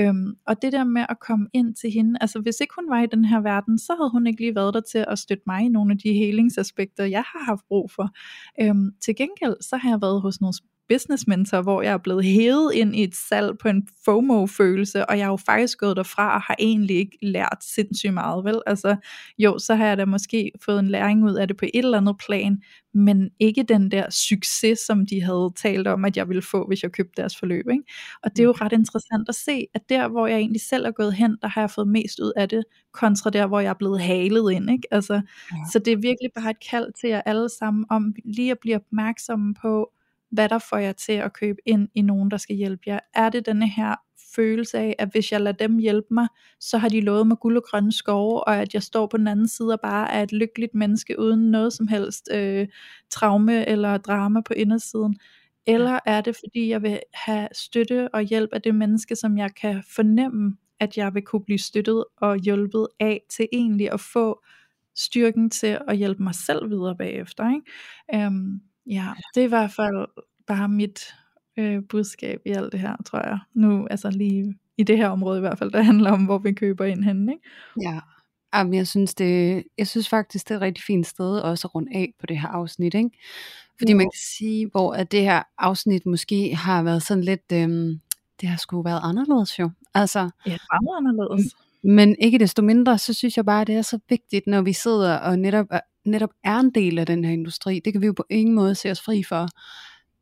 Øhm, 0.00 0.34
og 0.46 0.62
det 0.62 0.72
der 0.72 0.84
med 0.84 1.06
at 1.08 1.16
komme 1.20 1.46
ind 1.52 1.74
til 1.74 1.90
hende, 1.90 2.18
altså 2.20 2.40
hvis 2.40 2.60
ikke 2.60 2.74
hun 2.78 2.90
var 2.90 3.02
i 3.02 3.06
den 3.06 3.24
her 3.24 3.40
verden, 3.40 3.78
så 3.78 3.92
havde 3.98 4.10
hun 4.10 4.26
ikke 4.26 4.40
lige 4.40 4.54
været 4.54 4.74
der 4.74 4.80
til 4.80 5.04
at 5.08 5.18
støtte 5.18 5.42
mig 5.46 5.64
i 5.64 5.68
nogle 5.68 5.92
af 5.92 5.98
de 5.98 6.12
helingsaspekter, 6.12 7.04
jeg 7.04 7.24
har 7.32 7.44
haft 7.44 7.62
brug 7.68 7.90
for. 7.90 8.08
Øhm, 8.60 8.90
til 9.04 9.16
gengæld, 9.16 9.56
så 9.60 9.76
har 9.76 9.90
jeg 9.90 10.00
været 10.02 10.22
hos 10.22 10.40
nogle 10.40 10.54
business 10.88 11.26
mentor, 11.26 11.62
hvor 11.62 11.82
jeg 11.82 11.92
er 11.92 11.98
blevet 11.98 12.24
hævet 12.24 12.74
ind 12.74 12.96
i 12.96 13.02
et 13.02 13.14
salg 13.14 13.58
på 13.58 13.68
en 13.68 13.88
FOMO-følelse, 14.04 15.06
og 15.06 15.18
jeg 15.18 15.26
har 15.26 15.32
jo 15.32 15.36
faktisk 15.36 15.78
gået 15.78 15.96
derfra 15.96 16.34
og 16.34 16.40
har 16.40 16.56
egentlig 16.58 16.96
ikke 16.96 17.18
lært 17.22 17.58
sindssygt 17.60 18.14
meget, 18.14 18.44
vel? 18.44 18.62
Altså, 18.66 18.96
jo, 19.38 19.58
så 19.58 19.74
har 19.74 19.86
jeg 19.86 19.96
da 19.96 20.04
måske 20.04 20.50
fået 20.64 20.78
en 20.78 20.88
læring 20.88 21.24
ud 21.24 21.34
af 21.34 21.48
det 21.48 21.56
på 21.56 21.64
et 21.74 21.84
eller 21.84 21.98
andet 21.98 22.16
plan, 22.26 22.58
men 22.94 23.30
ikke 23.40 23.62
den 23.62 23.90
der 23.90 24.10
succes, 24.10 24.78
som 24.78 25.06
de 25.06 25.22
havde 25.22 25.52
talt 25.56 25.86
om, 25.86 26.04
at 26.04 26.16
jeg 26.16 26.28
ville 26.28 26.42
få, 26.42 26.66
hvis 26.66 26.82
jeg 26.82 26.92
købte 26.92 27.22
deres 27.22 27.36
forløb, 27.36 27.64
ikke? 27.70 27.84
Og 28.22 28.30
det 28.30 28.38
er 28.38 28.44
jo 28.44 28.52
mm. 28.52 28.58
ret 28.60 28.72
interessant 28.72 29.28
at 29.28 29.34
se, 29.34 29.66
at 29.74 29.88
der, 29.88 30.08
hvor 30.08 30.26
jeg 30.26 30.38
egentlig 30.38 30.60
selv 30.60 30.86
er 30.86 30.90
gået 30.90 31.14
hen, 31.14 31.36
der 31.42 31.48
har 31.48 31.60
jeg 31.60 31.70
fået 31.70 31.88
mest 31.88 32.20
ud 32.20 32.32
af 32.36 32.48
det, 32.48 32.64
kontra 32.92 33.30
der, 33.30 33.46
hvor 33.46 33.60
jeg 33.60 33.70
er 33.70 33.74
blevet 33.74 34.00
halet 34.00 34.52
ind, 34.52 34.70
ikke? 34.70 34.88
Altså, 34.90 35.14
ja. 35.14 35.56
så 35.72 35.78
det 35.78 35.92
er 35.92 35.96
virkelig 35.96 36.30
bare 36.36 36.50
et 36.50 36.70
kald 36.70 36.92
til 37.00 37.08
jer 37.08 37.22
alle 37.26 37.48
sammen, 37.48 37.84
om 37.90 38.14
lige 38.24 38.50
at 38.50 38.58
blive 38.58 38.76
opmærksomme 38.76 39.54
på, 39.54 39.90
hvad 40.34 40.48
der 40.48 40.58
får 40.58 40.76
jer 40.76 40.92
til 40.92 41.12
at 41.12 41.32
købe 41.32 41.58
ind 41.66 41.88
i 41.94 42.02
nogen, 42.02 42.30
der 42.30 42.36
skal 42.36 42.56
hjælpe 42.56 42.82
jer? 42.86 42.98
Er 43.14 43.28
det 43.28 43.46
denne 43.46 43.68
her 43.68 43.94
følelse 44.34 44.78
af, 44.78 44.96
at 44.98 45.08
hvis 45.12 45.32
jeg 45.32 45.40
lader 45.40 45.56
dem 45.56 45.78
hjælpe 45.78 46.06
mig, 46.10 46.28
så 46.60 46.78
har 46.78 46.88
de 46.88 47.00
lovet 47.00 47.26
mig 47.26 47.36
guld 47.40 47.56
og 47.56 47.64
grønne 47.70 47.92
skove, 47.92 48.44
og 48.48 48.56
at 48.56 48.74
jeg 48.74 48.82
står 48.82 49.06
på 49.06 49.16
den 49.16 49.28
anden 49.28 49.48
side 49.48 49.72
og 49.72 49.80
bare 49.80 50.12
er 50.12 50.22
et 50.22 50.32
lykkeligt 50.32 50.74
menneske 50.74 51.18
uden 51.18 51.50
noget 51.50 51.72
som 51.72 51.88
helst 51.88 52.28
øh, 52.32 52.68
traume 53.10 53.68
eller 53.68 53.96
drama 53.96 54.40
på 54.40 54.52
indersiden? 54.52 55.16
Eller 55.66 55.98
er 56.06 56.20
det 56.20 56.36
fordi 56.36 56.68
jeg 56.68 56.82
vil 56.82 57.00
have 57.14 57.48
støtte 57.52 58.14
og 58.14 58.22
hjælp 58.22 58.50
af 58.52 58.62
det 58.62 58.74
menneske, 58.74 59.16
som 59.16 59.38
jeg 59.38 59.54
kan 59.54 59.82
fornemme, 59.94 60.56
at 60.80 60.96
jeg 60.96 61.14
vil 61.14 61.22
kunne 61.22 61.44
blive 61.44 61.58
støttet 61.58 62.04
og 62.16 62.36
hjulpet 62.36 62.88
af 63.00 63.20
til 63.30 63.48
egentlig 63.52 63.92
at 63.92 64.00
få 64.00 64.44
styrken 64.96 65.50
til 65.50 65.78
at 65.88 65.96
hjælpe 65.96 66.22
mig 66.22 66.34
selv 66.34 66.70
videre 66.70 66.96
bagefter. 66.96 67.50
Ikke? 67.50 68.24
Øhm, 68.24 68.60
ja, 68.86 69.08
det 69.34 69.40
er 69.40 69.44
i 69.44 69.48
hvert 69.48 69.72
fald 69.72 70.06
bare 70.46 70.68
mit 70.68 71.14
øh, 71.56 71.82
budskab 71.88 72.40
i 72.46 72.50
alt 72.50 72.72
det 72.72 72.80
her, 72.80 72.96
tror 73.06 73.26
jeg. 73.26 73.38
Nu, 73.54 73.86
altså 73.90 74.10
lige 74.10 74.54
i 74.78 74.82
det 74.82 74.96
her 74.96 75.08
område 75.08 75.38
i 75.38 75.40
hvert 75.40 75.58
fald, 75.58 75.70
der 75.70 75.82
handler 75.82 76.10
om, 76.12 76.24
hvor 76.24 76.38
vi 76.38 76.52
køber 76.52 76.84
ind 76.84 77.04
henne. 77.04 77.32
Ikke? 77.32 77.48
Ja, 77.82 78.00
Jamen, 78.54 78.74
jeg 78.74 78.86
synes, 78.86 79.14
det, 79.14 79.64
jeg 79.78 79.88
synes 79.88 80.08
faktisk, 80.08 80.48
det 80.48 80.54
er 80.54 80.58
et 80.58 80.62
rigtig 80.62 80.84
fint 80.84 81.06
sted 81.06 81.38
også 81.38 81.68
at 81.68 81.74
runde 81.74 81.90
af 81.94 82.14
på 82.20 82.26
det 82.26 82.40
her 82.40 82.48
afsnit. 82.48 82.94
Ikke? 82.94 83.10
Fordi 83.78 83.92
jo. 83.92 83.96
man 83.96 84.06
kan 84.06 84.20
sige, 84.38 84.68
hvor 84.70 84.92
at 84.92 85.12
det 85.12 85.22
her 85.22 85.42
afsnit 85.58 86.06
måske 86.06 86.54
har 86.54 86.82
været 86.82 87.02
sådan 87.02 87.24
lidt, 87.24 87.52
øhm, 87.52 88.00
det 88.40 88.48
har 88.48 88.56
sgu 88.56 88.82
været 88.82 89.00
anderledes 89.02 89.58
jo. 89.58 89.70
Altså, 89.94 90.30
ja, 90.46 90.56
meget 90.72 90.96
anderledes. 90.96 91.54
Men 91.84 92.16
ikke 92.18 92.38
desto 92.38 92.62
mindre, 92.62 92.98
så 92.98 93.12
synes 93.12 93.36
jeg 93.36 93.44
bare, 93.44 93.60
at 93.60 93.66
det 93.66 93.74
er 93.74 93.82
så 93.82 93.98
vigtigt, 94.08 94.46
når 94.46 94.62
vi 94.62 94.72
sidder 94.72 95.16
og 95.16 95.38
netop, 95.38 95.66
netop 96.06 96.30
er 96.44 96.58
en 96.58 96.70
del 96.70 96.98
af 96.98 97.06
den 97.06 97.24
her 97.24 97.32
industri. 97.32 97.80
Det 97.84 97.92
kan 97.92 98.02
vi 98.02 98.06
jo 98.06 98.12
på 98.12 98.24
ingen 98.30 98.54
måde 98.54 98.74
se 98.74 98.90
os 98.90 99.00
fri 99.00 99.22
for. 99.22 99.48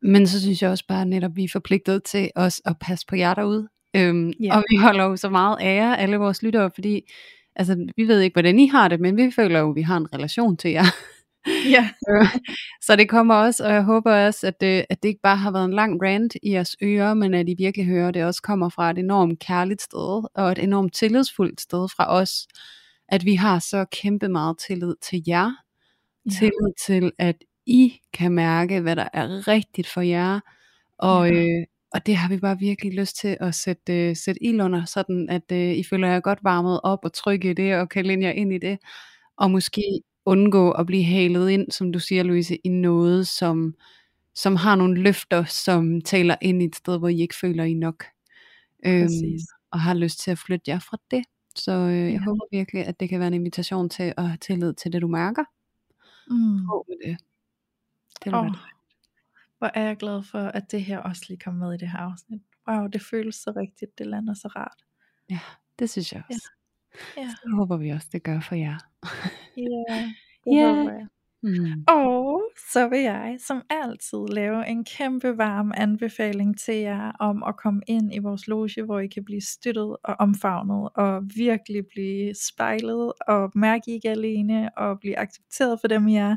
Men 0.02 0.26
så 0.26 0.40
synes 0.40 0.62
jeg 0.62 0.70
også 0.70 0.86
bare, 0.88 1.00
at 1.00 1.08
netop 1.08 1.36
vi 1.36 1.44
er 1.44 1.48
forpligtet 1.52 2.04
til 2.04 2.30
os 2.34 2.62
at 2.64 2.76
passe 2.80 3.06
på 3.06 3.16
jer 3.16 3.34
derude. 3.34 3.68
Øhm, 3.96 4.32
yeah. 4.44 4.56
Og 4.56 4.64
vi 4.70 4.76
holder 4.76 5.04
jo 5.04 5.16
så 5.16 5.30
meget 5.30 5.58
ære 5.60 5.98
alle 5.98 6.16
vores 6.16 6.42
lyttere, 6.42 6.70
fordi 6.74 7.00
altså, 7.56 7.86
vi 7.96 8.08
ved 8.08 8.20
ikke, 8.20 8.34
hvordan 8.34 8.58
I 8.58 8.66
har 8.66 8.88
det, 8.88 9.00
men 9.00 9.16
vi 9.16 9.30
føler 9.30 9.60
jo, 9.60 9.70
at 9.70 9.76
vi 9.76 9.82
har 9.82 9.96
en 9.96 10.14
relation 10.14 10.56
til 10.56 10.70
jer. 10.70 10.84
Ja. 11.70 11.90
så 12.86 12.96
det 12.96 13.08
kommer 13.08 13.34
også, 13.34 13.64
og 13.66 13.72
jeg 13.72 13.82
håber 13.82 14.26
også, 14.26 14.46
at 14.46 14.60
det, 14.60 14.84
at 14.90 15.02
det 15.02 15.08
ikke 15.08 15.20
bare 15.22 15.36
har 15.36 15.50
været 15.50 15.64
en 15.64 15.74
lang 15.74 16.02
rant 16.02 16.36
i 16.42 16.52
jeres 16.52 16.76
ører, 16.82 17.14
men 17.14 17.34
at 17.34 17.48
I 17.48 17.54
virkelig 17.58 17.86
hører, 17.86 18.08
at 18.08 18.14
det 18.14 18.24
også 18.24 18.42
kommer 18.42 18.68
fra 18.68 18.90
et 18.90 18.98
enormt 18.98 19.38
kærligt 19.38 19.82
sted, 19.82 20.28
og 20.34 20.52
et 20.52 20.58
enormt 20.58 20.94
tillidsfuldt 20.94 21.60
sted 21.60 21.88
fra 21.96 22.12
os, 22.12 22.46
at 23.08 23.24
vi 23.24 23.34
har 23.34 23.58
så 23.58 23.84
kæmpe 23.84 24.28
meget 24.28 24.58
tillid 24.58 24.94
til 25.02 25.22
jer, 25.26 25.52
ja. 26.26 26.30
tillid 26.30 26.72
til, 26.86 27.12
at 27.18 27.36
I 27.66 28.00
kan 28.12 28.32
mærke, 28.32 28.80
hvad 28.80 28.96
der 28.96 29.08
er 29.12 29.48
rigtigt 29.48 29.88
for 29.88 30.00
jer, 30.00 30.40
og, 30.98 31.28
ja. 31.28 31.44
øh, 31.44 31.66
og 31.92 32.06
det 32.06 32.16
har 32.16 32.28
vi 32.28 32.38
bare 32.38 32.58
virkelig 32.58 32.94
lyst 32.94 33.16
til 33.16 33.36
at 33.40 33.54
sætte, 33.54 34.08
øh, 34.08 34.16
sætte 34.16 34.42
ild 34.42 34.60
under, 34.60 34.84
sådan 34.84 35.28
at 35.28 35.52
øh, 35.52 35.72
I 35.72 35.84
føler 35.84 36.08
jer 36.08 36.20
godt 36.20 36.38
varmet 36.42 36.80
op 36.82 36.98
og 37.02 37.12
trygge 37.12 37.50
i 37.50 37.54
det, 37.54 37.76
og 37.76 37.88
kan 37.88 38.06
linde 38.06 38.26
jer 38.26 38.32
ind 38.32 38.52
i 38.52 38.58
det, 38.58 38.78
og 39.36 39.50
måske 39.50 39.82
undgå 40.26 40.70
at 40.70 40.86
blive 40.86 41.04
halet 41.04 41.50
ind, 41.50 41.70
som 41.70 41.92
du 41.92 41.98
siger, 41.98 42.22
Louise, 42.22 42.56
i 42.64 42.68
noget, 42.68 43.26
som, 43.26 43.74
som 44.34 44.56
har 44.56 44.76
nogle 44.76 45.00
løfter, 45.00 45.44
som 45.44 46.00
taler 46.00 46.36
ind 46.42 46.62
i 46.62 46.64
et 46.64 46.76
sted, 46.76 46.98
hvor 46.98 47.08
I 47.08 47.20
ikke 47.20 47.36
føler 47.40 47.64
I 47.64 47.74
nok. 47.74 48.04
Øhm, 48.86 49.08
og 49.70 49.80
har 49.80 49.94
lyst 49.94 50.20
til 50.20 50.30
at 50.30 50.38
flytte 50.38 50.70
jer 50.70 50.78
fra 50.78 50.96
det. 51.10 51.24
Så 51.56 51.72
øh, 51.72 51.98
jeg 51.98 52.12
ja. 52.12 52.18
håber 52.18 52.44
virkelig, 52.50 52.86
at 52.86 53.00
det 53.00 53.08
kan 53.08 53.18
være 53.20 53.28
en 53.28 53.34
invitation 53.34 53.88
til 53.88 54.14
at 54.16 54.26
have 54.26 54.36
tillid 54.36 54.74
til 54.74 54.92
det, 54.92 55.02
du 55.02 55.08
mærker. 55.08 55.44
Mm. 56.30 56.66
Prøv 56.66 56.84
med 56.88 56.96
det. 57.08 57.18
det 58.24 58.34
oh, 58.34 58.56
hvor 59.58 59.70
er 59.74 59.82
jeg 59.82 59.96
glad 59.96 60.22
for, 60.22 60.38
at 60.38 60.70
det 60.70 60.84
her 60.84 60.98
også 60.98 61.22
lige 61.28 61.38
kom 61.38 61.54
med 61.54 61.74
i 61.74 61.76
det 61.76 61.90
her 61.90 61.98
afsnit. 61.98 62.42
Wow, 62.68 62.86
det 62.86 63.02
føles 63.02 63.34
så 63.34 63.52
rigtigt. 63.56 63.98
Det 63.98 64.06
lander 64.06 64.34
så 64.34 64.48
rart. 64.48 64.84
Ja, 65.30 65.40
det 65.78 65.90
synes 65.90 66.12
jeg 66.12 66.22
også. 66.28 66.50
Ja. 67.16 67.22
Ja. 67.22 67.28
Så 67.28 67.50
håber 67.56 67.76
vi 67.76 67.90
også, 67.90 68.08
det 68.12 68.22
gør 68.22 68.40
for 68.40 68.54
jer. 68.54 68.78
Ja, 69.56 69.62
det 70.44 70.54
yeah. 70.56 70.76
håber 70.76 70.92
jeg. 70.92 71.06
Mm. 71.43 71.84
Og 71.88 72.43
så 72.72 72.88
vil 72.88 73.01
jeg 73.01 73.36
som 73.47 73.62
altid 73.70 74.18
lave 74.28 74.66
en 74.66 74.84
kæmpe 74.84 75.38
varm 75.38 75.72
anbefaling 75.76 76.59
til 76.59 76.74
jer 76.74 77.12
om 77.20 77.43
at 77.43 77.57
komme 77.57 77.82
ind 77.86 78.14
i 78.14 78.18
vores 78.18 78.49
loge, 78.49 78.84
hvor 78.84 78.99
I 78.99 79.07
kan 79.07 79.24
blive 79.24 79.40
støttet 79.40 79.97
og 80.05 80.16
omfavnet 80.18 80.88
og 80.95 81.22
virkelig 81.36 81.86
blive 81.86 82.34
spejlet 82.34 83.12
og 83.28 83.51
mærke 83.55 83.82
I 83.90 83.95
ikke 83.95 84.11
alene 84.11 84.78
og 84.78 85.01
blive 85.01 85.18
accepteret 85.18 85.80
for 85.80 85.88
dem 85.88 86.09
I 86.09 86.16
er 86.16 86.36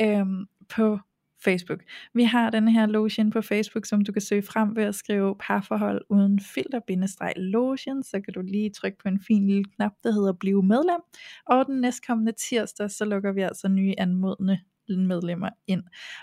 øhm, 0.00 0.46
på 0.68 0.98
Facebook. 1.44 1.80
Vi 2.14 2.24
har 2.24 2.50
den 2.50 2.68
her 2.68 2.86
lotion 2.86 3.30
på 3.30 3.42
Facebook, 3.42 3.86
som 3.86 4.04
du 4.04 4.12
kan 4.12 4.22
søge 4.22 4.42
frem 4.42 4.76
ved 4.76 4.84
at 4.84 4.94
skrive 4.94 5.36
parforhold 5.40 6.02
uden 6.10 6.40
filter-lotion, 6.40 8.02
så 8.02 8.20
kan 8.20 8.34
du 8.34 8.40
lige 8.40 8.70
trykke 8.70 8.98
på 9.02 9.08
en 9.08 9.20
fin 9.26 9.46
lille 9.46 9.64
knap, 9.76 9.92
der 10.02 10.12
hedder 10.12 10.32
blive 10.32 10.62
medlem, 10.62 11.00
og 11.46 11.66
den 11.66 11.80
næstkommende 11.80 12.32
tirsdag, 12.32 12.90
så 12.90 13.04
lukker 13.04 13.32
vi 13.32 13.40
altså 13.40 13.68
nye 13.68 13.94
anmodende 13.98 14.58
medlemmer 14.88 15.48
ind. 15.66 15.82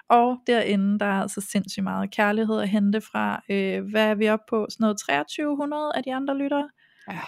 Og 0.10 0.38
derinde, 0.48 1.00
der 1.00 1.06
er 1.06 1.22
altså 1.22 1.42
sindssygt 1.42 1.84
meget 1.84 2.12
kærlighed 2.12 2.62
at 2.62 2.70
hente 2.70 3.02
fra, 3.02 3.44
øh, 3.50 3.84
hvad 3.92 4.06
er 4.08 4.16
vi 4.16 4.30
oppe 4.30 4.46
på, 4.50 4.68
sådan 4.70 4.84
noget 4.84 4.98
2300 4.98 5.92
af 5.96 6.04
de 6.04 6.14
andre 6.14 6.38
lyttere? 6.38 6.70
Ja, 7.10 7.22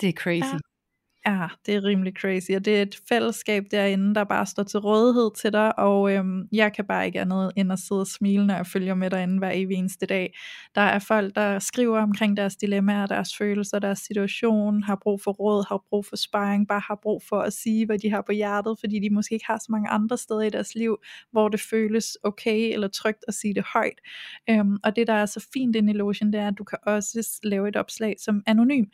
det 0.00 0.08
er 0.08 0.12
crazy. 0.12 0.52
Ja. 0.52 0.58
Ja, 1.28 1.48
det 1.66 1.74
er 1.74 1.84
rimelig 1.84 2.12
crazy, 2.20 2.50
og 2.50 2.64
det 2.64 2.78
er 2.78 2.82
et 2.82 2.96
fællesskab 3.08 3.64
derinde, 3.70 4.14
der 4.14 4.24
bare 4.24 4.46
står 4.46 4.62
til 4.62 4.80
rådighed 4.80 5.30
til 5.36 5.52
dig, 5.52 5.78
og 5.78 6.12
øhm, 6.12 6.48
jeg 6.52 6.72
kan 6.72 6.84
bare 6.84 7.06
ikke 7.06 7.20
andet 7.20 7.52
end 7.56 7.72
at 7.72 7.78
sidde 7.78 8.00
og 8.00 8.06
smile, 8.06 8.46
når 8.46 8.54
jeg 8.54 8.66
følger 8.66 8.94
med 8.94 9.10
derinde 9.10 9.38
hver 9.38 9.50
evig 9.54 9.76
eneste 9.76 10.06
dag. 10.06 10.34
Der 10.74 10.80
er 10.80 10.98
folk, 10.98 11.34
der 11.34 11.58
skriver 11.58 11.98
omkring 12.00 12.36
deres 12.36 12.56
dilemmaer, 12.56 13.06
deres 13.06 13.36
følelser, 13.38 13.78
deres 13.78 13.98
situation, 13.98 14.82
har 14.82 14.98
brug 15.02 15.20
for 15.22 15.32
råd, 15.32 15.68
har 15.68 15.82
brug 15.88 16.06
for 16.06 16.16
sparring, 16.16 16.68
bare 16.68 16.82
har 16.88 16.98
brug 17.02 17.22
for 17.28 17.40
at 17.40 17.52
sige, 17.52 17.86
hvad 17.86 17.98
de 17.98 18.10
har 18.10 18.22
på 18.26 18.32
hjertet, 18.32 18.76
fordi 18.80 18.98
de 18.98 19.14
måske 19.14 19.32
ikke 19.32 19.46
har 19.46 19.58
så 19.58 19.66
mange 19.70 19.88
andre 19.88 20.18
steder 20.18 20.42
i 20.42 20.50
deres 20.50 20.74
liv, 20.74 20.96
hvor 21.32 21.48
det 21.48 21.60
føles 21.60 22.16
okay 22.24 22.72
eller 22.72 22.88
trygt 22.88 23.24
at 23.28 23.34
sige 23.34 23.54
det 23.54 23.64
højt. 23.74 24.00
Øhm, 24.50 24.76
og 24.84 24.96
det, 24.96 25.06
der 25.06 25.12
er 25.12 25.26
så 25.26 25.48
fint 25.52 25.76
inde 25.76 25.92
i 25.92 25.96
Lotion, 25.96 26.32
det 26.32 26.40
er, 26.40 26.48
at 26.48 26.58
du 26.58 26.64
kan 26.64 26.78
også 26.86 27.38
lave 27.42 27.68
et 27.68 27.76
opslag 27.76 28.14
som 28.24 28.42
anonym. 28.46 28.84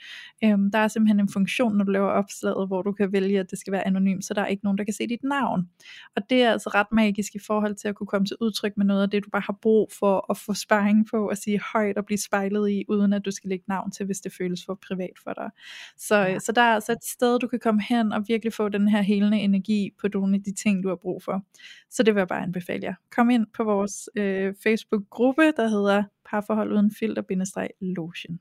Øhm, 0.44 0.70
der 0.70 0.78
er 0.78 0.88
simpelthen 0.88 1.20
en 1.20 1.28
funktion, 1.32 1.76
når 1.76 1.84
du 1.84 1.90
laver 1.90 2.23
opslaget, 2.24 2.66
hvor 2.66 2.82
du 2.82 2.92
kan 2.92 3.12
vælge, 3.12 3.40
at 3.40 3.50
det 3.50 3.58
skal 3.58 3.72
være 3.72 3.86
anonymt, 3.86 4.24
så 4.24 4.34
der 4.34 4.42
er 4.42 4.46
ikke 4.46 4.64
nogen, 4.64 4.78
der 4.78 4.84
kan 4.84 4.94
se 4.94 5.06
dit 5.06 5.24
navn. 5.24 5.68
Og 6.16 6.30
det 6.30 6.42
er 6.42 6.52
altså 6.52 6.70
ret 6.74 6.86
magisk 6.92 7.34
i 7.34 7.38
forhold 7.38 7.74
til 7.74 7.88
at 7.88 7.94
kunne 7.94 8.06
komme 8.06 8.26
til 8.26 8.36
udtryk 8.40 8.76
med 8.76 8.86
noget 8.86 9.02
af 9.02 9.10
det, 9.10 9.24
du 9.24 9.30
bare 9.30 9.42
har 9.46 9.58
brug 9.62 9.92
for 9.98 10.30
at 10.30 10.36
få 10.36 10.54
sparring 10.54 11.06
på, 11.10 11.28
og 11.30 11.36
sige 11.36 11.60
højt 11.72 11.98
og 11.98 12.06
blive 12.06 12.18
spejlet 12.18 12.70
i, 12.70 12.84
uden 12.88 13.12
at 13.12 13.24
du 13.24 13.30
skal 13.30 13.48
lægge 13.48 13.64
navn 13.68 13.90
til, 13.90 14.06
hvis 14.06 14.20
det 14.20 14.32
føles 14.32 14.64
for 14.66 14.78
privat 14.88 15.18
for 15.24 15.32
dig. 15.32 15.50
Så, 15.96 16.16
ja. 16.16 16.38
så 16.38 16.52
der 16.52 16.62
er 16.62 16.74
altså 16.74 16.92
et 16.92 17.04
sted, 17.04 17.38
du 17.38 17.48
kan 17.48 17.60
komme 17.60 17.82
hen 17.88 18.12
og 18.12 18.24
virkelig 18.28 18.52
få 18.52 18.68
den 18.68 18.88
her 18.88 19.02
helende 19.02 19.40
energi 19.40 19.90
på 20.00 20.08
nogle 20.14 20.34
af 20.34 20.42
de 20.42 20.54
ting, 20.54 20.82
du 20.82 20.88
har 20.88 20.96
brug 20.96 21.22
for. 21.22 21.44
Så 21.90 22.02
det 22.02 22.14
vil 22.14 22.20
jeg 22.20 22.28
bare 22.28 22.42
anbefale 22.42 22.84
jer. 22.84 22.94
Kom 23.10 23.30
ind 23.30 23.46
på 23.56 23.64
vores 23.64 24.08
øh, 24.16 24.54
Facebook-gruppe, 24.62 25.52
der 25.56 25.68
hedder 25.68 26.04
parforhold 26.30 26.72
uden 26.72 26.90
filter-lotion. 26.90 28.38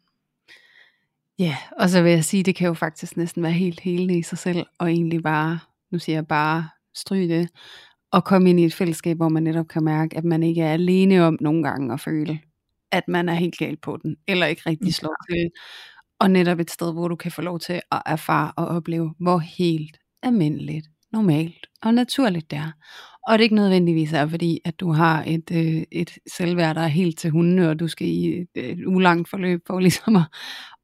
Ja, 1.40 1.58
og 1.80 1.90
så 1.90 2.02
vil 2.02 2.12
jeg 2.12 2.24
sige, 2.26 2.44
det 2.44 2.56
kan 2.56 2.68
jo 2.68 2.74
faktisk 2.74 3.18
næsten 3.18 3.44
være 3.44 3.52
helt 3.52 3.80
helende 3.80 4.18
i 4.18 4.22
sig 4.22 4.38
selv, 4.38 4.66
og 4.80 4.90
egentlig 4.92 5.24
bare, 5.24 5.60
nu 5.92 6.00
siger 6.00 6.16
jeg 6.16 6.28
bare, 6.28 6.70
stryge 6.96 7.28
det, 7.28 7.50
og 8.12 8.24
komme 8.26 8.50
ind 8.50 8.60
i 8.60 8.66
et 8.66 8.74
fællesskab, 8.74 9.18
hvor 9.18 9.30
man 9.30 9.44
netop 9.44 9.68
kan 9.68 9.84
mærke, 9.84 10.18
at 10.18 10.24
man 10.24 10.44
ikke 10.44 10.62
er 10.62 10.74
alene 10.74 11.26
om 11.26 11.38
nogle 11.42 11.64
gange 11.64 11.94
at 11.94 12.00
føle, 12.00 12.40
at 12.92 13.04
man 13.08 13.30
er 13.30 13.34
helt 13.34 13.58
galt 13.58 13.82
på 13.82 13.98
den, 14.04 14.16
eller 14.28 14.46
ikke 14.48 14.62
rigtig 14.66 14.94
slår 14.94 15.16
til. 15.32 15.50
Og 16.20 16.32
netop 16.32 16.60
et 16.60 16.72
sted, 16.72 16.94
hvor 16.94 17.08
du 17.08 17.16
kan 17.16 17.32
få 17.32 17.42
lov 17.42 17.60
til 17.60 17.82
at 17.92 18.02
erfare 18.06 18.52
og 18.58 18.68
opleve, 18.68 19.14
hvor 19.20 19.38
helt 19.40 19.98
almindeligt, 20.24 20.88
normalt 21.12 21.68
og 21.84 21.94
naturligt 21.94 22.52
det 22.52 22.58
er. 22.60 22.72
Og 23.28 23.34
det 23.34 23.40
er 23.40 23.44
ikke 23.44 23.56
nødvendigvis 23.56 24.14
er, 24.14 24.28
fordi 24.28 24.60
at 24.66 24.80
du 24.80 24.92
har 24.92 25.24
et, 25.28 25.52
øh, 25.54 25.84
et 25.92 26.18
selvværd, 26.38 26.76
der 26.76 26.82
er 26.82 26.88
helt 26.88 27.20
til 27.20 27.32
hunde, 27.32 27.70
og 27.70 27.80
du 27.80 27.88
skal 27.88 28.08
i 28.08 28.42
et, 28.42 28.48
et 28.56 28.86
ulangt 28.88 29.30
forløb 29.30 29.62
for 29.68 29.80
ligesom 29.80 30.16
at, 30.16 30.24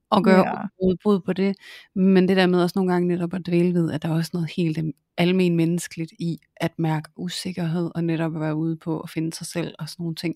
og 0.09 0.23
gøre 0.23 0.47
ja. 0.47 0.67
udbrud 0.81 1.19
på 1.19 1.33
det. 1.33 1.55
Men 1.95 2.27
det 2.27 2.37
der 2.37 2.47
med 2.47 2.61
også 2.63 2.79
nogle 2.79 2.91
gange 2.91 3.07
netop 3.07 3.33
at 3.33 3.47
dvæle 3.47 3.73
ved, 3.73 3.91
at 3.91 4.01
der 4.01 4.09
er 4.09 4.13
også 4.13 4.31
noget 4.33 4.51
helt 4.57 4.79
almen 5.17 5.55
menneskeligt 5.55 6.11
i 6.19 6.39
at 6.57 6.79
mærke 6.79 7.09
usikkerhed, 7.15 7.91
og 7.95 8.03
netop 8.03 8.35
at 8.35 8.41
være 8.41 8.55
ude 8.55 8.77
på 8.77 8.99
at 8.99 9.09
finde 9.09 9.33
sig 9.33 9.47
selv 9.47 9.75
og 9.79 9.89
sådan 9.89 10.03
nogle 10.03 10.15
ting. 10.15 10.35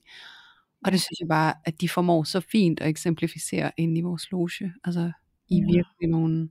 Og 0.86 0.92
det 0.92 1.02
synes 1.02 1.20
jeg 1.20 1.28
bare, 1.28 1.54
at 1.66 1.82
de 1.82 1.90
formår 1.90 2.24
så 2.24 2.40
fint 2.40 2.82
at 2.82 2.90
eksemplificere 2.90 3.72
ind 3.78 3.98
i 3.98 4.02
vores 4.02 4.32
loge. 4.32 4.74
Altså, 4.84 5.12
I 5.50 5.56
ja. 5.56 5.66
virkelig 5.66 6.10
nogle 6.10 6.50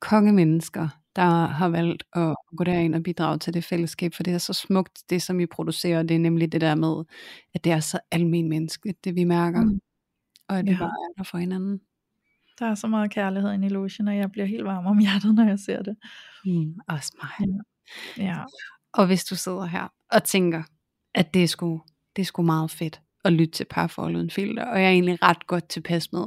kongemennesker, 0.00 0.88
der 1.16 1.46
har 1.46 1.68
valgt 1.68 2.04
at 2.12 2.36
gå 2.56 2.64
derind 2.64 2.94
og 2.94 3.02
bidrage 3.02 3.38
til 3.38 3.54
det 3.54 3.64
fællesskab, 3.64 4.14
for 4.14 4.22
det 4.22 4.32
er 4.32 4.38
så 4.38 4.52
smukt, 4.52 5.02
det 5.10 5.22
som 5.22 5.38
vi 5.38 5.46
producerer, 5.46 6.02
det 6.02 6.14
er 6.14 6.18
nemlig 6.18 6.52
det 6.52 6.60
der 6.60 6.74
med, 6.74 7.04
at 7.54 7.64
det 7.64 7.72
er 7.72 7.80
så 7.80 8.00
almen 8.10 8.48
menneskeligt, 8.48 9.04
det 9.04 9.14
vi 9.14 9.24
mærker, 9.24 9.64
mm. 9.64 9.80
og 10.48 10.58
at 10.58 10.66
vi 10.66 10.70
ja. 10.70 10.78
bare 10.78 10.88
er 10.88 11.12
der 11.18 11.24
for 11.24 11.38
hinanden. 11.38 11.80
Der 12.60 12.66
er 12.66 12.74
så 12.74 12.86
meget 12.86 13.10
kærlighed 13.10 13.52
inde 13.52 13.66
i 13.66 13.70
logen, 13.70 14.08
og 14.08 14.16
jeg 14.16 14.32
bliver 14.32 14.46
helt 14.46 14.64
varm 14.64 14.86
om 14.86 14.98
hjertet, 14.98 15.34
når 15.34 15.44
jeg 15.44 15.58
ser 15.58 15.82
det. 15.82 15.96
Mm, 16.44 16.74
også 16.88 17.12
mig. 17.22 17.48
Ja. 18.18 18.24
ja. 18.24 18.38
Og 18.92 19.06
hvis 19.06 19.24
du 19.24 19.36
sidder 19.36 19.64
her 19.64 19.92
og 20.10 20.24
tænker, 20.24 20.62
at 21.14 21.34
det 21.34 21.42
er 21.42 21.46
sgu, 21.46 21.82
det 22.16 22.22
er 22.22 22.26
sgu 22.26 22.42
meget 22.42 22.70
fedt 22.70 23.00
at 23.24 23.32
lytte 23.32 23.52
til 23.52 23.66
parforhold 23.70 24.16
uden 24.16 24.30
filter, 24.30 24.64
og 24.64 24.80
jeg 24.80 24.86
er 24.86 24.90
egentlig 24.90 25.22
ret 25.22 25.46
godt 25.46 25.68
tilpas 25.68 26.12
med, 26.12 26.24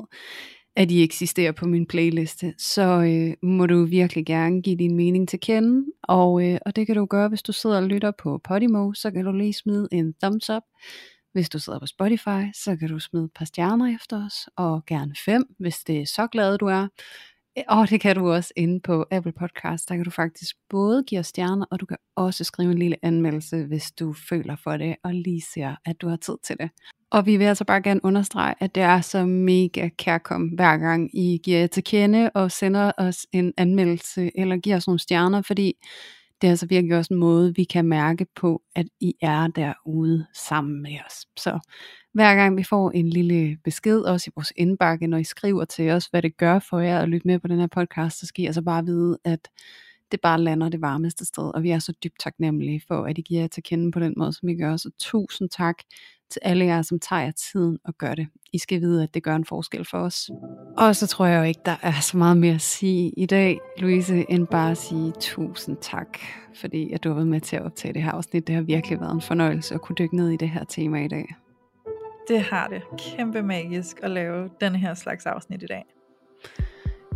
at 0.75 0.89
de 0.89 1.03
eksisterer 1.03 1.51
på 1.51 1.65
min 1.65 1.86
playliste, 1.86 2.53
så 2.57 2.81
øh, 2.81 3.49
må 3.49 3.65
du 3.65 3.86
virkelig 3.86 4.25
gerne 4.25 4.61
give 4.61 4.75
din 4.75 4.95
mening 4.95 5.29
til 5.29 5.39
kende, 5.39 5.86
og, 6.03 6.47
øh, 6.47 6.57
og 6.65 6.75
det 6.75 6.88
kan 6.88 6.95
du 6.95 7.05
gøre, 7.05 7.29
hvis 7.29 7.41
du 7.41 7.51
sidder 7.51 7.77
og 7.77 7.84
lytter 7.84 8.11
på 8.11 8.41
Podimo, 8.43 8.93
så 8.93 9.11
kan 9.11 9.25
du 9.25 9.31
lige 9.31 9.53
smide 9.53 9.88
en 9.91 10.13
thumbs 10.23 10.49
up, 10.49 10.63
hvis 11.34 11.49
du 11.49 11.59
sidder 11.59 11.79
på 11.79 11.86
Spotify, 11.86 12.51
så 12.53 12.75
kan 12.79 12.89
du 12.89 12.99
smide 12.99 13.25
et 13.25 13.31
par 13.36 13.45
stjerner 13.45 13.95
efter 13.95 14.25
os, 14.25 14.49
og 14.55 14.86
gerne 14.86 15.15
fem, 15.25 15.43
hvis 15.59 15.77
det 15.77 16.01
er 16.01 16.05
så 16.05 16.27
glad 16.27 16.57
du 16.57 16.65
er. 16.65 16.88
Eh, 17.55 17.63
og 17.67 17.89
det 17.89 18.01
kan 18.01 18.15
du 18.15 18.31
også 18.31 18.53
inde 18.55 18.79
på 18.79 19.05
Apple 19.11 19.31
Podcast. 19.31 19.89
Der 19.89 19.95
kan 19.95 20.05
du 20.05 20.11
faktisk 20.11 20.55
både 20.69 21.03
give 21.07 21.19
os 21.19 21.27
stjerner, 21.27 21.65
og 21.71 21.79
du 21.79 21.86
kan 21.86 21.97
også 22.15 22.43
skrive 22.43 22.71
en 22.71 22.77
lille 22.77 22.97
anmeldelse, 23.01 23.65
hvis 23.65 23.91
du 23.91 24.13
føler 24.13 24.55
for 24.55 24.77
det, 24.77 24.95
og 25.03 25.13
lige 25.13 25.41
ser, 25.41 25.75
at 25.86 26.01
du 26.01 26.07
har 26.07 26.15
tid 26.15 26.36
til 26.43 26.57
det. 26.59 26.69
Og 27.11 27.25
vi 27.25 27.38
vil 27.38 27.45
altså 27.45 27.65
bare 27.65 27.81
gerne 27.81 27.99
understrege, 28.03 28.55
at 28.59 28.75
det 28.75 28.84
er 28.84 29.01
så 29.01 29.25
mega 29.25 29.89
kærkom, 29.97 30.47
hver 30.47 30.77
gang 30.77 31.19
I 31.19 31.41
giver 31.43 31.59
jer 31.59 31.67
til 31.67 31.84
kende 31.84 32.31
og 32.36 32.51
sender 32.51 32.91
os 32.97 33.27
en 33.31 33.53
anmeldelse, 33.57 34.31
eller 34.36 34.57
giver 34.57 34.75
os 34.77 34.88
nogle 34.88 34.99
stjerner, 34.99 35.41
fordi 35.41 35.73
det 36.44 36.48
er 36.48 36.52
altså 36.52 36.66
virkelig 36.66 36.98
også 36.98 37.14
en 37.14 37.20
måde, 37.20 37.56
vi 37.56 37.64
kan 37.64 37.86
mærke 37.86 38.26
på, 38.36 38.62
at 38.76 38.86
I 39.00 39.14
er 39.22 39.48
derude 39.48 40.26
sammen 40.34 40.82
med 40.82 40.98
os. 41.08 41.28
Så 41.38 41.60
hver 42.14 42.36
gang 42.36 42.58
vi 42.58 42.64
får 42.64 42.91
en 42.91 43.10
lille 43.10 43.58
besked, 43.64 44.02
også 44.02 44.30
i 44.30 44.34
vores 44.36 44.54
indbakke, 44.56 45.08
når 45.08 45.18
I 45.18 45.24
skriver 45.24 45.66
til 45.66 45.89
os, 45.89 46.06
hvad 46.06 46.22
det 46.22 46.38
gør 46.38 46.60
for 46.60 46.80
jer 46.80 47.00
at 47.00 47.10
lytte 47.10 47.28
med 47.28 47.39
på 47.39 47.48
den 47.48 47.60
her 47.60 47.68
podcast, 47.68 48.20
så 48.20 48.26
skal 48.26 48.44
I 48.44 48.46
altså 48.46 48.62
bare 48.62 48.86
vide, 48.86 49.18
at 49.26 49.50
det 50.14 50.22
bare 50.22 50.41
lander 50.41 50.70
det 50.70 50.82
varmeste 50.82 51.26
sted, 51.26 51.51
og 51.55 51.64
vi 51.64 51.72
er 51.72 51.80
så 51.80 51.93
dybt 52.03 52.20
taknemmelige 52.20 52.82
for, 52.88 53.03
at 53.03 53.18
I 53.18 53.22
giver 53.22 53.41
jer 53.41 53.47
til 53.47 53.64
kende 53.64 53.91
på 53.91 53.99
den 53.99 54.14
måde, 54.18 54.34
som 54.34 54.49
I 54.49 54.55
gør. 54.55 54.78
Så 54.78 54.89
tusind 54.99 55.49
tak 55.49 55.76
til 56.30 56.39
alle 56.43 56.66
jer, 56.66 56.82
som 56.82 56.99
tager 56.99 57.22
jer 57.22 57.32
tiden 57.32 57.80
og 57.86 57.97
gør 57.97 58.16
det. 58.16 58.28
I 58.53 58.57
skal 58.57 58.82
vide, 58.82 59.03
at 59.03 59.14
det 59.14 59.24
gør 59.24 59.36
en 59.36 59.45
forskel 59.45 59.86
for 59.86 59.97
os. 59.97 60.30
Og 60.78 60.95
så 60.95 61.07
tror 61.07 61.26
jeg 61.26 61.39
jo 61.39 61.43
ikke, 61.43 61.61
der 61.66 61.76
er 61.82 61.91
så 62.01 62.18
meget 62.18 62.38
mere 62.38 62.55
at 62.55 62.61
sige 62.61 63.09
i 63.18 63.26
dag, 63.26 63.59
Louise, 63.78 64.26
end 64.30 64.47
bare 64.47 64.72
at 64.72 64.78
sige 64.78 65.14
tusind 65.20 65.78
tak, 65.82 66.20
fordi 66.55 66.91
at 66.93 67.03
du 67.03 67.09
har 67.09 67.16
været 67.16 67.28
med 67.28 67.41
til 67.41 67.55
at 67.55 67.61
optage 67.61 67.93
det 67.93 68.03
her 68.03 68.11
afsnit. 68.11 68.47
Det 68.47 68.55
har 68.55 68.61
virkelig 68.61 68.99
været 68.99 69.14
en 69.14 69.22
fornøjelse 69.22 69.76
at 69.76 69.82
kunne 69.82 69.95
dykke 69.95 70.16
ned 70.16 70.30
i 70.30 70.38
det 70.38 70.49
her 70.49 70.64
tema 70.64 71.05
i 71.05 71.07
dag. 71.07 71.36
Det 72.28 72.41
har 72.41 72.68
det. 72.68 72.82
Kæmpe 72.97 73.41
magisk 73.41 73.99
at 74.03 74.11
lave 74.11 74.49
den 74.61 74.76
her 74.76 74.93
slags 74.93 75.26
afsnit 75.26 75.64
i 75.64 75.66
dag. 75.66 75.84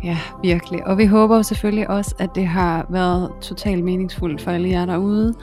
Ja, 0.04 0.18
virkelig. 0.42 0.86
Og 0.86 0.98
vi 0.98 1.06
håber 1.06 1.42
selvfølgelig 1.42 1.90
også, 1.90 2.14
at 2.18 2.30
det 2.34 2.46
har 2.46 2.86
været 2.90 3.30
totalt 3.40 3.84
meningsfuldt 3.84 4.40
for 4.40 4.50
alle 4.50 4.70
jer 4.70 4.86
derude. 4.86 5.34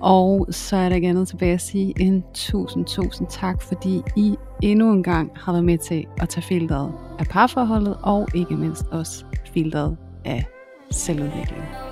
Og 0.00 0.46
så 0.50 0.76
er 0.76 0.88
der 0.88 0.96
ikke 0.96 1.08
andet 1.08 1.28
tilbage 1.28 1.52
at 1.52 1.60
sige 1.60 1.94
en 2.00 2.24
tusind, 2.34 2.84
tusind 2.84 3.26
tak, 3.30 3.62
fordi 3.62 4.02
I 4.16 4.36
endnu 4.62 4.92
en 4.92 5.02
gang 5.02 5.30
har 5.34 5.52
været 5.52 5.64
med 5.64 5.78
til 5.78 6.06
at 6.20 6.28
tage 6.28 6.44
filteret 6.44 6.92
af 7.18 7.26
parforholdet, 7.26 7.96
og 8.02 8.28
ikke 8.34 8.56
mindst 8.56 8.86
også 8.90 9.24
filteret 9.54 9.96
af 10.24 10.44
selvudvikling. 10.90 11.87